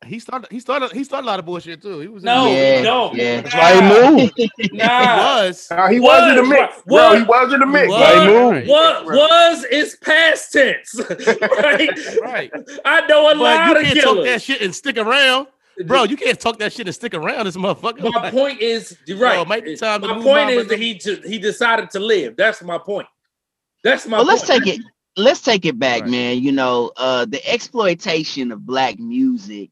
He 0.07 0.19
started. 0.19 0.51
He 0.51 0.61
started. 0.61 0.93
He 0.93 1.05
started 1.05 1.27
a 1.27 1.29
lot 1.31 1.39
of 1.39 1.45
bullshit 1.45 1.83
too. 1.83 2.01
He 2.01 2.09
was. 2.09 2.23
in 2.23 2.27
No, 2.27 2.45
the- 2.45 2.51
Yeah, 2.51 2.83
no. 2.83 3.13
yeah. 3.15 3.41
That's 3.43 3.55
why 3.55 3.75
he 3.75 4.17
moved. 4.17 4.33
He 4.57 4.71
was. 4.73 5.69
Nah, 5.71 5.89
he 5.89 6.01
Was, 6.01 6.23
was, 6.23 6.31
in 6.31 6.37
the 6.37 6.43
mix. 6.49 6.77
was. 6.77 6.85
Bro, 6.87 7.17
he 7.19 7.23
was 7.25 7.53
in 7.53 7.61
the 7.61 7.67
mix. 7.67 7.89
was. 7.89 8.01
Why 8.01 8.13
he 8.25 8.33
What, 8.33 8.55
moved? 8.55 8.69
what 8.69 9.07
Right. 9.07 9.17
was 9.17 9.65
is 9.65 9.97
past 10.03 10.53
tense, 10.53 10.95
right? 11.41 11.91
Right. 12.23 12.51
I 12.85 13.07
know 13.09 13.29
a 13.29 13.35
But 13.35 13.39
lot 13.41 13.67
you 13.69 13.77
of 13.77 13.85
can't 13.85 14.01
talk 14.01 14.25
that 14.25 14.41
shit 14.43 14.63
and 14.63 14.75
stick 14.75 14.97
around, 14.97 15.49
bro. 15.87 16.05
You 16.05 16.17
can't 16.17 16.41
talk 16.41 16.59
that 16.61 16.73
shit 16.73 16.87
and 16.87 16.95
stick 16.95 17.13
around 17.15 17.45
this 17.45 17.57
motherfucker. 17.59 18.11
My 18.13 18.31
point 18.31 18.61
is, 18.63 18.97
you're 19.07 19.19
right. 19.19 19.39
It 19.41 19.49
might 19.49 19.65
be 19.65 19.77
time 19.77 20.01
my 20.01 20.15
move 20.15 20.25
point 20.25 20.51
is 20.51 20.67
that 20.69 20.79
he 20.79 20.95
ju- 20.95 21.21
he 21.27 21.39
decided 21.39 21.91
to 21.91 22.01
live. 22.01 22.37
That's 22.37 22.63
my 22.63 22.79
point. 22.79 23.07
That's 23.85 24.07
my. 24.07 24.17
Well, 24.19 24.27
let's 24.27 24.47
take 24.47 24.67
it. 24.67 24.81
Let's 25.17 25.43
take 25.43 25.67
it 25.67 25.79
back, 25.79 26.03
Right. 26.03 26.11
man. 26.11 26.39
You 26.43 26.53
know, 26.53 26.93
uh, 26.97 27.25
the 27.27 27.45
exploitation 27.47 28.53
of 28.53 28.65
black 28.65 28.99
music 28.99 29.71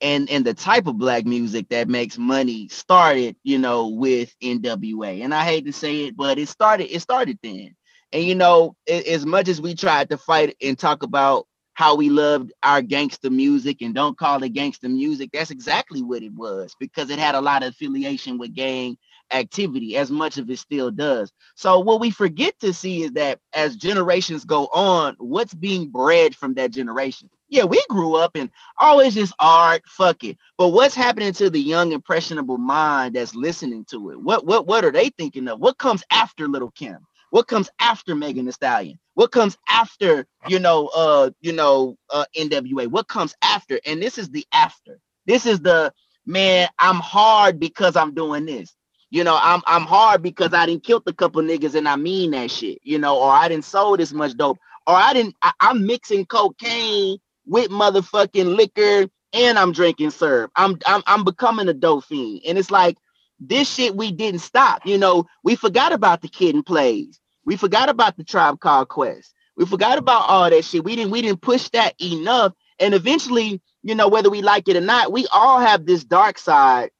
and 0.00 0.28
and 0.30 0.44
the 0.44 0.54
type 0.54 0.86
of 0.86 0.98
black 0.98 1.24
music 1.26 1.68
that 1.70 1.88
makes 1.88 2.18
money 2.18 2.68
started, 2.68 3.36
you 3.44 3.58
know, 3.58 3.88
with 3.88 4.34
NWA. 4.42 5.22
And 5.22 5.34
I 5.34 5.44
hate 5.44 5.66
to 5.66 5.72
say 5.72 6.06
it, 6.06 6.16
but 6.16 6.38
it 6.38 6.48
started. 6.48 6.94
It 6.94 7.00
started 7.00 7.38
then. 7.42 7.74
And 8.12 8.24
you 8.24 8.34
know, 8.34 8.76
a- 8.88 9.12
as 9.12 9.26
much 9.26 9.48
as 9.48 9.60
we 9.60 9.74
tried 9.74 10.10
to 10.10 10.18
fight 10.18 10.56
and 10.62 10.78
talk 10.78 11.02
about 11.02 11.46
how 11.74 11.94
we 11.96 12.10
loved 12.10 12.52
our 12.62 12.82
gangster 12.82 13.30
music 13.30 13.82
and 13.82 13.94
don't 13.94 14.18
call 14.18 14.42
it 14.42 14.50
gangster 14.50 14.88
music, 14.88 15.30
that's 15.32 15.50
exactly 15.50 16.02
what 16.02 16.22
it 16.22 16.32
was 16.34 16.74
because 16.80 17.10
it 17.10 17.18
had 17.18 17.34
a 17.34 17.40
lot 17.40 17.62
of 17.62 17.70
affiliation 17.70 18.38
with 18.38 18.54
gang 18.54 18.96
activity, 19.32 19.96
as 19.96 20.10
much 20.10 20.38
of 20.38 20.50
it 20.50 20.58
still 20.58 20.90
does. 20.90 21.32
So 21.56 21.80
what 21.80 22.00
we 22.00 22.10
forget 22.10 22.58
to 22.60 22.72
see 22.72 23.02
is 23.04 23.12
that 23.12 23.40
as 23.54 23.76
generations 23.76 24.44
go 24.44 24.66
on, 24.66 25.16
what's 25.18 25.54
being 25.54 25.90
bred 25.90 26.34
from 26.34 26.54
that 26.54 26.70
generation? 26.72 27.28
Yeah, 27.48 27.64
we 27.64 27.82
grew 27.90 28.16
up 28.16 28.32
and 28.36 28.50
always 28.78 29.14
just 29.14 29.34
art, 29.38 29.82
fuck 29.86 30.24
it. 30.24 30.38
But 30.58 30.70
what's 30.70 30.96
happening 30.96 31.32
to 31.34 31.50
the 31.50 31.60
young 31.60 31.92
impressionable 31.92 32.58
mind 32.58 33.16
that's 33.16 33.36
listening 33.36 33.84
to 33.90 34.10
it? 34.10 34.20
What 34.20 34.46
what 34.46 34.66
what 34.66 34.84
are 34.84 34.92
they 34.92 35.10
thinking 35.10 35.48
of? 35.48 35.60
What 35.60 35.78
comes 35.78 36.02
after 36.10 36.48
Lil' 36.48 36.72
Kim? 36.72 36.98
What 37.30 37.48
comes 37.48 37.70
after 37.80 38.14
Megan 38.16 38.46
Thee 38.46 38.52
Stallion? 38.52 38.98
What 39.14 39.32
comes 39.32 39.58
after, 39.68 40.26
you 40.48 40.58
know, 40.58 40.88
uh, 40.96 41.30
you 41.40 41.52
know, 41.52 41.96
uh 42.10 42.24
NWA? 42.36 42.88
What 42.88 43.08
comes 43.08 43.34
after? 43.42 43.80
And 43.86 44.02
this 44.02 44.18
is 44.18 44.30
the 44.30 44.46
after. 44.52 45.00
This 45.26 45.46
is 45.46 45.60
the 45.60 45.92
man, 46.26 46.68
I'm 46.80 46.96
hard 47.00 47.60
because 47.60 47.96
I'm 47.96 48.14
doing 48.14 48.46
this. 48.46 48.74
You 49.10 49.24
know, 49.24 49.38
I'm 49.40 49.62
I'm 49.68 49.84
hard 49.84 50.22
because 50.22 50.52
I 50.52 50.66
didn't 50.66 50.84
kill 50.84 51.02
a 51.06 51.12
couple 51.12 51.42
niggas 51.42 51.76
and 51.76 51.88
I 51.88 51.96
mean 51.96 52.32
that 52.32 52.50
shit, 52.50 52.80
you 52.82 52.98
know, 52.98 53.18
or 53.20 53.30
I 53.30 53.48
didn't 53.48 53.66
sold 53.66 54.00
this 54.00 54.12
much 54.12 54.36
dope, 54.36 54.58
or 54.88 54.96
I 54.96 55.12
didn't 55.12 55.36
I, 55.42 55.52
I'm 55.60 55.86
mixing 55.86 56.26
cocaine 56.26 57.18
with 57.46 57.70
motherfucking 57.70 58.56
liquor 58.56 59.08
and 59.32 59.58
I'm 59.58 59.72
drinking 59.72 60.10
syrup. 60.10 60.50
I'm 60.56 60.78
I'm 60.86 61.02
I'm 61.06 61.24
becoming 61.24 61.68
a 61.68 61.74
dope 61.74 62.04
fiend. 62.04 62.42
And 62.46 62.58
it's 62.58 62.70
like 62.70 62.96
this 63.38 63.72
shit 63.72 63.96
we 63.96 64.12
didn't 64.12 64.40
stop. 64.40 64.86
You 64.86 64.98
know, 64.98 65.26
we 65.44 65.56
forgot 65.56 65.92
about 65.92 66.22
the 66.22 66.28
kid 66.28 66.54
and 66.54 66.64
plays. 66.64 67.20
We 67.44 67.56
forgot 67.56 67.88
about 67.88 68.16
the 68.16 68.24
tribe 68.24 68.60
called 68.60 68.88
Quest. 68.88 69.34
We 69.56 69.66
forgot 69.66 69.98
about 69.98 70.28
all 70.28 70.50
that 70.50 70.64
shit. 70.64 70.84
We 70.84 70.96
didn't 70.96 71.12
we 71.12 71.22
didn't 71.22 71.42
push 71.42 71.68
that 71.70 71.94
enough. 72.00 72.52
And 72.78 72.94
eventually, 72.94 73.60
you 73.82 73.94
know, 73.94 74.08
whether 74.08 74.30
we 74.30 74.42
like 74.42 74.68
it 74.68 74.76
or 74.76 74.80
not, 74.80 75.12
we 75.12 75.26
all 75.32 75.60
have 75.60 75.86
this 75.86 76.04
dark 76.04 76.38
side 76.38 76.90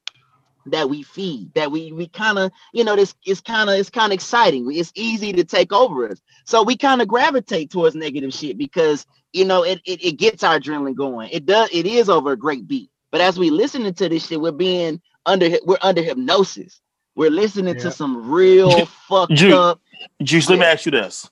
that 0.71 0.89
we 0.89 1.03
feed 1.03 1.53
that 1.55 1.71
we 1.71 1.91
we 1.91 2.07
kind 2.07 2.37
of 2.37 2.51
you 2.73 2.83
know 2.83 2.95
this 2.95 3.15
is 3.25 3.41
kind 3.41 3.69
of 3.69 3.77
it's 3.77 3.89
kind 3.89 4.11
of 4.11 4.15
exciting 4.15 4.67
it's 4.71 4.91
easy 4.95 5.33
to 5.33 5.43
take 5.43 5.71
over 5.71 6.09
us 6.09 6.21
so 6.45 6.63
we 6.63 6.75
kind 6.75 7.01
of 7.01 7.07
gravitate 7.07 7.71
towards 7.71 7.95
negative 7.95 8.33
shit 8.33 8.57
because 8.57 9.05
you 9.33 9.45
know 9.45 9.63
it, 9.63 9.81
it 9.85 10.03
it 10.03 10.11
gets 10.13 10.43
our 10.43 10.59
adrenaline 10.59 10.95
going 10.95 11.29
it 11.31 11.45
does 11.45 11.69
it 11.71 11.85
is 11.85 12.09
over 12.09 12.31
a 12.33 12.37
great 12.37 12.67
beat 12.67 12.89
but 13.11 13.21
as 13.21 13.37
we 13.37 13.49
listening 13.49 13.93
to 13.93 14.09
this 14.09 14.27
shit 14.27 14.39
we're 14.41 14.51
being 14.51 15.01
under 15.25 15.49
we're 15.65 15.77
under 15.81 16.01
hypnosis 16.01 16.79
we're 17.15 17.31
listening 17.31 17.75
Yeah. 17.75 17.81
to 17.81 17.91
some 17.91 18.29
real 18.29 18.85
fucked 18.85 19.33
Ju- 19.33 19.51
up 19.51 19.81
Juice, 20.23 20.49
let 20.49 20.59
me 20.59 20.65
ask 20.65 20.85
you 20.85 20.91
this. 20.91 21.29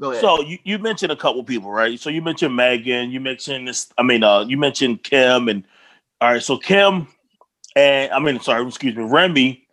go 0.00 0.10
ahead 0.12 0.22
So 0.22 0.42
you, 0.42 0.58
you 0.64 0.78
mentioned 0.78 1.12
a 1.12 1.16
couple 1.16 1.42
people, 1.44 1.70
right? 1.70 1.98
So 1.98 2.10
you 2.10 2.22
mentioned 2.22 2.54
Megan, 2.54 3.10
you 3.10 3.20
mentioned 3.20 3.68
this, 3.68 3.88
I 3.98 4.02
mean, 4.02 4.22
uh, 4.22 4.40
you 4.40 4.56
mentioned 4.56 5.02
Kim 5.02 5.48
and 5.48 5.64
all 6.20 6.32
right, 6.32 6.42
so 6.42 6.56
Kim 6.58 7.06
and 7.76 8.12
I 8.12 8.18
mean, 8.18 8.40
sorry, 8.40 8.66
excuse 8.66 8.96
me, 8.96 9.04
Remy 9.04 9.66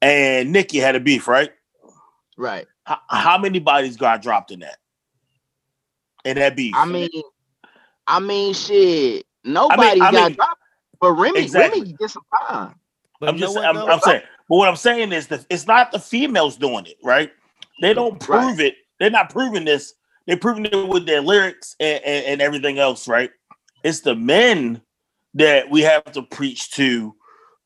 and 0.00 0.52
Nicki 0.52 0.78
had 0.78 0.96
a 0.96 1.00
beef, 1.00 1.28
right? 1.28 1.52
right 2.36 2.66
How, 2.84 2.98
how 3.08 3.38
many 3.38 3.58
bodies 3.58 3.96
got 3.96 4.22
dropped 4.22 4.50
in 4.50 4.60
that? 4.60 4.78
In 6.24 6.36
that 6.36 6.54
beef? 6.56 6.74
i 6.76 6.84
mean 6.84 7.08
i 8.06 8.20
mean 8.20 8.54
shit 8.54 9.26
nobody 9.44 10.00
I 10.00 10.10
got 10.10 10.28
mean- 10.28 10.36
dropped 10.36 10.60
but 11.00 11.12
remy 11.12 11.40
Exactly. 11.40 11.80
remy 11.80 11.92
get 11.98 12.10
some 12.10 12.22
time 12.48 12.74
But 13.18 13.28
I'm 13.30 13.36
just, 13.36 13.56
I'm. 13.56 13.76
I'm 13.76 13.98
saying, 14.00 14.22
but 14.48 14.56
what 14.56 14.68
I'm 14.68 14.76
saying 14.76 15.12
is 15.12 15.26
that 15.28 15.44
it's 15.50 15.66
not 15.66 15.90
the 15.92 15.98
females 15.98 16.56
doing 16.56 16.86
it, 16.86 16.96
right? 17.02 17.30
They 17.80 17.92
don't 17.94 18.20
prove 18.20 18.60
it. 18.60 18.74
They're 19.00 19.10
not 19.10 19.30
proving 19.30 19.64
this. 19.64 19.94
They're 20.26 20.36
proving 20.36 20.66
it 20.66 20.88
with 20.88 21.06
their 21.06 21.20
lyrics 21.20 21.74
and, 21.80 22.02
and, 22.04 22.24
and 22.26 22.42
everything 22.42 22.78
else, 22.78 23.08
right? 23.08 23.30
It's 23.82 24.00
the 24.00 24.14
men 24.14 24.80
that 25.34 25.70
we 25.70 25.82
have 25.82 26.04
to 26.12 26.22
preach 26.22 26.70
to 26.72 27.14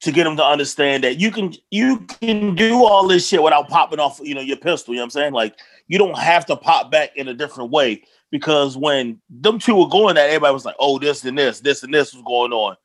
to 0.00 0.12
get 0.12 0.24
them 0.24 0.36
to 0.36 0.44
understand 0.44 1.04
that 1.04 1.18
you 1.20 1.30
can 1.30 1.52
you 1.70 2.00
can 2.00 2.54
do 2.54 2.84
all 2.86 3.06
this 3.06 3.26
shit 3.28 3.42
without 3.42 3.68
popping 3.68 3.98
off, 4.00 4.18
you 4.22 4.34
know, 4.34 4.40
your 4.40 4.56
pistol. 4.58 4.94
You 4.94 4.98
know 4.98 5.04
what 5.04 5.06
I'm 5.06 5.10
saying? 5.10 5.32
Like 5.34 5.58
you 5.88 5.98
don't 5.98 6.16
have 6.18 6.46
to 6.46 6.56
pop 6.56 6.90
back 6.90 7.16
in 7.16 7.28
a 7.28 7.34
different 7.34 7.70
way 7.70 8.02
because 8.30 8.76
when 8.76 9.20
them 9.30 9.58
two 9.58 9.76
were 9.76 9.88
going 9.88 10.16
at, 10.16 10.28
everybody 10.28 10.54
was 10.54 10.64
like, 10.64 10.76
"Oh, 10.78 10.98
this 10.98 11.24
and 11.24 11.38
this, 11.38 11.60
this 11.60 11.82
and 11.82 11.92
this 11.92 12.14
was 12.14 12.22
going 12.22 12.52
on." 12.52 12.76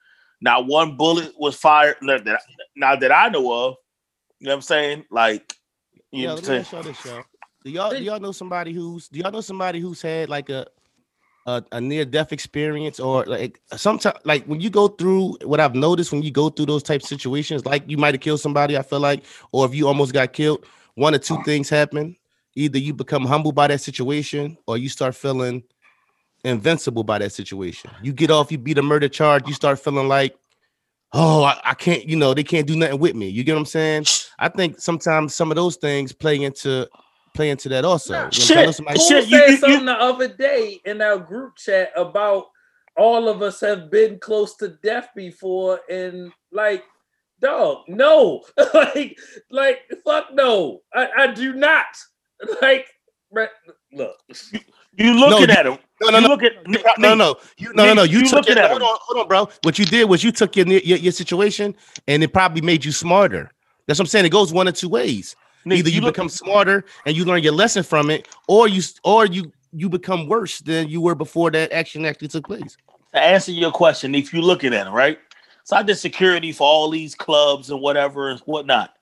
Not 0.41 0.67
one 0.67 0.97
bullet 0.97 1.33
was 1.37 1.55
fired. 1.55 1.97
Not 2.01 2.23
that, 2.25 2.41
not 2.75 2.99
that 3.01 3.11
I 3.11 3.29
know 3.29 3.51
of. 3.51 3.75
You 4.39 4.47
know 4.47 4.51
what 4.51 4.55
I'm 4.55 4.61
saying? 4.61 5.05
Like, 5.11 5.55
you 6.11 6.23
yeah, 6.23 6.27
know 6.29 6.33
what 6.35 6.49
I'm 6.49 6.63
saying? 6.63 6.95
y'all. 7.05 7.23
Do 7.63 7.69
y'all 7.69 7.91
do 7.91 8.03
y'all 8.03 8.19
know 8.19 8.31
somebody 8.31 8.73
who's 8.73 9.07
do 9.07 9.19
y'all 9.19 9.31
know 9.31 9.41
somebody 9.41 9.79
who's 9.79 10.01
had 10.01 10.29
like 10.29 10.49
a 10.49 10.65
a, 11.45 11.63
a 11.71 11.81
near 11.81 12.05
death 12.05 12.31
experience 12.33 12.99
or 12.99 13.25
like 13.25 13.59
sometimes 13.75 14.17
like 14.25 14.45
when 14.45 14.61
you 14.61 14.69
go 14.69 14.87
through 14.87 15.37
what 15.43 15.59
I've 15.59 15.75
noticed 15.75 16.11
when 16.11 16.23
you 16.23 16.31
go 16.31 16.49
through 16.49 16.67
those 16.67 16.83
type 16.83 17.01
of 17.01 17.07
situations, 17.07 17.65
like 17.65 17.83
you 17.87 17.97
might 17.97 18.13
have 18.13 18.21
killed 18.21 18.39
somebody, 18.39 18.77
I 18.77 18.81
feel 18.81 18.99
like, 18.99 19.25
or 19.51 19.65
if 19.65 19.75
you 19.75 19.87
almost 19.87 20.13
got 20.13 20.33
killed, 20.33 20.65
one 20.95 21.15
or 21.15 21.19
two 21.19 21.41
things 21.43 21.69
happen. 21.69 22.15
Either 22.55 22.77
you 22.77 22.93
become 22.93 23.25
humble 23.25 23.51
by 23.51 23.67
that 23.67 23.81
situation 23.81 24.57
or 24.67 24.77
you 24.77 24.89
start 24.89 25.15
feeling 25.15 25.63
invincible 26.43 27.03
by 27.03 27.19
that 27.19 27.31
situation. 27.31 27.91
You 28.01 28.13
get 28.13 28.31
off, 28.31 28.51
you 28.51 28.57
beat 28.57 28.77
a 28.77 28.81
murder 28.83 29.07
charge, 29.07 29.47
you 29.47 29.53
start 29.53 29.79
feeling 29.79 30.07
like, 30.07 30.35
oh, 31.13 31.43
I, 31.43 31.59
I 31.63 31.73
can't, 31.73 32.05
you 32.07 32.15
know, 32.15 32.33
they 32.33 32.43
can't 32.43 32.67
do 32.67 32.75
nothing 32.75 32.99
with 32.99 33.15
me. 33.15 33.29
You 33.29 33.43
get 33.43 33.53
what 33.53 33.59
I'm 33.59 33.65
saying? 33.65 34.05
I 34.39 34.49
think 34.49 34.79
sometimes 34.79 35.35
some 35.35 35.51
of 35.51 35.55
those 35.55 35.75
things 35.77 36.11
play 36.13 36.41
into 36.43 36.89
play 37.33 37.49
into 37.49 37.69
that 37.69 37.85
also. 37.85 38.13
You 38.13 38.19
know 38.19 38.23
what 38.25 38.35
I'm 38.35 38.41
saying? 38.41 38.57
I 38.59 38.63
know 38.65 38.71
Shit, 38.71 38.75
somebody- 38.75 38.99
Who 38.99 39.05
Shit, 39.07 39.23
said 39.23 39.31
you- 39.31 39.37
you- 39.37 39.51
you- 39.51 39.57
something 39.57 39.85
the 39.85 39.93
other 40.01 40.27
day 40.27 40.81
in 40.83 41.01
our 41.01 41.17
group 41.17 41.55
chat 41.55 41.91
about 41.95 42.47
all 42.97 43.29
of 43.29 43.41
us 43.41 43.61
have 43.61 43.89
been 43.89 44.19
close 44.19 44.55
to 44.57 44.69
death 44.83 45.09
before, 45.15 45.79
and 45.89 46.33
like, 46.51 46.83
dog, 47.39 47.83
no, 47.87 48.43
like, 48.73 49.17
like, 49.49 49.79
fuck 50.03 50.33
no, 50.33 50.81
I, 50.93 51.07
I 51.19 51.27
do 51.27 51.53
not. 51.53 51.85
Like, 52.61 52.87
re- 53.31 53.47
look, 53.93 54.15
You 54.97 55.13
looking 55.13 55.47
No, 55.47 55.53
at 55.53 55.65
him. 55.65 55.77
no, 56.01 56.09
no, 56.09 56.17
you 56.17 56.23
no, 56.23 56.29
look 56.29 56.43
at 56.43 56.53
no, 56.67 56.79
no, 56.97 57.15
no, 57.15 57.35
you, 57.57 57.73
no, 57.73 57.85
no, 57.85 57.93
no. 57.93 58.03
You, 58.03 58.19
You 58.19 58.25
took 58.25 58.33
looking 58.47 58.55
your, 58.55 58.65
at 58.65 58.71
hold 58.71 58.81
him. 58.81 58.87
on, 58.87 58.97
hold 59.01 59.21
on, 59.21 59.27
bro. 59.27 59.49
What 59.63 59.79
you 59.79 59.85
did 59.85 60.09
was 60.09 60.23
you 60.23 60.31
took 60.31 60.55
your, 60.55 60.67
your 60.67 60.97
your 60.97 61.11
situation, 61.11 61.75
and 62.07 62.23
it 62.23 62.33
probably 62.33 62.61
made 62.61 62.83
you 62.85 62.91
smarter. 62.91 63.51
That's 63.87 63.99
what 63.99 64.03
I'm 64.05 64.07
saying. 64.07 64.25
It 64.25 64.29
goes 64.31 64.51
one 64.53 64.67
of 64.67 64.73
two 64.75 64.89
ways. 64.89 65.35
Nick, 65.65 65.79
Either 65.79 65.89
you, 65.89 66.01
look- 66.01 66.15
become 66.15 66.29
smarter 66.29 66.83
and 67.05 67.15
you 67.15 67.25
learn 67.25 67.43
your 67.43 67.53
lesson 67.53 67.83
from 67.83 68.09
it, 68.09 68.27
or 68.47 68.67
you 68.67 68.81
or 69.03 69.25
you 69.25 69.51
you 69.73 69.89
become 69.89 70.27
worse 70.27 70.59
than 70.59 70.89
you 70.89 70.99
were 71.01 71.15
before 71.15 71.51
that 71.51 71.71
action 71.71 72.05
actually 72.05 72.27
took 72.27 72.45
place. 72.47 72.75
to 73.13 73.19
answer 73.21 73.51
your 73.51 73.71
question, 73.71 74.15
if 74.15 74.33
you're 74.33 74.41
looking 74.43 74.73
at 74.73 74.87
it, 74.87 74.91
right? 74.91 75.19
So 75.63 75.75
I 75.77 75.83
did 75.83 75.95
security 75.95 76.51
for 76.51 76.67
all 76.67 76.89
these 76.89 77.13
clubs 77.15 77.69
and 77.69 77.79
whatever 77.81 78.29
and 78.29 78.39
whatnot. 78.41 78.93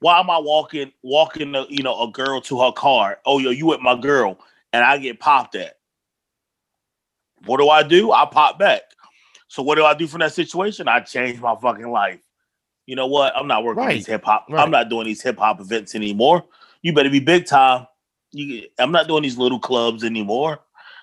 Why 0.00 0.20
am 0.20 0.30
I 0.30 0.38
walking 0.38 0.92
walking 1.02 1.54
a, 1.54 1.66
you 1.68 1.82
know 1.82 2.02
a 2.02 2.10
girl 2.10 2.40
to 2.42 2.60
her 2.60 2.72
car? 2.72 3.18
Oh 3.24 3.38
yo, 3.38 3.50
you 3.50 3.66
with 3.66 3.80
my 3.80 3.98
girl, 3.98 4.38
and 4.72 4.84
I 4.84 4.98
get 4.98 5.20
popped 5.20 5.54
at. 5.54 5.78
What 7.46 7.58
do 7.58 7.68
I 7.68 7.82
do? 7.82 8.12
I 8.12 8.26
pop 8.26 8.58
back. 8.58 8.82
So 9.48 9.62
what 9.62 9.76
do 9.76 9.84
I 9.84 9.94
do 9.94 10.06
from 10.06 10.20
that 10.20 10.32
situation? 10.32 10.88
I 10.88 11.00
change 11.00 11.40
my 11.40 11.54
fucking 11.56 11.90
life. 11.90 12.20
You 12.86 12.96
know 12.96 13.06
what? 13.06 13.36
I'm 13.36 13.46
not 13.46 13.64
working 13.64 13.84
Right. 13.84 13.94
these 13.94 14.06
hip 14.06 14.24
hop. 14.24 14.46
Right. 14.48 14.62
I'm 14.62 14.70
not 14.70 14.88
doing 14.88 15.06
these 15.06 15.22
hip 15.22 15.38
hop 15.38 15.60
events 15.60 15.94
anymore. 15.94 16.44
You 16.82 16.92
better 16.92 17.10
be 17.10 17.20
big 17.20 17.46
time. 17.46 17.86
You, 18.32 18.66
I'm 18.78 18.92
not 18.92 19.06
doing 19.08 19.22
these 19.22 19.38
little 19.38 19.60
clubs 19.60 20.04
anymore. 20.04 20.60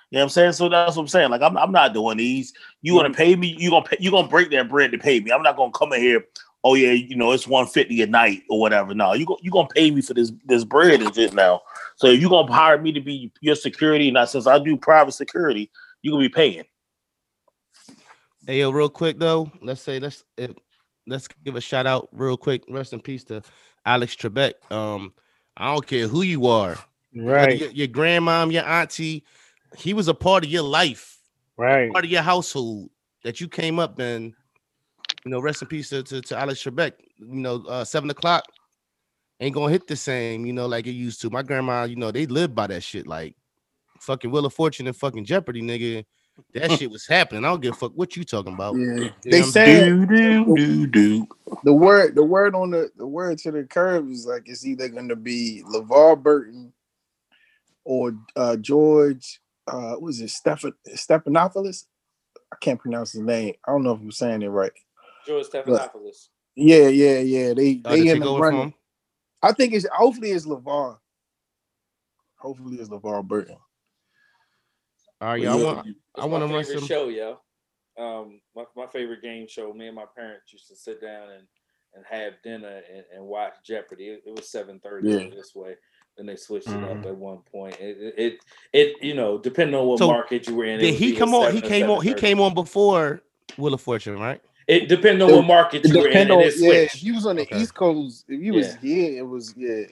You 0.10 0.18
know 0.18 0.20
what 0.20 0.24
I'm 0.24 0.30
saying? 0.30 0.52
So 0.54 0.68
that's 0.70 0.96
what 0.96 1.04
I'm 1.04 1.08
saying. 1.08 1.32
Like 1.32 1.42
I'm, 1.42 1.58
I'm 1.58 1.72
not 1.72 1.94
doing 1.94 2.18
these. 2.18 2.54
You 2.82 2.94
gonna 2.96 3.14
pay 3.14 3.36
me? 3.36 3.56
You 3.58 3.70
gonna 3.70 3.86
pay, 3.86 3.98
you 4.00 4.12
gonna 4.12 4.28
break 4.28 4.52
that 4.52 4.70
bread 4.70 4.92
to 4.92 4.98
pay 4.98 5.22
me? 5.22 5.32
I'm 5.32 5.42
not 5.42 5.56
gonna 5.56 5.72
come 5.72 5.94
in 5.94 6.02
here. 6.02 6.26
Oh 6.64 6.76
yeah, 6.76 6.92
you 6.92 7.16
know 7.16 7.32
it's 7.32 7.48
150 7.48 8.02
a 8.02 8.08
night 8.08 8.44
or 8.50 8.60
whatever. 8.60 8.94
No, 8.94 9.14
you 9.14 9.26
go, 9.26 9.38
you 9.42 9.50
gonna 9.50 9.68
pay 9.68 9.90
me 9.90 10.02
for 10.02 10.14
this 10.14 10.32
this 10.46 10.64
bread 10.64 11.02
and 11.02 11.14
shit 11.14 11.34
now. 11.34 11.62
So 11.96 12.08
if 12.08 12.22
you 12.22 12.30
gonna 12.30 12.52
hire 12.52 12.80
me 12.80 12.92
to 12.92 13.02
be 13.02 13.32
your 13.42 13.56
security, 13.56 14.12
not 14.12 14.30
since 14.30 14.46
I 14.46 14.60
do 14.60 14.78
private 14.78 15.14
security, 15.14 15.72
you're 16.02 16.14
gonna 16.14 16.26
be 16.26 16.30
paying. 16.30 16.66
Hey 18.46 18.60
yo, 18.60 18.70
real 18.72 18.90
quick 18.90 19.18
though, 19.18 19.52
let's 19.62 19.82
say 19.82 20.00
let's 20.00 20.24
let's 21.08 21.28
give 21.44 21.56
a 21.56 21.62
shout 21.62 21.88
out 21.88 22.10
real 22.12 22.38
quick. 22.38 22.64
Rest 22.70 22.94
in 22.94 23.02
peace 23.02 23.24
to 23.26 23.42
Alex 23.86 24.16
Trebek. 24.16 24.54
Um, 24.72 25.14
I 25.58 25.74
don't 25.74 25.86
care 25.86 26.08
who 26.08 26.22
you 26.22 26.46
are, 26.46 26.78
Right, 27.16 27.60
your, 27.60 27.72
your 27.72 27.88
grandmom, 27.88 28.52
your 28.52 28.66
auntie, 28.66 29.26
he 29.78 29.94
was 29.94 30.08
a 30.08 30.14
part 30.14 30.44
of 30.46 30.52
your 30.52 30.64
life, 30.64 31.20
right. 31.58 31.92
part 31.92 32.06
of 32.06 32.12
your 32.12 32.22
household 32.22 32.90
that 33.24 33.42
you 33.42 33.48
came 33.48 33.80
up 33.80 34.00
in. 34.00 34.34
You 35.26 35.32
know, 35.32 35.40
rest 35.42 35.62
in 35.62 35.68
peace 35.68 35.90
to, 35.90 36.04
to, 36.04 36.22
to 36.22 36.38
Alex 36.38 36.64
Trebek. 36.64 36.94
You 37.20 37.28
know, 37.28 37.64
uh, 37.68 37.86
seven 37.86 38.10
o'clock 38.10 38.46
ain't 39.40 39.56
gonna 39.56 39.72
hit 39.72 39.88
the 39.88 39.96
same, 39.96 40.46
you 40.46 40.54
know, 40.54 40.68
like 40.68 40.88
it 40.88 40.92
used 40.94 41.22
to. 41.22 41.30
My 41.30 41.44
grandma, 41.44 41.84
you 41.86 41.96
know, 41.98 42.12
they 42.12 42.26
lived 42.28 42.56
by 42.56 42.68
that 42.68 42.84
shit. 42.84 43.08
Like 43.08 43.36
fucking 44.00 44.32
Wheel 44.32 44.46
of 44.46 44.54
Fortune 44.54 44.88
and 44.88 44.96
fucking 44.96 45.26
Jeopardy, 45.26 45.62
nigga. 45.62 46.06
That 46.56 46.72
shit 46.74 46.92
was 46.92 47.08
happening. 47.08 47.46
I 47.46 47.50
don't 47.50 47.62
give 47.62 47.76
a 47.76 47.78
fuck 47.78 47.94
what 47.96 48.16
you 48.18 48.24
talking 48.24 48.54
about. 48.54 48.80
Yeah, 48.80 48.96
You 48.96 49.12
they 49.24 49.36
what 49.36 49.48
I'm 49.48 49.54
do 49.54 50.46
do 50.56 50.88
do. 50.88 51.28
the 51.64 51.74
word 51.74 52.16
the 52.16 52.24
word 52.24 52.56
on 52.56 52.72
the 52.72 52.92
the 52.98 53.08
word 53.08 53.38
to 53.40 53.52
the 53.52 53.64
curve 53.66 54.10
is 54.10 54.26
like 54.26 54.44
it's 54.48 54.66
either 54.66 54.90
gonna 54.90 55.16
be 55.16 55.64
LeVar 55.68 56.22
Burton 56.22 56.74
or 57.86 58.14
uh 58.36 58.58
George 58.58 59.42
uh 59.68 59.92
what 59.94 60.04
was 60.04 60.22
it 60.22 60.30
Stephan 60.30 60.74
Stephanopoulos? 60.90 61.86
I 62.54 62.58
can't 62.62 62.80
pronounce 62.80 63.14
his 63.14 63.22
name. 63.22 63.56
I 63.68 63.72
don't 63.72 63.84
know 63.84 63.94
if 63.94 64.02
I'm 64.02 64.12
saying 64.12 64.42
it 64.44 64.48
right. 64.50 64.74
George 65.26 65.46
Stephanopoulos. 65.48 66.30
Yeah, 66.56 66.88
yeah, 66.88 67.20
yeah. 67.20 67.54
They 67.54 67.82
Uh, 67.86 67.92
they 67.92 68.06
to 68.06 68.12
in 68.12 68.20
the 68.20 68.28
over 68.28 68.42
running. 68.42 68.74
I 69.42 69.52
think 69.54 69.74
it's 69.74 69.88
hopefully 69.92 70.32
it's 70.32 70.46
LeVar. 70.46 70.98
Hopefully 72.38 72.78
it's 72.78 72.90
LeVar 72.90 73.24
Burton. 73.28 73.58
All 75.20 75.28
right, 75.30 75.42
Yeah. 75.42 75.56
y'all. 75.56 75.60
I 75.62 75.74
want, 75.74 75.88
I 76.16 76.26
want 76.26 76.48
to 76.48 76.54
run 76.54 76.66
some. 76.66 76.88
show, 76.88 77.08
yo. 77.10 77.40
Um, 77.98 78.42
my, 78.56 78.66
my 78.76 78.88
favorite 78.88 79.22
game 79.22 79.48
show. 79.48 79.74
Me 79.74 79.88
and 79.88 79.96
my 79.96 80.06
parents 80.16 80.52
used 80.52 80.68
to 80.70 80.76
sit 80.76 81.02
down 81.02 81.30
and, 81.30 81.48
and 81.94 82.06
have 82.10 82.34
dinner 82.44 82.82
and, 82.92 83.04
and 83.16 83.24
watch 83.26 83.56
Jeopardy. 83.64 84.08
It, 84.08 84.24
it 84.26 84.36
was 84.36 84.50
seven 84.50 84.80
thirty 84.80 85.10
Yeah. 85.10 85.30
this 85.30 85.54
way. 85.56 85.76
Then 86.18 86.26
they 86.26 86.36
switched 86.36 86.68
it 86.68 86.84
up 86.84 87.06
at 87.06 87.16
one 87.16 87.40
point. 87.52 87.78
It, 87.80 87.98
it, 88.00 88.14
it, 88.18 88.40
it 88.74 89.04
you 89.04 89.14
know, 89.14 89.38
depending 89.38 89.76
on 89.76 89.88
what 89.88 90.00
So, 90.00 90.08
market 90.08 90.48
you 90.48 90.56
were 90.56 90.66
in. 90.66 90.80
Did 90.80 90.94
he 90.96 91.16
come 91.16 91.34
on? 91.34 91.54
He 91.54 91.62
came 91.62 91.90
on. 91.90 92.04
He 92.04 92.14
came 92.14 92.40
on 92.42 92.54
before 92.54 93.22
Wheel 93.58 93.74
of 93.74 93.82
Fortune, 93.82 94.20
right? 94.20 94.42
It 94.72 94.88
depending 94.88 95.22
on 95.24 95.30
It- 95.32 95.36
what 95.36 95.46
market 95.46 95.86
you 95.86 95.94
were 96.00 96.06
in, 96.06 96.12
depend 96.14 96.32
and 96.32 96.40
on 96.40 96.48
it 96.48 96.54
yeah. 96.58 96.70
If 96.72 96.92
switched. 96.92 97.04
he 97.04 97.12
was 97.12 97.26
on 97.26 97.36
the 97.36 97.42
Okay. 97.42 97.60
East 97.62 97.74
Coast, 97.76 98.26
if 98.30 98.42
he 98.42 98.52
was 98.52 98.68
Yeah. 98.68 98.80
here, 98.82 99.18
it 99.20 99.28
was 99.28 99.54
yeah. 99.58 99.84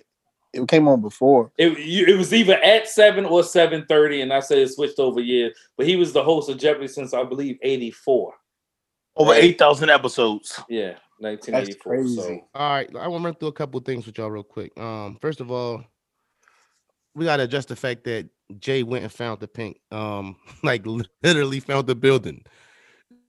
It 0.53 0.68
came 0.68 0.88
on 0.88 1.01
before. 1.01 1.51
It, 1.57 1.77
you, 1.80 2.06
it 2.07 2.18
was 2.18 2.34
either 2.34 2.56
at 2.56 2.88
seven 2.88 3.26
or 3.26 3.43
seven 3.43 3.85
thirty, 3.88 4.22
and 4.22 4.31
I 4.34 4.39
said 4.39 4.57
it 4.57 4.69
switched 4.73 4.97
over 4.97 5.19
years. 5.19 5.56
But 5.77 5.85
he 5.85 5.95
was 5.97 6.11
the 6.14 6.23
host 6.23 6.49
of 6.49 6.57
Jeopardy 6.57 6.88
since 6.88 7.14
I 7.14 7.23
believe 7.23 7.57
eighty 7.61 7.91
four. 7.91 8.34
Over 9.15 9.31
Right. 9.31 9.43
eight 9.43 9.60
thousand 9.60 9.89
episodes. 9.89 10.60
Yeah, 10.69 10.93
nineteen 11.19 11.56
eighty 11.56 11.73
four. 11.73 11.95
crazy. 11.97 12.15
So 12.15 12.39
All 12.56 12.69
right, 12.72 12.89
I 12.95 13.07
want 13.10 13.22
to 13.22 13.26
run 13.26 13.35
through 13.35 13.49
a 13.49 13.53
couple 13.53 13.80
things 13.81 14.06
with 14.06 14.18
y'all 14.18 14.31
real 14.31 14.43
quick. 14.43 14.72
Um, 14.80 15.18
first 15.22 15.41
of 15.41 15.51
all, 15.51 15.84
we 17.15 17.26
gotta 17.26 17.43
address 17.43 17.65
the 17.65 17.76
fact 17.76 18.06
that 18.06 18.30
Jay 18.60 18.81
went 18.81 19.03
and 19.03 19.11
found 19.11 19.41
the 19.41 19.47
pink. 19.47 19.81
Um, 19.91 20.38
like 20.64 20.84
literally 21.22 21.60
found 21.60 21.85
the 21.88 21.95
building. 21.95 22.43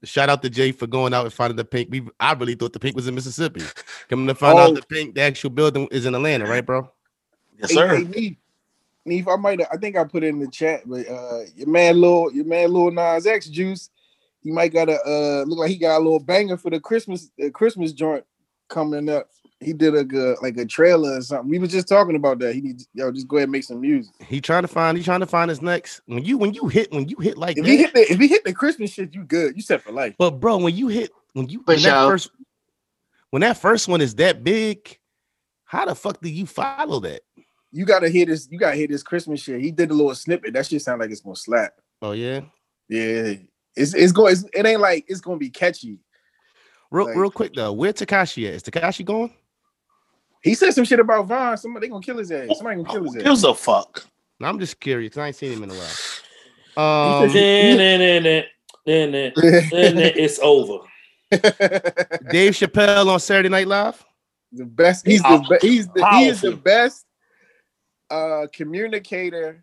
Shout 0.05 0.31
out 0.31 0.43
to 0.43 0.51
Jay 0.51 0.73
for 0.73 0.87
going 0.87 1.15
out 1.15 1.25
and 1.27 1.33
finding 1.35 1.57
the 1.57 1.65
pink. 1.65 1.89
We 1.91 2.07
I 2.21 2.33
really 2.35 2.55
thought 2.55 2.73
the 2.73 2.81
pink 2.81 2.97
was 2.97 3.09
in 3.09 3.15
Mississippi. 3.15 3.63
Coming 4.09 4.29
to 4.29 4.35
find 4.35 4.59
Oh. 4.59 4.65
out 4.65 4.75
the 4.75 4.83
pink, 4.83 5.15
the 5.15 5.23
actual 5.23 5.51
building 5.51 5.89
is 5.91 6.07
in 6.07 6.15
Atlanta, 6.15 6.47
right, 6.47 6.65
bro? 6.65 6.91
Yes, 7.59 7.73
sir. 7.73 7.89
hey, 7.89 8.05
Neef, 8.05 8.37
Neef, 9.07 9.29
I 9.29 9.37
might 9.37 9.61
I 9.73 9.77
think 9.77 9.97
I 9.97 10.05
put 10.05 10.25
it 10.25 10.29
in 10.29 10.41
the 10.41 10.49
chat, 10.49 10.83
but 10.89 11.09
uh 11.09 11.43
your 11.57 11.69
man 11.69 12.01
Lil 12.01 12.33
your 12.33 12.47
man 12.47 12.73
Lil 12.73 12.91
Nas 12.93 13.27
X 13.27 13.49
juice, 13.49 13.91
he 14.43 14.53
might 14.53 14.73
got 14.73 14.89
a 14.89 15.01
uh 15.07 15.45
look 15.47 15.59
like 15.61 15.71
he 15.71 15.79
got 15.79 15.99
a 15.99 16.05
little 16.05 16.21
banger 16.21 16.57
for 16.57 16.71
the 16.71 16.81
Christmas 16.81 17.31
the 17.39 17.51
Christmas 17.51 17.93
joint 17.93 18.25
coming 18.69 19.09
up. 19.11 19.29
He 19.61 19.75
did 19.75 19.95
a 19.95 20.05
good 20.05 20.39
like 20.41 20.57
a 20.57 20.65
trailer 20.65 21.19
or 21.19 21.21
something. 21.21 21.51
We 21.51 21.59
was 21.59 21.71
just 21.71 21.87
talking 21.87 22.17
about 22.17 22.39
that. 22.39 22.55
He 22.55 22.63
needs 22.63 22.89
yo 22.95 23.13
just 23.13 23.29
go 23.29 23.37
ahead 23.37 23.45
and 23.45 23.53
make 23.53 23.65
some 23.65 23.81
music. 23.81 24.15
He 24.27 24.41
trying 24.41 24.63
to 24.63 24.69
find. 24.69 24.97
He 24.97 25.05
trying 25.05 25.21
to 25.21 25.27
find 25.27 25.51
his 25.51 25.61
next. 25.61 26.01
When 26.07 26.25
you 26.25 26.39
when 26.39 26.55
you 26.55 26.67
hit 26.69 26.91
when 26.93 27.09
you 27.09 27.17
hit 27.19 27.37
like 27.37 27.59
If 27.59 27.65
that, 27.65 27.71
he 27.71 27.77
hit 27.77 27.93
the 27.93 28.13
if 28.13 28.19
he 28.19 28.27
hit 28.27 28.45
the 28.45 28.55
Christmas 28.55 28.91
shit, 28.91 29.15
you 29.15 29.23
good. 29.23 29.55
You 29.57 29.63
set 29.63 29.83
for 29.83 29.93
life. 29.93 30.15
But 30.19 30.41
bro, 30.41 30.57
when 30.57 30.75
you 30.75 30.89
hit 30.89 31.11
when 31.35 31.49
you 31.49 31.61
when 31.67 31.81
that 31.83 32.09
first 32.09 32.31
when 33.31 33.41
that 33.41 33.59
first 33.59 33.87
one 33.87 34.01
is 34.01 34.15
that 34.15 34.43
big, 34.43 34.99
how 35.65 35.85
the 35.85 35.95
fuck 35.95 36.21
do 36.23 36.31
you 36.31 36.47
follow 36.47 37.01
that? 37.01 37.21
You 37.71 37.85
gotta 37.85 38.09
hear 38.09 38.27
this. 38.27 38.49
You 38.51 38.59
gotta 38.59 38.77
hear 38.77 38.89
this 38.89 39.03
Christmas 39.03 39.43
shit. 39.43 39.61
He 39.61 39.71
did 39.71 39.91
a 39.91 39.95
little 39.95 40.15
snippet. 40.15 40.55
That 40.55 40.67
shit 40.67 40.81
sound 40.83 41.01
like 41.01 41.11
it's 41.11 41.21
gonna 41.21 41.37
slap. 41.37 41.75
Oh 42.01 42.13
yeah. 42.13 42.41
Yeah, 42.89 43.35
it's 43.77 43.95
it's 43.95 44.13
going. 44.13 44.33
It's, 44.33 44.45
it 44.55 44.65
ain't 44.65 44.81
like 44.81 45.05
it's 45.07 45.21
gonna 45.21 45.37
be 45.37 45.51
catchy. 45.51 45.99
Real 46.91 47.07
Like- 47.07 47.17
real 47.17 47.31
quick 47.31 47.55
though, 47.55 47.73
where 47.73 47.93
Tekashi 47.93 48.49
at? 48.49 48.55
Is 48.55 48.63
Tekashi 48.63 49.05
going? 49.05 49.33
He 50.43 50.55
said 50.55 50.73
some 50.73 50.85
shit 50.85 51.01
about 51.01 51.27
Von. 51.27 51.57
Somebody 51.57 51.87
they 51.87 51.91
gonna 51.91 52.03
kill 52.03 52.19
his 52.19 52.31
ass. 52.31 52.49
Somebody 52.57 52.77
gonna 52.83 52.89
kill 52.89 53.05
his 53.05 53.17
ass. 53.17 53.23
gives 53.23 53.45
a 53.45 53.55
fuck? 53.55 54.07
No, 54.39 54.49
I'm 54.49 54.59
just 54.59 54.81
curious. 54.81 55.17
I 55.19 55.29
ain't 55.29 55.37
seen 55.37 55.53
him 55.53 55.63
in 55.65 55.71
a 55.71 55.75
while. 55.75 57.23
Um, 57.23 57.33
then 57.33 58.01
and 58.01 58.27
it, 58.27 58.47
then 58.87 59.15
it, 59.15 59.35
then 59.71 59.99
it, 59.99 60.17
it's 60.17 60.39
over. 60.41 60.79
Dave 61.31 62.55
Chappelle 62.55 63.09
on 63.09 63.21
Saturday 63.21 63.49
Night 63.51 63.67
Live. 63.67 64.03
the 64.53 64.65
best. 64.65 65.07
He's 65.07 65.23
the 65.23 65.29
Pow- 65.29 65.49
be- 65.61 65.69
he's 65.69 65.89
the 65.89 66.09
he 66.13 66.27
is 66.27 66.41
the 66.41 66.57
best 66.57 67.05
uh 68.09 68.47
communicator 68.53 69.63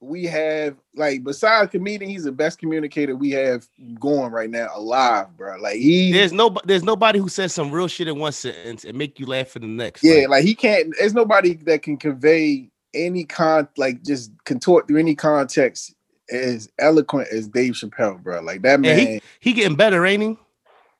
we 0.00 0.24
have. 0.24 0.76
Like 0.94 1.24
besides 1.24 1.70
comedian, 1.70 2.10
he's 2.10 2.24
the 2.24 2.32
best 2.32 2.58
communicator 2.58 3.14
we 3.16 3.30
have 3.30 3.66
going 4.00 4.32
right 4.32 4.50
now 4.50 4.68
alive, 4.74 5.36
bro. 5.36 5.56
Like 5.58 5.76
he 5.76 6.12
There's 6.12 6.32
no 6.32 6.54
there's 6.64 6.82
nobody 6.84 7.18
who 7.18 7.28
says 7.28 7.52
some 7.52 7.70
real 7.70 7.88
shit 7.88 8.08
in 8.08 8.18
one 8.18 8.32
sentence 8.32 8.84
and 8.84 8.96
make 8.96 9.18
you 9.20 9.26
laugh 9.26 9.54
in 9.56 9.62
the 9.62 9.68
next. 9.68 10.02
yeah, 10.04 10.20
Like, 10.22 10.28
like 10.28 10.44
he 10.44 10.54
can't. 10.54 10.94
There's 10.98 11.14
nobody 11.14 11.54
that 11.54 11.82
can 11.82 11.96
convey 11.96 12.70
any 12.94 13.24
con 13.24 13.68
like 13.76 14.02
just 14.02 14.32
contort 14.44 14.88
through 14.88 14.98
any 14.98 15.14
context 15.14 15.94
as 16.30 16.68
eloquent 16.78 17.28
as 17.28 17.48
Dave 17.48 17.72
Chappelle, 17.74 18.22
bro. 18.22 18.40
Like 18.40 18.62
that 18.62 18.80
man. 18.80 18.98
And 18.98 19.20
he 19.40 19.52
getting 19.52 19.76
better, 19.76 20.04
ain't 20.06 20.22
he? 20.22 20.36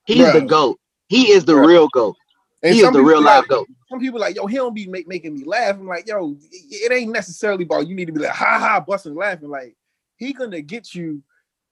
He's 0.05 0.33
the 0.33 0.41
goat. 0.41 0.79
He 1.07 1.31
is 1.31 1.45
the 1.45 1.53
Bruh. 1.53 1.67
real 1.67 1.87
goat. 1.89 2.15
And 2.63 2.73
He 2.73 2.81
is 2.81 2.91
the 2.91 3.01
real 3.01 3.21
like- 3.21 3.41
live 3.41 3.47
goat. 3.47 3.67
Some 3.89 3.99
people 3.99 4.19
like, 4.19 4.35
yo, 4.35 4.45
he 4.45 4.55
don't 4.55 4.73
be 4.75 4.85
make, 4.87 5.07
making 5.07 5.33
me 5.35 5.43
laugh. 5.45 5.75
I'm 5.75 5.87
like, 5.87 6.07
yo, 6.07 6.35
it 6.51 6.91
ain't 6.91 7.11
necessarily 7.11 7.63
about 7.63 7.87
you 7.87 7.95
need 7.95 8.05
to 8.05 8.13
be 8.13 8.19
like, 8.19 8.31
ha 8.31 8.59
ha, 8.59 8.79
busting 8.79 9.15
laughing. 9.15 9.49
Like, 9.49 9.75
he 10.17 10.31
gonna 10.33 10.61
get 10.61 10.93
you 10.93 11.23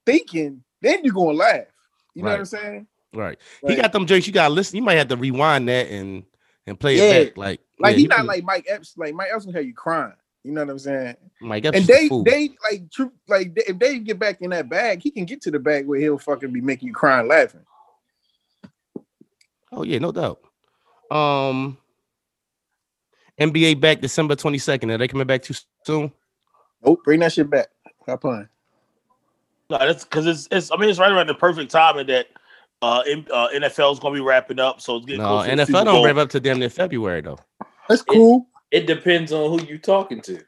thinking, 0.06 0.64
then 0.82 1.06
you 1.06 1.14
gonna 1.14 1.38
laugh. 1.38 1.66
You 2.16 2.24
know 2.24 2.32
what 2.32 2.40
I'm 2.40 2.46
saying? 2.46 2.88
Right. 3.14 3.38
Like, 3.62 3.76
he 3.76 3.82
got 3.82 3.92
them 3.92 4.08
joints. 4.08 4.26
You 4.26 4.34
gotta 4.34 4.54
listen. 4.54 4.78
You 4.78 4.82
might 4.82 4.96
have 4.98 5.10
to 5.10 5.18
rewind 5.18 5.70
that 5.70 5.88
and 5.90 6.24
and 6.66 6.80
play 6.80 6.98
Yeah. 6.98 7.04
it 7.04 7.26
back. 7.36 7.38
Like 7.38 7.62
like 7.80 7.92
yeah, 7.92 7.98
he 7.98 8.02
he 8.04 8.08
not 8.08 8.26
like 8.26 8.44
Mike 8.44 8.66
Epps. 8.68 8.98
Like 8.98 9.14
Mike 9.14 9.30
Epps 9.34 9.46
gonna 9.46 9.58
have 9.58 9.66
you 9.68 9.74
crying. 9.76 10.14
You 10.44 10.54
know 10.54 10.62
what 10.62 10.72
I'm 10.72 10.80
saying? 10.80 11.18
Mike 11.42 11.66
Epps 11.66 11.78
and 11.78 11.86
they 11.88 12.10
they 12.26 12.50
like 12.72 12.90
true 12.92 13.12
like 13.28 13.54
they- 13.54 13.64
if 13.68 13.78
they 13.78 14.00
get 14.00 14.18
back 14.18 14.42
in 14.42 14.50
that 14.50 14.70
bag, 14.70 15.02
he 15.04 15.12
can 15.12 15.26
get 15.26 15.42
to 15.42 15.52
the 15.52 15.60
bag 15.60 15.86
where 15.86 16.00
he'll 16.00 16.18
fucking 16.18 16.52
be 16.52 16.62
making 16.62 16.88
you 16.88 16.94
crying 16.94 17.28
laughing. 17.28 17.62
Oh 19.72 19.84
yeah, 19.84 20.00
no 20.00 20.12
doubt. 20.12 20.40
Um, 21.12 21.78
NBA 23.40 23.80
back 23.80 24.02
December 24.02 24.36
twenty 24.36 24.58
second. 24.58 24.92
Are 24.92 24.98
they 24.98 25.08
coming 25.08 25.28
back 25.28 25.44
too 25.44 25.54
soon? 25.84 26.12
Oh, 26.84 26.98
bring 27.04 27.20
that 27.22 27.34
shit 27.34 27.50
back. 27.50 27.68
Stop 28.04 28.22
playing. 28.22 28.48
No, 29.70 29.78
that's 29.80 30.04
because 30.06 30.26
it's, 30.28 30.48
it's. 30.52 30.72
I 30.72 30.78
mean, 30.78 30.90
it's 30.90 31.00
right 31.00 31.12
around 31.12 31.28
the 31.28 31.34
perfect 31.36 31.70
timing 31.72 32.08
that 32.08 32.28
uh, 32.82 33.04
uh 33.32 33.50
NFL 33.50 33.94
is 33.94 34.00
going 34.00 34.14
to 34.14 34.20
be 34.20 34.22
wrapping 34.22 34.60
up. 34.60 34.80
So 34.82 34.98
it's 34.98 35.06
getting 35.06 35.22
No, 35.22 35.28
close 35.28 35.46
to 35.46 35.56
the 35.56 35.62
NFL 35.64 35.66
Super 35.68 35.84
don't 35.84 35.96
Bowl. 35.96 36.06
rev 36.06 36.18
up 36.18 36.30
to 36.30 36.40
damn 36.40 36.60
near 36.60 36.70
February 36.70 37.22
though. 37.22 37.40
That's 37.90 38.02
cool. 38.02 38.48
It 38.72 38.88
depends 38.88 39.32
on 39.32 39.60
who 39.60 39.66
you 39.66 39.78
talking 39.78 40.22
to. 40.22 40.40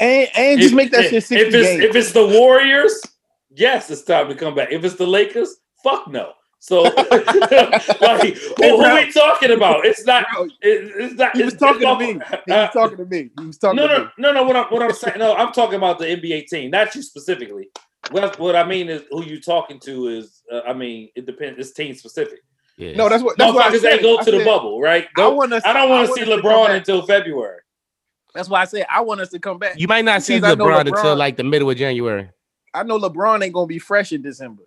And 0.00 0.28
and 0.36 0.60
just 0.60 0.72
If- 0.72 0.76
make 0.76 0.90
that 0.92 1.04
shit 1.04 1.14
if, 1.14 1.26
60 1.26 1.36
if 1.36 1.54
it's 1.54 1.68
games. 1.68 1.84
if 1.84 1.96
it's 1.96 2.12
the 2.12 2.26
Warriors, 2.26 3.02
yes, 3.50 3.90
it's 3.90 4.02
time 4.02 4.28
to 4.28 4.34
come 4.34 4.54
back. 4.54 4.70
If 4.70 4.84
it's 4.84 4.94
the 4.96 5.06
Lakers, 5.06 5.56
fuck 5.82 6.06
no. 6.08 6.32
So, 6.60 6.82
like, 6.82 6.94
who, 8.00 8.82
who 8.82 8.94
we 8.94 9.12
talking 9.12 9.52
about? 9.52 9.86
It's 9.86 10.04
not. 10.04 10.26
It, 10.60 10.92
it's 10.96 11.14
not. 11.14 11.36
He 11.36 11.44
was 11.44 11.54
it's 11.54 11.60
talking 11.60 11.82
to 11.82 11.98
me. 11.98 12.20
He 12.46 12.52
was 12.52 12.70
talking 12.72 12.96
to 12.96 13.04
me. 13.06 13.30
He 13.38 13.46
was 13.46 13.58
talking 13.58 13.76
no, 13.76 13.86
to 13.86 13.98
no, 13.98 14.04
me. 14.04 14.10
no, 14.18 14.32
no. 14.32 14.42
What 14.42 14.56
I'm, 14.56 14.64
what 14.66 14.82
I'm 14.82 14.92
saying, 14.92 15.18
no, 15.18 15.34
I'm 15.36 15.52
talking 15.52 15.76
about 15.76 15.98
the 15.98 16.06
NBA 16.06 16.48
team, 16.48 16.70
not 16.70 16.94
you 16.94 17.02
specifically. 17.02 17.68
What, 18.10 18.38
what 18.38 18.56
I 18.56 18.64
mean 18.64 18.88
is, 18.88 19.02
who 19.10 19.24
you 19.24 19.40
talking 19.40 19.78
to 19.80 20.08
is, 20.08 20.42
uh, 20.52 20.60
I 20.66 20.72
mean, 20.72 21.10
it 21.14 21.26
depends. 21.26 21.58
It's 21.58 21.72
team 21.72 21.94
specific. 21.94 22.40
Yeah. 22.76 22.94
No, 22.96 23.08
that's 23.08 23.22
what 23.22 23.36
that's 23.36 23.52
what 23.52 23.66
I 23.66 23.70
Motherfuckers 23.70 23.80
said. 23.80 23.92
ain't 23.94 24.02
go 24.02 24.18
I 24.18 24.22
to 24.22 24.30
the 24.30 24.38
see. 24.38 24.44
bubble, 24.44 24.80
right? 24.80 25.06
I 25.16 25.28
want 25.28 25.50
to. 25.52 25.68
I 25.68 25.72
don't 25.72 25.90
want 25.90 26.08
to 26.08 26.14
see 26.14 26.22
LeBron 26.22 26.70
until 26.70 27.02
February. 27.06 27.60
That's 28.34 28.48
why 28.48 28.62
I 28.62 28.64
said 28.66 28.86
I 28.90 29.00
want 29.00 29.20
us 29.20 29.30
to 29.30 29.38
come 29.38 29.58
back. 29.58 29.78
You 29.78 29.88
might 29.88 30.04
not 30.04 30.22
see 30.22 30.36
Because 30.36 30.52
I 30.52 30.54
know 30.54 30.66
LeBron, 30.66 30.86
until 30.86 31.16
like 31.16 31.36
the 31.36 31.44
middle 31.44 31.70
of 31.70 31.76
January. 31.76 32.30
I 32.74 32.84
know 32.84 32.98
LeBron 32.98 33.42
ain't 33.42 33.52
gonna 33.52 33.66
be 33.66 33.78
fresh 33.78 34.12
in 34.12 34.22
December. 34.22 34.62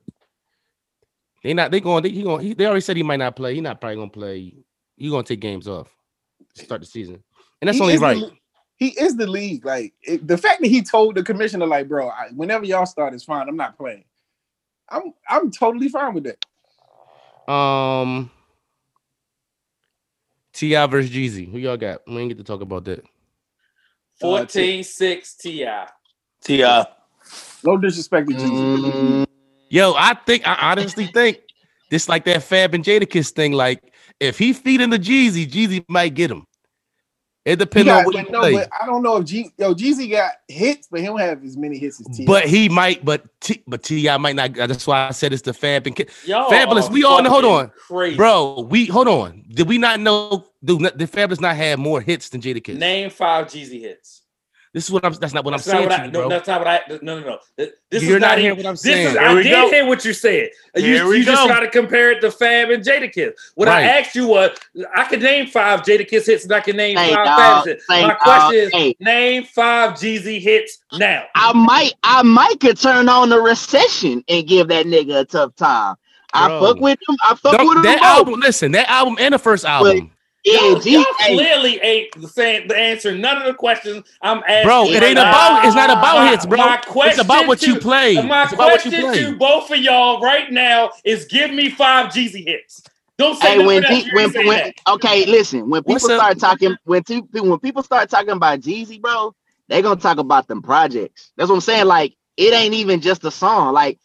They 1.43 1.53
not. 1.53 1.71
They 1.71 1.79
going. 1.79 2.03
They, 2.03 2.09
he 2.09 2.23
going. 2.23 2.45
He, 2.45 2.53
they 2.53 2.65
already 2.65 2.81
said 2.81 2.97
he 2.97 3.03
might 3.03 3.17
not 3.17 3.35
play. 3.35 3.55
He 3.55 3.61
not 3.61 3.81
probably 3.81 3.97
gonna 3.97 4.09
play. 4.09 4.53
He 4.97 5.09
gonna 5.09 5.23
take 5.23 5.39
games 5.39 5.67
off. 5.67 5.89
to 6.55 6.65
Start 6.65 6.81
the 6.81 6.87
season, 6.87 7.23
and 7.61 7.67
that's 7.67 7.77
He 7.77 7.81
only 7.81 7.95
is 7.95 7.99
the 7.99 8.05
right. 8.05 8.23
he 8.77 8.87
is 8.89 9.15
the 9.15 9.27
league. 9.27 9.65
Like 9.65 9.93
it, 10.03 10.27
the 10.27 10.37
fact 10.37 10.61
that 10.61 10.67
he 10.67 10.81
told 10.81 11.15
the 11.15 11.23
commissioner, 11.23 11.65
like, 11.65 11.87
bro, 11.87 12.09
I, 12.09 12.29
whenever 12.35 12.65
y'all 12.65 12.85
start 12.85 13.13
is 13.13 13.23
fine. 13.23 13.49
I'm 13.49 13.55
not 13.55 13.77
playing. 13.77 14.05
I'm 14.89 15.13
I'm 15.27 15.51
totally 15.51 15.89
fine 15.89 16.13
with 16.13 16.25
that. 16.25 17.51
Um, 17.51 18.29
T.I. 20.53 20.85
versus 20.87 21.11
Jeezy. 21.11 21.51
Who 21.51 21.57
y'all 21.57 21.77
got? 21.77 22.01
We 22.07 22.17
ain't 22.17 22.29
get 22.29 22.37
to 22.37 22.43
talk 22.43 22.61
about 22.61 22.85
that. 22.85 23.03
14 24.19 24.83
6 24.83 25.33
Ti. 25.35 25.67
Ti. 26.43 26.83
No 27.63 27.77
disrespect 27.77 28.29
to 28.29 28.35
Jeezy. 28.35 28.67
Mm, 28.83 29.25
Yo, 29.71 29.93
I 29.97 30.13
think 30.25 30.45
I 30.45 30.55
honestly 30.71 31.07
think 31.07 31.39
this 31.89 32.09
like 32.09 32.25
that 32.25 32.43
Fab 32.43 32.73
and 32.73 32.83
Jadakiss 32.83 33.29
thing. 33.31 33.53
Like, 33.53 33.93
if 34.19 34.37
he 34.37 34.51
feeding 34.51 34.89
the 34.89 34.99
Jeezy, 34.99 35.49
Jeezy 35.49 35.85
might 35.87 36.13
get 36.13 36.29
him. 36.29 36.45
It 37.45 37.51
He 37.51 37.55
depends 37.55 37.85
got- 37.87 37.99
on 37.99 38.05
what 38.05 38.13
but 38.15 38.25
he 38.25 38.31
no, 38.31 38.39
play. 38.41 38.53
but 38.53 38.69
I 38.81 38.85
don't 38.85 39.01
know 39.01 39.15
if 39.17 39.25
G, 39.25 39.49
yo 39.57 39.73
Jeezy 39.73 40.11
got 40.11 40.33
hits, 40.49 40.89
but 40.91 40.99
he 40.99 41.05
don't 41.05 41.19
have 41.21 41.41
as 41.43 41.55
many 41.55 41.77
hits 41.79 42.01
as 42.01 42.15
T. 42.15 42.25
But 42.25 42.45
he 42.47 42.67
might, 42.69 43.03
but 43.05 43.23
T, 43.39 43.63
but 43.65 43.81
T.I. 43.81 44.17
might 44.17 44.35
not. 44.35 44.59
Uh, 44.59 44.67
that's 44.67 44.85
why 44.85 45.07
I 45.07 45.11
said 45.11 45.31
it's 45.31 45.41
the 45.41 45.53
Fab 45.53 45.87
and 45.87 45.95
Ki- 45.95 46.05
Y'all 46.25 46.51
Fabolous, 46.51 46.91
we 46.91 47.03
all 47.05 47.23
know- 47.23 47.29
hold 47.29 47.45
on. 47.45 47.71
Crazy. 47.87 48.17
bro. 48.17 48.67
We 48.69 48.85
hold 48.87 49.07
on. 49.07 49.43
Did 49.49 49.67
we 49.69 49.77
not 49.79 49.99
know? 50.01 50.45
Do 50.63 50.77
not- 50.79 50.97
did 50.97 51.09
Fabolous 51.11 51.39
not 51.39 51.55
have 51.55 51.79
more 51.79 52.01
hits 52.01 52.27
than 52.29 52.41
Jadakiss? 52.41 52.77
Name 52.77 53.09
five 53.09 53.47
Jeezy 53.47 53.79
hits. 53.79 54.20
This 54.73 54.85
is 54.85 54.91
what 54.91 55.03
I'm. 55.03 55.11
That's 55.13 55.33
not 55.33 55.43
what 55.43 55.51
That's 55.51 55.67
I'm 55.67 55.73
not 55.73 55.77
saying 55.79 55.89
what 55.89 55.95
to 55.97 56.01
I, 56.01 56.05
you, 56.05 56.11
no, 56.11 56.29
that's 56.29 56.47
not 56.47 56.61
what 56.61 56.67
I. 56.67 56.79
No, 57.01 57.19
no, 57.19 57.27
no. 57.27 57.39
This 57.89 58.03
You're 58.03 58.15
is 58.15 58.21
not 58.21 58.29
not 58.29 58.37
hearing 58.37 58.55
what 58.57 58.65
I'm 58.65 58.73
This 58.75 58.81
saying. 58.83 59.07
is. 59.07 59.17
I 59.17 59.33
did 59.41 59.51
go. 59.51 59.69
hear 59.69 59.85
what 59.85 60.05
you 60.05 60.13
said. 60.13 60.49
You, 60.77 60.83
Here 60.83 61.07
we 61.07 61.17
you 61.17 61.25
just 61.25 61.43
go. 61.43 61.49
got 61.49 61.59
to 61.59 61.69
compare 61.69 62.11
it 62.11 62.21
to 62.21 62.31
Fab 62.31 62.69
and 62.69 62.81
Jadakiss. 62.81 63.33
What 63.55 63.67
I 63.67 63.81
asked 63.83 64.15
you 64.15 64.27
was, 64.27 64.57
I 64.95 65.03
can 65.03 65.19
name 65.19 65.47
five 65.47 65.81
Jadakiss 65.81 66.25
hits, 66.27 66.45
and 66.45 66.53
I 66.53 66.61
can 66.61 66.77
name 66.77 66.95
Hey, 66.97 67.13
five. 67.13 67.25
Fab 67.25 67.65
hits. 67.65 67.85
Hey, 67.89 68.07
My 68.07 68.13
question 68.13 68.55
is. 68.61 68.71
Hey. 68.71 68.95
name 69.01 69.43
five 69.43 69.91
Jeezy 69.95 70.39
hits 70.41 70.79
now. 70.93 71.25
I 71.35 71.51
might, 71.51 71.91
I 72.03 72.23
might 72.23 72.61
could 72.61 72.79
turn 72.79 73.09
on 73.09 73.27
the 73.27 73.41
recession 73.41 74.23
and 74.29 74.47
give 74.47 74.69
that 74.69 74.85
nigga 74.85 75.19
a 75.19 75.25
tough 75.25 75.53
time. 75.57 75.95
I 76.33 76.47
fuck 76.61 76.77
with 76.79 76.97
him. 77.09 77.17
I 77.29 77.35
fuck 77.35 77.57
Don't- 77.57 77.67
with 77.67 77.77
him. 77.79 77.83
that 77.83 77.99
both. 77.99 78.07
album. 78.27 78.39
Listen, 78.39 78.71
that 78.71 78.89
album 78.89 79.17
and 79.19 79.33
the 79.33 79.39
first 79.39 79.65
album, 79.65 79.97
Yeah, 79.97 80.03
Y'all, 80.43 80.81
y'all 80.81 81.03
clearly 81.19 81.79
ain't 81.81 82.19
the 82.19 82.27
same. 82.27 82.67
The 82.67 82.75
answer 82.75 83.15
none 83.15 83.37
of 83.37 83.45
the 83.45 83.53
questions 83.53 84.03
I'm 84.23 84.41
asking. 84.47 84.63
bro. 84.67 84.85
It 84.85 85.03
ain't 85.03 85.19
about. 85.19 85.63
It's 85.65 85.75
not 85.75 85.89
about 85.91 86.15
My- 86.17 86.29
hits, 86.31 86.45
bro. 86.47 86.57
my 86.57 86.75
It's 86.77 86.85
question 86.87 87.19
about 87.19 87.47
what 87.47 87.61
you 87.61 87.75
to- 87.75 87.79
play. 87.79 88.15
My 88.21 88.43
It's 88.43 88.53
about 88.53 88.71
what 88.71 88.85
you 88.85 88.91
question 88.91 89.09
play. 89.11 89.23
to 89.33 89.35
both 89.37 89.69
of 89.69 89.77
y'all 89.77 90.19
right 90.21 90.51
now 90.51 90.89
is: 91.05 91.25
Give 91.25 91.51
me 91.51 91.69
five 91.69 92.07
Jeezy 92.07 92.45
hits. 92.47 92.81
Don't 93.17 93.39
say 93.39 93.59
Hey, 93.59 93.65
when, 93.65 93.83
else. 93.83 94.03
G, 94.03 94.09
You 94.09 94.15
when, 94.15 94.47
when 94.47 94.73
okay, 94.89 95.25
listen, 95.27 95.69
when 95.69 95.83
What's 95.83 96.03
people 96.05 96.15
up? 96.15 96.21
start 96.21 96.39
talking, 96.39 96.75
when 96.85 97.03
two, 97.03 97.27
when 97.33 97.59
people 97.59 97.83
start 97.83 98.09
talking 98.09 98.31
about 98.31 98.61
Jeezy, 98.61 98.99
bro, 98.99 99.35
they 99.67 99.83
gonna 99.83 99.99
talk 99.99 100.17
about 100.17 100.47
them 100.47 100.63
projects. 100.63 101.31
That's 101.37 101.49
what 101.49 101.55
I'm 101.57 101.61
saying. 101.61 101.85
Like, 101.85 102.15
it 102.35 102.51
ain't 102.51 102.73
even 102.73 102.99
just 102.99 103.23
a 103.25 103.29
song. 103.31 103.73
Like, 103.75 103.99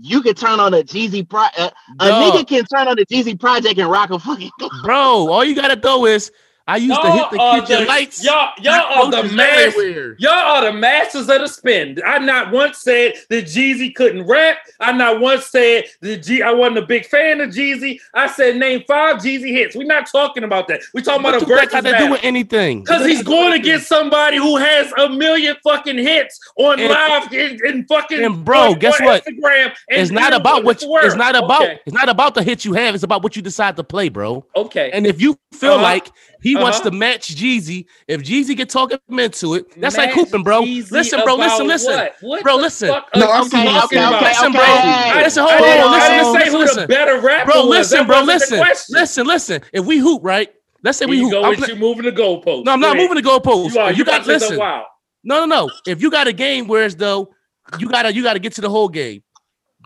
you 0.00 0.22
can 0.22 0.34
turn 0.34 0.60
on 0.60 0.74
a 0.74 0.82
Jeezy 0.82 1.28
pro, 1.28 1.42
uh, 1.56 1.70
a 2.00 2.04
nigga 2.04 2.46
can 2.46 2.64
turn 2.64 2.88
on 2.88 2.98
a 2.98 3.04
Jeezy 3.04 3.38
project 3.38 3.78
and 3.78 3.90
rock 3.90 4.10
a 4.10 4.18
fucking. 4.18 4.50
bro. 4.82 5.28
All 5.28 5.44
you 5.44 5.54
gotta 5.54 5.76
do 5.76 6.06
is 6.06 6.32
I 6.68 6.76
used 6.76 7.00
to 7.00 7.10
hit 7.10 7.30
the 7.30 7.36
Y'all 7.38 7.60
kitchen 7.60 7.80
the- 7.82 7.86
lights. 7.88 8.22
Y'all, 8.24 8.50
y'all 8.60 8.74
are 8.74 9.10
the 9.10 9.34
masters. 9.34 9.74
everywhere. 9.74 10.16
Y'all 10.18 10.32
are 10.32 10.64
the 10.66 10.72
masters 10.78 11.28
of 11.30 11.40
the 11.40 11.48
spin. 11.48 11.98
I 12.06 12.18
not 12.18 12.52
once 12.52 12.78
said 12.78 13.14
that 13.30 13.46
Jeezy 13.46 13.94
couldn't 13.94 14.26
rap. 14.26 14.58
I 14.78 14.92
not 14.92 15.18
once 15.20 15.46
said 15.46 15.84
that 16.02 16.22
G. 16.22 16.42
I 16.42 16.52
wasn't 16.52 16.78
a 16.78 16.86
big 16.86 17.06
fan 17.06 17.40
of 17.40 17.50
Jeezy. 17.50 17.98
I 18.14 18.26
said 18.26 18.56
name 18.56 18.84
five 18.86 19.16
Jeezy 19.16 19.48
hits. 19.50 19.74
We're 19.74 19.84
not 19.84 20.06
talking 20.10 20.44
about 20.44 20.68
that. 20.68 20.82
We're 20.92 21.00
talking 21.00 21.22
What 21.22 21.34
about 21.36 21.42
a 21.42 21.46
versus 21.46 21.72
got 21.72 21.84
to 21.84 21.96
do 21.98 22.10
with 22.10 22.20
anything? 22.22 22.80
Because 22.80 23.06
he's 23.06 23.22
going 23.22 23.54
against 23.54 23.88
somebody 23.88 24.36
who 24.36 24.56
has 24.58 24.92
a 24.98 25.08
million 25.08 25.56
fucking 25.64 25.96
hits 25.98 26.38
on 26.58 26.78
And- 26.78 26.90
live 26.90 27.32
in, 27.32 27.58
in 27.66 27.86
fucking. 27.86 28.22
and 28.22 28.44
bro, 28.44 28.72
on- 28.72 28.78
guess 28.78 29.00
on 29.00 29.06
what? 29.06 29.24
Instagram. 29.24 29.72
And 29.90 30.02
It's 30.02 30.10
not 30.10 30.34
about 30.34 30.64
what. 30.64 30.82
You, 30.82 30.98
it's 30.98 31.14
not 31.14 31.34
about. 31.34 31.62
Okay. 31.62 31.78
It's 31.86 31.94
not 31.94 32.10
about 32.10 32.34
the 32.34 32.42
hits 32.42 32.64
you 32.66 32.74
have. 32.74 32.94
It's 32.94 33.04
about 33.04 33.22
what 33.22 33.36
you 33.36 33.42
decide 33.42 33.76
to 33.76 33.84
play, 33.84 34.10
bro. 34.10 34.44
Okay. 34.54 34.90
And 34.92 35.06
if 35.06 35.18
you 35.20 35.38
feel 35.52 35.72
Uh-huh. 35.72 35.82
like 35.82 36.10
he 36.40 36.54
wants 36.60 36.78
Uh-huh. 36.78 36.90
to 36.90 36.96
match 36.96 37.34
Jeezy, 37.34 37.86
if 38.06 38.22
Jeezy 38.22 38.56
can 38.56 38.66
talk 38.68 38.92
him 38.92 39.18
into 39.18 39.54
it, 39.54 39.80
that's 39.80 39.96
like 39.96 40.10
hooping, 40.12 40.42
bro. 40.42 40.62
Jeezy 40.62 40.90
Listen, 40.90 41.20
bro. 41.24 41.34
Listen, 41.36 41.66
listen, 41.66 41.92
what? 41.96 42.14
What 42.20 42.42
bro. 42.42 42.56
Listen. 42.56 42.88
No, 42.88 43.28
I 43.30 43.38
you 43.38 43.48
see 43.48 43.56
Okay, 43.58 43.64
what 43.66 43.80
talking 43.80 43.98
okay, 43.98 44.06
about? 44.06 44.22
okay, 44.22 44.28
Listen, 44.28 44.52
bro. 44.52 44.62
Hey, 44.64 45.22
Listen, 45.24 45.42
I 45.44 45.48
hold 45.48 45.60
didn't, 45.62 45.84
on. 45.84 45.88
I 45.88 45.96
Listen, 45.96 46.10
didn't 46.10 46.32
listen, 46.32 46.40
say 46.40 46.50
who 46.50 46.58
listen, 46.58 46.80
the 46.82 46.88
better 46.88 47.20
rapper 47.20 47.52
Bro, 47.52 47.62
listen, 47.64 48.06
bro. 48.06 48.20
Listen, 48.22 48.64
listen, 48.90 49.26
listen. 49.26 49.62
If 49.72 49.84
we 49.84 49.98
hoop, 49.98 50.22
right? 50.24 50.52
Let's 50.82 50.98
say 50.98 51.06
Here 51.06 51.10
we 51.10 51.16
you 51.18 51.24
hoop. 51.24 51.32
go 51.32 51.42
I'm 51.44 51.50
with 51.50 51.58
pla- 51.60 51.68
you 51.68 51.76
moving 51.76 52.04
the 52.04 52.12
goalpost. 52.12 52.64
no, 52.64 52.72
I'm 52.72 52.80
not 52.80 52.96
moving 52.96 53.16
the 53.16 53.22
goalpost. 53.22 53.74
You 53.74 53.80
are. 53.80 53.90
You, 53.90 53.98
you 53.98 54.04
got 54.04 54.18
got 54.18 54.24
to 54.24 54.28
listen. 54.32 54.58
No, 54.58 54.84
no, 55.24 55.44
no. 55.46 55.70
If 55.86 56.00
you 56.00 56.10
got 56.10 56.26
a 56.28 56.32
game 56.32 56.68
where 56.68 56.84
as 56.84 56.94
though 56.96 57.34
you 57.78 57.88
gotta 57.88 58.14
you 58.14 58.22
gotta 58.22 58.38
get 58.38 58.52
to 58.54 58.60
the 58.60 58.70
whole 58.70 58.88
game. 58.88 59.22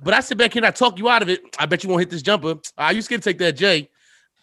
But 0.05 0.15
I 0.15 0.21
sit 0.21 0.37
back 0.37 0.53
here 0.53 0.61
and 0.61 0.67
I 0.67 0.71
talk 0.73 0.99
you 0.99 1.09
out 1.09 1.23
of 1.23 1.29
it. 1.29 1.41
I 1.59 1.67
bet 1.67 1.83
you 1.85 1.89
won't 1.89 2.01
hit 2.01 2.11
this 2.11 2.23
jumper. 2.23 2.57
I 2.77 2.91
you 2.91 3.03
scared 3.03 3.23
to 3.23 3.31
take 3.31 3.39
that 3.39 3.53
J. 3.53 3.89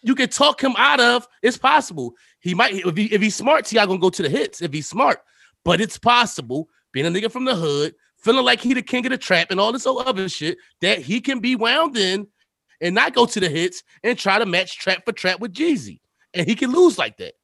You 0.02 0.14
can 0.14 0.28
talk 0.28 0.62
him 0.62 0.74
out 0.78 1.00
of. 1.00 1.26
It's 1.42 1.58
possible. 1.58 2.14
He 2.40 2.54
might 2.54 2.74
if 2.74 2.96
he 2.96 3.04
if 3.06 3.20
he's 3.20 3.36
smart, 3.36 3.66
T.I. 3.66 3.84
gonna 3.86 3.98
go 3.98 4.10
to 4.10 4.22
the 4.22 4.28
hits 4.28 4.62
if 4.62 4.72
he's 4.72 4.88
smart. 4.88 5.20
But 5.64 5.80
it's 5.80 5.98
possible, 5.98 6.68
being 6.92 7.06
a 7.06 7.10
nigga 7.10 7.30
from 7.30 7.44
the 7.44 7.54
hood, 7.54 7.94
feeling 8.16 8.44
like 8.44 8.60
he 8.60 8.74
the 8.74 8.82
king 8.82 9.04
of 9.06 9.10
the 9.10 9.18
trap 9.18 9.50
and 9.50 9.60
all 9.60 9.72
this 9.72 9.86
other 9.86 10.28
shit, 10.28 10.58
that 10.80 10.98
he 10.98 11.20
can 11.20 11.40
be 11.40 11.56
wound 11.56 11.96
in 11.96 12.26
and 12.80 12.94
not 12.94 13.14
go 13.14 13.26
to 13.26 13.40
the 13.40 13.48
hits 13.48 13.82
and 14.02 14.18
try 14.18 14.38
to 14.38 14.46
match 14.46 14.78
trap 14.78 15.04
for 15.04 15.12
trap 15.12 15.40
with 15.40 15.52
Jeezy. 15.52 16.00
And 16.32 16.46
he 16.46 16.54
can 16.54 16.72
lose 16.72 16.96
like 16.96 17.16
that. 17.18 17.34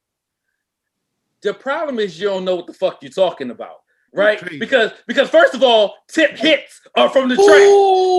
The 1.42 1.52
problem 1.52 1.98
is 1.98 2.18
you 2.18 2.28
don't 2.28 2.44
know 2.44 2.56
what 2.56 2.66
the 2.66 2.72
fuck 2.72 3.02
you're 3.02 3.10
talking 3.10 3.50
about, 3.50 3.76
right? 4.16 4.42
Because 4.58 4.92
because 5.06 5.30
first 5.30 5.54
of 5.54 5.62
all, 5.64 5.96
tip 6.08 6.38
hits 6.38 6.82
are 6.96 7.10
from 7.10 7.30
the 7.30 7.38
track. 7.38 7.78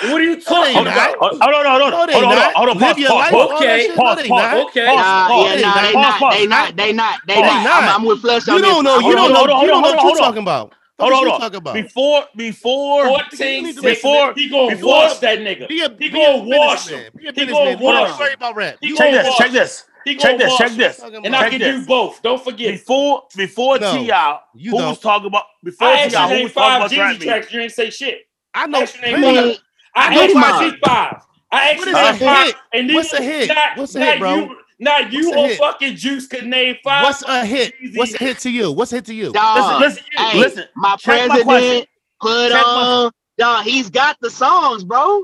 what 0.00 0.20
are 0.22 0.24
you 0.24 0.40
talking 0.42 0.86
about? 0.86 1.18
Hold 1.40 1.54
on, 1.54 1.66
hold 1.66 1.82
on, 1.82 1.92
hold 1.92 2.10
on, 2.10 2.22
hold 2.22 2.38
on, 2.38 2.52
hold 2.54 2.70
on. 2.70 2.76
Pause, 2.78 2.98
pause, 3.06 3.32
okay, 3.52 3.90
pause, 3.94 4.22
pause, 4.26 4.52
okay. 4.52 4.96
Nah, 4.96 5.30
yeah, 5.32 5.56
they 5.56 5.96
not, 5.96 6.28
they 6.30 6.46
not, 6.46 6.76
they 6.76 6.92
not, 6.92 7.20
they 7.26 7.42
not. 7.42 7.60
I'm 7.86 8.04
with 8.04 8.20
Flush 8.20 8.48
on 8.48 8.56
You 8.56 8.62
don't 8.62 8.84
know, 8.84 8.98
you 9.00 9.14
don't 9.16 9.32
know, 9.32 9.48
you 9.60 9.66
don't 9.68 9.82
know 9.82 9.90
what 9.90 10.02
you're 10.02 10.12
talking 10.12 10.42
about. 10.42 10.72
Hold 11.00 11.12
on, 11.12 11.18
hold 11.18 11.28
on. 11.28 11.40
Talk 11.40 11.54
about? 11.54 11.74
Before, 11.74 12.24
before, 12.36 13.04
14, 13.06 13.66
six, 13.66 13.82
before, 13.82 14.32
he 14.34 14.48
gonna 14.48 14.76
before, 14.76 14.88
wash 14.88 15.18
that 15.20 15.40
nigga. 15.40 15.68
Be 15.68 15.80
a, 15.82 15.90
he 15.98 16.10
gonna 16.10 16.44
wash 16.44 16.88
him. 16.88 17.04
He 17.36 17.46
gonna 17.46 17.78
wash 17.78 18.18
him. 18.18 18.32
About 18.34 18.56
rap. 18.56 18.78
Check 18.94 19.10
this, 19.12 19.34
check 19.36 19.52
this. 19.52 19.84
He 20.04 20.16
check 20.16 20.38
this, 20.38 20.56
check 20.56 20.72
this. 20.72 21.00
And 21.02 21.34
I 21.34 21.48
can 21.50 21.60
do 21.60 21.84
both. 21.86 22.20
Don't 22.22 22.42
forget. 22.42 22.72
Before, 22.72 23.22
before 23.36 23.78
No, 23.78 23.96
T.I., 23.96 24.38
you 24.54 24.70
who 24.72 24.78
don't. 24.78 24.88
was 24.90 24.98
talking 25.00 25.26
about 25.28 25.44
before 25.62 25.88
I 25.88 25.94
T.I., 25.94 26.04
asked 26.04 26.12
you 26.14 26.20
who 26.20 26.28
name 26.34 26.42
was 26.44 26.52
talking 26.52 26.88
five 26.88 26.92
about 26.92 27.16
Jeezy 27.18 27.22
tracks. 27.24 27.52
You 27.52 27.60
didn't 27.60 27.72
say 27.72 27.90
shit. 27.90 28.18
I 28.54 28.66
know. 28.66 28.82
Ask 28.82 28.94
your 29.00 29.04
name 29.04 29.14
I 29.16 29.20
plenty. 29.20 29.48
mean, 29.48 29.56
I 29.94 30.06
I 30.06 30.14
know 30.14 30.20
asked 30.22 30.34
you 30.34 30.40
five. 30.40 30.60
name 30.70 30.80
five. 30.84 31.22
I 31.52 31.70
asked 31.70 31.86
you 31.86 31.92
What's 31.92 32.20
name 32.20 32.28
five. 32.28 32.46
hit? 32.46 32.56
And 32.72 32.94
What's 32.94 33.12
neither- 33.12 33.24
a 33.24 33.26
hit? 33.26 33.48
Not, 33.48 33.76
What's 33.76 33.94
a 33.94 34.00
hit, 34.04 34.18
bro? 34.18 34.34
You, 34.34 34.56
not 34.80 35.12
you 35.12 35.32
a 35.32 35.36
or 35.38 35.46
hit? 35.48 35.58
fucking 35.58 35.96
Juice 35.96 36.26
could 36.26 36.46
name 36.46 36.76
five. 36.84 37.04
What's 37.04 37.22
a 37.22 37.44
hit? 37.46 37.74
Jeezy 37.82 37.96
What's 37.96 38.14
a 38.14 38.18
hit 38.18 38.38
to 38.40 38.50
you? 38.50 38.72
What's 38.72 38.92
a 38.92 38.96
hit 38.96 39.04
to 39.06 39.14
you? 39.14 39.32
Dog, 39.32 39.80
Listen, 39.80 39.80
listen, 39.80 40.04
hey, 40.32 40.38
listen. 40.38 40.64
my 40.76 40.96
check 40.96 41.28
my 41.28 41.42
president 41.42 41.88
put 42.20 42.48
Check 42.50 42.62
my- 42.62 42.72
on. 43.04 43.10
Dog, 43.38 43.64
he's 43.64 43.90
got 43.90 44.16
the 44.20 44.30
songs, 44.30 44.84
bro. 44.84 45.22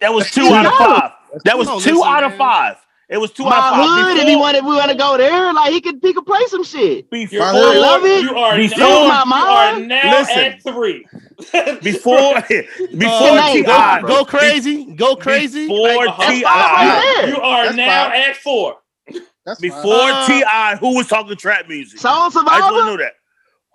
That 0.00 0.12
was 0.12 0.30
two 0.30 0.46
out 0.52 0.66
of 0.66 0.72
five. 0.74 1.10
That 1.44 1.56
was 1.58 1.66
No, 1.68 1.80
two 1.80 1.94
listen, 1.94 2.06
out 2.08 2.24
of 2.24 2.34
five. 2.36 2.76
It 3.08 3.18
was 3.18 3.32
two 3.32 3.44
My 3.44 3.50
out 3.50 3.72
of 3.80 3.86
five. 3.86 4.06
hood, 4.06 4.16
if 4.22 4.28
he 4.28 4.34
wanted, 4.36 4.64
we 4.64 4.74
want 4.74 4.90
to 4.90 4.96
go 4.96 5.18
there. 5.18 5.52
Like 5.52 5.72
he 5.72 5.80
could, 5.80 5.98
he 6.02 6.12
could 6.14 6.24
play 6.24 6.40
some 6.48 6.64
shit. 6.64 7.06
My 7.12 7.18
before, 7.26 7.40
hood. 7.46 7.76
I 7.76 7.78
love 7.78 8.04
it. 8.04 8.22
You 8.22 8.34
are 8.36 8.56
Before- 8.56 8.78
now, 8.78 9.24
my 9.26 9.38
you 9.38 9.80
are 9.82 9.86
now 9.86 10.18
Listen. 10.20 10.38
at 10.38 10.62
three. 10.62 11.06
before, 11.82 12.40
before 12.96 13.28
Uh, 13.28 13.34
name 13.46 13.64
T.I., 13.64 13.66
five, 13.66 14.02
go, 14.02 14.08
go 14.08 14.24
crazy. 14.24 14.94
Go 14.94 15.16
crazy. 15.16 15.66
before 15.66 16.06
That's 16.06 16.28
T.I., 16.30 16.44
right. 16.46 17.28
You 17.28 17.40
are 17.42 17.64
That's 17.64 17.76
now 17.76 18.10
fine. 18.10 18.20
at 18.20 18.36
four. 18.36 18.76
That's 19.44 19.60
before 19.60 19.82
Uh, 19.84 20.26
T.I., 20.26 20.76
who 20.76 20.96
was 20.96 21.06
talking 21.06 21.36
trap 21.36 21.68
music? 21.68 22.00
Soul 22.00 22.10
I 22.12 22.26
just 22.28 22.36
want 22.36 22.48
to 22.48 22.54
Survivor, 22.56 22.84
know 22.86 22.96
that. 22.96 23.12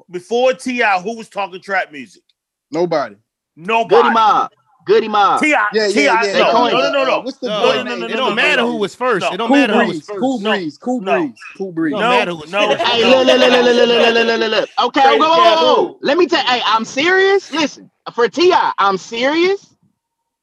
Before 0.10 0.54
T.I., 0.54 1.02
who 1.02 1.16
was 1.18 1.30
talking 1.30 1.62
trap 1.62 1.92
music? 1.92 2.24
Nobody. 2.72 3.16
Nobody. 3.56 3.96
Goodie 4.04 4.14
Mob, 4.14 4.52
Goodie 4.90 5.10
Mob. 5.10 5.42
T.I., 5.42 5.68
Yeah, 5.72 5.88
yeah, 5.88 5.88
T.I., 5.94 6.24
yeah. 6.26 6.40
No, 6.40 6.68
no, 6.70 6.82
no, 6.82 6.92
no, 6.92 7.06
no. 7.06 7.22
What's 7.22 7.40
the 7.40 7.50
No, 7.50 7.62
boy 7.62 7.78
no, 7.78 7.84
no, 7.84 7.84
name? 7.84 8.00
no, 8.02 8.08
it 8.08 8.18
don't 8.18 8.36
matter 8.36 8.64
who 8.64 8.78
was 8.78 8.96
first. 8.96 9.32
It 9.32 9.38
don't 9.38 9.52
matter 9.52 9.74
who 9.76 9.86
was 9.88 10.02
first. 10.02 10.20
Cool 10.20 10.40
breeze. 10.40 10.78
Cool 10.80 11.02
breeze. 11.02 11.48
Cool 11.58 11.74
breeze. 11.74 11.92
Don't 11.92 12.02
No, 12.02 12.10
matter 12.10 12.34
who 12.34 12.48
no. 12.48 12.76
Hey, 12.76 13.06
look, 13.06 13.28
look, 13.28 13.40
look, 13.40 13.52
look, 13.52 13.66
look, 13.66 13.76
look, 13.76 13.88
look, 13.90 14.16
look, 14.16 14.28
look, 14.28 14.40
look, 14.40 14.52
look. 14.52 14.70
Okay, 14.88 15.02
Crazy 15.02 15.20
whoa, 15.20 15.30
whoa, 15.30 15.56
whoa, 15.56 15.84
whoa. 15.84 16.00
Let 16.02 16.18
me 16.18 16.28
tell. 16.28 16.44
Hey, 16.46 16.62
I'm 16.66 16.86
serious. 16.86 17.52
Listen, 17.52 17.92
for 18.14 18.30
T.I., 18.30 18.74
I'm 18.80 18.98
serious. 18.98 19.76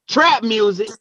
Trap 0.09 0.43
music, 0.43 0.95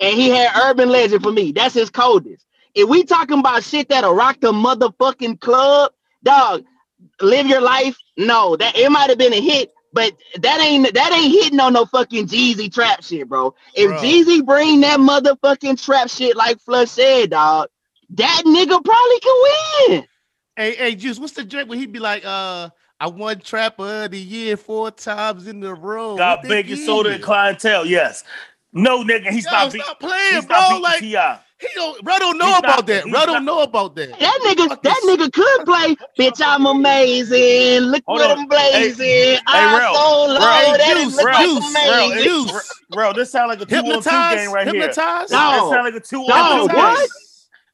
and 0.00 0.14
he 0.16 0.30
had 0.30 0.56
Urban 0.56 0.88
Legend 0.90 1.22
for 1.22 1.32
me. 1.32 1.52
That's 1.52 1.74
his 1.74 1.90
coldest. 1.90 2.46
If 2.74 2.88
we 2.88 3.04
talking 3.04 3.40
about 3.40 3.64
shit 3.64 3.88
that'll 3.90 4.14
rock 4.14 4.40
the 4.40 4.52
motherfucking 4.52 5.40
club, 5.40 5.92
dog. 6.24 6.64
live 7.22 7.46
your 7.46 7.60
life. 7.60 7.96
No, 8.18 8.56
that 8.56 8.76
it 8.76 8.90
might 8.90 9.10
have 9.10 9.18
been 9.18 9.34
a 9.34 9.40
hit, 9.40 9.72
but 9.92 10.12
that 10.40 10.60
ain't 10.60 10.92
that 10.94 11.12
ain't 11.12 11.32
hitting 11.32 11.60
on 11.60 11.72
no 11.72 11.84
fucking 11.84 12.26
Jeezy 12.26 12.72
trap 12.72 13.02
shit, 13.02 13.28
bro. 13.28 13.54
If 13.74 13.88
Bro. 13.88 13.98
Jeezy 13.98 14.44
bring 14.44 14.80
that 14.82 15.00
motherfucking 15.00 15.82
trap 15.82 16.08
shit 16.08 16.36
like 16.36 16.60
Flush 16.60 16.90
said, 16.90 17.30
dog, 17.30 17.68
that 18.10 18.42
nigga 18.46 18.84
probably 18.84 19.20
can 19.20 19.42
win. 19.88 20.06
Hey, 20.56 20.74
hey, 20.76 20.94
Juice, 20.94 21.18
what's 21.18 21.32
the 21.32 21.44
drink 21.44 21.68
where 21.68 21.78
he'd 21.78 21.92
be 21.92 21.98
like, 22.00 22.24
uh, 22.24 22.70
I 22.98 23.06
won 23.06 23.38
trapper 23.40 24.04
of 24.04 24.10
the 24.10 24.18
year 24.18 24.56
four 24.56 24.90
times 24.90 25.46
in 25.46 25.62
a 25.64 25.74
row. 25.74 26.16
Got 26.16 26.38
What 26.38 26.42
they 26.42 26.48
big 26.48 26.70
and 26.70 26.76
give 26.76 26.86
soda 26.86 27.10
and 27.10 27.22
clientele. 27.22 27.86
Yes. 27.86 28.24
No, 28.72 29.02
nigga, 29.02 29.30
he's 29.30 29.46
Yo, 29.46 29.50
not 29.50 29.72
beat. 29.72 29.82
stop 29.82 30.00
playing, 30.00 30.34
He's 30.34 30.46
bro. 30.46 30.56
not 30.56 30.68
beating 30.68 30.82
Like 30.82 31.00
Ti. 31.00 31.49
He 31.60 31.68
don't, 31.74 32.02
bro, 32.02 32.18
don't 32.18 32.38
know 32.38 32.46
He's 32.46 32.58
about 32.58 32.76
not- 32.76 32.86
that. 32.86 33.04
he's 33.04 33.12
Bro, 33.12 33.26
don't 33.26 33.44
not- 33.44 33.44
know 33.44 33.62
about 33.62 33.94
that. 33.96 34.18
That 34.18 34.40
nigga, 34.44 34.82
that 34.82 35.00
nigga 35.04 35.32
could 35.32 35.64
play. 35.66 35.96
Bitch, 36.18 36.40
I'm 36.44 36.66
amazing. 36.66 37.80
Look 37.90 38.02
Hold 38.06 38.20
what 38.20 38.30
on. 38.30 38.38
I'm 38.38 38.46
blazing. 38.46 39.38
I'm 39.46 39.78
Rel, 39.78 39.94
so 39.94 40.00
low. 40.26 40.38
Rel, 40.38 40.38
that 40.78 40.96
Juice, 40.96 41.16
look 41.16 41.26
Rel, 41.26 41.34
like 41.34 41.46
Juice, 41.62 41.70
amazing. 41.70 42.10
Bro, 42.14 42.22
Juice. 42.24 42.70
it- 42.70 42.94
bro, 42.94 43.12
this 43.12 43.30
sound 43.30 43.48
like 43.48 43.60
a 43.60 43.66
two 43.66 43.76
on 43.76 43.84
two 43.84 43.88
Hypnotize, 43.90 44.36
game 44.36 44.52
right 44.52 44.66
here. 44.68 44.86
This 44.86 44.96
hypnotize. 44.96 45.30
No. 45.30 45.70
sound 45.70 45.84
like 45.84 45.94
a 45.94 46.00
two 46.00 46.24
No, 46.26 46.34
on 46.34 46.68
what? 46.68 46.98
game. 46.98 47.08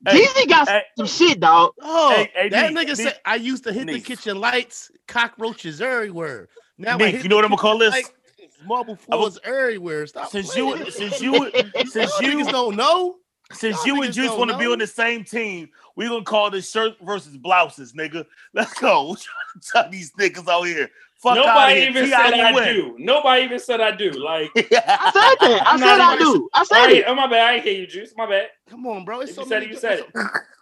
Hey, 0.07 0.25
Jeezy 0.25 0.49
got 0.49 0.69
hey, 0.69 0.83
some 0.97 1.07
shit, 1.07 1.41
dog. 1.41 1.73
Oh, 1.81 2.11
Hey, 2.15 2.31
hey, 2.35 2.49
that 2.51 2.73
nigga 2.73 2.89
Neek. 2.89 2.97
said 2.97 3.19
I 3.25 3.37
used 3.37 3.65
to 3.65 3.73
hit 3.73 3.87
the 3.89 3.99
kitchen 4.01 4.39
lights, 4.41 4.91
cockroaches 5.09 5.81
everywhere. 5.81 6.49
Now 6.79 6.95
I 6.95 6.99
Nick, 6.99 7.23
you 7.23 7.29
know 7.29 7.37
what 7.37 7.45
I'm 7.45 7.51
gonna 7.51 7.61
call 7.63 7.79
this? 7.79 7.95
kitchen 7.95 8.11
lights, 8.39 8.59
Marble 8.67 8.97
floors 8.97 9.39
everywhere. 9.43 10.07
Stop. 10.07 10.31
Since 10.31 10.53
playing. 10.53 10.69
you, 10.79 10.91
since 10.91 11.21
you, 11.21 11.51
since 11.87 12.13
Y'all 12.21 12.45
don't 12.53 12.77
know. 12.77 13.17
Since 13.53 13.77
y'all 13.87 13.97
you 13.97 14.03
and 14.03 14.13
Juice 14.13 14.31
want 14.33 14.51
to 14.51 14.59
be 14.59 14.67
on 14.67 14.79
the 14.79 14.87
same 14.87 15.25
team, 15.25 15.69
we 15.95 16.09
gonna 16.09 16.25
call 16.25 16.51
this 16.51 16.71
shirt 16.71 16.95
versus 17.01 17.37
blouses, 17.37 17.93
nigga. 17.93 18.27
Let's 18.53 18.75
go. 18.75 19.11
We 19.11 19.17
trying 19.17 19.61
to 19.61 19.69
tuck 19.73 19.91
these 19.91 20.13
niggas 20.13 20.49
out 20.49 20.63
here. 20.65 20.91
Fuck 21.19 21.37
Nobody 21.37 21.81
here. 21.81 21.91
even 21.91 22.05
T.I. 22.07 22.31
said 22.31 22.37
will 22.37 22.45
I 22.47 22.53
win. 22.53 22.75
do. 22.75 22.95
Nobody 22.99 23.43
even 23.45 23.59
said 23.59 23.81
I 23.81 23.91
do. 23.91 24.11
Like, 24.11 24.51
I 24.57 24.61
said 24.61 24.73
that. 24.75 25.63
I 25.67 25.73
I'm 25.73 25.79
said 25.79 25.85
not 25.97 26.01
I 26.01 26.15
even- 26.21 26.27
do. 26.35 26.49
I 26.53 26.65
said 26.65 26.91
it. 26.91 27.05
oh 27.07 27.15
my 27.15 27.27
bad. 27.27 27.41
I 27.49 27.55
ain't 27.55 27.65
hear 27.65 27.73
you, 27.81 27.87
Juice. 27.87 28.13
My 28.17 28.27
bad. 28.27 28.49
Come 28.69 28.87
on, 28.87 29.05
bro. 29.05 29.21
It's 29.21 29.31
If 29.31 29.37
so 29.37 29.43
you 29.43 29.49
said 29.49 29.63
it, 29.63 29.69
you 29.71 29.77
said 29.77 29.99
it. 30.01 30.07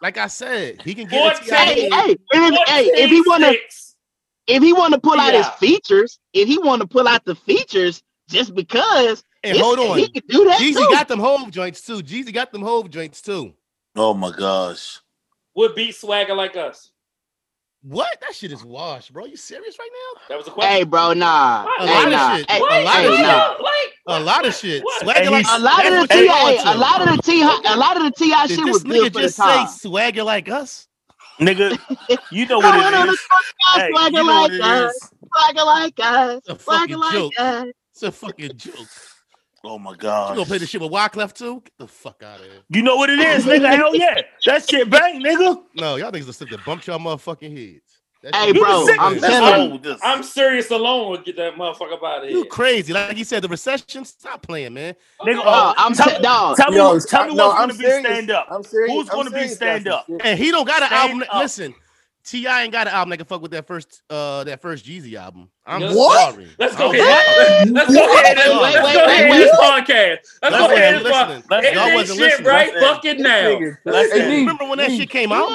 Like 0.01 0.17
I 0.19 0.29
said, 0.29 0.81
he 0.83 0.95
can 0.95 1.09
get 1.09 1.43
it. 1.43 1.49
Hey, 1.53 1.89
hey, 1.91 2.17
if, 2.31 2.69
hey, 2.69 2.85
if 3.03 3.11
he 3.11 3.23
wanna, 3.27 3.53
if 4.47 4.63
he 4.63 4.73
wanna 4.73 4.99
pull 5.01 5.19
out 5.19 5.33
his 5.35 5.47
features, 5.59 6.19
if 6.33 6.47
he 6.47 6.59
wanna 6.59 6.87
pull 6.87 7.09
out 7.09 7.25
the 7.25 7.35
features, 7.35 8.03
just 8.29 8.55
because, 8.55 9.25
And 9.45 9.57
it's- 9.57 9.63
hold 9.65 9.79
on, 9.79 9.99
he 9.99 10.09
can 10.09 10.23
do 10.29 10.45
that 10.47 10.61
Jeezy 10.61 10.75
too. 10.75 10.89
got 10.91 11.09
them 11.09 11.19
Hov 11.21 11.51
joints 11.51 11.83
too. 11.83 11.99
Jeezy 12.03 12.33
got 12.33 12.51
them 12.53 12.63
Hov 12.63 12.91
joints 12.91 13.21
too. 13.21 13.55
Oh 13.97 14.15
my 14.15 14.31
gosh. 14.37 15.01
Would 15.55 15.75
beat 15.75 15.95
swagger 15.95 16.35
like 16.35 16.57
us? 16.57 16.91
What? 17.83 18.19
That 18.23 18.35
shit 18.35 18.51
is 18.51 18.65
washed, 18.65 19.13
bro. 19.13 19.27
You 19.27 19.37
serious 19.37 19.77
right 19.79 19.91
now? 19.93 20.21
That 20.31 20.39
was 20.39 20.49
a 20.49 20.51
question. 20.51 20.73
hey, 20.73 20.85
bro, 20.85 21.13
nah, 21.13 21.65
What? 21.65 21.83
A 21.83 21.87
hey, 21.87 21.93
lot 21.93 22.13
of 22.33 22.39
shit. 22.39 22.51
hey, 22.51 22.59
A 22.59 22.63
lot 22.63 22.73
hey, 22.73 22.81
of 22.81 23.13
Like, 23.13 23.17
shit. 23.19 23.61
Like, 23.61 23.93
A 24.07 24.21
lot 24.25 24.47
of 24.47 24.55
shit. 24.55 24.83
Swagger 25.01 25.31
like 25.31 25.47
he's- 25.47 25.59
A 25.59 25.63
lot 25.63 25.87
of 25.87 25.93
that's 25.93 26.15
the 26.15 26.27
what 26.27 26.63
T.I., 26.65 26.73
a 26.75 26.79
lot 26.79 27.01
of 27.09 27.17
the 27.17 27.23
T.I., 27.23 27.61
a 27.67 27.77
lot 27.77 27.97
of 27.99 28.03
the 28.05 28.11
T.I. 28.13 28.47
shit 28.47 28.57
this 28.57 28.67
was 28.73 28.85
nigga 28.85 28.89
good 28.89 29.13
for 29.13 29.19
the 29.21 29.25
just 29.27 29.37
say 29.37 29.67
swagger 29.89 30.23
like 30.25 30.49
us? 30.49 30.89
Nigga, 31.41 31.79
you 32.31 32.47
know 32.47 32.59
what 32.59 32.73
no, 32.91 33.03
it 33.03 33.07
no, 33.07 33.15
Hey, 33.75 33.91
swagger 33.91 34.17
you 34.19 34.25
know 34.25 34.43
like 34.43 34.61
us, 34.63 35.11
swagger 35.37 35.65
like 35.65 35.95
us, 36.01 36.41
A 36.49 36.59
swagger 36.59 36.95
fucking 36.95 36.99
like 36.99 37.13
joke. 37.13 37.33
us. 37.39 37.67
It's 37.93 38.03
a 38.03 38.13
fucking 38.13 38.57
joke. 38.57 38.89
Oh 39.67 39.79
my 39.79 39.95
god! 39.97 40.31
You 40.31 40.35
gonna 40.37 40.47
play 40.47 40.59
this 40.59 40.69
shit 40.69 40.81
with 40.81 40.91
Wyclef 40.93 41.33
too? 41.33 41.63
Get 41.65 41.73
the 41.79 41.87
fuck 41.89 42.23
out 42.23 42.39
of 42.41 42.45
here. 42.45 42.61
You 42.69 42.83
know 42.83 42.97
what 42.97 43.09
it 43.11 43.19
is, 43.19 43.45
nigga. 43.47 43.75
Hell 43.75 43.95
yeah. 43.97 44.21
That 44.47 44.69
shit 44.69 44.91
bang, 44.91 45.23
nigga. 45.23 45.63
No, 45.77 45.97
y'all 45.97 46.13
niggas 46.13 46.29
are 46.29 46.33
sick 46.33 46.51
to 46.51 46.59
bump 46.59 46.87
y'all 46.87 46.99
motherfucking 46.99 47.51
heads. 47.57 47.81
That 48.23 48.35
Hey, 48.35 48.53
bro, 48.53 48.81
the 48.81 48.87
sick- 48.87 49.01
I'm 49.01 49.13
let's 49.19 49.27
telling 49.27 49.71
roll. 49.71 49.81
Oh, 49.87 49.97
I'm 50.03 50.23
serious 50.23 50.71
alone 50.71 51.11
would 51.11 51.25
get 51.25 51.37
that 51.37 51.55
motherfucker 51.57 52.03
out 52.03 52.23
of 52.25 52.29
here. 52.29 52.39
You 52.39 52.45
crazy. 52.47 52.93
Like 52.95 53.17
you 53.19 53.25
said, 53.25 53.43
the 53.43 53.49
recession, 53.49 54.05
stop 54.07 54.41
playing, 54.43 54.73
man. 54.75 54.95
Nigga, 55.21 55.43
Oh, 55.45 55.75
I'm 55.77 55.93
tell, 55.93 56.09
t- 56.17 56.23
dog. 56.23 56.57
tell 56.57 56.71
me, 56.71 56.77
Yo, 56.79 56.95
what- 56.95 57.03
tell 57.07 57.27
me 57.29 57.35
no, 57.35 57.49
what's 57.49 57.61
I'm 57.61 57.69
gonna 57.69 57.79
be 57.79 57.85
stand 58.07 58.31
up. 58.31 58.47
I'm 58.51 58.63
serious. 58.63 58.93
Who's 58.95 59.09
gonna 59.11 59.31
be 59.31 59.47
stand 59.49 59.89
up? 59.89 60.07
And 60.25 60.39
he 60.39 60.51
don't 60.51 60.67
got 60.67 60.81
an 60.83 60.89
Stand 60.89 61.11
album. 61.13 61.29
up. 61.31 61.43
Listen, 61.43 61.75
T.I. 62.27 62.63
ain't 62.63 62.73
got 62.73 62.87
an 62.87 62.95
album 62.95 63.11
that 63.11 63.17
can 63.19 63.27
fuck 63.27 63.43
with 63.43 63.51
that 63.51 63.67
first 63.67 64.03
uh 64.09 64.45
that 64.45 64.63
first 64.63 64.87
Jeezy 64.87 65.15
album. 65.15 65.51
I'm 65.67 65.83
What? 65.95 66.33
sorry. 66.35 66.49
Let's 66.59 66.75
go 66.77 66.89
I'm 66.89 66.95
ahead. 66.95 67.71
Let's 67.71 67.95
go 67.95 68.13
ahead. 68.13 68.39
and- 68.39 68.61
Wait, 68.61 68.73
Let's 68.73 68.85
wait, 68.87 68.95
go 68.95 69.05
ahead 69.05 69.31
wait. 69.31 69.39
this 69.39 69.57
podcast. 69.57 70.19
Let's 70.43 70.57
go 70.57 70.63
wasn't 70.63 70.73
ahead 70.79 70.95
this 70.95 71.05
Let's- 71.51 71.67
End 71.67 71.75
y'all 71.77 71.87
this 71.87 71.95
wasn't 72.11 72.19
shit 72.19 72.47
right 72.47 72.75
Let's- 72.75 72.87
fucking 72.87 73.23
now. 73.23 73.59
Let's 73.85 74.13
hey, 74.13 74.21
end. 74.23 74.33
Remember 74.47 74.65
when 74.69 74.79
that 74.79 74.91
shit 74.91 75.11
came 75.11 75.33
out? 75.33 75.51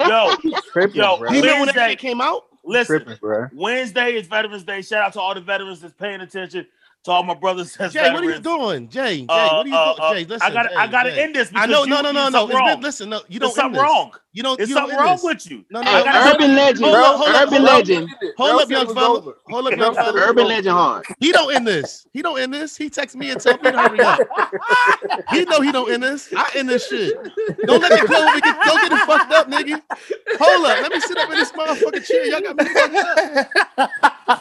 Yo, 0.00 0.34
tripping, 0.72 0.96
Yo, 0.96 1.16
bro. 1.16 1.30
You 1.30 1.40
remember 1.40 1.66
when 1.66 1.74
that 1.74 1.90
shit 1.90 1.98
came 1.98 2.20
out? 2.20 2.44
listen. 2.64 3.02
tripping. 3.04 3.48
Wednesday 3.58 4.14
is 4.16 4.26
Veterans 4.26 4.64
Day. 4.64 4.82
Shout 4.82 5.02
out 5.02 5.12
to 5.14 5.20
all 5.20 5.34
the 5.34 5.40
veterans 5.40 5.80
that's 5.80 5.94
paying 5.94 6.20
attention. 6.20 6.66
To 7.04 7.12
all 7.12 7.22
my 7.22 7.34
brothers 7.34 7.72
that's 7.76 7.94
Jay, 7.94 8.12
what 8.12 8.24
are 8.24 8.28
you 8.30 8.40
doing? 8.40 8.88
Jay, 8.88 9.18
Jay, 9.20 9.26
Uh, 9.28 9.58
what 9.58 9.66
are 9.66 9.68
you 9.68 9.74
uh, 9.76 9.94
doing? 9.94 10.00
uh, 10.08 10.14
Jay, 10.14 10.24
listen. 10.24 10.50
I 10.50 10.52
got. 10.52 10.68
Jay, 10.70 10.74
I 10.76 10.86
got 10.88 11.02
to 11.04 11.22
end 11.22 11.36
this. 11.36 11.48
I 11.54 11.66
because 11.66 11.70
know, 11.70 11.84
you- 11.84 11.90
no, 11.90 12.00
no, 12.00 12.10
no, 12.10 12.28
no. 12.30 12.44
It's 12.46 12.52
been, 12.52 12.58
wrong. 12.58 12.80
listen, 12.80 13.08
no, 13.10 13.20
you 13.28 13.38
There's 13.38 13.54
don't 13.54 13.64
end 13.66 13.76
something 13.76 13.80
this. 13.80 13.82
wrong. 13.82 14.12
You 14.36 14.44
don't. 14.44 14.58
There's 14.58 14.70
you 14.70 14.76
don't 14.76 14.84
something 14.84 14.98
wrong 14.98 15.14
this. 15.14 15.24
with 15.24 15.50
you. 15.50 15.64
No, 15.70 15.82
no, 15.82 15.90
uh, 15.92 15.98
Hey, 15.98 16.04
no, 16.04 16.04
gotta 16.04 16.20
no. 16.24 16.32
urban 16.34 16.54
legend, 16.56 16.84
Hold 16.84 17.04
up, 17.04 17.16
hold 17.16 17.36
up, 17.36 17.42
urban 17.42 17.52
hold 17.52 17.68
up. 17.68 17.74
legend, 17.74 18.10
Hold 18.36 18.60
up, 18.60 18.70
young 18.70 18.88
fella. 18.88 19.34
Hold 19.46 19.66
up, 19.68 19.76
young 19.78 19.92
Urban 19.92 20.04
fella. 20.04 20.20
urban 20.22 20.48
legend 20.48 20.76
hard. 20.76 21.06
He 21.20 21.32
don't 21.32 21.54
end 21.54 21.66
this. 21.66 22.06
He 22.12 22.22
don't 22.22 22.38
end 22.40 22.54
this. 22.54 22.76
He 22.76 22.90
texts 22.90 23.16
me 23.16 23.30
and 23.30 23.40
tells 23.40 23.60
me 23.62 23.70
to 23.72 23.78
hurry 23.78 24.04
up. 24.04 24.26
He 25.28 25.44
know 25.46 25.60
he 25.62 25.72
don't 25.72 25.90
end 25.90 26.02
this. 26.04 26.30
I 26.36 26.50
end 26.54 26.68
this 26.70 26.86
shit. 26.86 27.18
Don't 27.66 27.82
let 27.82 27.94
the 27.94 28.02
club 28.02 28.32
get, 28.34 28.44
don't 28.64 28.82
get 28.82 28.92
it 28.92 29.00
fucked 29.00 29.32
up, 29.32 29.48
nigga. 29.48 29.82
Hold 30.38 30.66
up. 30.66 30.80
Let 30.80 30.92
me 30.92 31.00
sit 31.00 31.18
up 31.18 31.30
in 31.30 31.38
this 31.38 31.52
motherfucking 31.52 32.04
chair. 32.04 32.26
Y'all 32.26 32.42
got 32.42 32.56
me 32.56 32.66
fucked 32.66 33.02
up. 33.02 33.22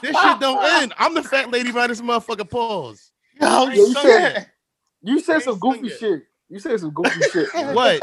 This 0.01 0.17
shit 0.19 0.39
don't 0.39 0.63
end. 0.63 0.93
I'm 0.99 1.15
the 1.15 1.23
fat 1.23 1.51
lady 1.51 1.71
by 1.71 1.87
this 1.87 2.01
motherfucker 2.01 2.49
pause. 2.49 3.11
Yo, 3.33 3.67
I 3.67 3.75
you 3.75 3.93
said- 3.95 4.47
You 5.03 5.19
said 5.19 5.41
some 5.43 5.59
goofy 5.59 5.89
shit. 5.89 6.23
You 6.49 6.59
said 6.59 6.79
some 6.79 6.91
goofy 6.91 7.21
shit. 7.31 7.49
What? 7.75 7.99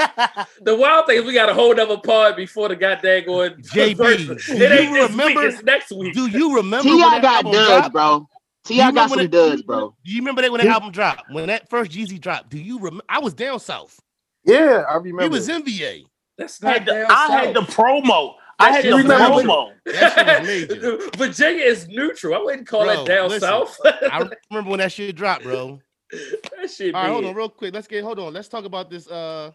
The 0.62 0.74
wild 0.74 1.06
thing 1.06 1.18
is 1.18 1.24
we 1.24 1.32
got 1.32 1.48
a 1.48 1.54
whole 1.54 1.78
other 1.78 1.98
part 1.98 2.36
before 2.36 2.68
the 2.68 2.76
goddamn 2.76 3.24
going. 3.26 3.50
JB, 3.62 3.90
It 3.92 3.96
do 3.96 4.04
ain't 4.06 4.20
you 4.20 4.34
this 4.34 5.10
remember- 5.10 5.40
week. 5.42 5.52
It's 5.52 5.62
next 5.62 5.92
week. 5.92 6.14
Do 6.14 6.26
you 6.28 6.56
remember 6.56 6.88
T.I. 6.88 7.10
that 7.10 7.22
got 7.22 7.34
album 7.36 7.52
duds, 7.52 7.68
dropped? 7.68 7.92
bro. 7.92 8.28
T.I. 8.64 8.88
You 8.88 8.92
got 8.94 9.10
some 9.10 9.18
that- 9.18 9.30
duds, 9.30 9.62
bro. 9.62 9.94
Do 10.04 10.10
you 10.10 10.18
remember 10.20 10.42
that 10.42 10.50
when 10.50 10.60
that 10.60 10.68
album 10.70 10.90
dropped? 10.90 11.24
When 11.30 11.46
that 11.46 11.70
first 11.70 11.92
Jeezy 11.92 12.20
dropped? 12.20 12.50
Do 12.50 12.58
you 12.58 12.78
remember? 12.78 13.04
I 13.08 13.20
was 13.20 13.32
down 13.34 13.60
south. 13.60 14.00
Yeah, 14.44 14.82
I 14.88 14.94
remember. 14.96 15.22
He 15.22 15.28
was 15.28 15.48
MVA. 15.48 16.04
That's 16.36 16.62
I 16.64 16.66
not 16.66 16.78
had 16.78 16.86
the, 16.86 16.92
down 16.92 17.06
I 17.10 17.26
had 17.30 17.54
the 17.54 17.60
south. 17.64 17.76
promo. 17.76 18.34
I 18.58 18.70
had 18.72 18.82
shit 18.82 18.92
the 18.92 18.98
is 18.98 19.04
promo. 19.04 19.72
That 19.84 20.14
shit 20.14 20.70
was 20.70 20.78
major. 21.08 21.10
Virginia 21.16 21.64
is 21.64 21.86
neutral. 21.88 22.34
I 22.34 22.38
wouldn't 22.38 22.66
call 22.66 22.84
Bro, 22.84 23.04
it 23.04 23.06
down 23.06 23.28
listen, 23.28 23.48
south. 23.48 23.78
I 23.84 24.28
remember 24.50 24.70
when 24.70 24.78
that 24.80 24.90
shit 24.92 25.14
dropped, 25.14 25.44
bro. 25.44 25.80
that 26.60 26.70
shit. 26.70 26.94
All 26.94 27.02
right, 27.02 27.10
hold 27.10 27.22
big. 27.22 27.30
on, 27.30 27.36
real 27.36 27.48
quick. 27.48 27.74
Let's 27.74 27.86
get 27.88 28.04
hold 28.04 28.18
on. 28.18 28.32
Let's 28.32 28.48
talk 28.48 28.64
about 28.64 28.90
this 28.90 29.08
uh 29.08 29.50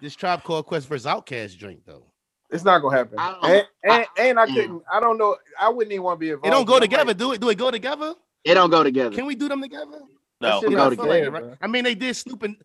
this 0.00 0.14
tribe 0.16 0.42
called 0.42 0.66
Quest 0.66 0.88
versus 0.88 1.06
OutKast 1.06 1.58
drink 1.58 1.80
though. 1.86 2.04
It's 2.50 2.64
not 2.64 2.80
gonna 2.80 2.96
happen. 2.96 3.18
I 3.18 3.30
don't- 3.32 3.44
And, 3.44 3.66
and, 3.84 4.06
and 4.18 4.40
I 4.40 4.46
Mm. 4.46 4.54
couldn't. 4.54 4.82
I 4.92 5.00
don't 5.00 5.18
know. 5.18 5.36
I 5.58 5.68
wouldn't 5.68 5.92
even 5.92 6.04
want 6.04 6.18
to 6.18 6.20
be 6.20 6.30
involved. 6.30 6.46
It 6.46 6.50
don't 6.50 6.66
go 6.66 6.78
together. 6.80 7.06
like, 7.06 7.16
Do 7.16 7.32
it? 7.32 7.40
Do 7.40 7.48
it 7.50 7.58
go 7.58 7.70
together? 7.70 8.14
It 8.44 8.54
don't 8.54 8.70
go 8.70 8.82
together. 8.84 9.14
Can 9.14 9.26
we 9.26 9.34
do 9.34 9.48
them 9.48 9.62
together? 9.62 10.00
No. 10.40 10.60
shit 10.60 10.70
They 10.70 10.76
not 10.76 10.96
go 10.96 11.04
I 11.04 11.06
together. 11.06 11.30
like 11.32 11.42
it, 11.44 11.46
right? 11.48 11.58
I 11.62 11.66
mean, 11.66 11.84
they 11.84 11.94
did 11.94 12.14
Snoop 12.14 12.42
and 12.42 12.56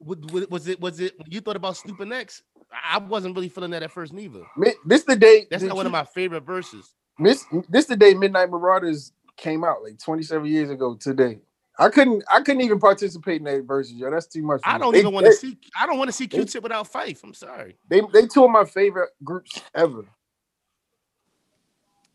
was 0.00 0.18
was 0.48 0.68
it 0.68 0.80
was 0.80 1.00
it 1.00 1.14
you 1.28 1.40
thought 1.40 1.56
about 1.56 1.76
Snoop 1.76 2.00
and 2.00 2.12
X? 2.12 2.42
I 2.72 2.98
wasn't 2.98 3.34
really 3.34 3.48
feeling 3.48 3.70
that 3.72 3.82
at 3.82 3.90
first 3.90 4.12
neither. 4.12 4.42
This 4.86 5.04
the 5.04 5.16
day. 5.16 5.46
That's 5.50 5.62
did 5.62 5.68
not 5.68 5.76
one 5.76 5.86
of 5.86 5.92
my 5.92 6.04
favorite 6.04 6.44
verses. 6.44 6.94
Miss, 7.18 7.44
this 7.68 7.86
the 7.86 7.96
day 7.96 8.14
Midnight 8.14 8.50
Marauders 8.50 9.12
came 9.36 9.64
out 9.64 9.82
like 9.82 9.98
27 9.98 10.46
years 10.46 10.70
ago 10.70 10.94
today. 10.98 11.38
I 11.80 11.88
couldn't 11.88 12.22
I 12.30 12.40
couldn't 12.42 12.60
even 12.60 12.78
participate 12.78 13.38
in 13.38 13.44
that 13.44 13.64
versus 13.64 13.94
yo. 13.94 14.10
That's 14.10 14.26
too 14.26 14.42
much. 14.42 14.60
for 14.62 14.68
I 14.68 14.78
don't 14.78 14.92
They- 14.92 15.00
even 15.00 15.12
want 15.14 15.26
to 15.26 15.32
see. 15.32 15.56
I 15.80 15.86
don't 15.86 15.98
want 15.98 16.08
to 16.08 16.12
see 16.12 16.28
Q-Tip 16.28 16.62
without 16.62 16.90
Phife. 16.92 17.24
I'm 17.24 17.34
sorry. 17.34 17.76
They 17.88 18.02
they 18.12 18.26
two 18.26 18.44
of 18.44 18.50
my 18.50 18.64
favorite 18.66 19.10
groups 19.24 19.60
ever. 19.74 20.04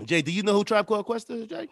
Jay, 0.04 0.22
do 0.22 0.32
you 0.32 0.44
know 0.44 0.54
who 0.54 0.64
Tribe 0.64 0.88
Called 0.88 1.06
Quest 1.06 1.30
is, 1.30 1.48
Jay? 1.48 1.68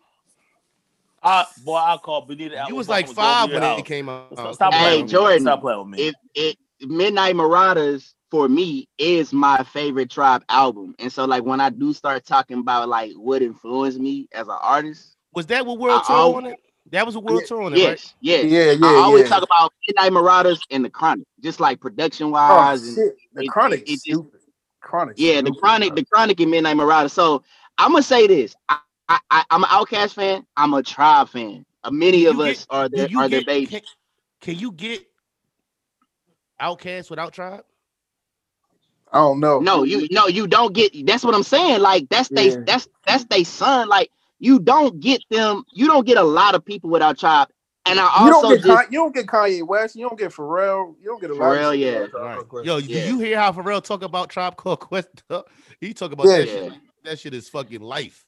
I, 1.21 1.45
boy, 1.63 1.75
I 1.75 1.97
call 1.97 2.21
Benita. 2.25 2.65
You 2.67 2.75
was 2.75 2.89
like 2.89 3.07
five 3.07 3.49
when 3.51 3.63
it 3.63 3.85
came 3.85 4.09
out. 4.09 4.27
Stop, 4.33 4.55
stop 4.55 4.73
Hey, 4.73 4.79
playing. 4.83 5.07
Jordan, 5.07 5.41
Stop 5.41 5.61
playing 5.61 5.79
with 5.79 5.87
me. 5.89 6.07
If 6.07 6.15
it 6.35 6.57
Midnight 6.81 7.35
Marauders 7.35 8.13
for 8.29 8.49
me 8.49 8.89
is 8.97 9.31
my 9.31 9.63
favorite 9.63 10.09
tribe 10.09 10.43
album. 10.49 10.95
And 10.99 11.11
so 11.13 11.23
like 11.25 11.43
when 11.43 11.61
I 11.61 11.69
do 11.69 11.93
start 11.93 12.25
talking 12.25 12.57
about 12.59 12.89
like 12.89 13.11
what 13.13 13.41
influenced 13.41 13.99
me 13.99 14.27
as 14.33 14.47
an 14.47 14.57
artist, 14.61 15.15
Was 15.33 15.45
that 15.47 15.65
what 15.65 15.77
World 15.79 16.01
I- 16.03 16.07
Tour 16.07 16.15
I'll- 16.17 16.35
on 16.35 16.45
it? 16.47 16.59
That 16.93 17.07
was 17.07 17.15
a 17.15 17.19
World 17.19 17.41
Yeah, 17.41 17.47
Tour 17.47 17.61
on 17.63 17.73
it, 17.73 17.79
yes, 17.79 17.89
right? 17.89 18.13
yes. 18.21 18.45
Yeah, 18.45 18.71
yeah, 18.71 18.87
I 18.87 18.93
always 19.01 19.23
yeah. 19.23 19.29
talk 19.29 19.43
about 19.43 19.73
Midnight 19.87 20.13
Marauders 20.13 20.61
and 20.69 20.85
the 20.85 20.91
Chronic, 20.91 21.25
just 21.41 21.59
like 21.59 21.81
production 21.81 22.27
Oh 22.27 22.29
wise 22.29 22.87
and 22.87 22.95
shit, 22.95 23.17
the 23.33 23.43
it- 23.43 23.47
chronic 23.49 23.81
it- 23.81 23.99
it 24.05 24.11
just- 24.11 24.21
Chronic. 24.79 25.15
Yeah, 25.17 25.41
the 25.41 25.47
stupid, 25.47 25.59
chronic, 25.59 25.95
the 25.95 26.05
chronic 26.05 26.39
and 26.39 26.51
Midnight 26.51 26.77
Marauders. 26.77 27.11
So 27.13 27.41
I'm 27.79 27.91
gonna 27.93 28.03
say 28.03 28.27
this. 28.27 28.55
I, 28.69 28.77
I, 29.09 29.19
I 29.31 29.43
I'm 29.49 29.63
an 29.63 29.69
OutKast 29.69 30.13
fan. 30.13 30.45
I'm 30.55 30.73
a 30.75 30.83
Tribe 30.83 31.29
fan. 31.29 31.65
Uh, 31.83 31.89
many 31.89 32.25
of 32.25 32.35
you 32.35 32.43
us 32.43 32.67
are 32.69 32.87
Do 32.89 32.97
their 32.97 33.07
are 33.17 33.27
their 33.27 33.43
babies. 33.43 33.69
can, 33.69 33.81
can 34.41 34.59
you 34.59 34.71
get 34.71 35.03
OutKast 36.61 37.09
without 37.09 37.33
Tribe? 37.33 37.65
I 39.11 39.17
don't 39.17 39.39
know. 39.39 39.59
No, 39.59 39.83
you 39.83 40.07
no, 40.11 40.27
you 40.27 40.45
don't 40.47 40.73
get. 40.73 40.91
That's 41.07 41.23
what 41.23 41.33
I'm 41.33 41.43
saying. 41.43 41.81
Like 41.81 42.07
that's 42.09 42.29
they 42.29 42.49
Yeah. 42.49 42.57
that's 42.67 42.87
that's 43.07 43.25
they 43.25 43.43
son. 43.43 43.89
Like 43.89 44.11
you 44.43 44.59
don't 44.59 44.99
get 44.99 45.21
them. 45.29 45.63
You 45.71 45.87
don't 45.87 46.05
get 46.05 46.17
a 46.17 46.23
lot 46.23 46.53
of 46.53 46.65
people 46.65 46.89
without 46.89 47.17
Chop. 47.17 47.51
And 47.85 47.99
I 47.99 48.03
you 48.25 48.33
also 48.33 48.49
don't 48.49 48.55
get 48.57 48.65
just 48.65 48.77
Con- 48.83 48.91
you 48.91 48.99
don't 48.99 49.15
get 49.15 49.25
Kanye 49.27 49.65
West. 49.65 49.95
You 49.95 50.07
don't 50.07 50.17
get 50.19 50.31
Pharrell. 50.31 50.95
You 51.01 51.05
don't 51.07 51.21
get 51.21 51.29
a 51.31 51.33
lot. 51.33 51.41
Pharrell, 51.43 51.69
of 51.69 51.79
shit 51.79 52.11
yeah. 52.13 52.19
Right. 52.59 52.65
Yo, 52.65 52.77
Yeah. 52.77 53.05
do 53.05 53.07
you 53.13 53.19
hear 53.19 53.39
how 53.39 53.51
Pharrell 53.51 53.83
talk 53.83 54.03
about 54.03 54.29
Tribe 54.29 54.55
Called 54.57 54.79
Quest? 54.81 55.23
he 55.81 55.93
talk 55.93 56.11
about 56.11 56.27
Yeah. 56.27 56.37
that 56.39 56.47
shit. 56.47 56.73
That 57.05 57.19
shit 57.19 57.33
is 57.33 57.49
fucking 57.49 57.81
life. 57.81 58.25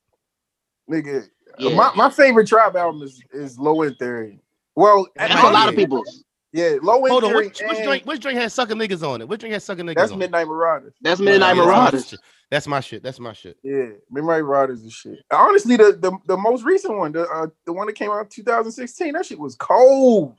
nigga. 0.89 1.23
Uh, 1.23 1.27
yeah. 1.59 1.75
My, 1.75 1.91
my 1.95 2.09
favorite 2.09 2.47
Tribe 2.47 2.75
album 2.75 3.01
is, 3.03 3.21
is 3.31 3.57
Low 3.59 3.81
End 3.83 3.95
Theory. 3.97 4.39
Well, 4.75 5.07
That's 5.15 5.33
that's 5.33 5.47
a 5.47 5.51
lot 5.51 5.69
of 5.69 5.75
people. 5.75 6.03
Yeah, 6.51 6.75
Low 6.81 6.97
End 7.05 7.11
Hold 7.11 7.23
on, 7.25 7.29
Theory. 7.31 7.47
which, 7.47 7.61
which 7.61 7.77
and- 7.77 7.85
drink? 7.87 8.05
Which 8.05 8.19
drink 8.21 8.39
has 8.39 8.53
sucking 8.53 8.77
niggas 8.77 9.07
on 9.07 9.21
it? 9.21 9.27
Which 9.27 9.39
drink 9.41 9.53
has 9.53 9.63
sucking 9.63 9.85
niggas 9.85 9.95
That's 9.95 10.11
on 10.11 10.19
Midnight 10.19 10.47
Marauders. 10.47 10.93
That's? 11.01 11.19
Midnight 11.21 11.55
Yeah, 11.55 11.63
that's 11.65 11.67
my 11.67 11.73
Marauders. 11.73 12.15
Shit. 12.45 12.51
That's 12.51 12.67
my 12.67 12.79
shit. 12.79 13.03
That's 13.03 13.19
my 13.19 13.33
shit. 13.33 13.57
Yeah, 13.63 13.87
Midnight 14.09 14.43
Marauders 14.43 14.81
and 14.81 14.91
shit. 14.91 15.19
Honestly, 15.31 15.77
the, 15.77 15.97
the 15.99 16.11
the 16.27 16.37
most 16.37 16.63
recent 16.63 16.97
one, 16.97 17.11
the 17.11 17.27
uh, 17.27 17.47
the 17.65 17.73
one 17.73 17.87
that 17.87 17.93
came 17.93 18.11
out 18.11 18.21
in 18.21 18.27
2016, 18.29 19.13
that 19.13 19.25
shit 19.25 19.39
was 19.39 19.55
cold. 19.55 20.35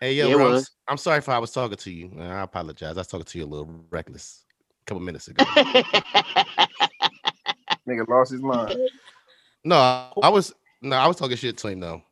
Hey, 0.00 0.14
yo, 0.14 0.28
Yeah, 0.28 0.34
it 0.34 0.36
bro, 0.36 0.46
I'm, 0.46 0.52
was. 0.52 0.62
s- 0.62 0.70
I'm 0.86 0.96
sorry 0.96 1.20
for 1.20 1.32
I 1.32 1.38
was 1.38 1.50
talking 1.50 1.76
to 1.76 1.90
you. 1.90 2.12
Uh, 2.16 2.22
I 2.22 2.42
apologize. 2.42 2.96
I 2.96 3.00
was 3.00 3.06
talking 3.08 3.26
to 3.26 3.38
you 3.38 3.44
a 3.44 3.46
little 3.46 3.84
reckless 3.90 4.44
a 4.82 4.84
couple 4.86 5.02
minutes 5.02 5.26
ago. 5.28 5.42
Nigga 7.88 8.06
lost 8.08 8.30
his 8.32 8.40
mind. 8.42 8.76
no, 9.64 9.76
I, 9.76 10.12
I 10.22 10.28
was 10.28 10.54
no, 10.82 10.96
I 10.96 11.06
was 11.08 11.16
talking 11.16 11.36
shit 11.36 11.56
to 11.58 11.68
him 11.68 11.80
though. 11.80 12.02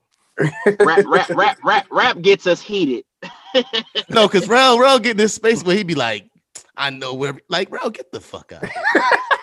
rap, 0.80 1.04
rap, 1.06 1.28
rap, 1.30 1.58
rap, 1.64 1.86
rap 1.90 2.20
gets 2.20 2.46
us 2.46 2.60
heated. 2.60 3.04
No, 4.10 4.28
because 4.28 4.48
Rel, 4.48 4.78
Rel 4.78 4.98
get 4.98 5.12
in 5.12 5.16
this 5.16 5.32
space 5.34 5.62
where 5.64 5.74
he'd 5.76 5.86
be 5.86 5.94
like, 5.94 6.28
I 6.76 6.90
know 6.90 7.14
where, 7.14 7.38
like, 7.48 7.70
bro, 7.70 7.90
get 7.90 8.12
the 8.12 8.20
fuck 8.20 8.52
out. 8.52 8.62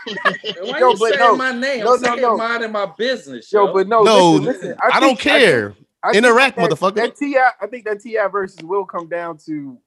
Why 0.06 0.80
Yo, 0.80 0.90
you 0.92 0.98
but 1.00 1.10
saying 1.14 1.20
no, 1.20 1.36
my 1.36 1.52
name? 1.52 1.84
no, 1.86 1.94
I'm 1.96 2.02
no, 2.02 2.08
saying 2.08 2.22
no. 2.22 2.38
minding 2.38 2.72
my 2.72 2.92
business, 2.98 3.52
Yo, 3.52 3.68
yo. 3.68 3.74
but 3.74 3.88
no, 3.88 4.04
no, 4.04 4.32
listen, 4.34 4.70
listen. 4.70 4.76
I, 4.84 5.00
don't 5.00 5.18
think- 5.20 5.28
I 5.28 5.40
think- 5.40 5.42
care. 5.42 5.76
I 6.06 6.12
think 6.12 6.26
Interact, 6.26 6.58
that, 6.58 6.70
motherfucker. 6.70 6.96
That 6.96 7.16
T.I., 7.16 7.52
I 7.62 7.68
think 7.68 7.86
that 7.86 8.02
T.I. 8.02 8.28
versus 8.28 8.62
will 8.62 8.86
come 8.86 9.08
down 9.08 9.38
to 9.46 9.78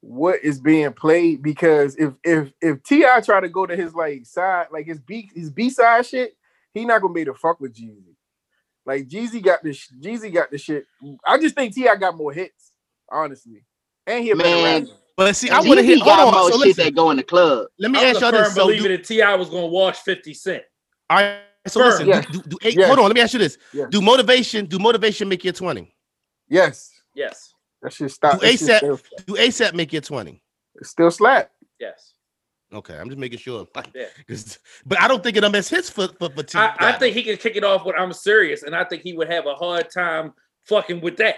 what 0.00 0.38
is 0.44 0.60
being 0.60 0.92
played 0.92 1.42
because 1.42 1.96
if 1.96 2.12
if 2.22 2.52
if 2.62 2.80
T.I. 2.84 3.20
try 3.22 3.40
to 3.40 3.48
go 3.48 3.66
to 3.66 3.74
his 3.74 3.92
like 3.92 4.24
side, 4.24 4.66
like 4.70 4.86
his 4.86 5.00
B 5.00 5.28
his 5.34 5.50
B 5.50 5.70
side 5.70 6.06
shit, 6.06 6.36
he 6.74 6.84
not 6.84 7.02
gonna 7.02 7.12
be 7.12 7.22
able 7.22 7.32
to 7.34 7.38
fuck 7.40 7.58
with 7.58 7.74
Jeezy. 7.74 8.14
Like 8.86 9.08
Jeezy 9.08 9.42
got 9.42 9.64
this, 9.64 9.90
Jeezy 10.00 10.32
got 10.32 10.52
the 10.52 10.58
shit. 10.58 10.86
I 11.26 11.38
just 11.38 11.56
think 11.56 11.74
T.I. 11.74 11.96
got 11.96 12.16
more 12.16 12.32
hits, 12.32 12.70
honestly, 13.10 13.64
and 14.06 14.22
he 14.22 14.30
a 14.30 14.36
better 14.36 14.50
Man, 14.50 14.82
rapper. 14.84 14.96
But 15.16 15.36
see, 15.36 15.48
I 15.50 15.60
want 15.60 15.78
to 15.78 15.82
Jeezy 15.82 15.84
hear. 15.84 15.98
got 15.98 16.18
Hold 16.20 16.34
on. 16.34 16.40
more 16.40 16.50
So 16.52 16.58
shit 16.58 16.66
listen, 16.68 16.84
that 16.86 16.94
go 16.94 17.10
in 17.10 17.16
the 17.18 17.22
club. 17.22 17.66
let 17.78 17.90
me 17.90 17.98
I 18.00 18.04
was 18.08 18.16
ask 18.16 18.20
y'all 18.22 18.32
this. 18.32 18.54
So, 18.54 18.64
believer 18.64 18.88
do, 18.88 18.96
that 18.96 19.04
T.I. 19.06 19.34
was 19.36 19.48
gonna 19.48 19.66
wash 19.66 19.98
50 19.98 20.34
Cent. 20.34 20.62
all 21.10 21.18
right. 21.18 21.38
So 21.66 21.80
Firm. 21.80 21.88
listen. 21.90 22.08
Yes. 22.08 22.26
Do, 22.26 22.42
do, 22.42 22.48
do 22.50 22.56
eight, 22.62 22.76
Yes. 22.76 22.86
Hold 22.88 22.98
on. 22.98 23.04
Let 23.06 23.14
me 23.14 23.20
ask 23.22 23.32
you 23.32 23.38
this. 23.38 23.56
Yes. 23.72 23.88
Do 23.90 24.00
motivation? 24.02 24.66
Do 24.66 24.78
motivation 24.78 25.28
make 25.28 25.44
you 25.44 25.52
twenty? 25.52 25.94
Yes, 26.48 26.90
Yes, 27.14 27.54
that 27.80 27.92
should 27.92 28.10
stop. 28.10 28.38
Do 28.40 28.46
that 28.46 28.54
ASAP 28.58 29.02
Do 29.26 29.34
ASAP 29.34 29.72
make 29.74 29.92
you 29.92 30.00
twenty? 30.02 30.42
it 30.74 30.86
still 30.86 31.10
slap. 31.10 31.50
yes. 31.78 32.12
Okay, 32.72 32.98
I'm 32.98 33.08
just 33.08 33.18
making 33.20 33.38
sure. 33.38 33.66
Yeah. 33.94 34.06
'Cause- 34.28 34.58
but 34.84 35.00
I 35.00 35.06
don't 35.08 35.22
think 35.22 35.36
it'll 35.36 35.48
miss 35.48 35.70
hits 35.70 35.88
for 35.88 36.08
for, 36.18 36.28
for 36.28 36.42
T. 36.42 36.58
I, 36.58 36.74
I 36.78 36.90
Dot. 36.90 37.00
think 37.00 37.14
he 37.16 37.22
could 37.22 37.40
kick 37.40 37.54
it 37.56 37.62
off 37.64 37.86
with 37.86 37.94
"I'm 37.98 38.12
serious," 38.12 38.62
and 38.64 38.74
I 38.76 38.84
think 38.84 39.02
he 39.02 39.14
would 39.14 39.30
have 39.30 39.46
a 39.46 39.54
hard 39.54 39.88
time 39.90 40.34
fucking 40.64 41.00
with 41.00 41.16
that. 41.18 41.36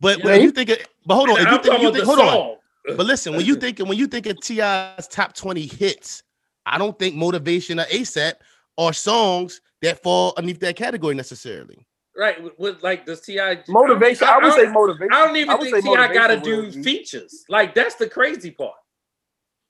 But 0.00 0.18
Yeah. 0.20 0.24
when 0.26 0.42
you 0.42 0.50
think, 0.52 0.68
it, 0.70 0.86
but 1.06 1.14
hold 1.16 1.30
on. 1.30 1.38
And 1.38 1.46
If 1.46 1.50
you 1.52 1.56
I'm 1.56 1.62
think, 1.64 1.82
you 1.82 1.92
think, 1.92 2.04
the 2.04 2.04
hold 2.04 2.20
on. 2.20 2.56
Song. 2.88 2.96
But 2.96 3.06
listen, 3.06 3.34
when 3.36 3.44
you 3.46 3.56
think 3.56 3.78
when 3.78 3.96
you 3.98 4.06
think 4.06 4.26
of 4.26 4.40
T.I.'s 4.40 5.08
top 5.08 5.34
twenty 5.34 5.66
hits, 5.66 6.22
I 6.66 6.78
don't 6.78 6.98
think 6.98 7.14
motivation 7.14 7.80
or 7.80 7.84
ASAP 7.84 8.34
are 8.78 8.92
songs 8.92 9.60
that 9.82 10.02
fall 10.02 10.32
underneath 10.36 10.60
that 10.60 10.76
category 10.76 11.14
necessarily. 11.14 11.86
Right, 12.16 12.42
with, 12.42 12.58
with 12.58 12.82
like 12.82 13.06
does 13.06 13.20
T.I. 13.22 13.62
Motivation. 13.68 14.26
I, 14.28 14.36
would 14.36 14.40
don't- 14.42 14.66
say 14.66 14.70
motivation. 14.72 15.12
I 15.12 15.26
don't 15.26 15.36
even 15.36 15.58
would 15.58 15.70
think 15.70 15.76
say 15.76 15.80
T.I. 15.94 16.12
got 16.14 16.26
to 16.28 16.40
do 16.40 16.62
will 16.62 16.82
features. 16.82 17.44
Like 17.48 17.74
that's 17.74 17.94
the 17.94 18.08
crazy 18.08 18.50
part. 18.50 18.74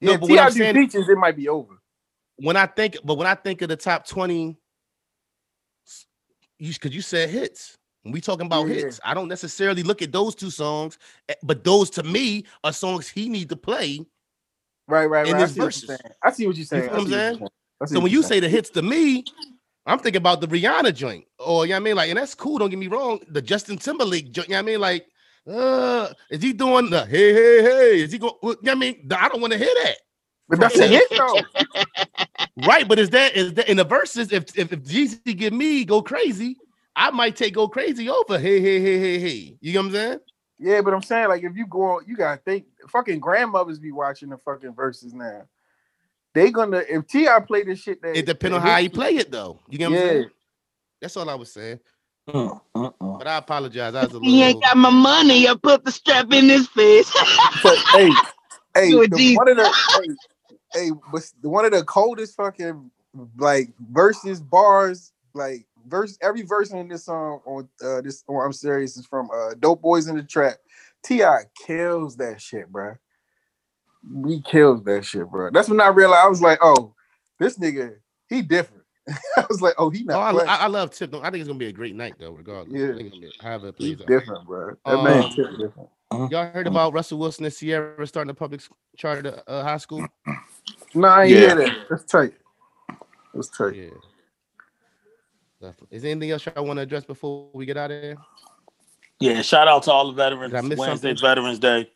No, 0.00 0.12
Yeah, 0.12 0.16
but 0.16 0.30
what 0.30 0.38
I'm 0.38 0.46
T.I. 0.46 0.50
do 0.50 0.58
saying- 0.58 0.74
features, 0.74 1.08
it 1.08 1.18
might 1.18 1.36
be 1.36 1.48
over. 1.48 1.74
When 2.36 2.56
I 2.56 2.66
think, 2.66 2.96
but 3.04 3.16
when 3.18 3.26
I 3.26 3.34
think 3.34 3.60
of 3.62 3.68
the 3.68 3.76
top 3.76 4.06
twenty, 4.06 4.56
you 6.58 6.72
because 6.72 6.94
you 6.94 7.02
said 7.02 7.28
hits. 7.30 7.76
When 8.02 8.12
we 8.12 8.20
talking 8.20 8.46
about 8.46 8.66
Yeah. 8.66 8.76
hits, 8.76 9.00
I 9.04 9.14
don't 9.14 9.28
necessarily 9.28 9.82
look 9.82 10.00
at 10.02 10.12
those 10.12 10.34
two 10.34 10.50
songs, 10.50 10.98
eh, 11.28 11.34
but 11.42 11.64
those 11.64 11.90
to 11.90 12.02
me 12.02 12.46
are 12.64 12.72
songs 12.72 13.08
he 13.08 13.28
need 13.28 13.48
to 13.50 13.56
play. 13.56 14.06
Right, 14.88 15.06
right, 15.06 15.26
in 15.26 15.32
right. 15.32 15.42
I 15.42 15.46
see, 15.46 15.60
what 15.60 15.66
verses. 15.66 15.82
you're 15.82 15.96
saying. 15.98 16.14
I 16.22 16.30
see 16.30 16.46
what 16.46 16.56
you're 16.56 16.64
saying. 16.66 16.82
feel 16.84 16.92
I 16.92 16.96
what 16.96 17.02
I'm 17.04 17.10
saying? 17.10 17.36
saying. 17.36 17.50
So 17.86 18.00
when 18.00 18.10
you 18.12 18.22
say 18.22 18.40
the 18.40 18.48
hits 18.48 18.70
to 18.70 18.82
me, 18.82 19.24
I'm 19.86 19.98
thinking 19.98 20.18
about 20.18 20.40
the 20.40 20.48
Rihanna 20.48 20.94
joint. 20.94 21.26
Or 21.38 21.66
you 21.66 21.70
know 21.70 21.76
what 21.76 21.80
I 21.80 21.84
mean? 21.84 21.96
Like, 21.96 22.10
and 22.10 22.18
that's 22.18 22.34
cool, 22.34 22.58
don't 22.58 22.70
get 22.70 22.78
me 22.78 22.86
wrong. 22.86 23.20
The 23.28 23.42
Justin 23.42 23.76
Timberlake 23.78 24.32
joint, 24.32 24.48
you 24.48 24.54
know 24.54 24.58
what 24.58 24.62
I 24.62 24.66
mean? 24.66 24.80
Like, 24.80 25.06
uh, 25.46 26.08
is 26.30 26.42
he 26.42 26.52
doing 26.52 26.90
the 26.90 27.04
hey, 27.06 27.32
hey, 27.32 27.62
hey? 27.62 28.00
Is 28.02 28.12
he 28.12 28.18
going? 28.18 28.34
You 28.42 28.48
know 28.48 28.56
what 28.62 28.70
I 28.70 28.74
mean? 28.74 29.08
I 29.10 29.28
don't 29.28 29.40
want 29.40 29.52
to 29.52 29.58
hear 29.58 29.72
that. 29.84 29.96
But 30.48 30.60
that's 30.60 30.78
a 30.78 30.86
hit 30.86 31.08
though. 31.16 31.40
Right, 32.56 32.86
but 32.86 32.98
is 32.98 33.10
that 33.10 33.34
is 33.36 33.54
that 33.54 33.68
in 33.68 33.78
the 33.78 33.84
verses? 33.84 34.32
If 34.32 34.56
if, 34.56 34.72
if 34.72 34.82
Jeezy 34.82 35.36
give 35.36 35.52
me 35.52 35.84
go 35.84 36.02
crazy, 36.02 36.56
I 36.96 37.10
might 37.10 37.36
take 37.36 37.54
go 37.54 37.68
crazy 37.68 38.08
over. 38.08 38.38
Hey, 38.38 38.60
hey, 38.60 38.80
hey, 38.80 38.98
hey, 38.98 39.18
hey. 39.20 39.58
You 39.60 39.72
know 39.74 39.80
what 39.80 39.86
I'm 39.86 39.92
saying? 39.92 40.20
Yeah, 40.58 40.80
but 40.82 40.94
I'm 40.94 41.02
saying 41.02 41.28
like 41.28 41.42
if 41.44 41.56
you 41.56 41.66
go, 41.66 42.00
you 42.06 42.16
gotta 42.16 42.40
think. 42.40 42.66
Fucking 42.88 43.20
grandmothers 43.20 43.78
be 43.78 43.92
watching 43.92 44.30
the 44.30 44.38
fucking 44.38 44.72
Verzuz 44.72 45.14
now. 45.14 45.42
They 46.34 46.50
gonna 46.50 46.82
if 46.88 47.06
T.I. 47.06 47.40
play 47.40 47.64
this 47.64 47.80
shit. 47.80 48.02
That 48.02 48.16
It 48.16 48.26
depends 48.26 48.56
on 48.56 48.62
how 48.62 48.76
hit 48.76 48.82
he 48.82 48.88
play 48.88 49.16
it 49.16 49.30
though. 49.30 49.58
You 49.68 49.78
get 49.78 49.86
what 49.90 49.92
I'm 49.92 49.98
saying? 50.06 50.30
That's 51.00 51.16
all 51.16 51.30
I 51.30 51.34
was 51.34 51.52
saying. 51.52 51.80
Mm, 52.28 52.60
mm. 52.76 53.18
But 53.18 53.26
I 53.26 53.36
apologize. 53.38 53.94
I 53.94 54.04
was 54.04 54.14
a 54.14 54.18
little. 54.18 54.30
He 54.30 54.42
ain't 54.44 54.62
got 54.62 54.76
my 54.76 54.90
money. 54.90 55.48
I 55.48 55.54
put 55.56 55.84
the 55.84 55.92
strap 55.92 56.32
in 56.32 56.48
his 56.48 56.68
face. 56.68 57.12
But 57.62 57.78
hey, 57.92 58.10
hey, 58.74 58.90
You 58.90 59.06
the- 59.08 59.36
one 59.36 59.48
of 59.48 59.56
the 59.56 59.74
hey, 59.94 60.08
hey, 60.74 60.90
but 61.12 61.22
one 61.42 61.64
of 61.64 61.72
the 61.72 61.84
coldest 61.84 62.36
fucking 62.36 62.90
like 63.38 63.70
verses 63.90 64.40
bars, 64.40 65.12
like 65.34 65.66
verse 65.86 66.18
every 66.22 66.42
verse 66.42 66.70
in 66.70 66.88
this 66.88 67.04
song 67.04 67.40
on 67.46 67.68
uh 67.84 68.00
this 68.00 68.24
on 68.28 68.44
I'm 68.46 68.52
serious 68.52 68.96
is 68.96 69.06
from 69.06 69.28
uh 69.32 69.54
Dope 69.58 69.82
Boys 69.82 70.08
in 70.08 70.16
the 70.16 70.22
Trap. 70.22 70.56
T.I. 71.02 71.44
kills 71.66 72.16
that 72.16 72.40
shit, 72.40 72.70
bro. 72.70 72.94
He 74.26 74.40
kills 74.42 74.82
that 74.84 75.04
shit, 75.04 75.26
bro. 75.30 75.50
That's 75.50 75.68
when 75.68 75.80
I 75.80 75.88
realized 75.88 76.24
I 76.24 76.28
was 76.28 76.42
like, 76.42 76.58
oh, 76.62 76.94
this 77.38 77.58
nigga, 77.58 77.96
he 78.28 78.42
different. 78.42 78.82
I 79.36 79.44
was 79.48 79.62
like, 79.62 79.74
oh, 79.78 79.90
he 79.90 80.00
Oh, 80.08 80.12
not. 80.12 80.36
I. 80.36 80.44
I, 80.44 80.56
I 80.56 80.66
love 80.66 80.90
Tip. 80.90 81.10
though. 81.10 81.20
I 81.20 81.30
think 81.30 81.40
it's 81.40 81.48
gonna 81.48 81.58
be 81.58 81.66
a 81.66 81.72
great 81.72 81.94
night 81.94 82.14
though, 82.18 82.32
regardless. 82.32 82.78
Yeah. 82.78 82.90
I 82.90 82.96
think 82.96 83.00
it's 83.06 83.10
gonna 83.10 83.26
be, 83.26 83.32
however 83.40 83.68
it 83.68 83.76
He's 83.78 83.96
plays 83.96 84.00
out. 84.02 84.06
different, 84.08 84.46
bro. 84.46 84.76
That 84.84 85.02
man 85.02 85.24
Um, 85.24 85.30
Tip 85.30 85.50
different. 85.58 85.88
Y'all 86.30 86.50
heard 86.52 86.66
about 86.66 86.92
Russell 86.92 87.18
Wilson 87.18 87.44
and 87.44 87.54
Ciara 87.54 88.06
starting 88.06 88.30
a 88.30 88.34
public 88.34 88.60
charter 88.96 89.42
uh, 89.46 89.62
high 89.62 89.76
school? 89.78 90.04
Nah, 90.94 91.08
I 91.08 91.24
ain't 91.24 91.32
Yeah. 91.32 91.38
hear 91.38 91.54
that. 91.54 91.76
That's 91.88 92.04
tight. 92.04 92.34
That's 93.32 93.48
tight. 93.48 93.74
Yeah. 93.74 93.90
Definitely. 95.60 95.96
Is 95.96 96.02
there 96.02 96.10
anything 96.10 96.30
else 96.30 96.46
y'all 96.46 96.64
want 96.64 96.78
to 96.78 96.82
address 96.82 97.04
before 97.04 97.50
we 97.52 97.66
get 97.66 97.76
out 97.76 97.90
of 97.90 98.02
here? 98.02 98.16
Yeah, 99.20 99.42
shout 99.42 99.68
out 99.68 99.82
to 99.84 99.92
all 99.92 100.06
the 100.08 100.14
veterans. 100.14 100.52
Did 100.52 100.58
I 100.58 100.62
Wednesday's 100.62 100.86
something? 100.86 101.16
Veterans 101.18 101.58
Day. 101.58 101.90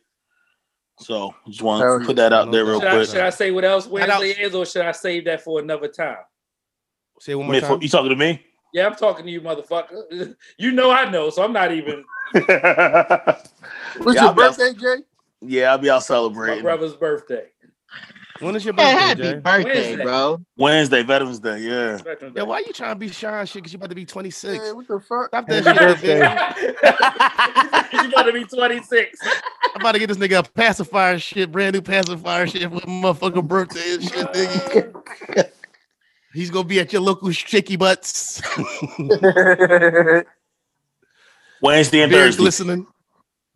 So 1.00 1.34
just 1.48 1.62
want 1.62 1.82
Hell 1.82 1.98
to 2.00 2.04
put 2.04 2.16
that 2.16 2.32
out 2.32 2.52
there 2.52 2.64
real 2.64 2.78
Should 2.80 2.88
I, 2.88 2.94
quick. 2.94 3.08
should 3.08 3.20
I 3.20 3.30
say 3.30 3.50
what 3.50 3.64
else 3.64 3.86
Wednesday 3.86 4.30
is, 4.42 4.54
or 4.54 4.64
should 4.66 4.82
I 4.84 4.92
save 4.92 5.24
that 5.24 5.40
for 5.42 5.58
another 5.60 5.88
time? 5.88 6.18
Say 7.20 7.32
it 7.32 7.36
one 7.36 7.46
more 7.46 7.58
time. 7.60 7.80
you 7.82 7.88
talking 7.88 8.10
to 8.10 8.16
me? 8.16 8.44
Yeah, 8.74 8.86
I'm 8.86 8.94
talking 8.94 9.24
to 9.24 9.30
you, 9.30 9.40
motherfucker. 9.40 10.36
You 10.58 10.72
know 10.72 10.90
I 10.90 11.10
know, 11.10 11.30
so 11.30 11.42
I'm 11.42 11.52
not 11.52 11.72
even 11.72 12.04
What's 12.32 12.46
Yeah, 12.48 13.38
your 13.98 14.22
I'll 14.22 14.34
be 14.34 14.42
out- 14.42 14.56
birthday, 14.56 14.72
Jay? 14.74 14.96
yeah, 15.40 15.72
I'll 15.72 15.78
be 15.78 15.90
out 15.90 16.02
celebrating. 16.04 16.62
my 16.62 16.62
celebrating 16.62 16.62
brother's 16.62 16.94
birthday. 16.96 17.46
When 18.40 18.56
is 18.56 18.64
your 18.64 18.74
Man, 18.74 18.96
birthday, 18.96 18.98
happy 18.98 19.34
Jay? 19.34 19.40
birthday, 19.40 19.96
Wednesday. 19.96 20.02
bro. 20.02 20.44
Wednesday, 20.56 21.02
Veterans 21.04 21.40
Day. 21.40 21.58
Yeah. 21.60 21.98
Veterans 21.98 22.34
Yeah, 22.36 22.42
Day. 22.42 22.42
why 22.44 22.60
you 22.60 22.72
trying 22.72 22.94
to 22.94 22.98
be 22.98 23.10
shy 23.10 23.40
and 23.40 23.48
shit? 23.48 23.62
Because 23.62 23.72
you 23.72 23.76
about 23.78 23.90
to 23.90 23.94
be 23.96 24.04
26. 24.06 24.58
Hey, 24.64 24.72
what 24.72 24.88
the 24.88 25.00
fuck? 25.00 25.28
Stop 25.28 25.48
that 25.48 25.64
shit, 25.64 25.78
birthday. 25.78 26.18
you 27.92 28.08
about 28.08 28.24
to 28.24 28.32
be 28.32 28.44
26. 28.44 29.20
I'm 29.74 29.80
about 29.82 29.92
to 29.92 29.98
get 30.00 30.08
this 30.08 30.18
nigga 30.18 30.38
a 30.40 30.42
pacifier 30.42 31.18
shit, 31.18 31.52
brand 31.52 31.74
new 31.74 31.82
pacifier 31.82 32.46
shit 32.46 32.62
for 32.62 32.80
motherfucking 32.80 33.48
birthday 33.48 33.94
and 33.94 34.02
shit, 34.04 34.32
nigga. 34.32 35.50
He's 36.32 36.50
gonna 36.50 36.64
be 36.68 36.80
at 36.80 36.92
your 36.92 37.02
local 37.02 37.30
shaky 37.32 37.76
butts. 37.76 38.42
Wednesday 41.60 42.02
and 42.02 42.10
Beard 42.10 42.34
Thursday. 42.34 42.36
glistening. 42.36 42.86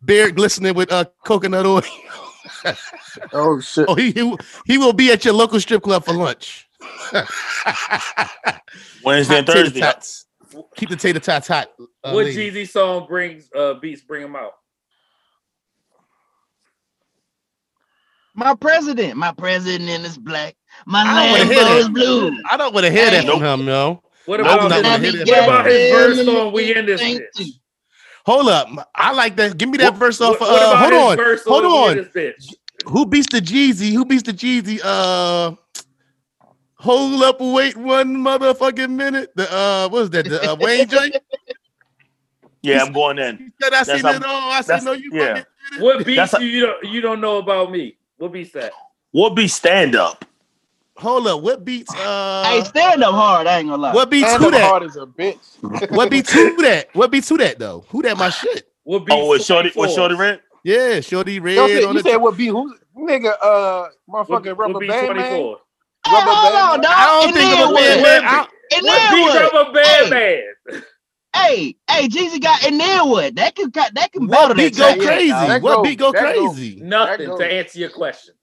Beard 0.03 0.35
glistening 0.35 0.75
with 0.75 0.91
uh 0.91 1.05
coconut 1.25 1.65
oil. 1.65 1.81
oh 3.33 3.59
shit. 3.59 3.85
oh, 3.87 3.95
he, 3.95 4.11
he 4.11 4.23
will- 4.23 4.39
he 4.65 4.77
will 4.77 4.93
be 4.93 5.11
at 5.11 5.25
your 5.25 5.33
local 5.33 5.59
strip 5.59 5.83
club 5.83 6.05
for 6.05 6.13
lunch. 6.13 6.67
Wednesday 9.03 9.35
Hot 9.35 9.37
and 9.37 9.47
Thursday. 9.47 9.79
tots. 9.81 10.25
Keep 10.75 10.89
the 10.89 10.95
tater 10.95 11.19
tots 11.19 11.47
hot. 11.47 11.71
uh, 12.03 12.13
what 12.13 12.25
lady. 12.25 12.51
Jeezy 12.51 12.67
song 12.67 13.07
brings 13.07 13.49
uh 13.55 13.75
beats 13.75 14.01
bring 14.01 14.23
him 14.23 14.35
out? 14.35 14.53
My 18.35 18.55
president, 18.55 19.17
my 19.17 19.31
president 19.33 20.05
is 20.05 20.17
black. 20.17 20.55
My 20.85 21.03
I 21.03 21.15
don't 21.21 21.31
wanna 21.31 21.45
hear 21.45 21.63
Lambo 21.63 21.65
that. 21.65 21.79
is 21.81 21.89
blue. 21.89 22.31
I 22.49 22.57
don't 22.57 22.73
want 22.73 22.85
to 22.85 22.91
hear 22.91 23.09
that 23.11 23.25
Nope. 23.25 23.39
from 23.39 23.61
him, 23.61 23.67
yo. 23.67 24.01
What 24.25 24.39
I'm 24.39 24.45
about 24.57 24.69
not 24.69 24.83
his, 24.83 24.83
gonna 24.83 24.99
hear 24.99 25.25
what 25.25 25.27
that. 25.27 25.43
about 25.43 25.65
his 25.65 25.89
verse 25.89 26.17
Goddamn, 26.17 26.29
on 26.29 26.53
We 26.53 26.75
In 26.75 26.85
This 26.85 27.01
thank 27.01 27.21
Bitch? 27.21 27.45
you. 27.47 27.53
Hold 28.25 28.49
up. 28.49 28.67
I 28.95 29.11
like 29.13 29.35
that. 29.37 29.57
Give 29.57 29.69
me 29.69 29.77
that 29.79 29.95
verse 29.95 30.19
off. 30.21 30.39
What, 30.39 30.49
what 30.49 30.61
uh, 30.61 30.77
hold 30.77 30.93
on. 30.93 31.17
verse 31.17 31.43
Hold 31.45 31.65
on 31.65 31.71
We 31.71 31.77
on. 31.77 31.97
In 31.97 32.03
This 32.13 32.13
Bitch? 32.13 32.53
Who 32.85 33.05
beats 33.05 33.27
the 33.31 33.41
Jeezy? 33.41 33.91
Who 33.93 34.05
beats 34.05 34.23
the 34.23 34.33
Jeezy? 34.33 34.79
Uh, 34.83 35.55
hold 36.75 37.21
up, 37.23 37.37
wait 37.39 37.75
one 37.77 38.15
motherfucking 38.17 38.89
minute. 38.91 39.31
The 39.35 39.51
uh, 39.51 39.89
what 39.89 39.99
was 40.01 40.09
that? 40.11 40.25
The 40.29 40.51
uh, 40.51 40.55
Wayne 40.59 40.87
joint. 40.89 41.15
Yeah, 42.61 42.83
I'm 42.83 42.91
going 42.93 43.17
in. 43.19 43.37
He 43.37 43.51
said, 43.61 43.73
"I 43.73 43.83
That's 43.83 43.89
seen 43.91 44.01
how- 44.01 44.11
it 44.11 44.23
all." 44.23 44.51
I 44.51 44.61
said, 44.61 44.67
that's- 44.79 44.83
"No, 44.83 44.91
you 44.93 45.09
yeah. 45.13 45.27
fucking." 45.27 45.81
What 45.83 46.05
beats 46.05 46.33
a- 46.33 46.41
you, 46.41 46.47
you 46.47 46.65
don't 46.65 46.83
you 46.85 47.01
don't 47.01 47.21
know 47.21 47.37
about 47.37 47.71
me? 47.71 47.97
What 48.17 48.31
beats 48.33 48.51
that? 48.53 48.71
What 49.11 49.35
be 49.35 49.47
stand 49.47 49.95
up? 49.95 50.25
Hold 50.99 51.27
up. 51.27 51.41
What 51.41 51.63
beats? 51.65 51.93
Uh, 51.95 52.43
Hey, 52.45 52.63
stand 52.63 53.03
up 53.03 53.13
hard. 53.13 53.47
I 53.47 53.59
ain't 53.59 53.69
gonna 53.69 53.81
lie. 53.81 53.93
what 53.93 54.09
beats 54.09 54.29
And 54.31 54.43
who 54.43 54.51
that? 54.51 54.61
hard 54.61 54.83
as 54.83 54.95
a 54.97 55.05
bitch. 55.05 55.37
What 55.91 56.09
beats 56.09 56.31
who 56.31 56.61
that? 56.61 56.89
What 56.93 57.11
beats 57.11 57.29
who 57.29 57.37
that 57.37 57.57
though? 57.59 57.85
Who 57.89 58.01
that? 58.01 58.17
My 58.17 58.29
shit. 58.41 58.67
What 58.83 59.05
beats? 59.05 59.15
Oh, 59.17 59.29
with 59.29 59.41
Shawty, 59.41 59.65
with 59.65 59.73
24? 59.73 60.09
Shawty 60.09 60.17
Redd? 60.17 60.41
Yeah, 60.63 60.97
Shawty 60.99 61.41
Redd 61.41 61.55
Yo, 61.55 61.67
said, 61.67 61.83
on 61.85 61.95
you 61.95 62.01
the. 62.03 62.09
said 62.09 62.17
what 62.17 62.37
be 62.37 62.47
who 62.47 62.75
nigga 62.97 63.33
uh 63.41 63.87
What, 64.07 64.27
motherfucking 64.27 64.45
what 64.45 64.57
rubber 64.57 64.79
beats 64.79 64.91
band 64.93 65.15
man? 65.17 65.29
24? 65.29 65.57
Hey, 66.05 66.11
Rubber 66.13 66.25
hold 66.31 66.53
band 66.53 66.55
on, 66.55 66.71
man? 66.71 66.81
dog. 66.81 66.91
I 66.95 67.05
don't 67.05 67.27
And 67.29 67.37
think 67.37 67.59
of 67.59 67.69
a 67.69 67.73
band, 67.73 68.01
man. 68.01 68.21
I- 68.25 68.47
And 68.75 68.85
What 68.85 68.97
then 69.09 69.15
beats 69.15 69.33
what? 69.33 69.53
of 69.53 69.67
a 69.67 69.71
bad 69.73 70.09
man? 70.09 70.81
Hey, 71.35 71.75
hey, 71.89 72.07
Jeezy 72.07 72.41
got 72.41 72.65
and 72.65 72.79
then 72.79 73.07
what? 73.09 73.35
That 73.35 73.55
can. 73.55 73.71
That 73.71 74.11
can 74.11 74.27
What 74.27 74.57
beat 74.57 74.75
go 74.75 74.95
track, 74.95 74.99
crazy? 74.99 75.29
dog. 75.29 75.47
That 75.47 75.61
What 75.61 75.75
goes- 75.77 75.87
beat 75.87 75.99
go 75.99 76.11
that 76.11 76.35
goes. 76.35 76.55
crazy? 76.55 76.81
Nothing 76.81 77.37
to 77.37 77.45
answer 77.45 77.79
your 77.79 77.89
question. 77.89 78.33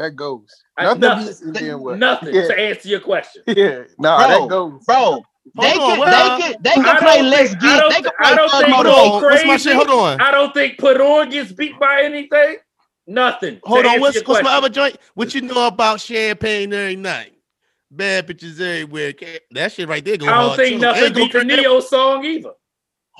That 0.00 0.16
goes. 0.16 0.46
I- 0.78 0.84
Nothing, 0.84 1.00
nothing. 1.00 1.26
beats 1.26 1.40
and 1.42 1.54
then? 1.56 1.98
Nothing 1.98 2.34
Yeah. 2.34 2.46
to 2.48 2.58
answer 2.58 2.88
your 2.88 3.00
question. 3.00 3.42
Yeah, 3.46 3.82
nah, 3.98 4.16
Bro, 4.26 4.40
that 4.40 4.48
goes. 4.48 4.84
Bro, 4.86 5.22
they 5.60 5.70
Hold 5.70 5.80
on, 5.82 5.90
could, 5.90 5.98
well, 6.00 6.38
they 6.38 6.42
could, 6.54 6.62
they 6.64 6.70
could 6.74 6.86
I 6.86 6.98
play 6.98 7.16
don't 7.18 7.30
Let's 7.30 7.54
Get. 7.54 7.60
They 7.60 7.94
could 7.96 8.04
thi- 8.04 8.10
play 8.10 8.10
I 8.20 8.34
don't 8.34 8.50
think 8.50 8.68
Hold 8.74 8.86
Go 8.86 8.92
on. 8.94 9.22
What's 9.22 9.44
my 9.44 9.56
shit? 9.58 9.76
Hold 9.76 9.88
on. 9.90 10.20
I 10.22 10.30
don't 10.30 10.54
think 10.54 10.78
Put 10.78 11.00
On 11.02 11.28
gets 11.28 11.52
beat 11.52 11.78
by 11.78 12.00
anything. 12.02 12.56
Nothing. 13.06 13.60
Hold 13.64 13.84
on. 13.84 14.00
What's 14.00 14.26
what's 14.26 14.42
my 14.42 14.54
other 14.54 14.70
joint? 14.70 14.96
What 15.14 15.34
you 15.34 15.42
know 15.42 15.66
about 15.66 16.00
champagne 16.00 16.72
every 16.72 16.96
night? 16.96 17.34
Bad 17.90 18.26
bitches 18.26 18.58
everywhere. 18.60 19.12
That 19.50 19.72
shit 19.72 19.86
right 19.86 20.02
there 20.04 20.16
go 20.16 20.26
I 20.26 20.30
don't 20.30 20.44
hard, 20.46 20.56
think 20.56 20.74
too. 20.76 20.78
nothing 20.78 21.04
And 21.04 21.14
go 21.14 21.20
beat 21.24 21.32
the. 21.32 21.44
Ne-Yo 21.44 21.80
song 21.80 22.24
either. 22.24 22.52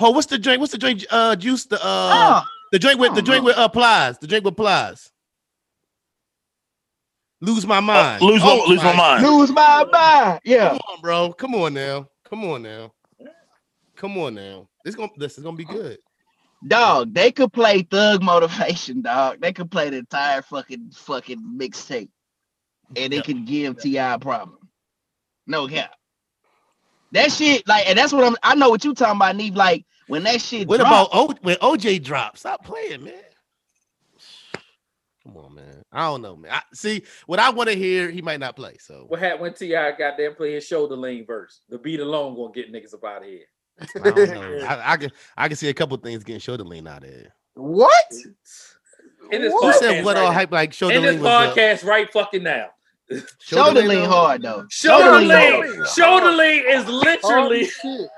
Oh, 0.00 0.10
what's 0.12 0.26
the 0.28 0.38
drink? 0.38 0.60
What's 0.60 0.72
the 0.72 0.78
drink? 0.78 1.04
Uh, 1.10 1.36
juice. 1.36 1.66
The 1.66 1.76
uh, 1.76 1.80
Oh, 1.84 2.42
the 2.72 2.78
drink 2.78 2.98
with 3.00 3.10
the 3.10 3.16
don't 3.16 3.24
drink 3.26 3.42
know. 3.42 3.46
with 3.48 3.58
uh, 3.58 3.68
Plies. 3.68 4.18
The 4.18 4.26
drink 4.28 4.44
with 4.46 4.56
Plies. 4.56 5.10
Lose 7.40 7.66
my 7.66 7.80
mind. 7.80 8.22
Uh, 8.22 8.26
lose 8.26 8.42
my 8.42 8.50
Oh 8.50 8.68
lose 8.68 8.84
my 8.84 8.96
mind. 8.96 9.26
lose 9.26 9.50
my 9.50 9.84
mind. 9.90 10.40
Yeah. 10.44 10.68
Come 10.70 10.78
on, 10.92 11.00
bro. 11.00 11.32
Come 11.32 11.54
on 11.54 11.74
now. 11.74 12.08
Come 12.28 12.44
on 12.44 12.62
now. 12.62 12.92
Come 13.96 14.18
on 14.18 14.34
now. 14.34 14.68
This 14.84 14.94
gonna 14.94 15.12
this 15.16 15.38
is 15.38 15.44
gonna 15.44 15.56
be 15.56 15.64
good. 15.64 15.98
Dog, 16.66 17.14
they 17.14 17.32
could 17.32 17.52
play 17.52 17.82
Thug 17.82 18.22
Motivation, 18.22 19.00
dog. 19.02 19.40
They 19.40 19.52
could 19.52 19.70
play 19.70 19.88
the 19.88 19.98
entire 19.98 20.42
fucking 20.42 20.90
fucking 20.94 21.38
mixtape, 21.58 22.10
and 22.96 23.12
they 23.12 23.16
Yep. 23.16 23.24
could 23.24 23.46
give 23.46 23.78
Ti 23.80 23.96
a 23.96 24.18
problem. 24.18 24.58
No 25.46 25.66
cap. 25.66 25.94
That 27.12 27.32
shit, 27.32 27.66
like, 27.66 27.88
and 27.88 27.98
that's 27.98 28.12
what 28.12 28.24
I'm. 28.24 28.36
I 28.42 28.54
know 28.54 28.68
what 28.70 28.84
you 28.84 28.94
talking 28.94 29.16
about, 29.16 29.36
Neef. 29.36 29.56
Like 29.56 29.84
when 30.06 30.22
that 30.24 30.40
shit. 30.40 30.68
What 30.68 30.78
drop, 30.78 30.88
about 30.88 31.08
o, 31.12 31.34
when 31.40 31.56
OJ 31.56 32.02
drops? 32.04 32.40
Stop 32.40 32.64
playing, 32.64 33.04
man. 33.04 33.14
Come 35.24 35.36
on, 35.38 35.54
man. 35.54 35.59
I 35.92 36.06
don't 36.06 36.22
know, 36.22 36.36
man. 36.36 36.52
I, 36.52 36.62
see 36.72 37.02
what 37.26 37.38
I 37.40 37.50
want 37.50 37.68
to 37.68 37.74
hear. 37.76 38.10
He 38.10 38.22
might 38.22 38.38
not 38.40 38.54
play. 38.56 38.76
So 38.78 39.04
What 39.08 39.18
happened 39.20 39.40
when 39.42 39.54
T.I. 39.54 39.90
got 39.92 40.16
there 40.16 40.28
and 40.28 40.36
play 40.36 40.52
his 40.54 40.64
shoulder 40.66 40.94
lean 40.96 41.26
verse? 41.26 41.60
The 41.68 41.78
beat 41.78 41.98
alone 42.00 42.36
gonna 42.36 42.52
get 42.52 42.72
niggas 42.72 42.94
up 42.94 43.04
out 43.04 43.22
of 43.22 43.28
here. 43.28 43.44
I 43.80 44.10
don't 44.10 44.30
know. 44.60 44.66
I, 44.66 44.92
I 44.92 44.96
can 44.96 45.10
I 45.36 45.48
can 45.48 45.56
see 45.56 45.68
a 45.68 45.74
couple 45.74 45.96
things 45.96 46.22
getting 46.22 46.40
shoulder 46.40 46.64
lean 46.64 46.86
out 46.86 47.02
of 47.02 47.10
there. 47.10 47.34
What? 47.54 47.92
In 49.32 49.42
this 49.42 49.52
Who 49.52 49.60
What? 49.60 49.76
said 49.80 49.94
podcast 49.96 50.04
what 50.04 50.16
right 50.16 50.22
all 50.26 50.32
hype 50.32 50.52
like 50.52 50.72
shoulder 50.72 50.94
In 50.96 51.02
this 51.02 51.14
lean 51.14 51.22
was? 51.22 51.56
podcast 51.56 51.84
right 51.84 52.12
fucking 52.12 52.42
now. 52.44 52.66
shoulder 53.40 53.82
lean 53.82 54.04
hard 54.08 54.42
though. 54.42 54.66
Shoulder 54.70 55.18
lean 55.18 55.28
lean. 55.28 55.84
Shoulder 55.86 56.30
lean 56.30 56.62
is 56.68 56.84
Oh, 56.86 56.92
literally 56.92 57.64
shit. 57.64 58.08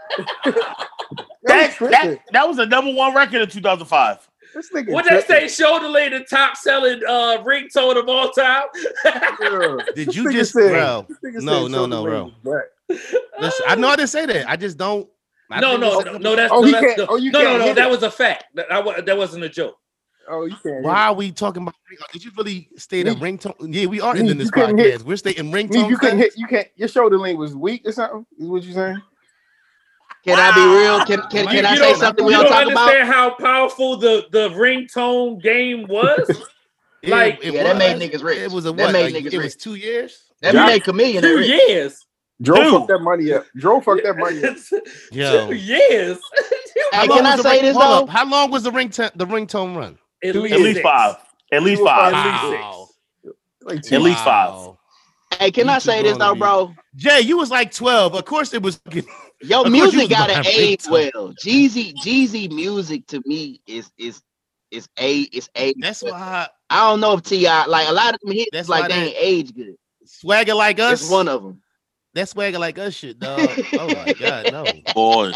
That, 0.44 0.54
That, 1.44 1.76
that, 1.80 2.18
that 2.32 2.48
was 2.48 2.56
the 2.58 2.66
number 2.66 2.92
one 2.92 3.14
record 3.14 3.42
in 3.42 3.48
2005. 3.48 4.28
This 4.54 4.70
nigga 4.72 4.92
what 4.92 5.04
they 5.04 5.22
tripping. 5.22 5.48
say. 5.48 5.62
Shoulder 5.64 5.88
lean, 5.88 6.10
the 6.12 6.20
top 6.20 6.56
selling 6.56 7.00
uh 7.08 7.38
ringtone 7.44 7.96
of 7.98 8.08
all 8.08 8.30
time. 8.30 8.64
Yeah. 9.04 9.76
Did 9.94 10.14
you 10.14 10.32
just, 10.32 10.52
said- 10.52 10.70
bro? 10.70 11.06
No, 11.40 11.66
no, 11.68 11.86
no, 11.86 12.02
bro. 12.42 12.60
Listen, 12.88 13.64
I 13.66 13.74
know 13.76 13.88
I 13.88 13.96
didn't 13.96 14.10
say 14.10 14.26
that. 14.26 14.48
I 14.48 14.56
just 14.56 14.76
don't. 14.76 15.08
I 15.50 15.60
no, 15.60 15.76
no, 15.76 16.00
no, 16.00 16.16
no, 16.16 16.36
that's 16.36 16.52
oh, 16.52 16.60
no, 16.62 16.70
that's, 16.70 16.96
no, 16.98 17.06
oh, 17.10 17.16
no, 17.16 17.30
no, 17.42 17.58
no, 17.58 17.74
that 17.74 17.86
it. 17.86 17.90
was 17.90 18.02
a 18.02 18.10
fact. 18.10 18.44
That, 18.54 18.72
I, 18.72 19.00
that 19.02 19.18
wasn't 19.18 19.44
a 19.44 19.48
joke. 19.50 19.76
Oh, 20.28 20.46
you 20.46 20.56
can't. 20.62 20.82
Why 20.82 21.06
are 21.08 21.14
we 21.14 21.30
talking 21.30 21.62
about? 21.62 21.74
Did 22.12 22.24
you 22.24 22.30
really 22.38 22.68
state 22.76 23.06
a 23.06 23.14
Me- 23.14 23.20
ringtone? 23.20 23.54
Yeah, 23.74 23.86
we 23.86 24.00
are 24.00 24.14
Me, 24.14 24.20
ending 24.20 24.38
this 24.38 24.50
podcast. 24.50 24.78
hit- 24.78 25.02
We're 25.02 25.16
stating 25.18 25.50
Me, 25.50 25.64
ringtone. 25.64 25.90
you 25.90 25.98
couldn't 25.98 26.18
hit. 26.18 26.32
You 26.38 26.46
can't. 26.46 26.68
Your 26.76 26.88
shoulder 26.88 27.18
length 27.18 27.38
was 27.38 27.54
weak 27.54 27.82
or 27.86 27.92
something. 27.92 28.24
Is 28.38 28.48
what 28.48 28.62
you 28.62 28.72
saying? 28.72 29.02
Can 30.24 30.38
I 30.38 30.54
be 30.54 30.60
real? 30.60 31.04
Can 31.04 31.28
can, 31.30 31.44
You 31.44 31.50
can 31.62 31.66
I 31.66 31.72
you 31.72 31.78
say 31.78 31.94
something 31.94 32.24
you 32.24 32.28
we 32.28 32.32
don't 32.34 32.44
don't 32.44 32.52
talk 32.52 32.70
about? 32.70 32.88
understand 32.88 33.08
how 33.12 33.30
powerful 33.34 33.96
the 33.96 34.26
the 34.30 34.48
ringtone 34.50 35.42
game 35.42 35.86
was. 35.88 36.30
Like- 37.04 37.40
it 37.42 37.52
Yeah, 37.54 37.64
that 37.64 37.78
made 37.78 37.96
niggas 38.00 38.22
rich. 38.22 38.38
It 38.38 38.52
was 38.52 38.64
a 38.64 38.70
That 38.72 38.84
what? 38.84 38.92
made 38.92 39.12
like, 39.12 39.24
niggas 39.24 39.32
it 39.32 39.38
was 39.38 39.44
rich. 39.46 39.56
two 39.58 39.74
years. 39.74 40.22
That 40.40 40.54
Yeah. 40.54 40.66
make 40.66 40.86
a 40.86 40.92
million. 40.92 41.20
Two 41.20 41.38
rich. 41.38 41.48
years. 41.48 42.06
Joe 42.40 42.54
Two. 42.54 42.70
fucked 42.70 42.88
that 42.88 43.00
money 43.00 43.32
up. 43.32 43.44
Joe 43.56 43.80
fucked 43.80 44.04
that 44.04 44.16
money 44.16 44.44
up. 44.44 44.56
Yo. 45.12 45.48
Two 45.48 45.54
years. 45.54 46.18
Hey, 46.92 46.98
How 46.98 47.00
can 47.06 47.08
long 47.10 47.26
I 47.26 47.34
was 47.34 47.42
the 47.42 47.48
say 47.50 47.56
ring- 47.56 47.62
this 47.64 47.76
though? 47.76 48.02
up. 48.04 48.08
How 48.08 48.24
long 48.28 48.50
was 48.50 48.62
the 48.62 48.70
ringtone 48.70 49.10
the 49.16 49.26
ringtone 49.26 49.76
run? 49.76 49.98
At 50.22 50.32
Two 50.34 50.44
At 50.46 50.60
least 50.60 50.80
five. 50.82 51.16
At 51.50 51.62
least 51.64 51.78
Two 51.80 51.84
or 51.84 51.88
five. 51.88 52.14
At 52.14 52.24
least 52.50 52.60
Wow. 52.62 52.88
Like 53.62 53.92
At 53.92 54.02
least 54.02 54.24
five. 54.24 54.74
Hey, 55.40 55.50
can 55.50 55.66
You 55.66 55.72
I 55.72 55.78
say 55.78 56.02
this 56.02 56.16
though, 56.18 56.34
bro? 56.34 56.72
Jay, 56.94 57.20
you 57.20 57.36
was 57.38 57.50
like 57.50 57.72
12. 57.74 58.14
Of 58.14 58.24
course 58.26 58.52
it 58.54 58.62
was 58.62 58.80
fucking- 59.42 59.50
Your 59.50 59.58
Of 59.60 59.64
course 59.64 59.74
you 59.74 59.82
was 59.84 59.94
music 59.94 60.10
gotta 60.10 60.48
age 60.48 60.82
ringtone. 60.84 60.90
well. 61.14 61.34
Jeezy, 61.34 61.94
Jeezy 61.94 62.50
music 62.50 63.06
to 63.08 63.22
me 63.26 63.60
is 63.66 63.90
is 63.98 64.22
is 64.70 64.88
a 64.98 65.20
is 65.22 65.50
a. 65.56 65.74
That's 65.78 66.02
why 66.02 66.10
I 66.12 66.48
I, 66.70 66.88
don't 66.90 67.00
know 67.00 67.12
if 67.14 67.22
Ti 67.22 67.44
like 67.46 67.88
a 67.88 67.92
lot 67.92 68.14
of 68.14 68.20
them 68.22 68.32
hits 68.32 68.48
That's 68.52 68.68
like 68.68 68.82
why 68.82 68.88
they 68.88 68.94
they- 69.00 69.06
ain't 69.08 69.16
age 69.20 69.54
good. 69.54 69.74
swagger 70.06 70.54
like 70.54 70.78
us. 70.80 71.02
It's 71.02 71.10
one 71.10 71.28
of 71.28 71.42
them. 71.42 71.60
That 72.14 72.28
swagger 72.28 72.58
like 72.58 72.78
us 72.78 72.92
shit, 72.92 73.18
dog. 73.18 73.48
oh 73.72 73.86
my 73.94 74.12
god, 74.12 74.52
no. 74.52 74.64
Boy, 74.94 75.32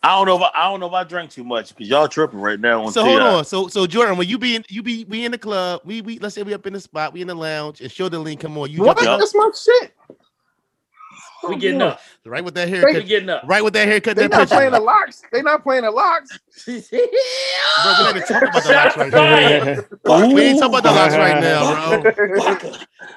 I 0.00 0.08
don't 0.16 0.26
know 0.26 0.36
if 0.36 0.42
I, 0.42 0.50
I 0.54 0.70
don't 0.70 0.78
know 0.78 0.86
if 0.86 0.92
I 0.92 1.02
drank 1.02 1.30
too 1.32 1.42
much 1.42 1.70
because 1.70 1.88
y'all 1.88 2.06
tripping 2.06 2.38
right 2.40 2.58
now 2.60 2.84
on 2.84 2.92
So 2.92 3.02
TI. 3.02 3.10
hold 3.10 3.22
on. 3.22 3.44
So 3.44 3.66
so 3.66 3.84
Jordan, 3.84 4.16
when 4.16 4.28
you 4.28 4.38
be 4.38 4.54
in 4.54 4.64
you 4.68 4.80
be 4.82 5.04
we 5.06 5.24
in 5.24 5.32
the 5.32 5.38
club, 5.38 5.80
we 5.84 6.02
we 6.02 6.18
let's 6.20 6.36
say 6.36 6.44
we 6.44 6.54
up 6.54 6.64
in 6.68 6.72
the 6.72 6.80
spot, 6.80 7.12
we 7.12 7.20
in 7.20 7.26
the 7.26 7.34
lounge, 7.34 7.80
and 7.80 7.90
show 7.90 8.08
the 8.08 8.18
link, 8.20 8.40
come 8.40 8.56
on, 8.58 8.70
you 8.70 8.80
What? 8.80 8.96
jump 8.98 9.06
Yup. 9.06 9.18
That's 9.18 9.34
my 9.34 9.50
shit. 9.60 9.92
Oh, 11.42 11.48
we 11.50 11.56
getting 11.56 11.80
up. 11.82 12.00
right 12.26 12.44
with 12.44 12.54
that 12.54 12.68
We 12.68 12.76
haircut, 12.76 13.06
getting 13.06 13.28
up. 13.30 13.42
right 13.46 13.64
with 13.64 13.72
that 13.74 13.86
haircut, 13.88 14.16
They 14.16 14.22
that 14.24 14.30
not 14.30 14.40
picture. 14.40 14.54
playing 14.56 14.72
the 14.72 14.80
LOX. 14.80 15.22
They're 15.32 15.42
not 15.42 15.62
playing 15.62 15.82
the 15.84 15.90
LOX. 15.90 16.38
Bro, 16.66 16.80
we're 17.84 17.92
not 18.02 18.16
even 18.16 18.22
talking 18.26 18.48
about 18.48 18.62
the 18.64 18.72
LOX 18.72 18.96
right 18.96 19.12
now. 19.12 20.20
Ooh. 20.30 20.34
We 20.34 20.42
ain't 20.42 20.58
talking 20.60 20.78
about 20.78 20.82
the 20.82 20.90
LOX 20.92 21.14
right 21.14 21.40
now, 21.40 22.00
bro. 22.00 22.72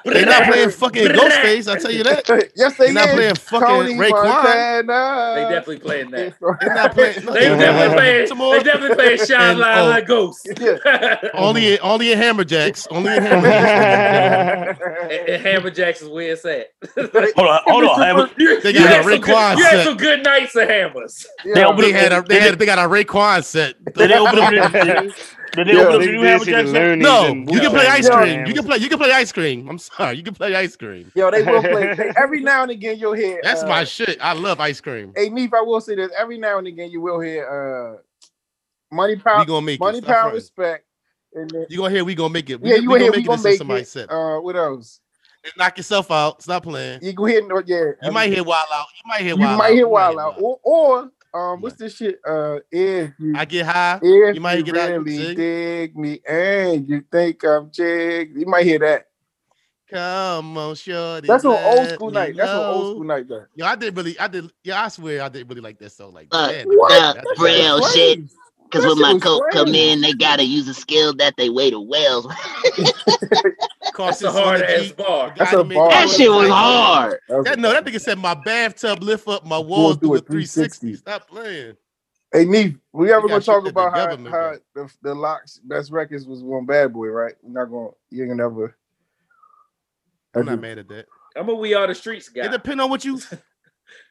They're 0.06 0.26
not 0.26 0.44
playing 0.44 0.70
fucking 0.70 1.08
Ghostface, 1.08 1.68
I 1.72 1.78
tell 1.80 1.92
you 1.92 2.04
that. 2.04 2.52
yes, 2.56 2.78
they 2.78 2.90
are 2.90 2.94
not 2.94 3.10
is. 3.10 3.14
playing 3.16 3.36
fucking 3.36 3.68
Tony 3.68 3.94
Raekwon. 3.96 4.24
Montana. 4.26 5.34
They 5.36 5.42
definitely 5.56 5.80
playing 5.80 6.12
that. 6.12 6.36
They 6.62 6.68
not 6.68 6.92
playing. 6.94 7.14
They 7.34 7.50
definitely 7.50 7.96
playing. 7.98 8.28
Some 8.28 8.38
more. 8.38 8.58
They 8.58 8.64
definitely 8.64 8.96
playing 8.96 9.18
Shine 9.26 9.42
And, 9.52 9.60
Line 9.60 9.78
oh. 9.80 9.88
like 9.90 10.08
Ghost. 10.08 10.48
Yeah. 10.60 11.18
Only 11.34 11.80
only 11.80 12.12
in 12.12 12.20
Hammerjacks. 12.20 12.88
Only 12.92 13.16
in 13.16 13.24
Hammerjacks. 13.24 14.80
and, 15.12 15.30
and 15.30 15.44
Hammer 15.44 15.70
Jackson's 15.70 16.10
where 16.12 16.32
it's 16.34 16.46
at. 16.46 16.68
Hold 17.36 17.48
on, 17.48 17.60
hold 17.66 17.84
on. 17.86 18.00
Hammer. 18.02 18.30
You, 18.38 18.62
They 18.62 18.74
got 18.74 18.88
had 18.90 19.00
a 19.02 19.04
some 19.04 19.12
good- 19.12 19.22
Raekwon 19.24 19.58
You 19.58 19.64
had 19.66 19.84
some 19.86 19.98
good 19.98 20.24
nights 20.24 20.56
of 20.56 20.68
hammers. 20.68 21.26
Yeah. 21.46 21.72
They 21.76 21.82
They 21.82 21.92
had 21.92 22.14
a 22.14 22.22
they 22.22 22.40
had 22.40 22.58
they 22.60 22.66
got 22.66 22.80
a 22.80 22.82
Raekwon 22.90 23.33
set. 23.42 23.84
Did 23.94 24.10
they 24.12 24.18
open 24.18 24.40
up? 24.40 24.52
Did, 24.72 24.74
did 25.54 25.68
they 25.68 25.74
Yeah. 25.74 25.82
open 25.82 25.94
up 25.96 26.00
the 26.02 26.06
new 26.08 26.22
did 26.22 26.26
Hammer 26.30 26.46
Jackson? 26.46 27.00
No, 27.00 27.28
you 27.28 27.60
can 27.60 27.72
play 27.72 27.88
ice 27.88 28.08
Yeah. 28.08 28.18
cream. 28.22 28.46
You 28.46 28.54
can 28.54 28.64
play 28.66 28.78
you 28.78 28.90
can 28.90 28.98
play 28.98 29.12
ice 29.12 29.32
cream. 29.32 29.70
I'm 29.70 29.78
sorry, 29.80 30.18
you 30.18 30.24
can 30.24 30.34
play 30.34 30.56
ice 30.56 30.76
cream. 30.76 31.12
Yo, 31.16 31.30
they 31.32 31.44
will 31.44 31.62
play. 31.62 31.94
they- 31.98 32.14
every 32.18 32.42
now 32.42 32.64
and 32.64 32.72
again, 32.72 32.98
you'll 33.00 33.14
hear. 33.14 33.40
That's 33.44 33.64
uh, 33.64 33.68
my 33.68 33.84
shit. 33.84 34.18
I 34.22 34.34
love 34.34 34.60
ice 34.60 34.80
cream. 34.82 35.14
Hey, 35.16 35.30
Neef, 35.30 35.54
I 35.54 35.62
will 35.62 35.82
say 35.82 35.96
this. 35.96 36.12
Every 36.18 36.38
now 36.38 36.58
and 36.58 36.68
again, 36.68 36.90
you 36.92 37.02
will 37.02 37.20
hear 37.20 37.48
uh, 37.48 38.02
money, 38.96 39.16
We 39.16 39.22
power, 39.22 39.46
gonna 39.46 39.66
make 39.66 39.80
money, 39.80 39.98
it. 40.00 40.06
Power, 40.06 40.16
fronting. 40.16 40.36
respect. 40.36 40.86
And 41.36 41.50
then, 41.50 41.66
You 41.70 41.78
gonna 41.78 41.90
hear 41.94 42.04
we 42.04 42.14
gonna 42.16 42.32
make 42.34 42.50
it. 42.50 42.62
We, 42.62 42.70
yeah, 42.70 42.76
we 42.76 42.82
you 42.82 42.88
gonna 42.90 42.94
will 42.94 43.00
hear. 43.02 43.12
make 43.12 43.18
We 43.18 43.24
it. 43.24 43.26
gonna 43.28 43.38
This 43.38 43.46
is 43.46 43.46
make 43.54 43.58
somebody 43.58 43.82
it. 43.82 43.88
said. 43.88 44.10
Uh, 44.10 44.38
what 44.40 44.56
else? 44.56 45.00
Knock 45.58 45.76
yourself 45.78 46.10
out. 46.10 46.42
Stop 46.42 46.64
playing. 46.64 47.00
You 47.04 47.12
go 47.12 47.26
ahead. 47.26 47.44
and- 47.44 47.68
Yeah, 47.68 47.92
You 48.04 48.12
might 48.12 48.32
hear 48.32 48.44
Wild 48.44 48.66
Out. 48.74 48.86
You 48.96 49.10
might 49.10 49.20
hear 49.22 49.30
You 49.36 49.38
Wild 49.42 49.52
Out. 49.52 49.58
might 49.58 49.74
hear 49.74 49.88
Wild 49.88 50.18
Out, 50.20 50.36
or 50.40 50.60
or 50.64 51.12
um, 51.34 51.62
what's 51.62 51.76
this 51.76 51.96
shit? 51.96 52.20
Uh, 52.28 52.60
if 52.72 53.12
you 53.20 53.34
I 53.36 53.46
get 53.46 53.66
high. 53.66 54.00
if 54.02 54.36
you 54.36 54.42
might 54.42 54.58
you 54.60 54.64
get 54.64 54.78
out 54.78 54.92
and 54.92 55.06
really 55.06 55.18
sing. 55.18 55.36
dig 55.36 55.98
me 55.98 56.22
and 56.28 56.88
you 56.88 57.04
think 57.12 57.44
I'm 57.44 57.72
jig, 57.72 58.34
you 58.36 58.46
might 58.46 58.66
hear 58.66 58.80
that. 58.80 59.08
Come 59.90 60.58
on, 60.58 60.76
shorty. 60.76 61.28
That's 61.28 61.46
on 61.46 61.56
old 61.56 61.90
school 61.90 62.08
me 62.08 62.14
night. 62.14 62.36
That's 62.36 62.50
on 62.50 62.74
old 62.74 62.96
school 62.96 63.04
night. 63.04 63.28
Though. 63.28 63.46
Yo, 63.56 63.66
I 63.66 63.76
did 63.76 63.96
really, 63.96 64.18
I 64.18 64.28
did. 64.28 64.52
Yeah, 64.64 64.84
I 64.84 64.88
swear, 64.88 65.22
I 65.22 65.30
did 65.30 65.48
really 65.48 65.62
like 65.62 65.78
that 65.80 65.92
song. 65.92 66.14
Like, 66.14 66.28
Uh, 66.32 66.48
that. 66.48 66.66
What? 66.66 67.16
That's 67.16 67.40
real 67.40 67.80
That's 67.80 67.94
shit. 67.94 68.20
Crazy. 68.74 68.88
Cause 68.88 68.96
when 68.96 69.02
my 69.02 69.14
was 69.14 69.24
coat 69.24 69.44
come 69.52 69.68
in, 69.76 70.02
they 70.02 70.14
gotta 70.14 70.44
use 70.44 70.68
a 70.68 70.74
skill 70.74 71.14
that 71.18 71.36
they 71.38 71.50
weigh 71.50 71.70
the 71.70 71.80
wells. 71.80 72.28
That's 72.76 73.92
Carson 73.94 74.28
a 74.28 74.32
hard 74.32 74.62
ass 74.64 74.92
bar. 74.94 75.32
That's 75.38 75.54
a 75.54 75.58
that 75.58 75.70
bar. 75.70 75.90
that 75.92 76.10
shit 76.10 76.32
was 76.32 76.50
hard. 76.50 77.20
That 77.30 77.60
no, 77.60 77.72
that 77.72 77.86
nigga 77.86 78.02
said 78.02 78.18
my 78.18 78.34
bathtub 78.34 79.04
lift 79.04 79.28
up 79.28 79.46
my 79.46 79.60
walls 79.60 79.98
do 79.98 80.08
do 80.08 80.14
a 80.16 80.18
a 80.18 80.22
360. 80.22 80.96
360. 80.96 80.96
Stop 80.96 81.28
playing. 81.28 81.78
Hey, 82.32 82.46
Neef, 82.46 82.76
we 82.94 83.14
ever 83.14 83.28
gonna 83.28 83.42
talk 83.42 83.68
about 83.68 83.94
the 83.94 84.00
how, 84.00 84.06
government 84.08 84.34
how 84.34 84.56
the, 84.74 84.92
the 85.04 85.14
LOX 85.14 85.60
best 85.60 85.92
records 85.92 86.26
was 86.26 86.42
one 86.42 86.66
bad 86.66 86.92
boy, 86.92 87.10
right? 87.10 87.36
We're 87.44 87.62
not 87.62 87.70
gonna 87.70 87.90
you 88.10 88.24
ain't 88.24 88.32
gonna 88.32 88.42
never. 88.42 88.76
I'm 90.34 90.48
not 90.48 90.62
mad 90.62 90.80
at 90.80 90.88
that. 90.88 91.06
I'm 91.36 91.48
a 91.48 91.54
we 91.54 91.76
are 91.76 91.86
the 91.86 91.94
streets 91.94 92.28
guy. 92.30 92.46
It 92.46 92.52
depend 92.52 92.82
on 92.82 92.90
what 92.90 93.06
you. 93.06 93.20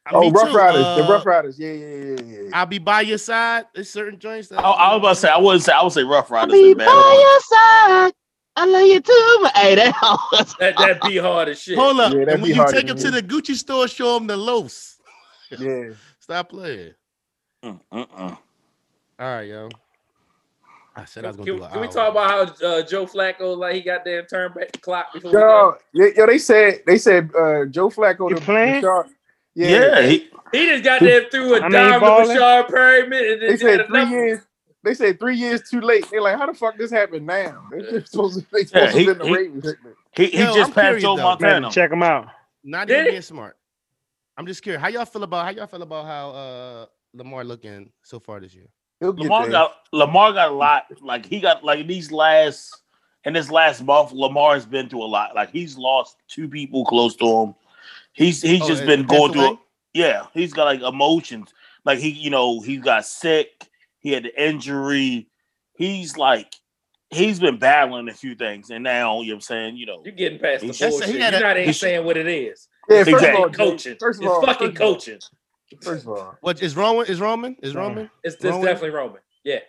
I 0.04 0.10
Oh, 0.14 0.20
mean, 0.22 0.32
Rough 0.32 0.50
too, 0.50 0.56
Riders, 0.56 0.82
the 0.82 1.04
uh, 1.04 1.08
Ruff 1.10 1.26
Ryders, 1.26 1.58
yeah, 1.58 1.72
yeah, 1.72 1.86
yeah, 1.86 2.16
yeah. 2.24 2.42
yeah. 2.44 2.50
I'll 2.54 2.66
be 2.66 2.78
by 2.78 3.02
your 3.02 3.18
side. 3.18 3.66
There's 3.74 3.88
certain 3.88 4.18
joints 4.18 4.48
that 4.48 4.58
I, 4.58 4.68
I 4.70 4.94
was 4.94 4.98
about 5.00 5.08
to 5.10 5.14
say 5.16 5.28
I 5.28 5.38
wouldn't 5.38 5.62
say 5.62 5.72
I 5.72 5.82
would 5.82 5.92
say 5.92 6.02
Ruff 6.02 6.30
Ryders. 6.30 6.54
I'll 6.54 6.60
Riders 6.60 6.74
be 6.76 6.82
is 6.82 6.86
by 6.86 7.18
your 7.20 7.40
side. 7.40 8.12
I 8.56 8.66
love 8.66 8.86
you 8.86 9.00
too. 9.00 9.38
But 9.42 9.56
hey, 9.56 9.74
that 9.76 9.94
was 10.32 10.54
that 10.58 10.76
that 10.78 11.02
be 11.02 11.18
hard 11.18 11.48
as 11.48 11.60
shit. 11.60 11.78
Hold 11.78 12.00
up. 12.00 12.12
Yeah, 12.12 12.24
and 12.28 12.42
when 12.42 12.54
you 12.54 12.66
take 12.68 12.88
him 12.88 12.96
to 12.96 13.10
the 13.10 13.22
Gucci 13.22 13.54
store, 13.54 13.86
show 13.88 14.16
him 14.16 14.26
the 14.26 14.36
loafs. 14.36 15.00
yeah. 15.58 15.90
Stop 16.18 16.50
playing. 16.50 16.92
Mm, 17.64 17.80
mm. 17.92 18.08
All 18.18 18.38
right, 19.18 19.42
yo. 19.42 19.68
I 20.94 21.04
said 21.06 21.24
I 21.24 21.28
was 21.28 21.36
gonna 21.38 21.46
do 21.46 21.62
an 21.64 21.70
can 21.70 21.80
we 21.80 21.88
talk 21.88 22.10
about 22.10 22.30
how 22.60 22.66
uh, 22.66 22.82
Joe 22.82 23.06
Flacco 23.06 23.56
like 23.56 23.76
he 23.76 23.80
got 23.80 24.04
damn 24.04 24.26
turn 24.26 24.52
back 24.52 24.72
the 24.72 24.78
clock 24.78 25.12
before 25.14 25.32
Yo, 25.32 25.74
yeah, 25.94 26.08
yo, 26.14 26.26
they 26.26 26.36
said 26.36 26.80
they 26.86 26.98
said 26.98 27.30
uh, 27.34 27.64
Joe 27.66 27.88
Flacco 27.88 28.28
You 28.28 28.34
the, 28.36 28.40
playing? 28.42 28.74
the 28.74 28.80
shark. 28.82 29.06
Yeah, 29.54 29.68
Yeah, 29.68 30.02
he, 30.02 30.30
He 30.52 30.66
just 30.66 30.84
got 30.84 31.00
there 31.00 31.28
through 31.30 31.54
a 31.54 31.58
I 31.58 31.62
mean, 31.62 31.72
dime 31.72 31.92
to 31.94 32.00
balling. 32.00 32.36
Breshad 32.36 32.68
Perriman 32.68 33.32
and 33.32 33.42
they 33.42 33.56
said 33.56 33.86
three 33.86 34.00
another. 34.00 34.10
years. 34.10 34.40
They 34.84 34.94
said 34.94 35.20
three 35.20 35.36
years 35.36 35.62
too 35.70 35.80
late. 35.80 36.06
They're 36.10 36.20
like, 36.20 36.36
how 36.36 36.46
the 36.46 36.54
fuck 36.54 36.76
this 36.76 36.90
happened 36.90 37.26
now? 37.26 37.64
They 37.70 37.82
just 37.82 38.10
supposed 38.12 38.40
to, 38.40 38.46
they 38.52 38.64
supposed 38.64 38.96
he- 38.96 39.04
to 39.06 39.14
been 39.14 39.18
the 39.18 39.24
he- 39.26 39.34
Ravens. 39.34 39.74
he, 40.16 40.26
he 40.26 40.38
Yo, 40.38 40.46
just 40.54 40.58
I'm 40.70 40.72
passed 40.72 40.74
curious, 40.74 41.02
Joe 41.02 41.16
though. 41.16 41.22
Man, 41.22 41.62
Montana. 41.62 41.70
check 41.70 41.90
them 41.90 42.02
out. 42.02 42.28
Not 42.64 42.90
even 42.90 43.06
it? 43.06 43.10
being 43.10 43.22
smart. 43.22 43.56
I'm 44.36 44.46
just 44.46 44.62
curious. 44.62 44.80
How 44.82 44.88
y'all 44.88 45.04
feel 45.04 45.22
about 45.22 45.44
how 45.44 45.50
y'all 45.52 45.66
feel 45.66 45.82
about 45.82 46.06
how 46.06 46.30
uh 46.30 46.86
Lamar 47.14 47.44
looking 47.44 47.90
so 48.02 48.18
far 48.18 48.40
this 48.40 48.54
year? 48.54 48.66
Lamar 49.00 49.42
there. 49.42 49.50
got 49.52 49.74
Lamar 49.92 50.32
got 50.32 50.48
a 50.50 50.54
lot. 50.54 50.84
Like 51.00 51.26
he 51.26 51.38
got 51.40 51.62
like 51.62 51.86
these 51.86 52.10
last 52.10 52.82
in 53.24 53.34
this 53.34 53.50
last 53.50 53.82
month, 53.84 54.12
Lamar's 54.12 54.64
been 54.64 54.88
through 54.88 55.02
a 55.04 55.06
lot. 55.06 55.34
Like 55.34 55.50
he's 55.52 55.76
lost 55.76 56.16
two 56.28 56.48
people 56.48 56.84
close 56.84 57.14
to 57.16 57.26
him. 57.26 57.54
He's 58.12 58.42
he's 58.42 58.62
Oh, 58.62 58.68
just 58.68 58.84
been 58.86 59.04
going 59.06 59.32
through. 59.32 59.42
away? 59.42 59.54
A, 59.54 59.98
yeah, 59.98 60.26
he's 60.34 60.52
got 60.52 60.64
like 60.64 60.80
emotions. 60.82 61.52
Like 61.84 61.98
he, 61.98 62.10
you 62.10 62.30
know, 62.30 62.60
he 62.60 62.76
got 62.76 63.04
sick. 63.06 63.48
He 64.00 64.12
had 64.12 64.24
the 64.24 64.42
injury. 64.42 65.28
He's 65.74 66.16
like 66.16 66.54
he's 67.10 67.38
been 67.40 67.58
battling 67.58 68.08
a 68.08 68.12
few 68.14 68.34
things, 68.34 68.70
and 68.70 68.82
now 68.84 69.20
you 69.20 69.28
know 69.28 69.34
what 69.34 69.36
I'm 69.36 69.40
saying. 69.42 69.76
You 69.76 69.86
know, 69.86 70.02
You're 70.04 70.14
getting 70.14 70.38
past 70.38 70.60
the 70.60 70.66
He's- 70.68 70.78
bullshit. 70.80 71.08
he 71.08 71.18
You're 71.18 71.28
a- 71.28 71.40
not 71.40 71.58
even 71.58 71.72
saying 71.74 72.04
what 72.04 72.16
it 72.16 72.26
is. 72.26 72.68
Yeah, 72.88 72.98
first 73.04 73.10
Exactly. 73.10 73.30
of 73.30 73.36
all, 73.36 73.50
coaching. 73.50 73.96
First 74.00 74.20
of 74.20 74.24
it's 74.26 74.34
all, 74.34 74.44
fucking 74.46 74.68
first 74.68 74.78
coaching. 74.78 75.18
First 75.82 76.02
of 76.04 76.08
all, 76.10 76.36
What 76.42 76.60
is 76.62 76.76
Roman? 76.76 77.06
Is 77.06 77.20
Roman? 77.20 77.56
Is 77.62 77.74
Roman? 77.74 78.10
It's, 78.24 78.34
it's 78.34 78.44
Roman? 78.44 78.66
definitely 78.66 78.90
Roman. 78.90 79.20
Yeah. 79.44 79.60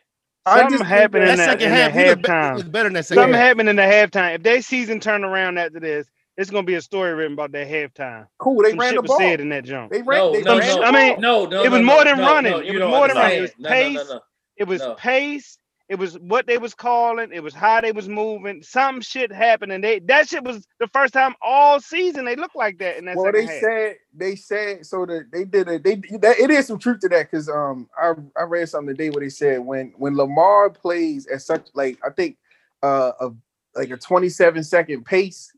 I 0.45 0.59
Something 0.59 0.77
just 0.79 0.89
think 0.89 0.99
happened 0.99 1.23
that- 1.23 1.29
in 1.31 1.37
That 1.37 1.45
the- 1.45 1.51
second 1.51 1.65
in 1.65 1.71
the 1.71 1.77
half, 1.77 1.93
he 1.93 2.09
looked, 2.09 2.65
be- 2.65 2.71
better 2.71 2.83
than 2.89 2.93
that 2.93 3.05
second 3.05 3.21
Something 3.21 3.33
half. 3.35 3.43
happened 3.47 3.69
in 3.69 3.75
the 3.77 3.81
halftime. 3.83 4.35
If 4.35 4.43
they 4.43 4.59
season 4.61 4.99
turned 4.99 5.23
around 5.23 5.57
after 5.57 5.79
this, 5.79 6.07
it's 6.37 6.49
gonna 6.49 6.63
be 6.65 6.75
a 6.75 6.81
story 6.81 7.13
written 7.13 7.33
about 7.33 7.51
that 7.51 7.67
halftime. 7.67 8.27
cool. 8.39 8.63
They 8.63 8.71
Some 8.71 8.79
ran 8.79 8.93
shit 8.93 9.01
the 9.01 9.07
ball. 9.07 9.19
said 9.19 9.41
in 9.41 9.49
that 9.49 9.63
jump. 9.65 9.91
They 9.91 10.01
ran. 10.01 10.19
No, 10.19 10.33
they 10.33 10.43
no, 10.43 10.57
ran 10.59 10.67
no. 10.67 10.79
the 10.81 10.85
I 10.85 10.91
mean. 10.91 11.21
No, 11.21 11.45
no, 11.45 11.63
it 11.63 11.69
was 11.69 11.79
no, 11.81 11.85
more 11.85 12.03
than 12.03 12.17
no, 12.17 12.23
running. 12.23 12.51
No, 12.51 12.59
It 12.59 12.73
was 12.73 12.89
more 12.89 13.07
than 13.07 13.17
running. 13.17 13.37
It 13.37 13.41
was 13.41 13.51
No, 13.59 13.69
no, 13.69 13.75
no, 13.75 13.99
pace. 13.99 14.09
no. 14.09 14.19
It 14.57 14.67
was 14.67 14.81
No. 14.81 14.93
pace. 14.95 15.57
It 15.89 15.99
was 15.99 16.17
what 16.17 16.47
they 16.47 16.57
was 16.57 16.73
calling. 16.73 17.31
It 17.33 17.43
was 17.43 17.53
how 17.53 17.81
they 17.81 17.91
was 17.91 18.07
moving. 18.09 18.63
Some 18.63 19.01
shit 19.01 19.31
happened, 19.31 19.71
and 19.71 19.83
they 19.83 19.99
that 19.99 20.29
shit 20.29 20.43
was 20.43 20.65
the 20.79 20.87
first 20.87 21.13
time 21.13 21.35
all 21.41 21.79
season 21.79 22.25
they 22.25 22.35
looked 22.35 22.55
like 22.55 22.79
that 22.79 22.97
And 22.97 23.07
that's 23.07 23.17
Well, 23.17 23.31
they 23.31 23.45
half. 23.45 23.61
said 23.61 23.95
they 24.15 24.35
said 24.35 24.85
so 24.85 25.05
that 25.05 25.29
they 25.31 25.43
did 25.43 25.67
it. 25.67 25.83
They 25.83 25.95
that 26.17 26.39
it 26.39 26.49
is 26.49 26.67
some 26.67 26.79
truth 26.79 27.01
to 27.01 27.09
that 27.09 27.29
because 27.29 27.47
um 27.49 27.89
I 28.01 28.13
I 28.35 28.43
read 28.43 28.69
something 28.69 28.95
today 28.95 29.09
where 29.11 29.21
they 29.23 29.29
said 29.29 29.59
when 29.59 29.93
when 29.97 30.15
Lamar 30.15 30.69
plays 30.71 31.27
at 31.27 31.41
such 31.41 31.67
like 31.75 31.99
I 32.03 32.09
think 32.09 32.37
uh 32.81 33.11
a 33.19 33.31
like 33.75 33.89
a 33.91 33.97
27 33.97 34.63
second 34.63 35.05
pace 35.05 35.51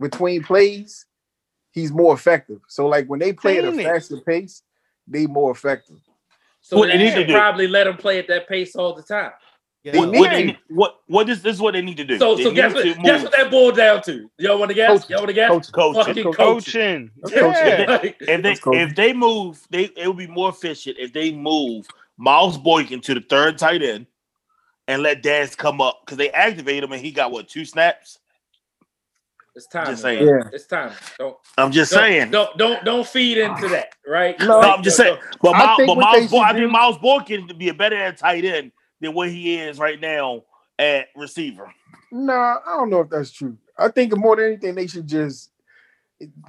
between 0.00 0.42
plays, 0.42 1.06
he's 1.72 1.92
more 1.92 2.14
effective. 2.14 2.60
So 2.68 2.86
like 2.86 3.06
when 3.06 3.20
they 3.20 3.32
play 3.32 3.58
at 3.58 3.64
a 3.64 3.68
Ain't 3.68 3.80
it? 3.80 3.84
faster 3.84 4.16
pace, 4.18 4.62
they 5.06 5.26
more 5.26 5.50
effective. 5.50 5.98
So 6.60 6.76
What 6.78 6.88
they 6.88 6.96
they 6.98 7.04
need 7.04 7.10
should 7.12 7.20
to 7.20 7.26
do- 7.28 7.32
probably 7.32 7.66
let 7.68 7.86
him 7.86 7.96
play 7.96 8.18
at 8.18 8.28
that 8.28 8.48
pace 8.48 8.76
all 8.76 8.94
the 8.94 9.02
time. 9.02 9.32
Yeah, 9.84 9.92
They 9.92 9.98
what, 10.00 10.10
need 10.10 10.18
what, 10.20 10.28
to. 10.30 10.36
they, 10.36 10.58
what 10.68 11.00
what 11.06 11.28
is 11.28 11.40
this 11.40 11.54
is 11.54 11.62
what 11.62 11.72
they 11.72 11.82
need 11.82 11.96
to 11.98 12.04
do? 12.04 12.18
So, 12.18 12.34
They 12.34 12.42
so 12.44 12.50
guess 12.52 12.74
what? 12.74 12.84
Guess 12.84 13.22
what 13.22 13.32
that 13.36 13.50
boiled 13.50 13.76
down 13.76 14.02
to? 14.02 14.28
Y'all 14.36 14.58
want 14.58 14.70
to 14.70 14.74
guess? 14.74 14.90
Coaching. 15.04 15.10
Y'all 15.10 15.20
want 15.20 15.28
to 15.28 15.34
guess? 15.34 15.48
Coaching. 15.48 15.72
coaching. 15.72 16.04
Fucking 16.04 16.24
That's 16.24 16.36
coaching. 16.36 16.72
Coaching. 16.72 17.10
That's 17.22 17.34
Yeah. 17.34 17.86
coaching. 17.86 17.86
Like, 18.08 18.16
If 18.20 18.26
they 18.26 18.36
That's 18.42 18.60
cool. 18.60 18.74
if 18.74 18.94
they 18.96 19.12
move, 19.12 19.66
they 19.70 19.84
it 19.96 20.08
would 20.08 20.16
be 20.18 20.26
more 20.26 20.48
efficient 20.50 20.96
if 20.98 21.12
they 21.12 21.30
move 21.32 21.86
Miles 22.18 22.58
Boykin 22.58 23.00
to 23.02 23.14
the 23.14 23.20
third 23.20 23.56
tight 23.56 23.82
end 23.82 24.06
and 24.88 25.02
let 25.02 25.22
Daz 25.22 25.54
come 25.54 25.80
up 25.80 26.00
because 26.04 26.18
they 26.18 26.30
activate 26.30 26.82
him 26.82 26.92
and 26.92 27.00
he 27.00 27.12
got 27.12 27.30
what 27.30 27.48
two 27.48 27.64
snaps. 27.64 28.18
It's 29.58 29.66
time. 29.66 29.86
Just 29.86 30.02
saying. 30.02 30.26
Yeah. 30.26 30.48
It's 30.52 30.66
time. 30.66 30.92
Don't, 31.18 31.36
I'm 31.58 31.72
just 31.72 31.90
don't, 31.90 32.00
saying. 32.00 32.30
Don't 32.30 32.56
don't 32.56 32.84
don't 32.84 33.06
feed 33.06 33.38
into 33.38 33.66
ah. 33.66 33.68
that, 33.70 33.88
right? 34.06 34.38
No, 34.38 34.60
No, 34.60 34.60
I'm 34.60 34.84
just 34.84 34.96
saying. 34.96 35.18
But, 35.42 35.56
I 35.56 35.58
Miles, 35.58 35.76
think 35.76 35.86
but 35.88 35.96
what 35.96 36.12
they 36.12 36.20
Miles, 36.20 36.30
Boy, 36.30 36.38
should 36.38 36.46
I 36.46 36.58
think 36.58 36.70
Miles 36.70 36.98
Boykin 36.98 37.48
to 37.48 37.54
be 37.54 37.68
a 37.68 37.74
better 37.74 37.96
at 37.96 38.18
tight 38.18 38.44
end 38.44 38.70
than 39.00 39.14
what 39.14 39.30
he 39.30 39.56
is 39.56 39.78
right 39.78 40.00
now 40.00 40.44
at 40.78 41.08
receiver. 41.16 41.72
Nah, 42.12 42.58
I 42.64 42.76
don't 42.76 42.88
know 42.88 43.00
if 43.00 43.10
that's 43.10 43.32
true. 43.32 43.58
I 43.76 43.88
think 43.88 44.16
more 44.16 44.36
than 44.36 44.44
anything, 44.46 44.76
they 44.76 44.86
should 44.86 45.08
just 45.08 45.50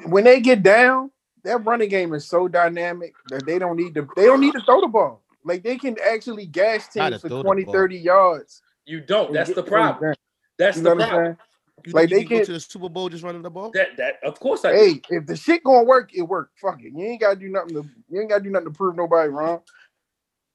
when 0.06 0.23
they 0.23 0.40
get 0.40 0.61
down, 0.61 1.11
that 1.44 1.65
running 1.65 1.90
game 1.90 2.14
is 2.14 2.26
so 2.26 2.48
dynamic 2.48 3.14
that 3.30 3.45
they 3.45 3.57
don't 3.57 3.76
need 3.76 3.95
to 3.95 4.07
they 4.15 4.26
don't 4.26 4.40
need 4.40 4.53
to 4.53 4.61
throw 4.61 4.81
the 4.81 4.88
ball. 4.88 5.23
Like 5.44 5.64
they 5.64 5.77
can 5.77 5.98
actually 5.99 6.45
gas 6.45 6.88
Gotta 6.94 7.11
teams 7.11 7.22
for 7.22 7.30
throw 7.30 7.44
20, 7.44 7.65
30 7.65 7.98
yards. 7.98 8.61
You 8.86 9.02
don't. 9.02 9.34
That's 9.34 9.53
the 9.53 9.64
problem. 9.64 10.14
That's 10.60 10.77
You 10.77 10.84
the 10.84 10.90
know 10.90 10.95
what 10.95 11.10
problem. 11.10 11.38
Saying? 11.86 11.94
You 11.94 11.94
Like, 11.94 12.10
think 12.10 12.12
you 12.12 12.18
they 12.18 12.26
can 12.26 12.38
go 12.40 12.46
to 12.46 12.54
the 12.54 12.60
Super 12.60 12.90
Bowl 12.90 13.10
just 13.10 13.24
running 13.24 13.42
the 13.42 13.50
ball? 13.50 13.72
That 13.72 13.98
that 13.98 14.16
of 14.24 14.40
course 14.40 14.66
I 14.66 14.72
do. 14.72 14.78
Hey, 14.78 15.02
if 15.10 15.26
the 15.26 15.36
shit 15.36 15.64
gonna 15.64 15.84
work, 15.84 16.12
it 16.14 16.22
work. 16.22 16.52
Fuck 16.62 16.82
it. 16.84 16.94
You 16.96 17.06
ain't 17.06 17.22
gotta 17.22 17.36
do 17.36 17.50
nothing 17.50 17.74
to 17.76 17.90
you 18.10 18.22
ain't 18.22 18.30
gotta 18.30 18.44
do 18.44 18.50
nothing 18.50 18.68
to 18.68 18.74
prove 18.74 18.96
nobody 18.96 19.30
wrong. 19.30 19.62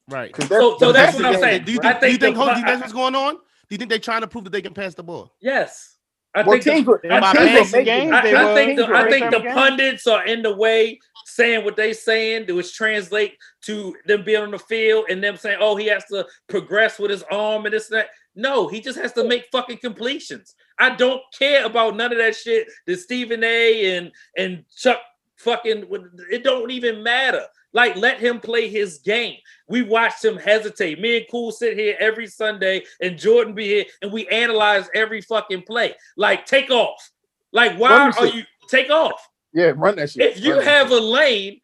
Right. 0.08 0.32
'Cause 0.32 0.48
So- 0.48 0.76
so 0.78 0.86
the 0.88 0.92
that's 0.92 1.16
what 1.16 1.24
I'm 1.24 1.32
game, 1.32 1.40
saying. 1.40 1.64
Do 1.64 1.72
you 1.72 1.78
right? 1.78 1.92
think, 1.92 2.00
do 2.00 2.06
you 2.08 2.12
think 2.12 2.20
think, 2.22 2.34
the- 2.36 2.40
hold 2.42 2.54
do 2.54 2.58
you 2.60 2.66
think 2.66 2.68
I- 2.68 2.70
that's 2.72 2.80
what's 2.82 2.92
going 2.92 3.14
on? 3.14 3.34
Do 3.34 3.40
you 3.70 3.78
think 3.78 3.88
they're 3.90 3.98
trying 3.98 4.20
to 4.20 4.26
prove 4.26 4.44
that 4.44 4.50
they 4.50 4.62
can 4.62 4.74
pass 4.74 4.94
the 4.94 5.02
ball? 5.02 5.32
Yes. 5.40 5.96
I 6.36 6.42
Well, 6.42 6.52
think 6.60 6.64
the- 6.64 6.70
teams 6.72 6.88
I 7.12 7.32
think 7.32 7.54
basic 7.54 7.84
games, 7.84 8.12
I, 8.12 8.18
I 8.18 8.54
think 8.54 8.76
the, 8.76 8.86
I 8.86 9.08
think 9.08 9.30
the 9.30 9.40
pundits 9.40 10.06
are 10.08 10.26
in 10.26 10.42
the 10.42 10.54
way 10.54 10.98
saying 11.26 11.64
what 11.64 11.76
they 11.76 11.92
saying, 11.92 12.52
which 12.54 12.74
translate 12.74 13.38
to 13.62 13.94
them 14.06 14.24
being 14.24 14.42
on 14.42 14.50
the 14.50 14.58
field 14.58 15.06
and 15.08 15.22
them 15.22 15.36
saying, 15.36 15.58
"Oh, 15.60 15.76
he 15.76 15.86
has 15.86 16.04
to 16.06 16.26
progress 16.48 16.98
with 16.98 17.10
his 17.12 17.22
arm 17.30 17.64
and 17.66 17.72
this 17.72 17.88
and 17.90 18.00
that." 18.00 18.08
No, 18.34 18.66
he 18.66 18.80
just 18.80 18.98
has 18.98 19.12
to 19.12 19.22
make 19.24 19.46
fucking 19.52 19.78
completions. 19.78 20.56
I 20.78 20.94
don't 20.94 21.22
care 21.36 21.64
about 21.64 21.96
none 21.96 22.12
of 22.12 22.18
that 22.18 22.36
shit 22.36 22.68
that 22.86 22.98
Stephen 22.98 23.42
A. 23.44 23.96
and 23.96 24.12
and 24.36 24.64
Chuck 24.76 25.00
fucking. 25.36 25.86
It 26.30 26.44
don't 26.44 26.70
even 26.70 27.02
matter. 27.02 27.44
Like, 27.72 27.96
let 27.96 28.20
him 28.20 28.38
play 28.38 28.68
his 28.68 28.98
game. 28.98 29.36
We 29.68 29.82
watched 29.82 30.24
him 30.24 30.36
hesitate. 30.36 31.00
Me 31.00 31.16
and 31.16 31.26
Cool 31.28 31.50
sit 31.50 31.76
here 31.76 31.96
every 31.98 32.28
Sunday, 32.28 32.84
and 33.00 33.18
Jordan 33.18 33.52
be 33.52 33.66
here, 33.66 33.84
and 34.00 34.12
we 34.12 34.28
analyze 34.28 34.88
every 34.94 35.20
fucking 35.20 35.62
play. 35.62 35.94
Like, 36.16 36.46
take 36.46 36.70
off. 36.70 37.10
Like, 37.52 37.76
why 37.76 38.12
are 38.16 38.26
you 38.26 38.44
take 38.68 38.90
off? 38.90 39.28
Yeah, 39.52 39.72
run 39.76 39.96
that 39.96 40.10
shit. 40.10 40.22
If 40.36 40.40
you 40.44 40.54
Run 40.56 40.64
have 40.64 40.90
a 40.92 40.98
lane, 41.00 41.60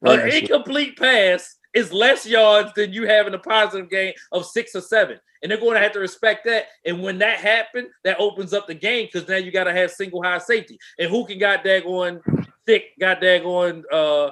Run 0.00 0.20
an 0.20 0.26
that 0.26 0.32
shit. 0.32 0.42
incomplete 0.44 0.98
pass 0.98 1.56
is 1.74 1.92
less 1.92 2.26
yards 2.26 2.72
than 2.74 2.92
you 2.92 3.06
have 3.06 3.26
in 3.26 3.34
a 3.34 3.38
positive 3.38 3.88
game 3.90 4.12
of 4.32 4.44
six 4.46 4.74
or 4.74 4.80
seven. 4.80 5.18
And 5.42 5.50
they're 5.50 5.58
going 5.58 5.74
to 5.74 5.80
have 5.80 5.92
to 5.92 6.00
respect 6.00 6.44
that. 6.44 6.66
And 6.84 7.02
when 7.02 7.18
that 7.18 7.38
happened, 7.38 7.88
that 8.04 8.18
opens 8.20 8.52
up 8.52 8.66
the 8.66 8.74
game 8.74 9.08
because 9.10 9.28
now 9.28 9.36
you 9.36 9.50
got 9.50 9.64
to 9.64 9.72
have 9.72 9.90
single 9.90 10.22
high 10.22 10.38
safety. 10.38 10.78
And 10.98 11.08
who 11.10 11.24
can 11.24 11.38
got 11.38 11.64
that 11.64 11.84
going 11.84 12.20
thick, 12.66 12.84
got 12.98 13.20
that 13.22 13.42
going 13.42 13.84
uh 13.90 14.30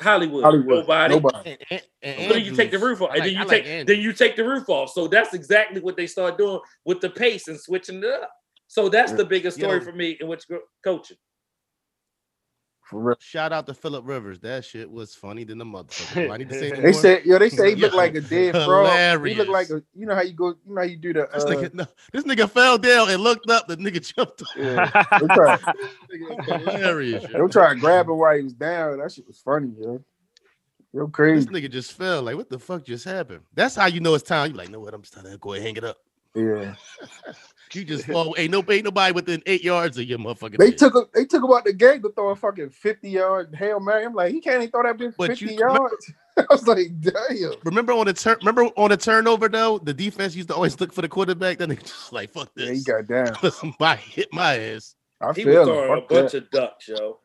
Hollywood? 0.00 0.44
Hollywood. 0.44 0.86
Nobody. 0.86 1.14
Nobody. 1.14 1.50
And, 1.50 1.58
and, 1.70 1.82
and 2.02 2.28
So 2.28 2.34
then 2.34 2.44
you 2.44 2.54
take 2.56 2.70
the 2.70 2.78
roof 2.78 3.02
off, 3.02 3.10
I 3.10 3.14
and 3.16 3.20
like- 3.20 3.24
then 3.26 3.32
you 3.34 3.38
like 3.40 3.48
take 3.48 3.66
Andrews. 3.66 3.86
then 3.96 4.00
you 4.04 4.12
take 4.12 4.36
the 4.36 4.44
roof 4.44 4.68
off. 4.68 4.90
So 4.90 5.08
that's 5.08 5.34
exactly 5.34 5.80
what 5.80 5.96
they 5.96 6.06
start 6.06 6.38
doing 6.38 6.60
with 6.84 7.00
the 7.00 7.10
pace 7.10 7.48
and 7.48 7.58
switching 7.60 7.98
it 7.98 8.04
up. 8.04 8.30
So 8.68 8.88
that's 8.88 9.12
the 9.12 9.24
biggest 9.24 9.58
story 9.58 9.78
Yo. 9.78 9.84
for 9.84 9.92
me 9.92 10.16
in 10.20 10.28
which 10.28 10.44
coaching. 10.84 11.16
For 12.88 13.00
real. 13.00 13.16
Shout 13.20 13.52
out 13.52 13.66
to 13.66 13.74
Philip 13.74 14.06
Rivers. 14.06 14.40
That 14.40 14.64
shit 14.64 14.90
was 14.90 15.14
funny 15.14 15.44
than 15.44 15.58
the 15.58 15.64
motherfucker. 15.66 16.14
Do 16.26 16.32
I 16.32 16.36
need 16.38 16.48
to 16.48 16.54
say 16.54 16.60
They 16.70 16.76
anymore? 16.76 16.92
said, 16.94 17.24
yo, 17.26 17.38
they 17.38 17.50
say 17.50 17.74
he 17.74 17.76
looked 17.82 17.94
like 17.94 18.14
a 18.14 18.22
dead 18.22 18.54
frog. 18.54 19.26
He 19.26 19.34
looked 19.34 19.50
like 19.50 19.68
a, 19.68 19.82
you 19.94 20.06
know 20.06 20.14
how 20.14 20.22
you 20.22 20.32
go, 20.32 20.48
you 20.48 20.74
know 20.74 20.80
how 20.80 20.86
you 20.86 20.96
do 20.96 21.12
the. 21.12 21.28
This 21.34 21.44
Uh, 21.44 21.48
nigga, 21.48 21.74
no, 21.74 21.86
this 22.14 22.24
nigga 22.24 22.48
fell 22.50 22.78
down 22.78 23.10
and 23.10 23.22
looked 23.22 23.50
up. 23.50 23.68
The 23.68 23.76
nigga 23.76 24.00
jumped. 24.14 24.40
up. 24.40 24.48
yeah, 24.56 25.04
they 25.20 25.26
try, 25.34 25.58
Hilarious. 26.58 27.24
they 27.30 27.38
yo. 27.38 27.46
try 27.48 27.74
to 27.74 27.78
grab 27.80 28.08
him 28.08 28.16
while 28.16 28.34
he 28.36 28.42
was 28.42 28.54
down. 28.54 28.98
That 29.00 29.12
shit 29.12 29.26
was 29.26 29.38
funny, 29.38 29.70
yo. 29.78 30.02
Yo, 30.94 31.08
crazy. 31.08 31.44
This 31.46 31.54
nigga 31.62 31.70
just 31.70 31.92
fell. 31.92 32.22
Like, 32.22 32.36
what 32.36 32.48
the 32.48 32.58
fuck 32.58 32.84
just 32.86 33.04
happened? 33.04 33.42
That's 33.52 33.74
how 33.74 33.84
you 33.86 34.00
know 34.00 34.14
it's 34.14 34.24
time. 34.24 34.52
You 34.52 34.56
like, 34.56 34.70
know 34.70 34.80
what? 34.80 34.94
I'm 34.94 35.02
just 35.02 35.12
trying 35.12 35.26
to 35.30 35.36
go 35.36 35.52
ahead 35.52 35.66
and 35.66 35.76
hang 35.76 35.76
it 35.76 35.84
up. 35.84 35.98
Yeah, 36.34 36.74
You 37.74 37.84
just 37.84 38.06
fall. 38.06 38.34
Ain't 38.38 38.50
no, 38.52 38.64
ain't 38.68 38.84
nobody 38.84 39.12
within 39.12 39.42
eight 39.46 39.62
yards 39.64 39.98
of 39.98 40.04
your 40.04 40.18
motherfucking. 40.18 40.58
they 40.58 40.66
head. 40.66 40.78
took 40.78 40.94
him. 40.94 41.04
They 41.14 41.24
took 41.24 41.42
him 41.44 41.50
out 41.52 41.64
the 41.64 41.72
game 41.72 42.02
to 42.02 42.10
throw 42.10 42.30
a 42.30 42.36
fucking 42.36 42.70
fifty 42.70 43.10
yard 43.10 43.54
hail 43.54 43.80
mary. 43.80 44.04
I'm 44.04 44.14
like, 44.14 44.32
he 44.32 44.40
can't 44.40 44.56
even 44.62 44.70
throw 44.70 44.82
that 44.84 44.96
bitch 44.98 45.14
But 45.16 45.28
fifty 45.28 45.46
you- 45.54 45.58
yards. 45.58 46.12
I 46.38 46.44
was 46.50 46.66
like, 46.68 46.88
damn. 47.00 47.54
Remember 47.64 47.92
on 47.94 48.06
the 48.06 48.12
turn. 48.12 48.36
Remember 48.40 48.62
on 48.76 48.90
the 48.90 48.96
turnover 48.96 49.48
though, 49.48 49.78
the 49.78 49.92
defense 49.92 50.36
used 50.36 50.48
to 50.50 50.54
always 50.54 50.78
look 50.80 50.92
for 50.92 51.02
the 51.02 51.08
quarterback. 51.08 51.58
Then 51.58 51.70
they 51.70 51.76
just 51.76 52.12
like, 52.12 52.30
fuck 52.30 52.50
Yeah, 52.56 52.72
he 52.72 52.80
got 52.82 53.06
down. 53.08 53.34
Somebody 53.52 54.00
hit 54.02 54.28
my 54.32 54.56
ass. 54.58 54.94
I 55.20 55.32
He 55.32 55.44
was 55.44 55.54
feel 55.54 55.64
throwing 55.64 55.98
a 55.98 56.06
bunch 56.06 56.32
that. 56.32 56.38
of 56.44 56.50
ducks, 56.50 56.86
yo. 56.88 57.18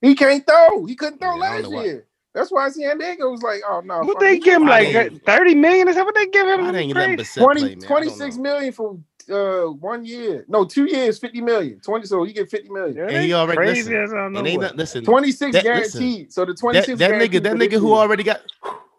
He 0.00 0.14
can't 0.14 0.46
throw. 0.46 0.86
He 0.86 0.94
couldn't 0.94 1.18
throw 1.18 1.34
Yeah, 1.34 1.40
last 1.40 1.62
know 1.64 1.70
why. 1.70 1.84
year. 1.84 2.06
That's 2.34 2.50
why 2.52 2.68
San 2.68 2.98
Diego 2.98 3.30
was 3.30 3.42
like, 3.42 3.60
oh 3.68 3.80
no. 3.84 4.00
What 4.00 4.20
they 4.20 4.38
give 4.38 4.54
him 4.62 4.66
Why 4.68 4.82
like 4.82 4.92
they- 4.92 5.18
30 5.18 5.54
million? 5.56 5.88
Is 5.88 5.96
that 5.96 6.04
what 6.04 6.14
they 6.14 6.26
give 6.26 6.46
him? 6.46 6.64
Why 6.66 6.72
they 6.72 6.78
ain't 6.80 6.94
letting 6.94 7.16
20, 7.16 7.60
play, 7.60 7.68
man? 7.70 7.70
I 7.70 7.74
don't 7.80 7.86
26 7.88 8.36
know. 8.36 8.42
million 8.42 8.72
for 8.72 8.98
uh 9.30 9.70
one 9.72 10.04
year. 10.04 10.44
No, 10.48 10.64
two 10.64 10.84
years, 10.84 11.18
50 11.18 11.40
million. 11.40 11.80
20, 11.80 12.06
so 12.06 12.24
you 12.24 12.32
get 12.32 12.50
50 12.50 12.68
million. 12.70 12.96
Yeah, 12.96 13.08
And 13.08 13.24
he 13.24 13.32
already- 13.32 13.56
crazy 13.56 13.82
listen, 13.82 13.96
as 14.04 14.12
I 14.12 14.16
don't 14.16 14.32
know 14.32 14.38
And 14.40 14.48
ain't 14.48 14.58
what. 14.58 14.66
not 14.68 14.76
listen. 14.76 15.04
26 15.04 15.52
That- 15.52 15.64
listen, 15.64 16.00
guaranteed. 16.00 16.32
so 16.32 16.44
the 16.44 16.54
26 16.54 16.98
that 16.98 17.10
nigga, 17.12 17.42
that 17.42 17.54
nigga 17.56 17.78
who 17.80 17.92
already 17.94 18.22
got 18.22 18.40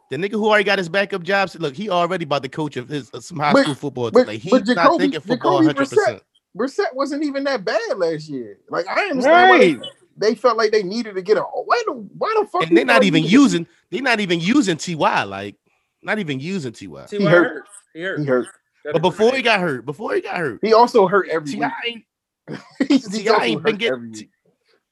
the 0.09 0.17
nigga 0.17 0.31
who 0.33 0.47
already 0.47 0.65
got 0.65 0.77
his 0.77 0.89
backup 0.89 1.23
jobs. 1.23 1.57
Look, 1.57 1.73
he 1.75 1.89
already 1.89 2.25
about 2.25 2.41
the 2.43 2.49
coach 2.49 2.75
of 2.75 2.89
his 2.89 3.09
uh, 3.13 3.21
some 3.21 3.39
high 3.39 3.53
But- 3.53 3.63
school 3.63 3.75
football. 3.75 4.11
but- 4.11 4.27
like 4.27 4.41
he's 4.41 4.51
but 4.51 4.67
not 4.67 4.75
Jacoby- 4.75 4.97
thinking 5.03 5.21
football 5.21 5.55
100. 5.63 5.77
percent 5.77 6.21
Brissett 6.57 6.93
wasn't 6.93 7.23
even 7.23 7.45
that 7.45 7.63
bad 7.63 7.97
last 7.97 8.27
year. 8.27 8.57
Like 8.69 8.85
I 8.89 9.05
understand 9.05 9.49
why 9.49 9.89
they, 10.17 10.35
felt 10.35 10.57
like 10.57 10.71
they 10.71 10.83
needed 10.83 11.15
to 11.15 11.21
get 11.21 11.38
a 11.38 11.41
why 11.41 11.81
the 11.85 11.93
why 11.93 12.35
the 12.39 12.47
fuck 12.47 12.63
And 12.67 12.75
they're 12.77 12.85
not 12.85 13.03
even 13.03 13.23
using. 13.23 13.67
They're 13.89 14.01
not 14.01 14.19
even 14.19 14.39
using 14.39 14.77
Ty. 14.77 15.23
Like 15.23 15.55
not 16.01 16.19
even 16.19 16.39
using 16.39 16.71
Ty. 16.73 17.05
See 17.07 17.17
He 17.17 17.25
hurt. 17.25 17.43
hurt. 17.47 17.63
He 17.93 18.01
hurt. 18.01 18.19
He 18.19 18.25
hurt. 18.25 18.47
But 18.83 19.01
before 19.01 19.35
he 19.35 19.41
got 19.41 19.59
hurt, 19.59 19.85
before 19.85 20.15
he 20.15 20.21
got 20.21 20.38
hurt, 20.38 20.59
He 20.61 20.73
also 20.73 21.07
hurt 21.07 21.29
every 21.29 21.51
Ti 21.53 21.63
ain't 21.85 22.03
He's, 22.88 23.05
he's 23.13 23.23
T.I. 23.23 23.31
also 23.33 23.43
ain't 23.43 23.63
been 23.63 23.75
getting- 23.77 23.93
every 23.93 24.09
week. 24.09 24.29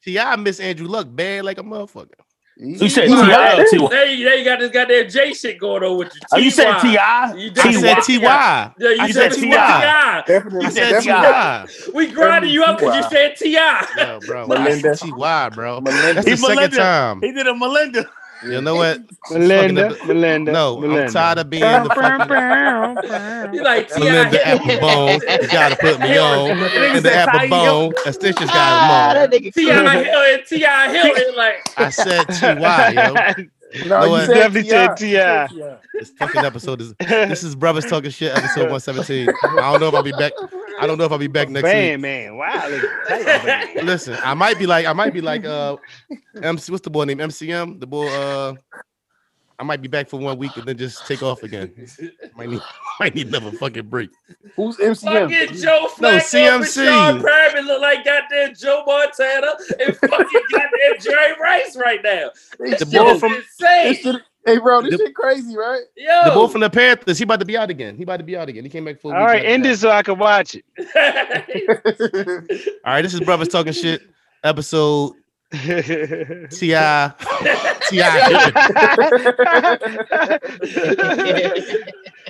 Ti 0.03 0.35
miss 0.37 0.59
Andrew 0.59 0.87
Luck 0.87 1.07
bad 1.09 1.43
like 1.45 1.57
a 1.57 1.63
motherfucker. 1.63 2.11
He- 2.59 2.75
You 2.77 2.89
said 2.89 3.05
T.I. 3.07 3.15
There 3.15 3.55
or 3.55 3.59
you, 3.61 3.69
T.Y.? 3.69 3.87
there 3.89 4.05
you, 4.07 4.25
there 4.25 4.37
you 4.37 4.43
got 4.43 4.59
this 4.59 4.71
goddamn 4.71 5.09
J 5.09 5.33
shit 5.33 5.57
going 5.59 5.81
on 5.83 5.97
with 5.97 6.13
you. 6.13 6.21
Oh, 6.33 6.37
you 6.37 6.51
said 6.51 6.77
TY. 6.79 7.31
Ti? 7.33 7.41
You 7.41 7.51
I 7.57 7.71
said 7.71 8.01
T.Y. 8.03 8.21
Ty. 8.21 8.73
Yeah, 8.77 8.89
you 8.89 8.97
I 9.01 9.11
said 9.11 9.31
said 9.33 9.41
Ti. 9.41 9.41
T.Y. 9.47 10.23
Definitely, 10.27 10.65
I 10.65 10.69
said. 10.69 11.67
Ti. 11.67 11.91
We 11.93 12.07
grinding 12.11 12.51
you 12.51 12.63
up 12.65 12.79
because 12.79 12.95
you 12.97 13.03
said 13.09 13.35
Ti. 13.37 13.51
Yo, 13.51 14.19
bro. 14.27 14.47
Melinda. 14.47 14.95
Ty, 14.95 15.49
bro. 15.49 15.79
Melinda. 15.79 16.13
That's 16.15 16.25
the 16.25 16.31
He's 16.31 16.45
second 16.45 16.71
time. 16.71 17.21
He 17.21 17.31
did 17.31 17.47
a 17.47 17.55
Melinda. 17.55 18.09
You 18.43 18.61
know 18.61 18.75
what? 18.75 19.01
Melinda, 19.31 19.89
Fucking- 19.91 20.07
Melinda. 20.07 20.51
No, 20.51 20.77
Melinda. 20.79 21.03
I'm 21.05 21.11
tired 21.11 21.37
of 21.39 21.49
being 21.49 21.61
the 21.63 21.89
fucking 21.89 23.53
You 23.53 23.63
like 23.63 23.89
Ti. 23.93 23.99
Melinda 23.99 24.37
Applebone. 24.39 25.41
You 25.41 25.47
gotta 25.49 25.75
put 25.75 25.99
me 25.99 26.17
on. 26.17 26.51
And 26.51 27.03
the 27.03 27.09
said 27.09 27.25
Ty 27.25 27.47
Applebone. 27.47 27.93
Extensions 28.05 28.49
Ah, 28.53 29.13
got 29.13 29.29
that 29.29 29.31
nigga 29.41 29.53
Ti 29.53 29.63
Hill 29.65 29.87
and 29.87 30.45
Ti 30.45 30.59
Hill 30.59 31.15
is 31.15 31.35
like. 31.35 31.55
I 31.77 31.89
said 31.89 32.23
Ty, 32.29 32.91
yo. 32.91 33.45
No, 33.85 33.99
know 33.99 34.15
you 34.21 34.25
said 34.25 34.33
Definitely 34.33 34.67
said 34.67 34.97
T.I. 34.97 35.47
T.I. 35.47 35.75
This 35.93 36.09
fucking 36.17 36.41
episode 36.43 36.81
is 36.81 36.95
this 36.97 37.43
is 37.43 37.53
brothers 37.53 37.85
talking 37.85 38.09
shit 38.09 38.35
episode 38.35 38.61
117. 38.71 39.29
I 39.29 39.71
don't 39.71 39.79
know 39.79 39.89
if 39.89 39.93
I'll 39.93 40.01
be 40.01 40.11
back. 40.11 40.31
I 40.79 40.87
don't 40.87 40.97
know 40.97 41.03
if 41.05 41.11
I'll 41.11 41.17
be 41.17 41.27
back 41.27 41.49
next 41.49 41.63
Man, 41.63 41.93
week. 41.93 42.01
man, 42.01 42.37
wow. 42.37 42.79
Listen, 43.83 44.17
I 44.23 44.33
might 44.33 44.57
be 44.57 44.65
like 44.65 44.85
I 44.85 44.93
might 44.93 45.13
be 45.13 45.21
like 45.21 45.45
uh 45.45 45.77
MC 46.41 46.71
what's 46.71 46.83
the 46.83 46.89
boy 46.89 47.05
name? 47.05 47.17
MCM? 47.19 47.79
The 47.79 47.87
boy 47.87 48.07
uh 48.07 48.53
I 49.59 49.63
might 49.63 49.81
be 49.81 49.89
back 49.89 50.07
for 50.07 50.17
one 50.17 50.37
week 50.37 50.55
and 50.55 50.65
then 50.65 50.77
just 50.77 51.05
take 51.05 51.21
off 51.21 51.43
again. 51.43 51.73
Might 52.37 52.47
need 52.49 52.61
might 53.01 53.13
need 53.13 53.27
another 53.27 53.51
fucking 53.51 53.87
break. 53.87 54.09
Who's 54.55 54.77
MCM? 54.77 55.29
Fucking 55.29 55.57
Joe 55.57 55.87
No, 55.99 56.07
Flacco 56.11 56.13
and 56.13 56.63
CMC. 56.63 56.85
Breshad 56.87 57.21
Perriman 57.21 57.65
look 57.65 57.81
like 57.81 58.05
goddamn 58.05 58.55
Joe 58.55 58.83
Montana 58.87 59.47
and 59.81 59.97
fucking 59.97 60.41
goddamn 60.51 60.99
Jerry 61.01 61.33
Rice 61.41 61.75
right 61.75 61.99
now. 62.01 62.29
They 62.57 62.69
The 62.75 62.85
boy 62.85 63.19
from- 63.19 63.33
this 63.33 63.45
insane. 63.59 63.95
shit- 64.13 64.21
Hey, 64.45 64.57
bro, 64.57 64.81
this 64.81 64.97
The- 64.97 65.05
shit 65.05 65.15
crazy, 65.15 65.55
right? 65.55 65.81
Yeah. 65.97 66.21
The 66.25 66.31
boy 66.31 66.47
from 66.47 66.61
the 66.61 66.69
Panthers, 66.69 67.17
he 67.17 67.23
about 67.23 67.39
to 67.41 67.45
be 67.45 67.57
out 67.57 67.69
again. 67.69 67.97
He 67.97 68.03
about 68.03 68.17
to 68.17 68.23
be 68.23 68.37
out 68.37 68.47
again. 68.49 68.63
He 68.63 68.69
came 68.69 68.85
back 68.85 68.99
full. 68.99 69.11
All 69.13 69.25
right, 69.25 69.43
end 69.43 69.65
it 69.65 69.77
so 69.77 69.91
I 69.91 70.01
can 70.01 70.17
watch 70.17 70.55
it. 70.55 70.63
All 72.85 72.93
right, 72.93 73.01
this 73.01 73.13
is 73.13 73.19
brothers 73.21 73.49
talking 73.49 73.73
shit 73.73 74.01
episode 74.43 75.13
Ti 75.51 75.59
Ti. 76.49 76.73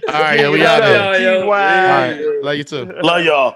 All 0.08 0.22
right, 0.22 0.40
yeah, 0.40 0.50
we 0.50 0.66
out 0.66 0.80
there. 0.80 1.20
Yo, 1.20 1.20
yo, 1.20 1.36
All 1.38 1.44
T.Y. 1.44 2.12
right, 2.22 2.44
love 2.44 2.56
you 2.56 2.64
too. 2.64 2.86
Love 3.04 3.24
y'all. 3.24 3.56